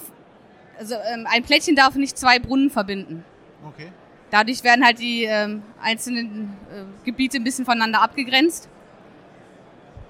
also 0.78 0.96
ähm, 0.96 1.26
ein 1.32 1.44
Plättchen 1.44 1.76
darf 1.76 1.96
nicht 1.96 2.18
zwei 2.18 2.40
Brunnen 2.40 2.70
verbinden. 2.70 3.24
Okay. 3.66 3.92
Dadurch 4.30 4.64
werden 4.64 4.84
halt 4.84 5.00
die 5.00 5.24
ähm, 5.24 5.64
einzelnen 5.82 6.56
äh, 6.70 7.06
Gebiete 7.06 7.38
ein 7.38 7.44
bisschen 7.44 7.66
voneinander 7.66 8.02
abgegrenzt. 8.02 8.68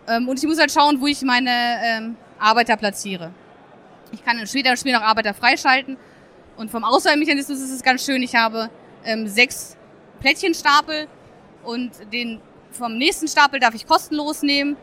Ähm, 0.07 0.27
und 0.27 0.39
ich 0.39 0.47
muss 0.47 0.59
halt 0.59 0.71
schauen, 0.71 0.99
wo 0.99 1.07
ich 1.07 1.21
meine 1.21 1.51
ähm, 1.83 2.17
Arbeiter 2.39 2.75
platziere. 2.75 3.31
Ich 4.11 4.25
kann 4.25 4.39
im 4.39 4.47
späteren 4.47 4.77
Spiel 4.77 4.93
noch 4.93 5.01
Arbeiter 5.01 5.33
freischalten. 5.33 5.97
Und 6.57 6.71
vom 6.71 6.83
Auswahlmechanismus 6.83 7.59
ist 7.59 7.71
es 7.71 7.83
ganz 7.83 8.03
schön, 8.05 8.23
ich 8.23 8.35
habe 8.35 8.69
ähm, 9.03 9.27
sechs 9.27 9.77
Plättchenstapel 10.21 11.07
und 11.63 11.91
den 12.11 12.39
vom 12.71 12.97
nächsten 12.97 13.27
Stapel 13.27 13.59
darf 13.59 13.75
ich 13.75 13.85
kostenlos 13.85 14.41
nehmen. 14.41 14.75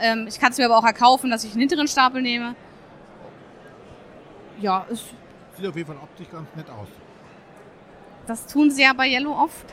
Ähm, 0.00 0.26
ich 0.28 0.38
kann 0.40 0.52
es 0.52 0.58
mir 0.58 0.66
aber 0.66 0.78
auch 0.78 0.84
erkaufen, 0.84 1.30
dass 1.30 1.44
ich 1.44 1.52
einen 1.52 1.60
hinteren 1.60 1.88
Stapel 1.88 2.22
nehme. 2.22 2.54
Ja, 4.60 4.86
es 4.90 5.04
sieht 5.56 5.66
auf 5.66 5.76
jeden 5.76 5.86
Fall 5.86 6.02
optisch 6.02 6.30
ganz 6.30 6.48
nett 6.54 6.68
aus. 6.70 6.88
Das 8.26 8.46
tun 8.46 8.70
sie 8.70 8.82
ja 8.82 8.92
bei 8.92 9.08
Yellow 9.08 9.32
oft. 9.32 9.66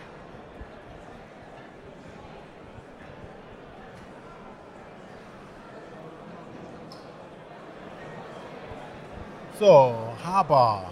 So, 9.60 9.93
Haber. 10.23 10.89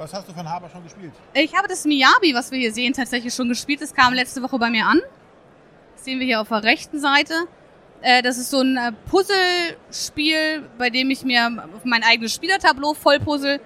Was 0.00 0.14
hast 0.14 0.26
du 0.26 0.32
von 0.32 0.48
Haber 0.48 0.70
schon 0.70 0.82
gespielt? 0.82 1.12
Ich 1.34 1.54
habe 1.54 1.68
das 1.68 1.84
Miyabi, 1.84 2.32
was 2.32 2.50
wir 2.50 2.58
hier 2.58 2.72
sehen, 2.72 2.94
tatsächlich 2.94 3.34
schon 3.34 3.50
gespielt. 3.50 3.82
Das 3.82 3.92
kam 3.92 4.14
letzte 4.14 4.42
Woche 4.42 4.58
bei 4.58 4.70
mir 4.70 4.86
an. 4.86 4.98
Das 5.94 6.06
sehen 6.06 6.18
wir 6.18 6.26
hier 6.26 6.40
auf 6.40 6.48
der 6.48 6.62
rechten 6.62 6.98
Seite. 6.98 7.34
Äh, 8.00 8.22
das 8.22 8.38
ist 8.38 8.48
so 8.48 8.62
ein 8.62 8.78
äh, 8.78 8.92
Puzzlespiel, 9.10 10.66
bei 10.78 10.88
dem 10.88 11.10
ich 11.10 11.22
mir 11.22 11.50
mein 11.84 12.02
eigenes 12.02 12.32
Spielertableau 12.32 12.94
voll 12.94 13.20
puzzle. 13.20 13.60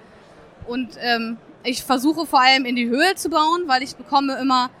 Und 0.67 0.97
ähm, 0.99 1.37
ich 1.63 1.81
versuche 1.81 2.25
vor 2.25 2.41
allem 2.41 2.65
in 2.65 2.75
die 2.75 2.89
Höhe 2.89 3.15
zu 3.15 3.29
bauen, 3.29 3.63
weil 3.67 3.81
ich 3.81 3.95
bekomme 3.95 4.37
immer 4.37 4.71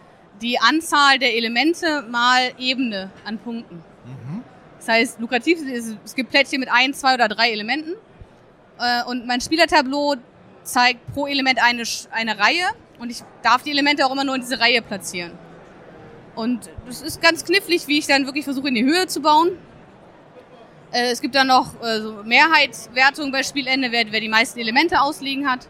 die 0.41 0.59
Anzahl 0.59 1.19
der 1.19 1.37
Elemente 1.37 2.01
mal 2.09 2.51
Ebene 2.59 3.11
an 3.23 3.37
Punkten. 3.37 3.77
Mhm. 4.03 4.43
Das 4.79 4.89
heißt, 4.89 5.21
lukrativ 5.21 5.61
ist, 5.61 5.95
es 6.03 6.15
gibt 6.15 6.31
Plättchen 6.31 6.59
mit 6.59 6.67
ein, 6.69 6.93
zwei 6.93 7.13
oder 7.13 7.29
drei 7.29 7.51
Elementen. 7.51 7.93
Äh, 8.77 9.05
und 9.05 9.25
mein 9.25 9.39
Spielertableau 9.39 10.15
zeigt 10.65 11.13
pro 11.13 11.27
Element 11.27 11.63
eine, 11.63 11.83
eine 12.11 12.37
Reihe 12.37 12.65
und 12.99 13.09
ich 13.09 13.19
darf 13.41 13.63
die 13.63 13.71
Elemente 13.71 14.05
auch 14.05 14.11
immer 14.11 14.23
nur 14.23 14.35
in 14.35 14.41
diese 14.41 14.59
Reihe 14.59 14.81
platzieren. 14.81 15.31
Und 16.35 16.69
das 16.85 17.01
ist 17.01 17.21
ganz 17.21 17.45
knifflig, 17.45 17.87
wie 17.87 17.99
ich 17.99 18.07
dann 18.07 18.25
wirklich 18.25 18.43
versuche, 18.43 18.67
in 18.67 18.75
die 18.75 18.83
Höhe 18.83 19.07
zu 19.07 19.21
bauen. 19.21 19.57
Äh, 20.91 21.11
es 21.11 21.21
gibt 21.21 21.35
dann 21.35 21.47
noch 21.47 21.81
äh, 21.81 22.01
so 22.01 22.23
Mehrheitswertung 22.23 23.31
bei 23.31 23.43
Spielende, 23.43 23.91
wer, 23.91 24.11
wer 24.11 24.19
die 24.19 24.29
meisten 24.29 24.59
Elemente 24.59 24.99
ausliegen 24.99 25.49
hat. 25.49 25.67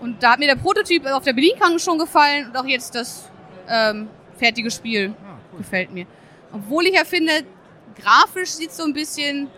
Und 0.00 0.22
da 0.22 0.32
hat 0.32 0.38
mir 0.38 0.48
der 0.48 0.56
Prototyp 0.56 1.06
auf 1.06 1.22
der 1.22 1.32
Bedienkange 1.32 1.78
schon 1.78 1.98
gefallen 1.98 2.48
und 2.48 2.56
auch 2.56 2.66
jetzt 2.66 2.94
das 2.94 3.30
ähm, 3.68 4.08
fertige 4.36 4.70
Spiel 4.70 5.14
ah, 5.24 5.38
cool. 5.52 5.58
gefällt 5.58 5.92
mir. 5.92 6.06
Obwohl 6.52 6.86
ich 6.86 6.94
ja 6.94 7.04
finde, 7.04 7.44
grafisch 8.00 8.50
sieht 8.50 8.72
so 8.72 8.82
ein 8.84 8.92
bisschen 8.92 9.48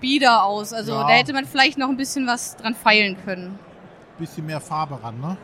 bieder 0.00 0.44
aus. 0.44 0.72
Also 0.72 0.92
ja. 0.92 1.02
da 1.02 1.08
hätte 1.10 1.32
man 1.32 1.44
vielleicht 1.44 1.78
noch 1.78 1.88
ein 1.88 1.96
bisschen 1.96 2.26
was 2.26 2.56
dran 2.56 2.74
feilen 2.74 3.16
können. 3.24 3.58
Bisschen 4.18 4.46
mehr 4.46 4.60
Farbe 4.60 5.02
ran, 5.02 5.20
ne? 5.20 5.36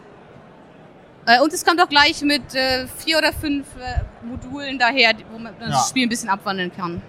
Äh, 1.27 1.41
und 1.41 1.53
es 1.53 1.65
kommt 1.65 1.81
auch 1.81 1.89
gleich 1.89 2.23
mit 2.23 2.55
äh, 2.55 2.87
vier 2.87 3.19
oder 3.19 3.33
fünf 3.33 3.67
äh, 3.77 4.03
Modulen 4.25 4.79
daher, 4.79 5.13
wo 5.33 5.39
man 5.39 5.55
ja. 5.61 5.69
das 5.69 5.89
Spiel 5.89 6.07
ein 6.07 6.09
bisschen 6.09 6.29
abwandeln 6.29 6.73
kann. 6.75 7.03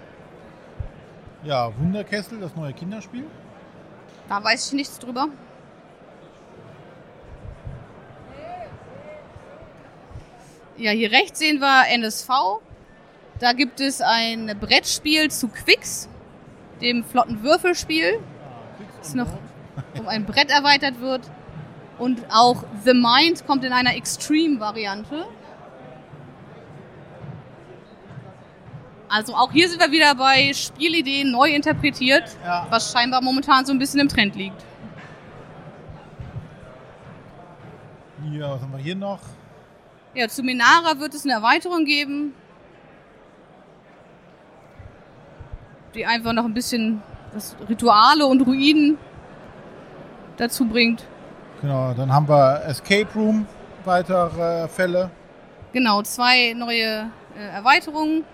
Ja, 1.44 1.70
Wunderkessel, 1.78 2.40
das 2.40 2.54
neue 2.56 2.72
Kinderspiel. 2.72 3.24
Da 4.28 4.42
weiß 4.42 4.66
ich 4.68 4.72
nichts 4.72 4.98
drüber. 4.98 5.28
Ja, 10.76 10.90
hier 10.90 11.10
rechts 11.10 11.38
sehen 11.38 11.60
wir 11.60 11.88
NSV. 11.88 12.28
Da 13.38 13.52
gibt 13.52 13.80
es 13.80 14.00
ein 14.00 14.56
Brettspiel 14.60 15.30
zu 15.30 15.48
Quicks, 15.48 16.08
dem 16.80 17.04
flotten 17.04 17.42
Würfelspiel, 17.42 18.20
das 18.98 19.14
noch 19.14 19.28
um 19.98 20.08
ein 20.08 20.24
Brett 20.24 20.50
erweitert 20.50 21.00
wird. 21.00 21.22
Und 21.98 22.22
auch 22.30 22.64
The 22.84 22.94
Mind 22.94 23.46
kommt 23.46 23.64
in 23.64 23.72
einer 23.72 23.96
Extreme-Variante. 23.96 25.26
Also 29.08 29.34
auch 29.34 29.50
hier 29.50 29.68
sind 29.68 29.80
wir 29.80 29.90
wieder 29.90 30.14
bei 30.14 30.52
Spielideen 30.52 31.30
neu 31.30 31.50
interpretiert, 31.50 32.24
ja. 32.44 32.66
was 32.70 32.92
scheinbar 32.92 33.22
momentan 33.22 33.64
so 33.64 33.72
ein 33.72 33.78
bisschen 33.78 34.00
im 34.00 34.08
Trend 34.08 34.36
liegt. 34.36 34.62
Ja, 38.32 38.52
was 38.52 38.60
haben 38.60 38.72
wir 38.72 38.78
hier 38.78 38.94
noch? 38.94 39.20
Ja, 40.14 40.28
zu 40.28 40.42
Minara 40.42 40.98
wird 40.98 41.14
es 41.14 41.24
eine 41.24 41.34
Erweiterung 41.34 41.84
geben, 41.84 42.34
die 45.98 46.06
einfach 46.06 46.32
noch 46.32 46.44
ein 46.44 46.54
bisschen 46.54 47.02
das 47.34 47.56
Rituale 47.68 48.24
und 48.24 48.40
Ruinen 48.42 48.96
dazu 50.36 50.64
bringt. 50.64 51.04
Genau, 51.60 51.92
dann 51.92 52.12
haben 52.12 52.28
wir 52.28 52.62
Escape 52.66 53.08
Room, 53.14 53.46
weitere 53.84 54.68
Fälle. 54.68 55.10
Genau, 55.72 56.02
zwei 56.02 56.54
neue 56.54 57.10
äh, 57.36 57.48
Erweiterungen. 57.52 58.24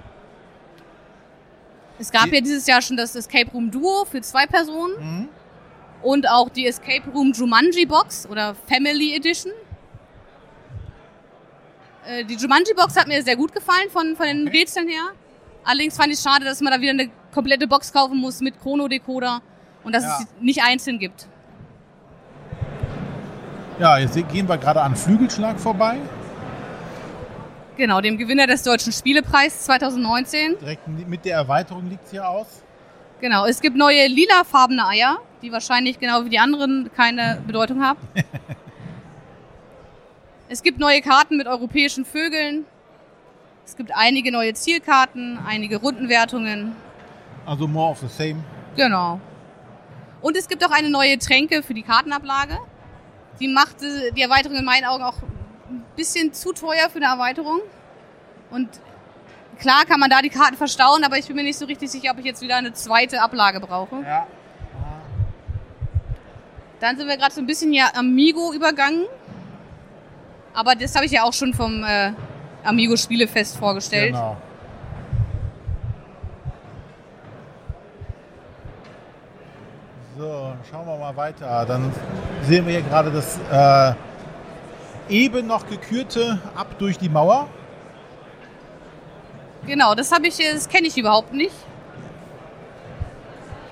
Es 1.99 2.13
gab 2.13 2.25
die 2.25 2.35
ja 2.35 2.41
dieses 2.41 2.67
Jahr 2.67 2.83
schon 2.83 2.97
das 2.97 3.17
Escape 3.17 3.51
Room 3.53 3.71
Duo 3.71 4.05
für 4.05 4.21
zwei 4.21 4.47
Personen. 4.47 4.95
Mhm. 4.99 5.29
Und 6.03 6.29
auch 6.29 6.51
die 6.51 6.67
Escape 6.67 7.09
Room 7.15 7.33
Jumanji 7.33 7.87
Box 7.87 8.27
oder 8.31 8.55
Family 8.55 9.17
Edition. 9.17 9.53
Äh, 12.07 12.25
die 12.25 12.35
Jumanji 12.35 12.75
Box 12.75 12.95
hat 12.95 13.09
mir 13.09 13.23
sehr 13.23 13.37
gut 13.37 13.55
gefallen 13.55 13.89
von, 13.91 14.15
von 14.17 14.27
den 14.27 14.47
okay. 14.49 14.59
Rätseln 14.59 14.89
her. 14.89 15.13
Allerdings 15.65 15.97
fand 15.97 16.09
ich 16.09 16.19
es 16.19 16.23
schade, 16.23 16.45
dass 16.45 16.61
man 16.61 16.73
da 16.73 16.81
wieder 16.81 16.93
eine 16.93 17.11
komplette 17.35 17.67
Box 17.67 17.93
kaufen 17.93 18.17
muss 18.17 18.41
mit 18.41 18.61
Chrono-Decoder 18.63 19.43
und 19.83 19.95
dass 19.95 20.05
ja. 20.05 20.19
es 20.21 20.27
nicht 20.41 20.63
einzeln 20.63 20.99
gibt. 20.99 21.27
Ja, 23.79 23.99
jetzt 23.99 24.15
gehen 24.33 24.49
wir 24.49 24.57
gerade 24.57 24.81
an 24.81 24.95
Flügelschlag 24.95 25.59
vorbei. 25.59 25.99
Genau, 27.77 28.01
dem 28.01 28.17
Gewinner 28.17 28.47
des 28.47 28.63
Deutschen 28.63 28.93
Spielepreis 28.93 29.65
2019. 29.65 30.59
Direkt 30.61 30.87
mit 30.87 31.25
der 31.25 31.35
Erweiterung 31.39 31.91
liegt 31.91 32.05
es 32.05 32.13
hier 32.13 32.29
aus. 32.29 32.47
Genau, 33.21 33.47
es 33.47 33.61
gibt 33.61 33.77
neue 33.77 34.07
lilafarbene 34.07 34.87
Eier, 34.87 35.19
die 35.43 35.51
wahrscheinlich 35.51 35.99
genau 35.99 36.25
wie 36.25 36.31
die 36.31 36.39
anderen 36.39 36.91
keine 36.95 37.43
Bedeutung 37.45 37.83
haben. 37.83 37.99
es 40.49 40.63
gibt 40.63 40.79
neue 40.79 41.01
Karten 41.01 41.37
mit 41.37 41.49
europäischen 41.49 42.05
Vögeln. 42.05 42.65
Es 43.67 43.77
gibt 43.77 43.91
einige 43.93 44.31
neue 44.31 44.55
Zielkarten, 44.55 45.39
einige 45.45 45.79
Rundenwertungen. 45.79 46.77
Also 47.47 47.67
more 47.67 47.91
of 47.91 47.99
the 47.99 48.09
same. 48.09 48.43
Genau. 48.77 49.21
Und 50.21 50.37
es 50.37 50.49
gibt 50.49 50.65
auch 50.65 50.71
eine 50.71 50.89
neue 50.89 51.19
Tränke 51.19 51.63
für 51.63 51.75
die 51.75 51.83
Kartenablage. 51.83 52.59
Die 53.41 53.49
macht 53.49 53.77
die 53.83 54.23
Erweiterung 54.23 54.57
in 54.57 54.65
meinen 54.65 54.85
Augen 54.85 55.03
auch 55.03 55.17
ein 55.69 55.85
bisschen 55.97 56.33
zu 56.33 56.53
teuer 56.53 56.89
für 56.91 56.97
eine 56.97 57.07
Erweiterung. 57.07 57.61
Und 58.51 58.69
klar 59.59 59.85
kann 59.87 60.01
man 60.01 60.09
da 60.09 60.23
die 60.23 60.31
Karten 60.31 60.57
verstauen, 60.57 61.05
aber 61.05 61.19
ich 61.19 61.27
bin 61.27 61.37
mir 61.37 61.43
nicht 61.43 61.59
so 61.59 61.67
richtig 61.67 61.91
sicher, 61.91 62.13
ob 62.13 62.19
ich 62.19 62.25
jetzt 62.25 62.41
wieder 62.41 62.57
eine 62.57 62.73
zweite 62.73 63.21
Ablage 63.21 63.61
brauche. 63.61 63.97
Ja. 64.03 64.27
Dann 66.81 66.97
sind 66.97 67.09
wir 67.09 67.17
gerade 67.17 67.35
so 67.35 67.41
ein 67.41 67.47
bisschen 67.47 67.73
hier 67.73 67.95
Amigo 67.97 68.53
übergangen. 68.53 69.07
Aber 70.55 70.75
das 70.75 70.95
habe 70.95 71.07
ich 71.07 71.13
ja 71.13 71.25
auch 71.25 71.33
schon 71.33 71.53
vom 71.53 71.83
äh, 71.85 72.13
Amigo 72.63 72.97
Spielefest 72.97 73.57
vorgestellt. 73.57 74.13
Genau. 74.13 74.37
So, 80.17 80.53
schauen 80.71 80.87
wir 80.87 80.97
mal 80.97 81.17
weiter. 81.17 81.65
Dann 81.67 81.93
sehen 82.43 82.65
wir 82.67 82.75
hier 82.75 82.83
gerade 82.83 83.11
das 83.11 83.39
äh, 83.51 83.95
eben 85.09 85.47
noch 85.47 85.67
gekürte 85.69 86.39
Ab 86.55 86.79
durch 86.79 86.99
die 86.99 87.09
Mauer. 87.09 87.49
Genau, 89.67 89.95
das 89.95 90.13
habe 90.13 90.29
ich, 90.29 90.37
das 90.37 90.69
kenne 90.69 90.87
ich 90.87 90.97
überhaupt 90.97 91.33
nicht. 91.33 91.55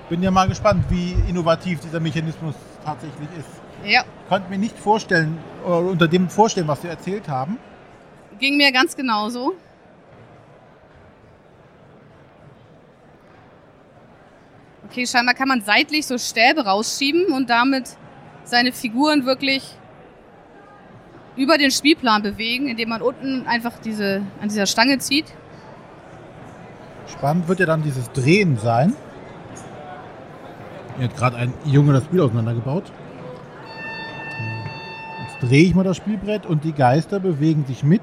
Bin 0.09 0.21
ja 0.21 0.31
mal 0.31 0.49
gespannt, 0.49 0.83
wie 0.89 1.15
innovativ 1.29 1.79
dieser 1.79 1.99
Mechanismus 1.99 2.55
tatsächlich 2.83 3.29
ist. 3.39 3.89
Ja, 3.89 4.03
Konnte 4.27 4.49
mir 4.49 4.57
nicht 4.57 4.77
vorstellen, 4.77 5.37
oder 5.65 5.77
unter 5.77 6.07
dem 6.07 6.29
vorstellen, 6.29 6.67
was 6.67 6.81
Sie 6.81 6.87
erzählt 6.87 7.29
haben. 7.29 7.57
ging 8.39 8.57
mir 8.57 8.71
ganz 8.71 8.95
genauso. 8.95 9.53
Okay, 14.89 15.07
scheinbar 15.07 15.33
kann 15.35 15.47
man 15.47 15.61
seitlich 15.61 16.05
so 16.05 16.17
Stäbe 16.17 16.65
rausschieben 16.65 17.27
und 17.27 17.49
damit 17.49 17.89
seine 18.43 18.71
Figuren 18.71 19.25
wirklich 19.25 19.63
über 21.35 21.57
den 21.57 21.71
Spielplan 21.71 22.21
bewegen, 22.21 22.67
indem 22.67 22.89
man 22.89 23.01
unten 23.01 23.47
einfach 23.47 23.79
diese, 23.83 24.21
an 24.41 24.49
dieser 24.49 24.65
Stange 24.67 24.99
zieht. 24.99 25.25
Spannend 27.07 27.47
wird 27.47 27.59
ja 27.59 27.65
dann 27.65 27.81
dieses 27.81 28.11
Drehen 28.11 28.57
sein. 28.57 28.93
Hier 30.97 31.05
hat 31.07 31.17
gerade 31.17 31.37
ein 31.37 31.53
Junge 31.65 31.93
das 31.93 32.03
Spiel 32.03 32.21
auseinandergebaut. 32.21 32.91
Jetzt 35.23 35.49
drehe 35.49 35.63
ich 35.63 35.73
mal 35.73 35.83
das 35.83 35.97
Spielbrett 35.97 36.45
und 36.45 36.63
die 36.63 36.73
Geister 36.73 37.19
bewegen 37.19 37.65
sich 37.65 37.83
mit. 37.83 38.01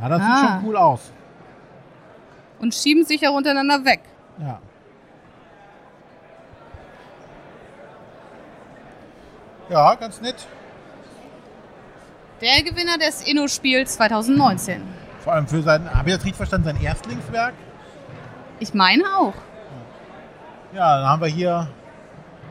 Ja, 0.00 0.08
das 0.08 0.20
Ah. 0.22 0.24
sieht 0.40 0.48
schon 0.50 0.68
cool 0.68 0.76
aus. 0.76 1.12
und 2.60 2.74
schieben 2.74 3.04
sich 3.04 3.26
auch 3.28 3.34
untereinander 3.36 3.84
weg. 3.84 4.00
Ja. 4.40 4.58
Ja, 9.70 9.94
ganz 9.94 10.20
nett. 10.20 10.36
Der 12.40 12.62
Gewinner 12.62 12.98
des 12.98 13.22
Inno-Spiels 13.26 13.94
2019. 13.94 14.82
Vor 15.20 15.32
allem 15.32 15.46
für 15.46 15.62
sein, 15.62 15.92
habe 15.92 16.08
ich 16.10 16.14
das 16.16 16.24
richtig 16.24 16.36
verstanden, 16.36 16.66
sein 16.68 16.82
Erstlingswerk? 16.82 17.52
Ich 18.60 18.72
meine 18.74 19.04
auch. 19.18 19.34
Ja, 20.72 20.98
dann 20.98 21.08
haben 21.08 21.22
wir 21.22 21.28
hier 21.28 21.68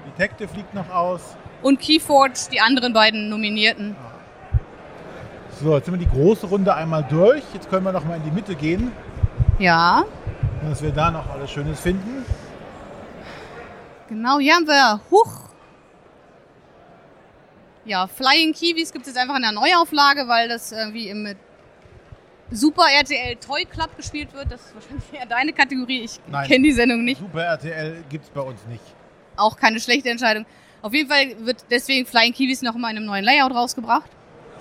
Detective 0.07 0.49
liegt 0.55 0.73
noch 0.73 0.89
aus. 0.89 1.21
Und 1.61 1.79
Keyforge, 1.79 2.33
die 2.51 2.59
anderen 2.59 2.93
beiden 2.93 3.29
Nominierten. 3.29 3.95
So, 5.61 5.75
jetzt 5.75 5.85
sind 5.85 5.99
wir 5.99 6.05
die 6.05 6.11
große 6.11 6.45
Runde 6.47 6.73
einmal 6.75 7.03
durch. 7.09 7.41
Jetzt 7.53 7.69
können 7.69 7.83
wir 7.85 7.91
noch 7.91 8.05
mal 8.05 8.17
in 8.17 8.23
die 8.23 8.31
Mitte 8.31 8.55
gehen, 8.55 8.91
Ja, 9.57 10.03
dass 10.69 10.81
wir 10.83 10.91
da 10.91 11.09
noch 11.09 11.27
alles 11.31 11.49
Schönes 11.49 11.79
finden. 11.79 12.25
genau, 14.07 14.37
hier 14.39 14.53
haben 14.53 14.67
wir 14.67 14.99
Huch. 15.09 15.46
Ja, 17.87 18.05
Flying 18.05 18.53
Kiwis 18.53 18.91
gibt 18.91 19.07
es 19.07 19.13
jetzt 19.13 19.17
einfach 19.21 19.37
in 19.37 19.43
der 19.43 19.53
Neuauflage, 19.53 20.27
weil 20.27 20.49
das 20.49 20.73
irgendwie 20.73 21.07
im 21.07 21.33
Super 22.51 22.83
RTL 22.91 23.37
Toy 23.37 23.63
Club 23.63 23.95
gespielt 23.95 24.33
wird. 24.33 24.51
Das 24.51 24.59
ist 24.59 24.75
wahrscheinlich 24.75 25.05
eher 25.13 25.25
deine 25.25 25.53
Kategorie. 25.53 26.01
Ich 26.01 26.19
kenne 26.47 26.65
die 26.65 26.73
Sendung 26.73 27.05
nicht. 27.05 27.21
Super 27.21 27.43
RTL 27.43 28.03
gibt 28.09 28.25
es 28.25 28.29
bei 28.29 28.41
uns 28.41 28.59
nicht. 28.67 28.83
Auch 29.37 29.55
keine 29.55 29.79
schlechte 29.79 30.09
Entscheidung. 30.09 30.45
Auf 30.81 30.93
jeden 30.93 31.09
Fall 31.09 31.33
wird 31.45 31.63
deswegen 31.71 32.05
Flying 32.05 32.33
Kiwis 32.33 32.61
noch 32.61 32.75
mal 32.75 32.91
in 32.91 32.97
einem 32.97 33.05
neuen 33.05 33.23
Layout 33.23 33.53
rausgebracht. 33.53 34.09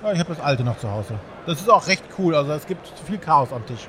Ja, 0.04 0.12
ich 0.12 0.20
habe 0.20 0.32
das 0.32 0.40
alte 0.40 0.62
noch 0.62 0.78
zu 0.78 0.88
Hause. 0.88 1.18
Das 1.46 1.60
ist 1.60 1.68
auch 1.68 1.88
recht 1.88 2.04
cool. 2.18 2.32
Also 2.32 2.52
es 2.52 2.64
gibt 2.64 2.86
viel 3.06 3.18
Chaos 3.18 3.52
am 3.52 3.66
Tisch. 3.66 3.88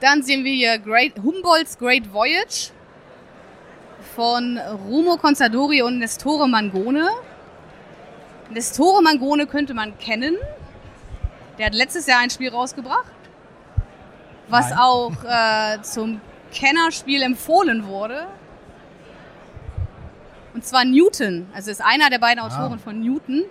Dann 0.00 0.24
sehen 0.24 0.44
wir 0.44 0.52
hier 0.52 0.76
Great, 0.78 1.12
Humboldt's 1.22 1.78
Great 1.78 2.12
Voyage 2.12 2.72
von 4.16 4.58
Rumo 4.88 5.16
Consadori 5.18 5.82
und 5.82 6.00
Nestore 6.00 6.48
Mangone. 6.48 7.08
Nestore 8.50 9.02
Mangone 9.02 9.46
könnte 9.46 9.74
man 9.74 9.96
kennen. 9.98 10.36
Der 11.58 11.66
hat 11.66 11.74
letztes 11.74 12.06
Jahr 12.06 12.20
ein 12.20 12.30
Spiel 12.30 12.48
rausgebracht, 12.48 13.12
was 14.48 14.70
Nein. 14.70 14.78
auch 14.78 15.12
äh, 15.24 15.82
zum 15.82 16.20
Kennerspiel 16.52 17.22
empfohlen 17.22 17.86
wurde. 17.86 18.26
Und 20.54 20.64
zwar 20.64 20.84
Newton. 20.84 21.46
Also 21.54 21.70
ist 21.70 21.82
einer 21.82 22.10
der 22.10 22.18
beiden 22.18 22.42
Autoren 22.42 22.78
von 22.78 23.00
Newton. 23.00 23.44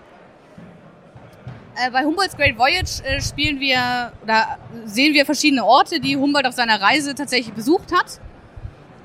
Äh, 1.76 1.91
bei 1.91 2.03
Humboldt's 2.03 2.35
Great 2.35 2.57
Voyage 2.57 3.01
äh, 3.05 3.21
spielen 3.21 3.59
wir 3.59 4.11
oder 4.21 4.57
sehen 4.84 5.13
wir 5.13 5.26
verschiedene 5.26 5.63
Orte, 5.63 6.01
die 6.01 6.17
Humboldt 6.17 6.45
auf 6.45 6.53
seiner 6.53 6.81
Reise 6.81 7.15
tatsächlich 7.15 7.53
besucht 7.53 7.93
hat. 7.93 8.19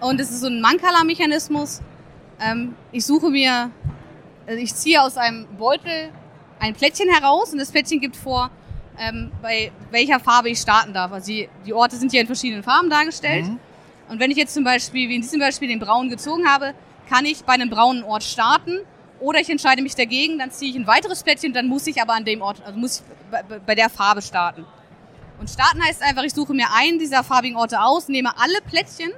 Und 0.00 0.20
es 0.20 0.30
ist 0.30 0.40
so 0.40 0.48
ein 0.48 0.60
Mankala-Mechanismus. 0.60 1.82
Ähm, 2.40 2.74
ich 2.90 3.06
suche 3.06 3.30
mir, 3.30 3.70
also 4.46 4.60
ich 4.60 4.74
ziehe 4.74 5.02
aus 5.02 5.16
einem 5.16 5.46
Beutel 5.56 6.10
ein 6.60 6.74
Plättchen 6.74 7.08
heraus 7.08 7.52
und 7.52 7.58
das 7.58 7.70
Plättchen 7.70 8.00
gibt 8.00 8.16
vor, 8.16 8.50
ähm, 8.98 9.32
bei 9.42 9.72
welcher 9.90 10.20
Farbe 10.20 10.50
ich 10.50 10.60
starten 10.60 10.92
darf. 10.92 11.12
Also 11.12 11.26
die, 11.26 11.48
die 11.66 11.72
Orte 11.72 11.96
sind 11.96 12.10
hier 12.10 12.20
in 12.20 12.26
verschiedenen 12.26 12.62
Farben 12.62 12.90
dargestellt. 12.90 13.46
Mhm. 13.46 13.58
Und 14.08 14.20
wenn 14.20 14.30
ich 14.30 14.36
jetzt 14.36 14.54
zum 14.54 14.64
Beispiel, 14.64 15.08
wie 15.08 15.16
in 15.16 15.22
diesem 15.22 15.40
Beispiel, 15.40 15.68
den 15.68 15.80
braunen 15.80 16.10
gezogen 16.10 16.46
habe, 16.46 16.74
kann 17.08 17.24
ich 17.24 17.44
bei 17.44 17.54
einem 17.54 17.70
braunen 17.70 18.04
Ort 18.04 18.22
starten. 18.22 18.80
Oder 19.20 19.40
ich 19.40 19.48
entscheide 19.48 19.82
mich 19.82 19.94
dagegen, 19.94 20.38
dann 20.38 20.50
ziehe 20.50 20.70
ich 20.70 20.76
ein 20.76 20.86
weiteres 20.86 21.22
Plättchen, 21.22 21.52
dann 21.52 21.66
muss 21.66 21.86
ich 21.86 22.00
aber 22.02 22.12
an 22.12 22.24
dem 22.24 22.42
Ort, 22.42 22.62
also 22.64 22.78
muss 22.78 23.00
ich 23.00 23.60
bei, 23.64 23.74
der 23.74 23.88
Farbe 23.88 24.20
starten. 24.20 24.66
Und 25.40 25.48
starten 25.48 25.82
heißt 25.82 26.02
einfach, 26.02 26.24
ich 26.24 26.34
suche 26.34 26.52
mir 26.52 26.66
einen 26.74 26.98
dieser 26.98 27.24
farbigen 27.24 27.56
Orte 27.56 27.80
aus, 27.80 28.08
nehme 28.08 28.36
alle 28.38 28.60
Plättchen 28.68 29.12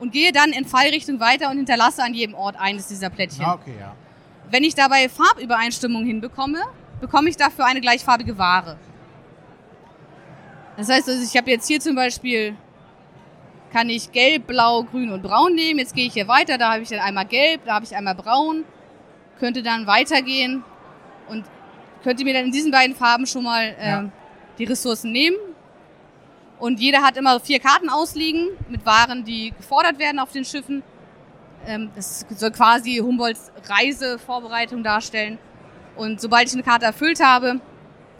und 0.00 0.12
gehe 0.12 0.32
dann 0.32 0.50
in 0.50 0.64
Fallrichtung 0.64 1.20
weiter 1.20 1.50
und 1.50 1.58
hinterlasse 1.58 2.02
an 2.02 2.14
jedem 2.14 2.34
Ort 2.34 2.56
eines 2.58 2.88
dieser 2.88 3.10
Plättchen. 3.10 3.44
Ah, 3.44 3.54
okay, 3.54 3.74
ja. 3.78 3.94
Wenn 4.50 4.64
ich 4.64 4.74
dabei 4.74 5.08
Farbübereinstimmung 5.08 6.04
hinbekomme, 6.04 6.60
bekomme 7.00 7.28
ich 7.28 7.36
dafür 7.36 7.66
eine 7.66 7.80
gleichfarbige 7.80 8.38
Ware. 8.38 8.76
Das 10.76 10.88
heißt, 10.88 11.08
also 11.08 11.22
ich 11.22 11.36
habe 11.36 11.50
jetzt 11.50 11.66
hier 11.66 11.80
zum 11.80 11.94
Beispiel, 11.96 12.54
kann 13.72 13.90
ich 13.90 14.10
gelb, 14.12 14.46
blau, 14.46 14.84
grün 14.84 15.10
und 15.10 15.22
braun 15.22 15.54
nehmen. 15.54 15.78
Jetzt 15.80 15.94
gehe 15.94 16.06
ich 16.06 16.12
hier 16.14 16.28
weiter, 16.28 16.56
da 16.56 16.72
habe 16.72 16.82
ich 16.82 16.88
dann 16.88 17.00
einmal 17.00 17.26
gelb, 17.26 17.62
da 17.66 17.74
habe 17.74 17.84
ich 17.84 17.94
einmal 17.94 18.14
braun. 18.14 18.64
Könnte 19.38 19.62
dann 19.62 19.86
weitergehen 19.86 20.64
und 21.28 21.44
könnte 22.02 22.24
mir 22.24 22.32
dann 22.34 22.46
in 22.46 22.52
diesen 22.52 22.70
beiden 22.70 22.96
Farben 22.96 23.26
schon 23.26 23.44
mal 23.44 23.74
ähm, 23.78 23.88
Ja. 24.06 24.10
die 24.58 24.64
Ressourcen 24.64 25.12
nehmen. 25.12 25.36
Und 26.58 26.80
jeder 26.80 27.02
hat 27.02 27.16
immer 27.16 27.38
vier 27.38 27.60
Karten 27.60 27.88
ausliegen 27.88 28.48
mit 28.68 28.84
Waren, 28.86 29.24
die 29.24 29.52
gefordert 29.56 29.98
werden 29.98 30.18
auf 30.18 30.32
den 30.32 30.44
Schiffen. 30.44 30.82
Ähm, 31.68 31.90
das 31.94 32.24
soll 32.34 32.50
quasi 32.50 32.96
Humboldts 32.96 33.52
Reisevorbereitung 33.68 34.82
darstellen. 34.82 35.38
Und 35.96 36.20
sobald 36.20 36.48
ich 36.48 36.54
eine 36.54 36.62
Karte 36.62 36.86
erfüllt 36.86 37.22
habe, 37.22 37.60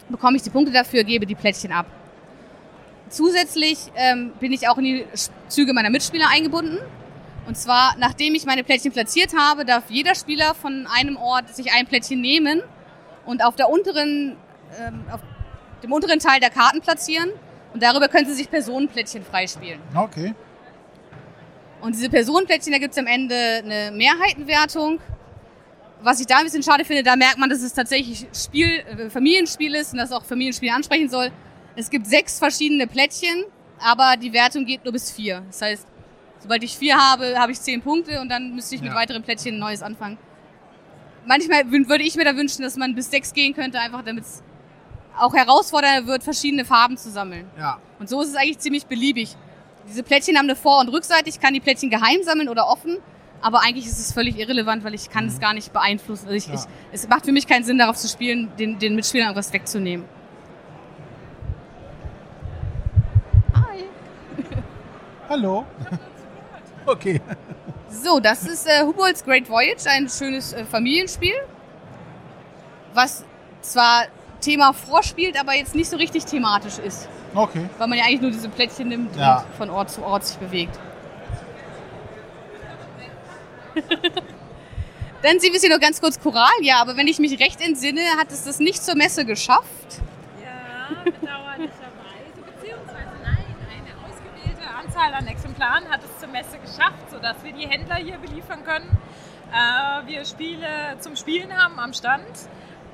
bekomme 0.07 0.37
ich 0.37 0.43
die 0.43 0.51
Punkte 0.51 0.71
dafür, 0.71 1.03
gebe 1.03 1.25
die 1.25 1.35
Plättchen 1.35 1.71
ab. 1.71 1.87
Zusätzlich 3.09 3.79
ähm, 3.95 4.33
bin 4.39 4.53
ich 4.53 4.69
auch 4.69 4.77
in 4.77 4.83
die 4.83 5.05
Züge 5.47 5.73
meiner 5.73 5.89
Mitspieler 5.89 6.27
eingebunden. 6.31 6.77
Und 7.47 7.57
zwar, 7.57 7.95
nachdem 7.97 8.35
ich 8.35 8.45
meine 8.45 8.63
Plättchen 8.63 8.91
platziert 8.91 9.31
habe, 9.35 9.65
darf 9.65 9.85
jeder 9.89 10.13
Spieler 10.13 10.53
von 10.53 10.85
einem 10.85 11.17
Ort 11.17 11.55
sich 11.55 11.73
ein 11.73 11.87
Plättchen 11.87 12.21
nehmen 12.21 12.61
und 13.25 13.43
auf 13.43 13.55
der 13.55 13.69
unteren, 13.69 14.35
ähm, 14.79 15.05
auf 15.11 15.21
dem 15.81 15.91
unteren 15.91 16.19
Teil 16.19 16.39
der 16.39 16.51
Karten 16.51 16.81
platzieren. 16.81 17.31
Und 17.73 17.81
darüber 17.81 18.09
können 18.09 18.27
sie 18.27 18.33
sich 18.33 18.49
Personenplättchen 18.49 19.23
freispielen. 19.23 19.79
Okay. 19.95 20.35
Und 21.81 21.95
diese 21.95 22.09
Personenplättchen, 22.09 22.73
da 22.73 22.79
gibt's 22.79 22.97
am 22.97 23.07
Ende 23.07 23.35
eine 23.35 23.91
Mehrheitenwertung. 23.95 24.99
Was 26.01 26.19
ich 26.19 26.27
da 26.27 26.37
ein 26.37 26.43
bisschen 26.45 26.63
schade 26.63 26.85
finde, 26.85 27.03
da 27.03 27.15
merkt 27.15 27.37
man, 27.37 27.49
dass 27.49 27.61
es 27.61 27.73
tatsächlich 27.73 28.25
Spiel, 28.33 28.67
äh, 28.67 29.09
Familienspiel 29.09 29.75
ist 29.75 29.91
und 29.93 29.99
das 29.99 30.11
auch 30.11 30.23
Familienspiel 30.23 30.69
ansprechen 30.69 31.09
soll. 31.09 31.31
Es 31.75 31.89
gibt 31.89 32.07
sechs 32.07 32.39
verschiedene 32.39 32.87
Plättchen, 32.87 33.45
aber 33.79 34.15
die 34.17 34.31
Wertung 34.33 34.65
geht 34.65 34.83
nur 34.83 34.93
bis 34.93 35.11
vier. 35.11 35.41
Das 35.47 35.61
heißt, 35.61 35.87
sobald 36.39 36.63
ich 36.63 36.77
vier 36.77 36.97
habe, 36.97 37.37
habe 37.37 37.51
ich 37.51 37.59
zehn 37.61 37.81
Punkte 37.81 38.19
und 38.21 38.29
dann 38.29 38.55
müsste 38.55 38.75
ich 38.75 38.81
mit 38.81 38.91
Ja. 38.91 38.97
weiteren 38.97 39.23
Plättchen 39.23 39.55
ein 39.55 39.59
neues 39.59 39.81
anfangen. 39.81 40.17
Manchmal 41.25 41.69
würde 41.69 42.03
ich 42.03 42.15
mir 42.15 42.23
da 42.25 42.35
wünschen, 42.35 42.61
dass 42.63 42.75
man 42.77 42.95
bis 42.95 43.11
sechs 43.11 43.33
gehen 43.33 43.53
könnte, 43.53 43.79
einfach 43.79 44.01
damit 44.03 44.23
es 44.23 44.41
auch 45.17 45.33
herausfordernder 45.33 46.07
wird, 46.07 46.23
verschiedene 46.23 46.63
Farben 46.63 46.97
zu 46.97 47.09
sammeln. 47.09 47.45
Ja. 47.57 47.79
Und 47.99 48.07
so 48.09 48.21
ist 48.21 48.29
es 48.29 48.35
eigentlich 48.35 48.59
ziemlich 48.59 48.85
beliebig. 48.85 49.35
Diese 49.89 50.03
Plättchen 50.03 50.37
haben 50.37 50.45
eine 50.45 50.55
Vor- 50.55 50.79
und 50.79 50.89
Rückseite. 50.89 51.27
Ich 51.29 51.39
kann 51.39 51.53
die 51.53 51.59
Plättchen 51.59 51.89
geheim 51.89 52.21
sammeln 52.23 52.47
oder 52.47 52.67
offen. 52.67 52.97
Aber 53.41 53.61
eigentlich 53.63 53.85
ist 53.87 53.97
es 53.99 54.11
völlig 54.13 54.37
irrelevant, 54.37 54.83
weil 54.83 54.93
ich 54.93 55.09
kann 55.09 55.25
es 55.27 55.39
gar 55.39 55.53
nicht 55.53 55.73
beeinflussen. 55.73 56.27
Also 56.27 56.35
ich, 56.37 56.47
Ja. 56.47 56.53
ich, 56.55 56.61
es 56.91 57.07
macht 57.07 57.25
für 57.25 57.31
mich 57.31 57.47
keinen 57.47 57.63
Sinn, 57.63 57.77
darauf 57.77 57.95
zu 57.95 58.07
spielen, 58.07 58.51
den, 58.59 58.77
den 58.79 58.95
Mitspielern 58.95 59.27
irgendwas 59.29 59.51
wegzunehmen. 59.53 60.05
Hi. 63.53 63.83
Hallo. 65.29 65.65
Okay. 66.85 67.21
So, 67.89 68.19
das 68.19 68.47
ist 68.47 68.65
äh, 68.65 68.81
Hubolt's 68.83 69.23
Great 69.23 69.47
Voyage, 69.47 69.85
ein 69.87 70.09
schönes 70.09 70.53
äh, 70.53 70.65
Familienspiel, 70.65 71.35
was 72.95 73.23
zwar 73.61 74.05
Thema 74.41 74.73
vorspielt, 74.73 75.39
aber 75.39 75.53
jetzt 75.53 75.75
nicht 75.75 75.87
so 75.87 75.97
richtig 75.97 76.25
thematisch 76.25 76.79
ist, 76.79 77.07
Okay. 77.35 77.69
weil 77.77 77.87
man 77.87 77.97
ja 77.97 78.05
eigentlich 78.05 78.21
nur 78.21 78.31
diese 78.31 78.49
Plättchen 78.49 78.87
nimmt 78.87 79.15
Ja. 79.15 79.39
und 79.47 79.55
von 79.55 79.69
Ort 79.69 79.89
zu 79.91 80.03
Ort 80.03 80.25
sich 80.25 80.37
bewegt. 80.37 80.77
Dann 85.21 85.39
sehen 85.39 85.51
wir 85.53 85.59
hier 85.59 85.69
noch 85.69 85.79
ganz 85.81 85.99
kurz 85.99 86.19
Coralia, 86.19 86.77
aber 86.81 86.95
wenn 86.97 87.07
ich 87.07 87.19
mich 87.19 87.39
recht 87.39 87.59
entsinne, 87.61 88.01
hat 88.17 88.31
es 88.31 88.45
das 88.45 88.59
nicht 88.59 88.81
zur 88.83 88.95
Messe 88.95 89.25
geschafft. 89.25 89.99
Ja, 90.41 90.95
bedauerlicherweise, 91.03 92.39
beziehungsweise 92.55 93.11
nein, 93.23 93.45
eine 93.69 93.93
ausgewählte 94.07 94.63
Anzahl 94.81 95.13
an 95.13 95.27
Exemplaren 95.27 95.89
hat 95.89 96.01
es 96.03 96.19
zur 96.19 96.29
Messe 96.29 96.57
geschafft, 96.57 97.11
sodass 97.11 97.43
wir 97.43 97.51
die 97.51 97.67
Händler 97.67 97.97
hier 97.97 98.17
beliefern 98.17 98.63
können. 98.63 98.89
Äh, 99.51 100.07
wir 100.07 100.23
Spiele 100.25 100.95
zum 100.99 101.15
Spielen 101.17 101.51
haben 101.55 101.79
am 101.79 101.93
Stand 101.93 102.23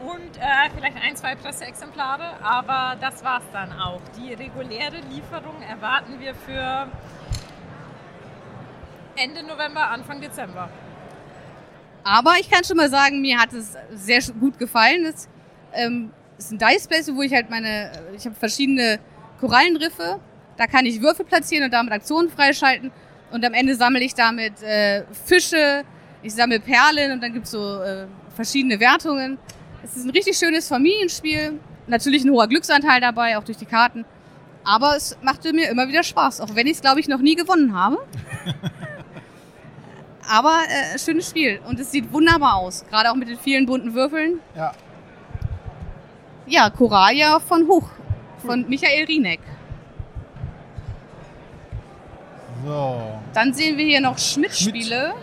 und 0.01 0.37
äh, 0.37 0.69
vielleicht 0.75 0.97
ein, 1.01 1.15
zwei 1.15 1.35
Presseexemplare, 1.35 2.43
aber 2.43 2.97
das 2.99 3.23
war's 3.23 3.43
dann 3.53 3.71
auch. 3.73 4.01
Die 4.17 4.33
reguläre 4.33 4.97
Lieferung 5.09 5.61
erwarten 5.61 6.19
wir 6.19 6.35
für 6.35 6.87
Ende 9.15 9.43
November, 9.43 9.87
Anfang 9.89 10.19
Dezember. 10.19 10.69
Aber 12.03 12.33
ich 12.39 12.49
kann 12.49 12.63
schon 12.63 12.77
mal 12.77 12.89
sagen, 12.89 13.21
mir 13.21 13.39
hat 13.39 13.53
es 13.53 13.75
sehr 13.93 14.21
gut 14.39 14.59
gefallen. 14.59 15.05
Es 15.05 15.27
ähm, 15.73 16.11
ist 16.37 16.51
ein 16.51 16.59
Dice 16.59 16.83
Space, 16.83 17.11
wo 17.13 17.21
ich 17.21 17.33
halt 17.33 17.49
meine, 17.49 17.91
äh, 17.91 18.15
ich 18.15 18.25
habe 18.25 18.35
verschiedene 18.35 18.99
Korallenriffe. 19.39 20.19
Da 20.57 20.67
kann 20.67 20.85
ich 20.85 21.01
Würfel 21.01 21.25
platzieren 21.25 21.65
und 21.65 21.71
damit 21.71 21.93
Aktionen 21.93 22.29
freischalten. 22.29 22.91
Und 23.31 23.43
am 23.43 23.53
Ende 23.53 23.75
sammle 23.75 24.01
ich 24.01 24.13
damit 24.13 24.61
äh, 24.61 25.03
Fische, 25.25 25.83
ich 26.21 26.33
sammle 26.33 26.59
Perlen 26.59 27.11
und 27.11 27.21
dann 27.21 27.33
gibt's 27.33 27.51
so 27.51 27.81
äh, 27.81 28.05
verschiedene 28.35 28.79
Wertungen. 28.79 29.37
Es 29.85 29.95
ist 29.95 30.05
ein 30.05 30.09
richtig 30.09 30.35
schönes 30.35 30.67
Familienspiel. 30.67 31.59
Natürlich 31.85 32.23
ein 32.25 32.31
hoher 32.31 32.47
Glücksanteil 32.47 32.99
dabei, 32.99 33.37
auch 33.37 33.43
durch 33.43 33.59
die 33.59 33.67
Karten. 33.67 34.03
Aber 34.63 34.95
es 34.95 35.15
machte 35.21 35.53
mir 35.53 35.69
immer 35.69 35.87
wieder 35.87 36.01
Spaß, 36.01 36.41
auch 36.41 36.55
wenn 36.55 36.65
ich 36.65 36.73
es, 36.73 36.81
glaube 36.81 36.99
ich, 36.99 37.07
noch 37.07 37.19
nie 37.19 37.35
gewonnen 37.35 37.75
habe. 37.75 37.99
Aber 40.27 40.63
äh, 40.67 40.97
schönes 40.97 41.29
Spiel 41.29 41.59
und 41.67 41.79
es 41.79 41.91
sieht 41.91 42.11
wunderbar 42.11 42.55
aus, 42.55 42.83
gerade 42.89 43.11
auch 43.11 43.15
mit 43.15 43.29
den 43.29 43.37
vielen 43.37 43.67
bunten 43.67 43.93
Würfeln. 43.93 44.39
Ja. 44.55 44.73
Ja, 46.47 46.71
Coralia 46.71 47.39
von 47.39 47.67
Huch, 47.67 47.87
von 48.43 48.67
Michael 48.67 49.05
Rieneck. 49.05 49.41
So. 52.65 53.19
Dann 53.35 53.53
sehen 53.53 53.77
wir 53.77 53.85
hier 53.85 54.01
noch 54.01 54.17
Schmidt-Spiele. 54.17 55.13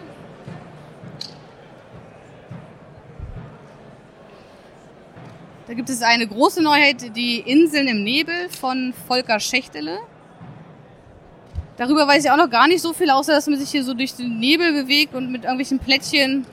Da 5.73 5.77
gibt 5.77 5.89
es 5.89 6.03
eine 6.03 6.27
große 6.27 6.63
Neuheit, 6.63 7.17
die 7.17 7.39
Inseln 7.39 7.89
im 7.89 8.05
Nebel 8.05 8.51
von 8.51 8.93
Volker 9.09 9.41
Schächtele. 9.41 10.01
Darüber 11.79 12.07
weiß 12.07 12.27
ich 12.27 12.31
auch 12.31 12.37
noch 12.37 12.51
gar 12.51 12.69
nicht 12.69 12.83
so 12.83 12.93
viel, 12.93 13.09
außer 13.09 13.33
dass 13.33 13.47
man 13.47 13.59
sich 13.59 13.71
hier 13.71 13.83
so 13.83 13.95
durch 13.95 14.15
den 14.15 14.39
Nebel 14.39 14.75
bewegt 14.75 15.15
und 15.15 15.33
mit 15.33 15.45
irgendwelchen 15.45 15.79
Plättchen 15.79 16.45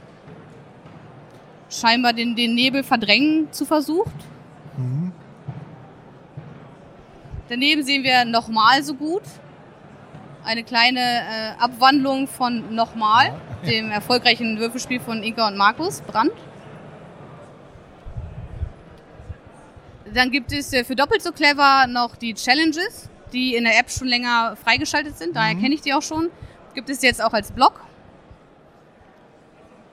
scheinbar 1.70 2.14
den, 2.14 2.38
den 2.38 2.56
Nebel 2.56 2.82
verdrängen 2.82 3.52
zu 3.52 3.66
versucht. 3.66 4.16
Mhm. 4.78 5.12
Daneben 7.50 7.84
sehen 7.84 8.06
wir 8.06 8.24
nochmal 8.24 8.84
so 8.84 8.94
gut. 8.94 9.24
Eine 10.46 10.64
kleine 10.64 11.02
äh, 11.02 11.52
Abwandlung 11.60 12.30
von 12.30 12.74
nochmal, 12.74 13.34
dem 13.68 13.92
erfolgreichen 13.92 14.60
Würfelspiel 14.60 15.02
von 15.02 15.22
Inka 15.24 15.50
und 15.50 15.58
Markus 15.58 16.00
Brandt. 16.04 16.32
Dann 20.14 20.32
gibt 20.32 20.52
es 20.52 20.74
äh, 20.74 20.84
für 20.84 20.96
doppelt 20.96 21.22
so 21.22 21.32
clever 21.32 21.88
noch 21.88 22.16
die 22.16 22.34
Challenges, 22.34 23.10
die 23.34 23.56
in 23.56 23.64
der 23.64 23.78
App 23.80 23.90
schon 23.92 24.08
länger 24.08 24.56
freigeschaltet 24.64 25.18
sind. 25.18 25.36
Daher 25.36 25.56
kenne 25.56 25.76
ich 25.76 25.82
die 25.82 25.94
auch 25.94 26.02
schon. 26.02 26.30
Gibt 26.74 26.90
es 26.90 27.02
jetzt 27.02 27.22
auch 27.24 27.34
als 27.34 27.52
Blog. 27.52 27.82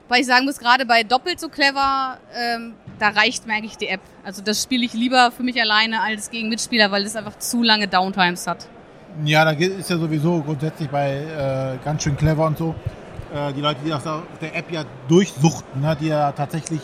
Weil 0.07 0.21
ich 0.21 0.27
sagen 0.27 0.45
muss, 0.45 0.57
gerade 0.57 0.85
bei 0.85 1.03
doppelt 1.03 1.39
so 1.39 1.49
clever, 1.49 2.17
ähm, 2.33 2.75
da 2.97 3.09
reicht 3.09 3.45
mir 3.45 3.53
eigentlich 3.55 3.77
die 3.77 3.87
App. 3.89 3.99
Also 4.23 4.41
das 4.41 4.63
spiele 4.63 4.85
ich 4.85 4.93
lieber 4.93 5.31
für 5.31 5.43
mich 5.43 5.59
alleine 5.61 6.01
als 6.01 6.31
gegen 6.31 6.47
Mitspieler, 6.49 6.91
weil 6.91 7.03
es 7.03 7.15
einfach 7.15 7.37
zu 7.39 7.61
lange 7.61 7.87
Downtimes 7.87 8.47
hat. 8.47 8.67
Ja, 9.25 9.43
da 9.43 9.51
ist 9.51 9.89
ja 9.89 9.97
sowieso 9.97 10.41
grundsätzlich 10.41 10.89
bei 10.89 11.17
äh, 11.79 11.83
ganz 11.83 12.03
schön 12.03 12.15
clever 12.15 12.45
und 12.45 12.57
so. 12.57 12.73
Äh, 13.33 13.51
die 13.53 13.61
Leute, 13.61 13.79
die 13.83 13.91
auf 13.91 14.03
der, 14.03 14.13
auf 14.13 14.39
der 14.39 14.55
App 14.55 14.71
ja 14.71 14.85
durchsuchten, 15.09 15.81
ne, 15.81 15.97
die 15.99 16.07
ja 16.07 16.31
tatsächlich 16.31 16.81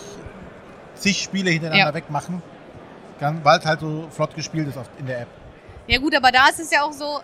zig 0.96 1.22
Spiele 1.22 1.52
hintereinander 1.52 1.88
Ja. 1.88 1.94
wegmachen, 1.94 2.42
weil 3.44 3.60
es 3.60 3.66
halt 3.66 3.80
so 3.80 4.08
flott 4.12 4.36
gespielt 4.36 4.68
ist 4.68 4.78
in 5.00 5.06
der 5.06 5.22
App. 5.22 5.28
Ja 5.88 6.00
gut, 6.00 6.16
aber 6.16 6.32
da 6.32 6.48
ist 6.50 6.60
es 6.60 6.72
ja 6.72 6.84
auch 6.84 6.94
so, 6.94 7.20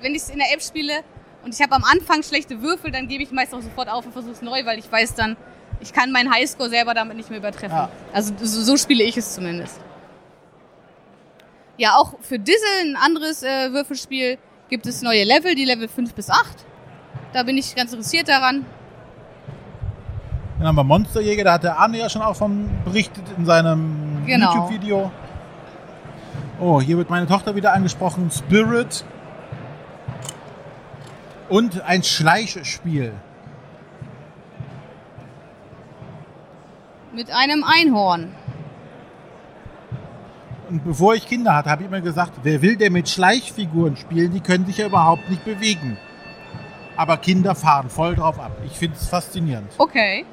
wenn 0.00 0.14
ich 0.14 0.22
es 0.22 0.30
in 0.30 0.38
der 0.38 0.52
App 0.52 0.62
spiele 0.62 1.00
und 1.44 1.54
ich 1.54 1.60
habe 1.62 1.74
am 1.74 1.84
Anfang 1.84 2.22
schlechte 2.22 2.60
Würfel, 2.62 2.90
dann 2.90 3.08
gebe 3.08 3.22
ich 3.22 3.30
meist 3.32 3.54
auch 3.54 3.62
sofort 3.62 3.88
auf 3.88 4.04
und 4.04 4.12
versuche 4.12 4.32
es 4.32 4.42
neu, 4.42 4.64
weil 4.64 4.78
ich 4.78 4.90
weiß 4.90 5.14
dann, 5.14 5.36
ich 5.80 5.92
kann 5.92 6.10
meinen 6.12 6.32
Highscore 6.32 6.68
selber 6.68 6.94
damit 6.94 7.16
nicht 7.16 7.30
mehr 7.30 7.38
übertreffen. 7.38 7.76
Ja. 7.76 7.88
Also 8.12 8.32
so, 8.38 8.62
so 8.62 8.76
spiele 8.76 9.04
ich 9.04 9.16
es 9.16 9.34
zumindest. 9.34 9.80
Ja, 11.78 11.96
auch 11.96 12.14
für 12.20 12.38
Dizzle, 12.38 12.80
ein 12.82 12.96
anderes 12.96 13.42
äh, 13.42 13.72
Würfelspiel, 13.72 14.38
gibt 14.68 14.86
es 14.86 15.02
neue 15.02 15.24
Level, 15.24 15.54
die 15.54 15.64
Level 15.64 15.88
5 15.88 16.14
bis 16.14 16.30
8. 16.30 16.40
Da 17.32 17.42
bin 17.42 17.58
ich 17.58 17.74
ganz 17.74 17.92
interessiert 17.92 18.28
daran. 18.28 18.64
Dann 20.58 20.68
haben 20.68 20.76
wir 20.76 20.84
Monsterjäger, 20.84 21.44
da 21.44 21.52
hat 21.54 21.64
der 21.64 21.78
Arne 21.78 21.98
ja 21.98 22.08
schon 22.08 22.22
auch 22.22 22.34
von 22.34 22.70
berichtet 22.84 23.24
in 23.36 23.44
seinem 23.44 24.24
Genau. 24.24 24.54
YouTube-Video. 24.54 25.10
Oh, 26.58 26.80
hier 26.80 26.96
wird 26.96 27.10
meine 27.10 27.26
Tochter 27.26 27.54
wieder 27.54 27.74
angesprochen. 27.74 28.30
Spirit. 28.30 29.04
Und 31.48 31.82
ein 31.82 32.02
Schleichspiel. 32.02 33.12
Mit 37.12 37.30
einem 37.30 37.62
Einhorn. 37.62 38.34
Und 40.68 40.84
bevor 40.84 41.14
ich 41.14 41.26
Kinder 41.26 41.54
hatte, 41.54 41.70
habe 41.70 41.82
ich 41.82 41.88
immer 41.88 42.00
gesagt, 42.00 42.32
wer 42.42 42.60
will 42.62 42.76
der 42.76 42.90
mit 42.90 43.08
Schleichfiguren 43.08 43.96
spielen, 43.96 44.32
die 44.32 44.40
können 44.40 44.66
sich 44.66 44.78
ja 44.78 44.86
überhaupt 44.86 45.30
nicht 45.30 45.44
bewegen. 45.44 45.96
Aber 46.96 47.18
Kinder 47.18 47.54
fahren 47.54 47.90
voll 47.90 48.16
drauf 48.16 48.40
ab. 48.40 48.52
Ich 48.64 48.72
finde 48.72 48.96
es 48.96 49.06
faszinierend. 49.06 49.70
Okay. 49.78 50.24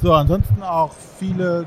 So, 0.00 0.14
ansonsten 0.14 0.62
auch 0.62 0.92
viele 1.18 1.66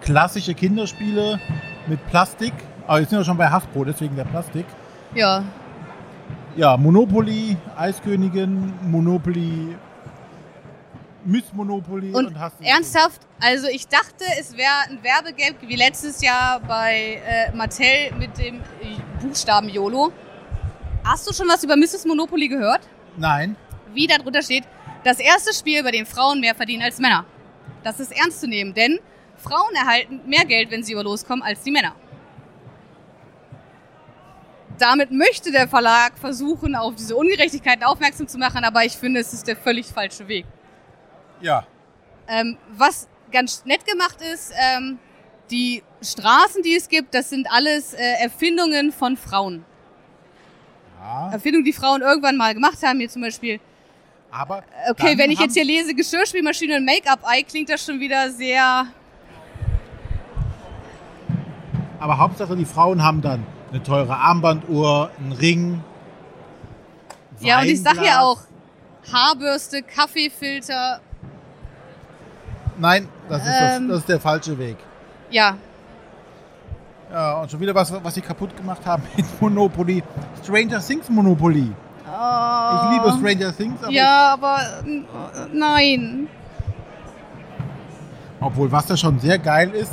klassische 0.00 0.54
Kinderspiele 0.54 1.38
mit 1.86 2.04
Plastik. 2.08 2.52
Aber 2.86 3.00
jetzt 3.00 3.10
sind 3.10 3.18
wir 3.20 3.24
schon 3.24 3.36
bei 3.36 3.48
Hasbro, 3.48 3.84
deswegen 3.84 4.16
der 4.16 4.24
Plastik. 4.24 4.66
Ja, 5.14 5.44
Ja, 6.56 6.76
Monopoly, 6.76 7.56
Eiskönigin, 7.76 8.72
Monopoly, 8.82 9.76
Miss 11.24 11.44
Monopoly 11.52 12.12
und, 12.12 12.26
Und 12.26 12.38
hast 12.40 12.58
du- 12.58 12.64
ernsthaft, 12.64 13.20
also 13.40 13.68
ich 13.68 13.86
dachte, 13.86 14.24
es 14.38 14.56
wäre 14.56 14.72
ein 14.88 14.98
Werbegag 15.02 15.56
wie 15.60 15.76
letztes 15.76 16.20
Jahr 16.22 16.60
bei 16.60 17.20
äh, 17.26 17.54
Mattel 17.54 18.12
mit 18.18 18.36
dem 18.38 18.60
Buchstaben 19.20 19.68
YOLO. 19.68 20.12
Hast 21.04 21.28
du 21.28 21.32
schon 21.34 21.46
was 21.48 21.62
über 21.62 21.76
Mrs. 21.76 22.04
Monopoly 22.06 22.48
gehört? 22.48 22.80
Nein. 23.16 23.54
Wie 23.94 24.06
da 24.06 24.16
drunter 24.18 24.42
steht, 24.42 24.64
das 25.04 25.18
erste 25.20 25.54
Spiel, 25.54 25.82
bei 25.82 25.90
dem 25.92 26.06
Frauen 26.06 26.40
mehr 26.40 26.54
verdienen 26.54 26.82
als 26.82 26.98
Männer. 26.98 27.24
Das 27.84 28.00
ist 28.00 28.12
ernst 28.12 28.40
zu 28.40 28.48
nehmen, 28.48 28.74
denn 28.74 28.98
Frauen 29.40 29.74
erhalten 29.74 30.20
mehr 30.26 30.44
Geld, 30.44 30.70
wenn 30.70 30.82
sie 30.82 30.92
über 30.92 31.02
loskommen, 31.02 31.42
als 31.42 31.62
die 31.62 31.70
Männer. 31.70 31.94
Damit 34.78 35.10
möchte 35.10 35.50
der 35.50 35.68
Verlag 35.68 36.16
versuchen, 36.18 36.74
auf 36.74 36.94
diese 36.94 37.14
Ungerechtigkeiten 37.14 37.84
aufmerksam 37.84 38.26
zu 38.28 38.38
machen, 38.38 38.64
aber 38.64 38.84
ich 38.84 38.92
finde, 38.96 39.20
es 39.20 39.32
ist 39.32 39.46
der 39.46 39.56
völlig 39.56 39.86
falsche 39.86 40.26
Weg. 40.26 40.46
Ja. 41.40 41.66
Ähm, 42.28 42.56
was 42.76 43.08
ganz 43.30 43.64
nett 43.64 43.84
gemacht 43.84 44.18
ist, 44.22 44.52
ähm, 44.58 44.98
die 45.50 45.82
Straßen, 46.02 46.62
die 46.62 46.76
es 46.76 46.88
gibt, 46.88 47.14
das 47.14 47.28
sind 47.28 47.46
alles 47.50 47.92
äh, 47.92 48.22
Erfindungen 48.22 48.92
von 48.92 49.16
Frauen. 49.16 49.64
ja. 51.00 51.30
Erfindungen, 51.32 51.64
die 51.64 51.72
Frauen 51.72 52.00
irgendwann 52.02 52.36
mal 52.36 52.54
gemacht 52.54 52.78
haben. 52.82 53.00
Hier 53.00 53.08
zum 53.08 53.22
Beispiel, 53.22 53.60
Aber 54.30 54.62
okay, 54.88 55.18
wenn 55.18 55.30
ich 55.30 55.40
jetzt 55.40 55.54
hier 55.54 55.64
lese 55.64 55.94
Geschirrspülmaschine 55.94 56.76
und 56.76 56.84
Make-up-Ei, 56.84 57.42
klingt 57.42 57.68
das 57.68 57.84
schon 57.84 57.98
wieder 58.00 58.30
sehr... 58.30 58.86
Aber 62.00 62.18
Hauptsache, 62.18 62.56
die 62.56 62.64
Frauen 62.64 63.02
haben 63.02 63.20
dann 63.20 63.46
eine 63.70 63.82
teure 63.82 64.16
Armbanduhr, 64.16 65.10
einen 65.18 65.32
Ring. 65.32 65.84
Ja, 67.40 67.60
und 67.60 67.66
ich 67.66 67.82
sag 67.82 68.02
ja 68.02 68.20
auch 68.20 68.38
Haarbürste, 69.12 69.82
Kaffeefilter, 69.82 71.00
Nein, 72.78 73.08
das 73.28 73.42
ist, 73.42 73.48
Ähm. 73.48 73.58
das, 73.60 73.88
das 73.88 73.98
ist 73.98 74.08
der 74.08 74.20
falsche 74.20 74.56
Weg. 74.58 74.76
ja, 75.30 75.54
Ja, 77.12 77.40
und 77.42 77.50
schon 77.50 77.60
wieder 77.60 77.74
was, 77.74 77.92
was 78.02 78.14
sie 78.14 78.22
kaputt 78.22 78.56
gemacht 78.56 78.80
haben 78.86 79.02
mit 79.16 79.26
Monopoly. 79.40 80.02
Stranger 80.42 80.80
Things 80.80 81.08
Monopoly. 81.10 81.70
Ich 82.02 82.90
liebe 82.90 83.12
Stranger 83.18 83.54
Things, 83.56 83.82
aber 83.82 83.92
Ja, 83.92 84.32
aber 84.32 84.58
nein. 85.52 86.28
obwohl 88.40 88.70
was 88.72 88.86
da 88.86 88.96
schon 88.96 89.18
sehr 89.18 89.38
geil 89.38 89.70
ist, 89.70 89.92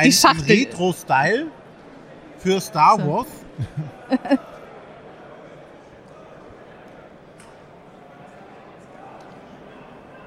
ein. 0.00 0.40
Retro-Style 0.48 1.46
für 2.38 2.60
Star 2.60 2.96
So. 2.98 3.06
Wars. 3.06 3.26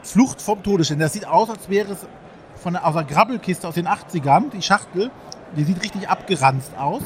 Flucht 0.04 0.42
vom 0.42 0.62
Todesstern. 0.62 1.00
Das 1.00 1.14
sieht 1.14 1.26
aus, 1.26 1.50
als 1.50 1.70
wäre 1.70 1.94
es 1.94 2.06
von 2.56 2.74
der, 2.74 2.86
aus 2.86 2.96
einer 2.96 3.08
Grabbelkiste 3.08 3.68
aus 3.68 3.76
den 3.76 3.88
80ern, 3.88 4.52
die 4.52 4.62
Schachtel. 4.62 5.10
Die 5.56 5.64
sieht 5.64 5.82
richtig 5.84 6.10
abgeranzt 6.10 6.72
aus. 6.78 7.04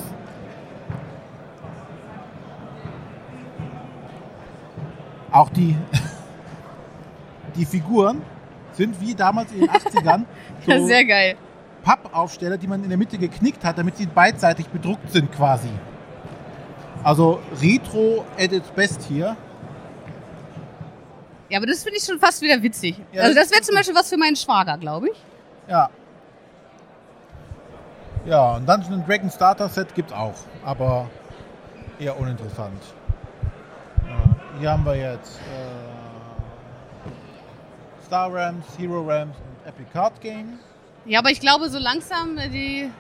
Auch 5.32 5.50
die, 5.50 5.76
die 7.56 7.66
Figuren 7.66 8.22
sind 8.74 9.00
wie 9.02 9.14
damals 9.16 9.52
in 9.52 9.62
den 9.62 9.70
80ern 9.70 10.26
so 10.66 10.72
Ja, 10.72 10.86
sehr 10.86 11.06
geil. 11.06 11.38
Pappaufsteller, 11.88 12.58
die 12.58 12.68
man 12.68 12.84
in 12.84 12.90
der 12.90 12.98
Mitte 12.98 13.18
geknickt 13.18 13.64
hat, 13.64 13.78
damit 13.78 13.96
sie 13.96 14.08
beidseitig 14.08 14.68
bedruckt 14.68 15.10
sind 15.10 15.32
quasi. 15.32 15.70
Also 17.02 17.42
Retro 17.62 18.26
at 18.38 18.52
its 18.52 18.68
best 18.72 19.04
hier. 19.04 19.38
Ja, 21.48 21.60
aber 21.60 21.68
das 21.68 21.84
finde 21.84 22.00
ich 22.00 22.04
schon 22.04 22.20
fast 22.20 22.42
wieder 22.42 22.62
witzig. 22.62 23.02
Ja, 23.14 23.24
also 23.24 23.36
das 23.36 23.52
wäre 23.52 23.62
zum 23.62 23.74
Beispiel 23.74 23.96
was 23.96 24.10
für 24.10 24.18
meinen 24.18 24.36
Schwager, 24.36 24.78
glaube 24.78 25.12
ich. 25.12 25.18
Ja. 25.70 25.90
Ja, 28.26 28.58
und 28.58 28.68
Dungeons 28.68 28.94
and 28.94 29.08
Dragon 29.08 29.32
Starter 29.32 29.70
Set 29.70 29.96
gibt's 29.96 30.12
auch, 30.12 30.36
aber 30.66 31.10
eher 32.00 32.20
uninteressant. 32.20 32.84
Ja, 34.06 34.36
hier 34.60 34.72
haben 34.72 34.86
wir 34.86 34.98
jetzt 34.98 35.38
äh, 35.38 37.06
Star 38.06 38.34
Rams, 38.34 38.66
Hero 38.78 39.06
Rams 39.08 39.38
und 39.38 39.70
Epic 39.70 39.90
Card 39.94 40.20
Game. 40.20 40.60
Ja, 41.08 41.20
aber 41.20 41.32
ich 41.32 41.40
glaube, 41.40 41.70
so 41.70 41.80
langsam, 41.80 42.38
äh, 42.38 42.50
die 42.50 42.92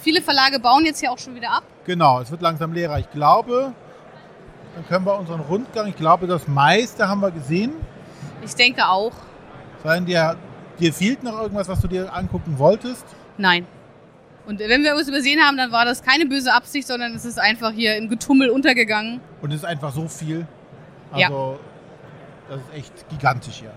viele 0.00 0.22
Verlage 0.22 0.58
bauen 0.58 0.86
jetzt 0.86 1.00
hier 1.00 1.12
auch 1.12 1.18
schon 1.18 1.34
wieder 1.34 1.50
ab. 1.50 1.64
Genau, 1.84 2.20
es 2.20 2.30
wird 2.30 2.40
langsam 2.40 2.72
leerer. 2.72 2.98
Ich 2.98 3.10
glaube, 3.10 3.74
dann 4.74 4.86
können 4.86 5.04
wir 5.04 5.18
unseren 5.18 5.40
Rundgang, 5.40 5.88
ich 5.88 5.96
glaube, 5.96 6.26
das 6.26 6.48
meiste 6.48 7.06
haben 7.06 7.20
wir 7.20 7.30
gesehen. 7.30 7.72
Ich 8.42 8.54
denke 8.54 8.88
auch. 8.88 9.12
Sein 9.84 10.06
dir, 10.06 10.36
dir 10.78 10.92
fehlt 10.92 11.22
noch 11.22 11.38
irgendwas, 11.40 11.68
was 11.68 11.80
du 11.80 11.88
dir 11.88 12.12
angucken 12.14 12.58
wolltest? 12.58 13.04
Nein. 13.36 13.66
Und 14.46 14.58
wenn 14.58 14.82
wir 14.82 14.94
was 14.94 15.06
übersehen 15.06 15.40
haben, 15.40 15.58
dann 15.58 15.70
war 15.70 15.84
das 15.84 16.02
keine 16.02 16.24
böse 16.24 16.54
Absicht, 16.54 16.88
sondern 16.88 17.14
es 17.14 17.26
ist 17.26 17.38
einfach 17.38 17.72
hier 17.72 17.96
im 17.96 18.08
Getummel 18.08 18.48
untergegangen. 18.48 19.20
Und 19.42 19.50
es 19.50 19.58
ist 19.58 19.64
einfach 19.64 19.92
so 19.92 20.08
viel. 20.08 20.46
Ja. 21.14 21.28
Also, 21.28 21.60
das 22.48 22.60
ist 22.60 22.74
echt 22.74 23.08
gigantisch 23.10 23.56
hier. 23.60 23.72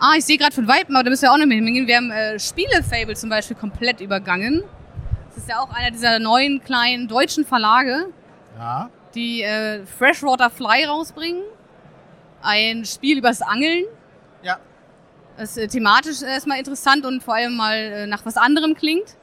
Ah, 0.00 0.14
ich 0.16 0.24
sehe 0.24 0.38
gerade 0.38 0.54
von 0.54 0.68
Weitem, 0.68 0.94
aber 0.94 1.04
da 1.04 1.10
müssen 1.10 1.22
wir 1.22 1.32
auch 1.32 1.38
noch 1.38 1.46
mit 1.46 1.56
hingehen. 1.56 1.86
Wir 1.86 1.96
haben 1.96 2.10
äh, 2.10 2.38
Spiele-Fable 2.38 3.16
zum 3.16 3.30
Beispiel 3.30 3.56
komplett 3.56 4.00
übergangen. 4.00 4.62
Das 5.28 5.38
ist 5.38 5.48
ja 5.48 5.58
auch 5.60 5.70
einer 5.74 5.90
dieser 5.90 6.18
neuen 6.18 6.62
kleinen 6.62 7.08
deutschen 7.08 7.44
Verlage, 7.44 8.06
Ja. 8.58 8.90
die 9.14 9.42
äh, 9.42 9.84
Freshwater 9.86 10.50
Fly 10.50 10.84
rausbringen. 10.84 11.42
Ein 12.42 12.84
Spiel 12.84 13.18
übers 13.18 13.42
Angeln. 13.42 13.84
Ja. 14.42 14.58
Das 15.36 15.56
äh, 15.56 15.66
thematisch 15.66 16.22
erstmal 16.22 16.58
interessant 16.58 17.04
und 17.04 17.22
vor 17.22 17.34
allem 17.34 17.56
mal 17.56 17.76
äh, 17.76 18.06
nach 18.06 18.24
was 18.24 18.36
anderem 18.36 18.74
klingt. 18.74 19.16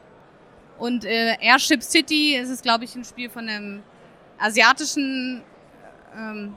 Und 0.78 1.06
äh, 1.06 1.36
Airship 1.40 1.84
City, 1.84 2.36
es 2.42 2.50
ist 2.50 2.64
glaube 2.64 2.84
ich 2.84 2.96
ein 2.96 3.06
Spiel 3.06 3.30
von 3.30 3.48
einem 3.48 3.82
asiatischen 4.38 5.42
ähm, 6.18 6.54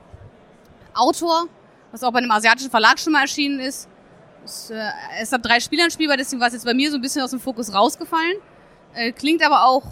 Autor, 0.93 1.45
was 1.91 2.03
auch 2.03 2.11
bei 2.11 2.19
einem 2.19 2.31
asiatischen 2.31 2.69
Verlag 2.69 2.99
schon 2.99 3.13
mal 3.13 3.21
erschienen 3.21 3.59
ist. 3.61 3.88
Es, 4.49 4.71
äh, 4.71 4.81
es 5.21 5.31
hat 5.31 5.45
drei 5.45 5.59
Spielern 5.59 5.91
spielbar, 5.91 6.17
deswegen 6.17 6.39
war 6.41 6.47
es 6.47 6.53
jetzt 6.53 6.65
bei 6.65 6.73
mir 6.73 6.89
so 6.89 6.97
ein 6.97 7.01
bisschen 7.01 7.21
aus 7.21 7.29
dem 7.29 7.39
Fokus 7.39 7.71
rausgefallen. 7.71 8.37
Äh, 8.95 9.11
klingt 9.11 9.45
aber 9.45 9.65
auch 9.65 9.83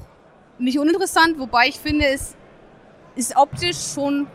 nicht 0.57 0.79
uninteressant, 0.79 1.37
wobei 1.37 1.67
ich 1.67 1.79
finde, 1.79 2.07
es 2.07 2.35
ist 3.15 3.37
optisch 3.37 3.77
schon 3.93 4.25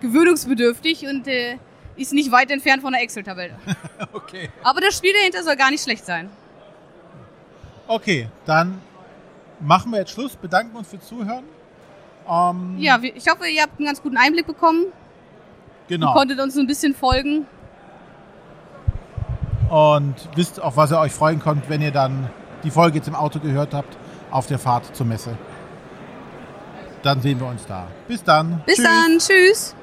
gewöhnungsbedürftig 0.00 1.08
und 1.08 1.26
äh, 1.26 1.58
ist 1.96 2.12
nicht 2.12 2.30
weit 2.30 2.52
entfernt 2.52 2.82
von 2.82 2.92
der 2.92 3.02
Excel-Tabelle. 3.02 3.58
Okay. 4.12 4.50
Aber 4.62 4.80
das 4.80 4.96
Spiel 4.96 5.12
dahinter 5.12 5.42
soll 5.42 5.56
gar 5.56 5.70
nicht 5.70 5.82
schlecht 5.82 6.04
sein. 6.04 6.28
Okay, 7.86 8.28
dann 8.44 8.80
machen 9.60 9.90
wir 9.92 10.00
jetzt 10.00 10.10
Schluss, 10.10 10.36
bedanken 10.36 10.76
uns 10.76 10.88
fürs 10.88 11.06
Zuhören. 11.06 11.44
Ähm, 12.28 12.76
Ja, 12.78 12.98
ich 13.02 13.28
hoffe, 13.28 13.46
ihr 13.46 13.62
habt 13.62 13.78
einen 13.78 13.86
ganz 13.86 14.02
guten 14.02 14.16
Einblick 14.16 14.46
bekommen, 14.46 14.86
genau. 15.88 16.12
konntet 16.12 16.40
uns 16.40 16.56
ein 16.56 16.66
bisschen 16.66 16.94
folgen. 16.94 17.46
Und 19.70 20.14
wisst, 20.36 20.60
auf 20.62 20.76
was 20.76 20.92
ihr 20.92 20.98
euch 21.00 21.12
freuen 21.12 21.40
könnt, 21.40 21.68
wenn 21.68 21.82
ihr 21.82 21.90
dann 21.90 22.30
die 22.62 22.70
Folge 22.70 22.98
jetzt 22.98 23.08
im 23.08 23.14
Auto 23.14 23.38
gehört 23.40 23.74
habt, 23.74 23.96
auf 24.30 24.46
der 24.46 24.58
Fahrt 24.58 24.94
zur 24.94 25.06
Messe. 25.06 25.36
Dann 27.02 27.20
sehen 27.20 27.38
wir 27.40 27.46
uns 27.46 27.64
da. 27.66 27.86
Bis 28.08 28.22
dann. 28.22 28.62
Bis 28.66 28.76
Tschüss. 28.76 28.84
dann, 28.84 29.18
tschüss. 29.18 29.74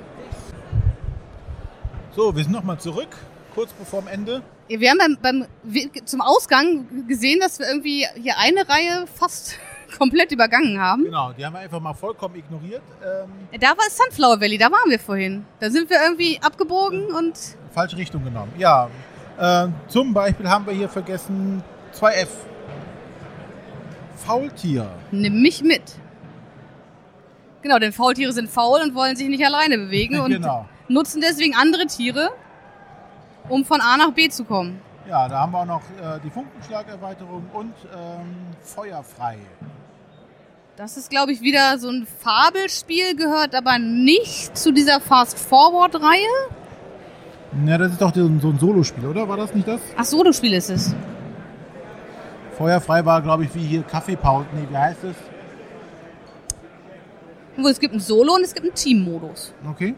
So, 2.16 2.36
wir 2.36 2.44
sind 2.44 2.54
nochmal 2.54 2.78
zurück, 2.80 3.10
kurz 3.56 3.72
bevor 3.74 4.02
dem 4.02 4.08
Ende. 4.08 4.42
Ja, 4.68 4.80
Wir 4.80 4.92
haben 4.92 5.18
beim, 5.22 5.46
beim 5.64 6.06
zum 6.06 6.22
Ausgang 6.22 7.08
gesehen, 7.08 7.40
dass 7.40 7.60
wir 7.60 7.68
irgendwie 7.68 8.06
hier 8.16 8.38
eine 8.38 8.68
Reihe 8.68 9.06
fast 9.16 9.58
komplett 9.98 10.32
übergangen 10.32 10.80
haben. 10.80 11.04
Genau, 11.06 11.32
die 11.34 11.46
haben 11.46 11.54
wir 11.54 11.60
einfach 11.60 11.80
mal 11.80 11.94
vollkommen 11.94 12.36
ignoriert. 12.36 12.82
Ähm, 13.04 13.60
Da 13.60 13.70
war 13.70 13.90
Sunflower 13.90 14.40
Valley, 14.40 14.58
da 14.58 14.66
waren 14.72 14.90
wir 14.90 15.00
vorhin. 15.00 15.46
Da 15.60 15.70
sind 15.70 15.90
wir 15.90 15.98
irgendwie 16.04 16.40
abgebogen 16.42 17.06
und 17.14 17.34
falsche 17.72 17.98
Richtung 17.98 18.24
genommen. 18.24 18.52
Ja, 18.58 18.90
äh, 19.38 19.68
zum 19.88 20.14
Beispiel 20.14 20.50
haben 20.50 20.66
wir 20.66 20.74
hier 20.74 20.90
vergessen 20.90 21.64
2F. 21.94 22.28
Faultier. 24.16 24.90
nimm 25.12 25.42
mich 25.42 25.62
mit. 25.64 25.82
Genau, 27.62 27.80
denn 27.80 27.94
Faultiere 27.94 28.32
sind 28.32 28.50
faul 28.50 28.82
und 28.82 28.94
wollen 28.94 29.16
sich 29.16 29.28
nicht 29.28 29.44
alleine 29.46 29.78
bewegen 29.78 30.20
und 30.20 30.32
genau. 30.32 30.68
nutzen 30.88 31.22
deswegen 31.22 31.56
andere 31.56 31.86
Tiere, 31.88 32.30
um 33.50 33.66
von 33.66 33.82
A 33.82 33.98
nach 33.98 34.12
B 34.12 34.30
zu 34.30 34.44
kommen. 34.44 34.82
Ja, 35.10 35.28
da 35.28 35.40
haben 35.40 35.52
wir 35.52 35.60
auch 35.60 35.66
noch 35.66 35.82
äh, 35.82 36.20
die 36.24 36.30
Funkenschlagerweiterung 36.30 37.46
und 37.54 37.74
ähm, 37.94 38.36
Feuerfrei. 38.62 39.38
Das 40.76 40.98
ist, 40.98 41.10
glaube 41.10 41.32
ich, 41.32 41.42
wieder 41.42 41.78
so 41.78 41.90
ein 41.90 42.08
Fabelspiel, 42.20 43.16
gehört 43.16 43.54
aber 43.54 43.78
nicht 43.80 44.58
zu 44.58 44.72
dieser 44.72 45.00
Fast-Forward-Reihe. 45.00 46.50
Ja, 47.66 47.78
das 47.78 47.92
ist 47.92 48.02
doch 48.02 48.14
so 48.14 48.26
ein 48.26 48.40
so 48.40 48.50
ein 48.50 48.60
Solospiel, 48.60 49.06
oder? 49.06 49.28
War 49.30 49.38
das 49.38 49.54
nicht 49.54 49.68
das? 49.68 49.80
Ach, 49.96 50.04
Solo-Spiel 50.04 50.54
ist 50.54 50.70
es. 50.70 50.96
Feuerfrei 52.58 53.06
war, 53.06 53.22
glaube 53.22 53.44
ich, 53.44 53.54
wie 53.56 53.64
hier 53.64 53.84
Kaffeepause. 53.84 54.48
Nee, 54.54 54.68
wie 54.70 54.78
heißt 54.78 55.04
es? 55.04 55.16
Wo 57.58 57.68
es 57.68 57.80
gibt 57.80 57.94
ein 57.94 58.00
Solo 58.00 58.34
und 58.34 58.44
es 58.44 58.54
gibt 58.54 58.66
einen 58.66 58.76
Team-Modus. 58.76 59.54
Okay. 59.70 59.96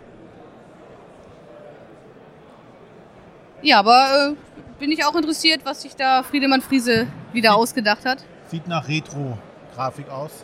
Ja, 3.61 3.79
aber 3.79 4.33
äh, 4.33 4.35
bin 4.79 4.91
ich 4.91 5.03
auch 5.05 5.15
interessiert, 5.15 5.61
was 5.63 5.81
sich 5.81 5.95
da 5.95 6.23
Friedemann 6.23 6.61
Friese 6.61 7.07
wieder 7.33 7.55
ausgedacht 7.55 8.05
hat. 8.05 8.23
Sieht 8.51 8.67
nach 8.67 8.87
Retro-Grafik 8.87 10.09
aus. 10.09 10.43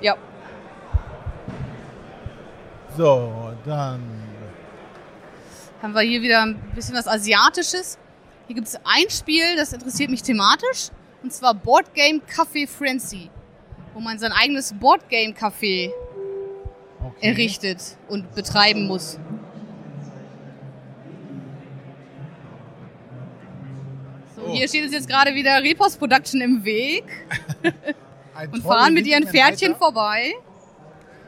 Ja. 0.00 0.16
So, 2.96 3.52
dann. 3.66 4.23
Haben 5.84 5.92
wir 5.94 6.00
hier 6.00 6.22
wieder 6.22 6.40
ein 6.44 6.58
bisschen 6.74 6.94
was 6.94 7.06
Asiatisches. 7.06 7.98
Hier 8.46 8.54
gibt 8.54 8.66
es 8.68 8.76
ein 8.76 9.10
Spiel, 9.10 9.54
das 9.54 9.70
interessiert 9.74 10.08
mich 10.08 10.22
thematisch. 10.22 10.88
Und 11.22 11.30
zwar 11.30 11.52
Board 11.52 11.92
Game 11.92 12.22
Café 12.22 12.66
Frenzy. 12.66 13.28
Wo 13.92 14.00
man 14.00 14.18
sein 14.18 14.32
eigenes 14.32 14.72
Board 14.72 15.06
Game 15.10 15.34
Café 15.34 15.90
Okay. 17.04 17.28
errichtet 17.32 17.98
und 18.08 18.34
betreiben 18.34 18.86
muss. 18.86 19.18
So, 24.36 24.42
Oh. 24.46 24.52
hier 24.54 24.66
steht 24.66 24.84
uns 24.84 24.92
jetzt 24.94 25.06
gerade 25.06 25.34
wieder 25.34 25.62
Repos 25.62 25.98
Production 25.98 26.40
im 26.40 26.64
Weg 26.64 27.04
und 28.52 28.62
fahren 28.62 28.94
mit 28.94 29.06
ihren 29.06 29.24
Pferdchen 29.28 29.72
Reiter. 29.72 29.84
vorbei. 29.84 30.32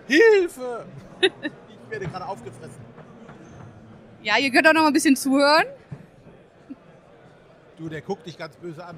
Hilfe! 0.07 0.87
ich 1.21 1.91
werde 1.91 2.07
gerade 2.07 2.27
aufgefressen. 2.27 2.86
Ja, 4.27 4.39
ihr 4.39 4.51
könnt 4.51 4.67
auch 4.67 4.73
noch 4.73 4.81
mal 4.81 4.89
ein 4.89 4.93
bisschen 4.93 5.15
zuhören. 5.15 5.67
Du, 7.79 7.89
der 7.89 8.01
guckt 8.01 8.27
dich 8.27 8.37
ganz 8.37 8.57
böse 8.57 8.85
an. 8.85 8.97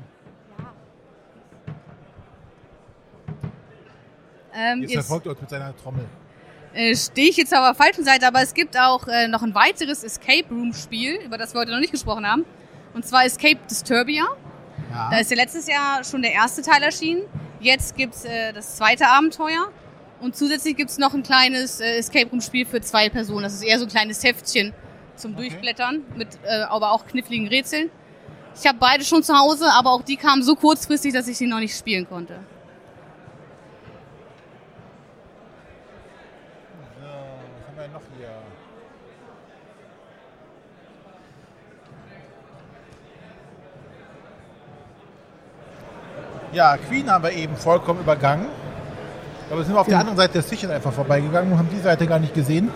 Ähm, 4.55 4.81
Jetzt 4.81 4.95
verfolgt 4.95 5.27
er 5.27 5.33
uns 5.33 5.41
mit 5.43 5.51
seiner 5.51 5.77
Trommel. 5.77 6.07
äh, 6.73 6.97
stehe 6.97 7.29
ich 7.29 7.37
jetzt 7.37 7.55
auf 7.55 7.63
der 7.63 7.75
falschen 7.75 8.05
Seite, 8.07 8.27
aber 8.27 8.41
es 8.41 8.55
gibt 8.55 8.79
auch 8.79 9.07
äh, 9.07 9.29
noch 9.29 9.43
ein 9.43 9.55
weiteres 9.55 10.03
Escape 10.03 10.49
Room 10.51 10.73
Spiel, 10.73 11.17
über 11.17 11.37
das 11.37 11.53
wir 11.53 11.61
heute 11.61 11.73
noch 11.73 11.81
nicht 11.81 11.93
gesprochen 11.93 12.27
haben. 12.27 12.47
Und 12.95 13.05
zwar 13.05 13.27
Escape 13.27 13.59
Disturbia. 13.71 14.25
Ja. 14.91 15.11
Da 15.11 15.19
ist 15.19 15.31
ja 15.31 15.37
letztes 15.37 15.69
Jahr 15.69 16.05
schon 16.05 16.23
der 16.23 16.33
erste 16.33 16.63
Teil 16.63 16.83
erschienen. 16.83 17.25
Jetzt 17.61 17.99
gibt's 17.99 18.25
äh, 18.25 18.55
das 18.55 18.77
zweite 18.77 19.07
Abenteuer. 19.07 19.71
Und 20.23 20.37
zusätzlich 20.37 20.75
gibt 20.75 20.89
es 20.89 20.97
noch 20.97 21.13
ein 21.13 21.23
kleines 21.23 21.81
äh, 21.81 21.99
Escape 21.99 22.31
Room 22.31 22.41
Spiel 22.41 22.65
für 22.65 22.81
zwei 22.81 23.11
Personen. 23.11 23.43
Das 23.43 23.53
ist 23.53 23.63
eher 23.63 23.79
so 23.79 23.85
ein 23.85 23.91
kleines 23.91 24.25
Heftchen 24.25 24.73
zum 25.19 25.35
Okay. 25.35 25.49
Durchblättern, 25.49 26.03
mit 26.17 26.29
äh, 26.45 26.63
aber 26.63 26.93
auch 26.93 27.07
kniffligen 27.07 27.49
Rätseln. 27.49 27.91
Ich 28.61 28.67
habe 28.67 28.79
beide 28.81 29.05
schon 29.05 29.23
zu 29.23 29.39
Hause, 29.39 29.67
aber 29.73 29.93
auch 29.93 30.03
die 30.03 30.17
kamen 30.17 30.43
so 30.43 30.57
kurzfristig, 30.57 31.13
dass 31.13 31.29
ich 31.29 31.37
sie 31.37 31.47
noch 31.47 31.61
nicht 31.61 31.77
spielen 31.77 32.09
konnte. 32.09 32.35
So, 37.01 37.07
was 37.07 37.69
haben 37.69 37.77
wir 37.77 37.89
noch 37.89 38.03
hier? 38.17 38.29
Ja, 46.53 46.77
Queen 46.79 47.11
haben 47.11 47.23
wir 47.23 47.33
eben 47.33 47.57
vollkommen 47.57 48.01
übergangen. 48.01 48.47
Aber 49.51 49.65
sind 49.65 49.75
wir 49.75 49.81
auf 49.81 49.87
der 49.87 49.99
anderen 49.99 50.17
Seite 50.17 50.35
des 50.35 50.47
Tisches 50.47 50.69
einfach 50.69 50.93
vorbeigegangen 50.93 51.53
und 51.53 51.59
haben 51.59 51.71
die 51.71 51.81
Seite 51.81 52.07
gar 52.07 52.19
nicht 52.19 52.35
gesehen. 52.35 52.71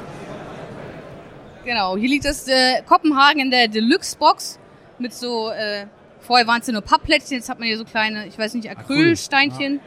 Genau, 1.65 1.97
hier 1.97 2.09
liegt 2.09 2.25
das 2.25 2.49
äh, 2.49 2.83
Kopenhagen 2.83 3.41
in 3.41 3.51
der 3.51 3.69
Deluxe 3.69 4.17
Box 4.17 4.59
mit 4.99 5.15
so, 5.15 5.51
äh, 5.51 5.87
vorher 6.21 6.47
waren 6.47 6.61
es 6.61 6.67
ja 6.67 6.73
nur 6.73 6.83
Pappplättchen, 6.83 7.37
jetzt 7.37 7.49
hat 7.49 7.59
man 7.59 7.69
hier 7.69 7.79
so 7.79 7.85
kleine, 7.85 8.27
ich 8.27 8.37
weiß 8.37 8.55
nicht, 8.55 8.69
Acrylsteinchen. 8.69 9.81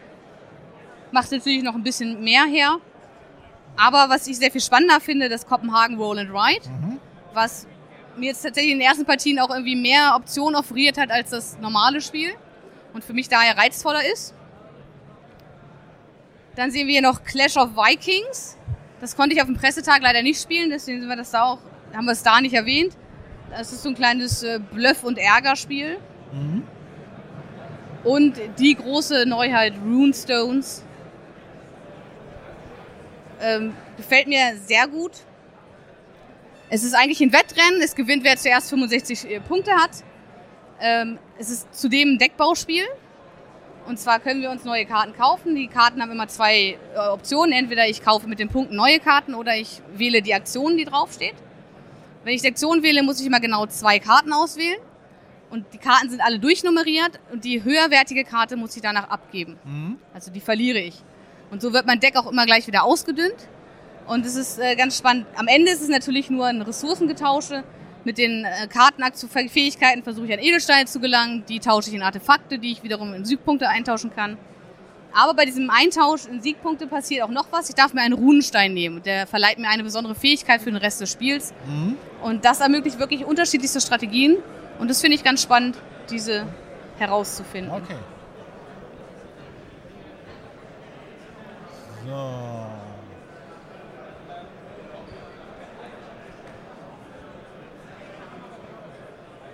Macht 1.11 1.31
natürlich 1.31 1.63
noch 1.63 1.75
ein 1.75 1.83
bisschen 1.83 2.23
mehr 2.23 2.45
her. 2.45 2.77
Aber 3.77 4.09
was 4.09 4.25
ich 4.27 4.37
sehr 4.37 4.51
viel 4.51 4.61
spannender 4.61 5.01
finde, 5.01 5.27
das 5.27 5.45
Kopenhagen 5.45 5.97
Roll 5.97 6.19
and 6.19 6.31
Ride, 6.31 6.69
was 7.33 7.67
mir 8.15 8.27
jetzt 8.27 8.41
tatsächlich 8.41 8.71
in 8.71 8.79
den 8.79 8.87
ersten 8.87 9.05
Partien 9.05 9.39
auch 9.39 9.49
irgendwie 9.49 9.75
mehr 9.75 10.13
Optionen 10.15 10.55
offeriert 10.55 10.97
hat 10.97 11.11
als 11.11 11.31
das 11.31 11.59
normale 11.59 11.99
Spiel 11.99 12.31
und 12.93 13.03
für 13.03 13.13
mich 13.13 13.27
daher 13.27 13.57
reizvoller 13.57 14.05
ist. 14.13 14.33
Dann 16.55 16.71
sehen 16.71 16.87
wir 16.87 16.93
hier 16.93 17.01
noch 17.01 17.23
Clash 17.23 17.57
of 17.57 17.75
Vikings. 17.75 18.57
Das 19.05 19.15
konnte 19.15 19.35
ich 19.35 19.41
auf 19.41 19.45
dem 19.45 19.55
Pressetag 19.55 20.01
leider 20.01 20.23
nicht 20.23 20.41
spielen, 20.41 20.71
deswegen 20.71 20.99
sind 20.99 21.07
wir 21.07 21.15
das 21.15 21.29
da 21.29 21.43
auch, 21.43 21.59
haben 21.93 22.05
wir 22.05 22.13
es 22.13 22.23
da 22.23 22.41
nicht 22.41 22.55
erwähnt. 22.55 22.97
Das 23.51 23.71
ist 23.71 23.83
so 23.83 23.89
ein 23.89 23.93
kleines 23.93 24.41
äh, 24.41 24.59
Bluff- 24.73 25.03
und 25.03 25.19
Ärgerspiel. 25.19 25.99
Und 28.03 28.41
die 28.57 28.73
große 28.73 29.27
Neuheit 29.27 29.73
Runestones. 29.85 30.83
Ähm, 33.39 33.75
gefällt 33.95 34.25
mir 34.25 34.57
sehr 34.65 34.87
gut. 34.87 35.11
Es 36.71 36.83
ist 36.83 36.95
eigentlich 36.95 37.21
ein 37.21 37.31
Wettrennen. 37.31 37.83
Es 37.83 37.93
gewinnt, 37.93 38.23
wer 38.23 38.37
zuerst 38.37 38.71
65 38.71 39.29
äh, 39.29 39.39
Punkte 39.39 39.69
hat. 39.73 39.91
Ähm, 40.81 41.19
es 41.37 41.51
ist 41.51 41.75
zudem 41.75 42.13
ein 42.13 42.17
Deckbauspiel. 42.17 42.85
Und 43.85 43.99
zwar 43.99 44.19
können 44.19 44.41
wir 44.41 44.49
uns 44.49 44.63
neue 44.63 44.85
Karten 44.85 45.13
kaufen. 45.13 45.55
Die 45.55 45.67
Karten 45.67 46.01
haben 46.01 46.11
immer 46.11 46.27
zwei 46.27 46.77
äh, 46.95 46.99
Optionen. 47.11 47.53
Entweder 47.53 47.87
ich 47.87 48.03
kaufe 48.03 48.27
mit 48.27 48.39
den 48.39 48.49
Punkten 48.49 48.75
neue 48.75 48.99
Karten 48.99 49.35
oder 49.35 49.55
ich 49.55 49.81
wähle 49.95 50.21
die 50.21 50.33
Aktion, 50.33 50.75
die 50.77 50.85
draufsteht. 50.85 51.35
Wenn 52.23 52.33
ich 52.33 52.41
die 52.41 52.47
Aktion 52.47 52.81
wähle, 52.81 53.03
muss 53.03 53.19
ich 53.19 53.27
immer 53.27 53.39
genau 53.39 53.67
zwei 53.67 53.99
Karten 53.99 54.33
auswählen. 54.33 54.79
Und 55.51 55.65
die 55.73 55.77
Karten 55.77 56.09
sind 56.09 56.21
alle 56.21 56.39
durchnummeriert 56.39 57.19
und 57.31 57.45
die 57.45 57.63
höherwertige 57.63 58.23
Karte 58.23 58.57
muss 58.57 58.75
ich 58.75 58.81
danach 58.81 59.09
abgeben. 59.09 59.57
Also 60.13 60.31
die 60.31 60.41
verliere 60.41 60.79
ich. 60.79 60.95
Und 61.51 61.61
so 61.61 61.71
wird 61.71 61.85
mein 61.85 61.99
Deck 61.99 62.17
auch 62.17 62.29
immer 62.29 62.45
gleich 62.47 62.65
wieder 62.65 62.83
ausgedünnt. 62.83 63.35
Und 64.07 64.25
es 64.25 64.35
ist 64.35 64.59
äh, 64.59 64.75
ganz 64.75 64.97
spannend. 64.97 65.27
Am 65.35 65.47
Ende 65.47 65.71
ist 65.71 65.81
es 65.81 65.87
natürlich 65.87 66.29
nur 66.29 66.47
ein 66.47 66.61
Ressourcengetausche. 66.61 67.63
Mit 68.05 68.19
den 68.19 68.45
äh, 68.45 68.67
Kartenfähigkeiten 68.67 70.03
versuche 70.03 70.27
ich 70.27 70.33
an 70.33 70.39
Edelsteine 70.39 70.85
zu 70.85 70.99
gelangen. 70.99 71.43
Die 71.49 71.59
tausche 71.59 71.89
ich 71.89 71.95
in 71.95 72.03
Artefakte, 72.03 72.59
die 72.59 72.71
ich 72.71 72.83
wiederum 72.83 73.13
in 73.13 73.25
Siegpunkte 73.25 73.67
eintauschen 73.67 74.13
kann. 74.15 74.37
Aber 75.11 75.33
bei 75.33 75.45
diesem 75.45 75.69
Eintausch 75.69 76.25
in 76.25 76.41
Siegpunkte 76.41 76.87
passiert 76.87 77.23
auch 77.23 77.29
noch 77.29 77.47
was. 77.51 77.69
Ich 77.69 77.75
darf 77.75 77.93
mir 77.93 78.01
einen 78.01 78.13
Runenstein 78.13 78.73
nehmen. 78.73 79.01
Der 79.01 79.25
verleiht 79.25 79.57
mir 79.57 79.69
eine 79.69 79.83
besondere 79.83 80.13
Fähigkeit 80.13 80.61
für 80.61 80.69
den 80.69 80.75
Rest 80.75 81.01
des 81.01 81.11
Spiels. 81.11 81.53
Und 82.21 82.45
das 82.45 82.59
ermöglicht 82.59 82.99
wirklich 82.99 83.25
unterschiedlichste 83.25 83.81
Strategien. 83.81 84.37
Und 84.77 84.89
das 84.89 85.01
finde 85.01 85.15
ich 85.15 85.23
ganz 85.23 85.41
spannend, 85.41 85.77
diese 86.09 86.45
herauszufinden. 86.99 87.71
Okay. 87.71 87.95
So. 92.05 92.54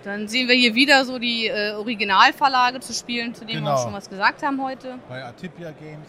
Dann 0.03 0.27
sehen 0.27 0.47
wir 0.47 0.55
hier 0.55 0.73
wieder 0.73 1.05
so 1.05 1.19
die 1.19 1.47
äh, 1.47 1.73
Originalverlage 1.73 2.79
zu 2.79 2.93
spielen, 2.93 3.35
zu 3.35 3.45
denen 3.45 3.63
wir 3.63 3.69
Genau. 3.69 3.73
auch 3.75 3.83
schon 3.83 3.93
was 3.93 4.09
gesagt 4.09 4.41
haben 4.43 4.61
heute. 4.63 4.97
Bei 5.07 5.23
Atipia 5.23 5.71
Games. 5.71 6.07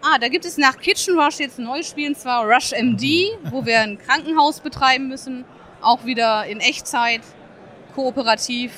Ah, 0.00 0.18
da 0.18 0.28
gibt 0.28 0.44
es 0.44 0.56
nach 0.58 0.78
Kitchen 0.78 1.18
Rush 1.18 1.38
jetzt 1.38 1.58
ein 1.58 1.64
neues 1.64 1.88
Spiel, 1.88 2.08
und 2.08 2.18
zwar 2.18 2.44
Rush 2.44 2.72
MD, 2.72 3.30
wo 3.50 3.64
wir 3.64 3.80
ein 3.80 3.98
Krankenhaus 3.98 4.60
betreiben 4.60 5.08
müssen. 5.08 5.44
Auch 5.80 6.04
wieder 6.04 6.44
in 6.46 6.60
Echtzeit, 6.60 7.22
kooperativ. 7.94 8.72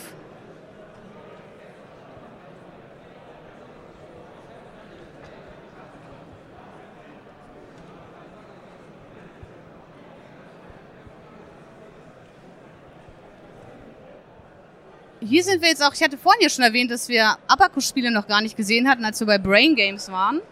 Hier 15.26 15.42
sind 15.42 15.62
wir 15.62 15.70
jetzt 15.70 15.82
auch, 15.82 15.94
ich 15.94 16.02
hatte 16.02 16.18
vorhin 16.18 16.42
ja 16.42 16.50
schon 16.50 16.64
erwähnt, 16.64 16.90
dass 16.90 17.08
wir 17.08 17.38
Abacus-Spiele 17.48 18.10
noch 18.10 18.26
gar 18.26 18.42
nicht 18.42 18.56
gesehen 18.56 18.88
hatten, 18.88 19.04
als 19.04 19.20
wir 19.20 19.26
bei 19.26 19.38
Brain 19.38 19.74
Games 19.74 20.10
waren. 20.10 20.42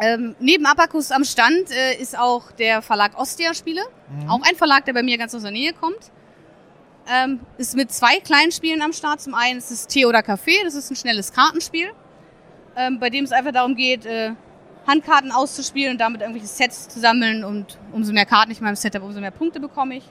Ähm, 0.00 0.36
neben 0.38 0.64
Abacus 0.66 1.10
am 1.10 1.24
Stand 1.24 1.70
äh, 1.70 1.96
ist 1.96 2.16
auch 2.16 2.52
der 2.52 2.82
Verlag 2.82 3.18
Ostia 3.18 3.52
Spiele. 3.54 3.80
Auch 4.28 4.42
ein 4.42 4.54
Verlag, 4.54 4.84
der 4.84 4.92
bei 4.92 5.02
mir 5.02 5.18
ganz 5.18 5.34
aus 5.34 5.42
der 5.42 5.50
Nähe 5.50 5.72
kommt. 5.72 6.12
Ähm, 7.08 7.40
ist 7.56 7.74
mit 7.74 7.90
zwei 7.90 8.20
kleinen 8.20 8.52
Spielen 8.52 8.82
am 8.82 8.92
Start. 8.92 9.20
Zum 9.20 9.34
einen 9.34 9.58
ist 9.58 9.70
es 9.70 9.86
Tee 9.86 10.06
oder 10.06 10.22
Kaffee, 10.22 10.62
das 10.64 10.74
ist 10.74 10.90
ein 10.90 10.96
schnelles 10.96 11.32
Kartenspiel, 11.32 11.88
ähm, 12.76 13.00
bei 13.00 13.10
dem 13.10 13.24
es 13.24 13.32
einfach 13.32 13.52
darum 13.52 13.74
geht, 13.74 14.06
äh, 14.06 14.32
Handkarten 14.86 15.32
auszuspielen 15.32 15.92
und 15.92 15.98
damit 15.98 16.20
irgendwelche 16.20 16.48
Sets 16.48 16.88
zu 16.88 17.00
sammeln. 17.00 17.42
Und 17.42 17.78
umso 17.92 18.12
mehr 18.12 18.26
Karten 18.26 18.52
ich 18.52 18.58
in 18.58 18.64
meinem 18.64 18.76
Set 18.76 18.94
habe, 18.94 19.04
umso 19.04 19.20
mehr 19.20 19.32
Punkte 19.32 19.58
bekomme 19.58 19.96
ich. 19.96 20.04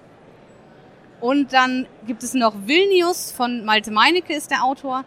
Und 1.21 1.53
dann 1.53 1.87
gibt 2.05 2.23
es 2.23 2.33
noch 2.33 2.53
Vilnius 2.65 3.31
von 3.31 3.65
Malte 3.65 3.91
Meinecke 3.91 4.33
ist 4.33 4.51
der 4.51 4.63
Autor. 4.63 5.05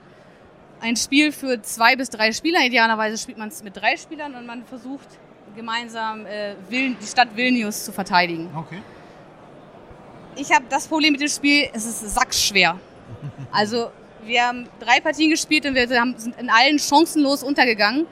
Ein 0.81 0.97
Spiel 0.97 1.33
für 1.33 1.61
zwei 1.63 1.97
bis 1.97 2.09
drei 2.11 2.33
Spieler. 2.33 2.61
Idealerweise 2.65 3.19
spielt 3.19 3.39
man 3.39 3.49
es 3.49 3.63
mit 3.63 3.77
drei 3.77 3.97
Spielern 3.97 4.35
und 4.35 4.47
man 4.47 4.65
versucht 4.65 5.09
gemeinsam 5.57 6.25
äh, 6.27 6.55
die 6.71 6.97
Stadt 7.05 7.35
Vilnius 7.35 7.85
zu 7.85 7.93
verteidigen. 7.93 8.49
Okay. 8.55 8.81
Ich 10.37 10.53
habe 10.53 10.65
das 10.69 10.87
Problem 10.87 11.13
mit 11.13 11.21
dem 11.21 11.29
Spiel, 11.29 11.69
es 11.73 11.85
ist 11.85 12.15
sackschwer. 12.15 12.79
Also 13.51 13.91
wir 14.25 14.47
haben 14.47 14.69
drei 14.79 15.01
Partien 15.01 15.31
gespielt 15.31 15.67
und 15.67 15.75
wir 15.75 15.89
haben, 16.01 16.17
sind 16.17 16.39
in 16.39 16.51
allen 16.51 16.79
chancenlos 16.79 17.43
untergegangen. 17.43 18.07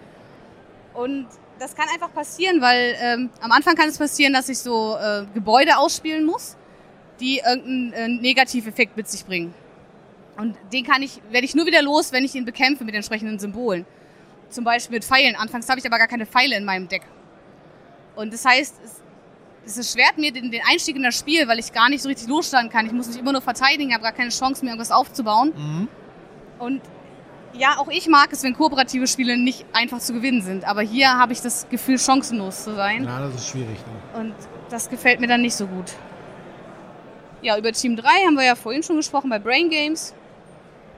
Und 0.94 1.26
das 1.58 1.74
kann 1.74 1.86
einfach 1.92 2.12
passieren, 2.12 2.60
weil 2.60 2.96
ähm, 3.00 3.30
am 3.40 3.52
Anfang 3.52 3.74
kann 3.74 3.88
es 3.88 3.98
passieren, 3.98 4.32
dass 4.32 4.48
ich 4.48 4.58
so 4.58 4.96
äh, 4.96 5.24
Gebäude 5.34 5.76
ausspielen 5.76 6.24
muss, 6.24 6.56
die 7.20 7.38
irgendeinen 7.38 7.92
äh, 7.92 8.08
Negativeffekt 8.08 8.96
mit 8.96 9.08
sich 9.08 9.24
bringen. 9.24 9.54
Und 10.36 10.56
den 10.72 10.84
kann 10.84 11.02
ich, 11.02 11.20
werde 11.30 11.46
ich 11.46 11.54
nur 11.54 11.66
wieder 11.66 11.82
los, 11.82 12.12
wenn 12.12 12.24
ich 12.24 12.34
ihn 12.34 12.44
bekämpfe 12.44 12.84
mit 12.84 12.94
entsprechenden 12.94 13.38
Symbolen. 13.38 13.86
Zum 14.50 14.64
Beispiel 14.64 14.96
mit 14.96 15.04
Pfeilen. 15.04 15.34
Anfangs 15.34 15.68
habe 15.68 15.80
ich 15.80 15.86
aber 15.86 15.98
gar 15.98 16.08
keine 16.08 16.26
Pfeile 16.26 16.56
in 16.56 16.64
meinem 16.64 16.88
Deck. 16.88 17.02
Und 18.14 18.32
das 18.32 18.44
heißt, 18.44 18.76
es, 18.84 19.02
es 19.64 19.76
erschwert 19.78 20.18
mir 20.18 20.32
den, 20.32 20.50
den 20.50 20.60
Einstieg 20.70 20.96
in 20.96 21.02
das 21.02 21.18
Spiel, 21.18 21.48
weil 21.48 21.58
ich 21.58 21.72
gar 21.72 21.88
nicht 21.88 22.02
so 22.02 22.08
richtig 22.08 22.28
losstarten 22.28 22.70
kann. 22.70 22.86
Ich 22.86 22.92
muss 22.92 23.08
mich 23.08 23.18
immer 23.18 23.32
nur 23.32 23.42
verteidigen, 23.42 23.92
habe 23.92 24.02
gar 24.02 24.12
keine 24.12 24.30
Chance, 24.30 24.64
mir 24.64 24.70
irgendwas 24.70 24.92
aufzubauen. 24.92 25.88
Und 26.58 26.82
ja, 27.54 27.78
auch 27.78 27.88
ich 27.88 28.06
mag 28.08 28.32
es, 28.32 28.42
wenn 28.42 28.54
kooperative 28.54 29.06
Spiele 29.06 29.36
nicht 29.36 29.64
einfach 29.72 29.98
zu 29.98 30.12
gewinnen 30.12 30.42
sind. 30.42 30.64
Aber 30.64 30.82
hier 30.82 31.10
habe 31.18 31.32
ich 31.32 31.40
das 31.40 31.68
Gefühl, 31.68 31.98
chancenlos 31.98 32.64
zu 32.64 32.74
sein. 32.74 33.04
Ja, 33.04 33.20
das 33.20 33.34
ist 33.34 33.48
schwierig. 33.48 33.78
Ne? 34.14 34.20
Und 34.20 34.34
das 34.70 34.88
gefällt 34.90 35.20
mir 35.20 35.26
dann 35.26 35.40
nicht 35.40 35.54
so 35.54 35.66
gut. 35.66 35.92
Ja, 37.46 37.56
über 37.56 37.70
Team 37.70 37.94
3 37.94 38.08
haben 38.26 38.34
wir 38.34 38.44
ja 38.44 38.56
vorhin 38.56 38.82
schon 38.82 38.96
gesprochen 38.96 39.30
bei 39.30 39.38
Brain 39.38 39.70
Games. 39.70 40.12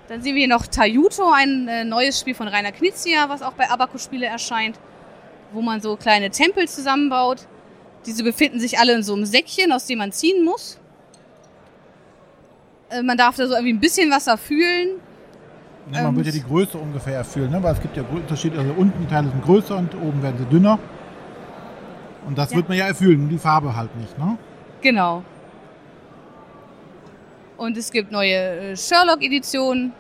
Dann 0.08 0.22
sehen 0.22 0.34
wir 0.34 0.38
hier 0.46 0.48
noch 0.48 0.66
Tayuto, 0.66 1.30
ein 1.30 1.68
äh, 1.68 1.84
neues 1.84 2.18
Spiel 2.18 2.34
von 2.34 2.48
Rainer 2.48 2.72
Knizia, 2.72 3.28
was 3.28 3.42
auch 3.42 3.52
bei 3.52 3.68
Abacus 3.68 4.02
Spiele 4.04 4.24
erscheint, 4.24 4.80
wo 5.52 5.60
man 5.60 5.82
so 5.82 5.96
kleine 5.96 6.30
Tempel 6.30 6.66
zusammenbaut. 6.66 7.46
Diese 8.06 8.24
befinden 8.24 8.60
sich 8.60 8.78
alle 8.78 8.94
in 8.94 9.02
so 9.02 9.12
einem 9.12 9.26
Säckchen, 9.26 9.70
aus 9.72 9.84
dem 9.84 9.98
man 9.98 10.10
ziehen 10.10 10.42
muss. 10.42 10.78
Äh, 12.88 13.02
man 13.02 13.18
darf 13.18 13.36
da 13.36 13.46
so 13.46 13.52
irgendwie 13.52 13.74
ein 13.74 13.80
bisschen 13.80 14.10
Wasser 14.10 14.38
fühlen. 14.38 14.92
Ne, 15.90 15.98
man 16.02 16.06
Ähm, 16.06 16.16
wird 16.16 16.28
ja 16.28 16.32
die 16.32 16.42
Größe 16.44 16.78
ungefähr 16.78 17.16
erfüllen, 17.16 17.50
ne? 17.50 17.62
weil 17.62 17.74
es 17.74 17.82
gibt 17.82 17.94
ja 17.94 18.04
Unterschiede. 18.10 18.58
Also 18.58 18.72
unten 18.72 18.98
die 19.02 19.06
Teile 19.06 19.28
sind 19.28 19.44
größer 19.44 19.76
und 19.76 19.94
oben 19.96 20.22
werden 20.22 20.38
sie 20.38 20.46
dünner. 20.46 20.78
Und 22.26 22.38
das 22.38 22.52
Ja. 22.52 22.56
wird 22.56 22.70
man 22.70 22.78
ja 22.78 22.86
erfüllen, 22.86 23.28
die 23.28 23.36
Farbe 23.36 23.76
halt 23.76 23.94
nicht. 23.96 24.16
Ne? 24.18 24.38
Genau. 24.80 25.22
Und 27.58 27.76
es 27.76 27.90
gibt 27.90 28.12
neue 28.12 28.34
äh, 28.34 28.76
Sherlock-Editionen. 28.76 29.92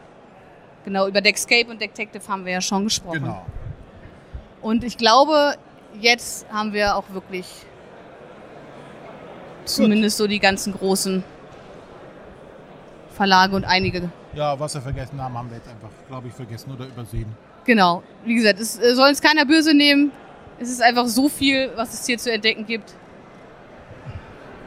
Genau, 0.84 1.08
über 1.08 1.20
Deckscape 1.20 1.68
und 1.68 1.80
Detective 1.80 2.26
haben 2.28 2.46
wir 2.46 2.52
ja 2.52 2.60
schon 2.60 2.84
gesprochen. 2.84 3.24
Genau. 3.24 3.44
Und 4.62 4.84
ich 4.84 4.96
glaube, 4.96 5.56
jetzt 6.00 6.48
haben 6.50 6.72
wir 6.72 6.96
auch 6.96 7.04
wirklich 7.10 7.46
zumindest 9.64 10.16
so 10.16 10.26
die 10.26 10.38
ganzen 10.38 10.72
großen 10.72 11.22
Verlage 13.10 13.56
und 13.56 13.64
einige. 13.64 14.10
Ja, 14.34 14.58
was 14.58 14.74
wir 14.74 14.80
vergessen 14.80 15.20
haben, 15.20 15.36
haben 15.36 15.50
wir 15.50 15.56
jetzt 15.56 15.68
einfach, 15.68 15.90
glaube 16.06 16.28
ich, 16.28 16.34
vergessen 16.34 16.72
oder 16.72 16.86
übersehen. 16.86 17.26
Genau. 17.64 18.04
Wie 18.24 18.36
gesagt, 18.36 18.60
es 18.60 18.78
äh, 18.78 18.94
soll 18.94 19.08
uns 19.08 19.20
keiner 19.20 19.44
böse 19.44 19.74
nehmen. 19.74 20.12
Es 20.60 20.70
ist 20.70 20.80
einfach 20.80 21.06
so 21.06 21.28
viel, 21.28 21.70
was 21.74 21.92
es 21.92 22.06
hier 22.06 22.18
zu 22.18 22.32
entdecken 22.32 22.64
gibt. 22.66 22.94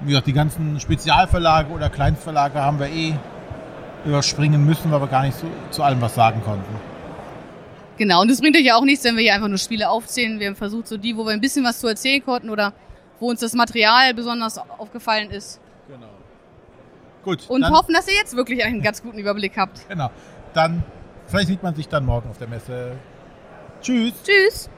Wie 0.01 0.09
gesagt, 0.09 0.27
die 0.27 0.33
ganzen 0.33 0.79
Spezialverlage 0.79 1.71
oder 1.71 1.89
Kleinstverlage 1.89 2.59
haben 2.59 2.79
wir 2.79 2.87
eh 2.87 3.13
überspringen 4.05 4.65
müssen, 4.65 4.91
weil 4.91 5.01
wir 5.01 5.07
gar 5.07 5.23
nicht 5.23 5.37
so, 5.37 5.45
zu 5.69 5.83
allem 5.83 6.01
was 6.01 6.15
sagen 6.15 6.41
konnten. 6.43 6.75
Genau. 7.97 8.21
Und 8.21 8.31
es 8.31 8.41
bringt 8.41 8.55
euch 8.55 8.65
ja 8.65 8.75
auch 8.75 8.83
nichts, 8.83 9.03
wenn 9.03 9.15
wir 9.15 9.21
hier 9.21 9.35
einfach 9.35 9.47
nur 9.47 9.59
Spiele 9.59 9.89
aufzählen. 9.89 10.39
Wir 10.39 10.47
haben 10.47 10.55
versucht, 10.55 10.87
so 10.87 10.97
die, 10.97 11.15
wo 11.15 11.23
wir 11.23 11.33
ein 11.33 11.41
bisschen 11.41 11.63
was 11.63 11.79
zu 11.79 11.87
erzählen 11.87 12.23
konnten 12.23 12.49
oder 12.49 12.73
wo 13.19 13.29
uns 13.29 13.41
das 13.41 13.53
Material 13.53 14.15
besonders 14.15 14.57
aufgefallen 14.57 15.29
ist. 15.29 15.59
Genau. 15.87 16.07
Gut. 17.23 17.47
Und 17.47 17.69
hoffen, 17.69 17.93
dass 17.93 18.07
ihr 18.07 18.15
jetzt 18.15 18.35
wirklich 18.35 18.63
einen 18.63 18.81
ganz 18.81 19.03
guten 19.03 19.19
Überblick 19.19 19.55
habt. 19.55 19.87
Genau. 19.87 20.09
Dann, 20.55 20.83
vielleicht 21.27 21.49
sieht 21.49 21.61
man 21.61 21.75
sich 21.75 21.87
dann 21.87 22.05
morgen 22.05 22.27
auf 22.29 22.39
der 22.39 22.47
Messe. 22.47 22.93
Tschüss. 23.81 24.13
Tschüss. 24.23 24.69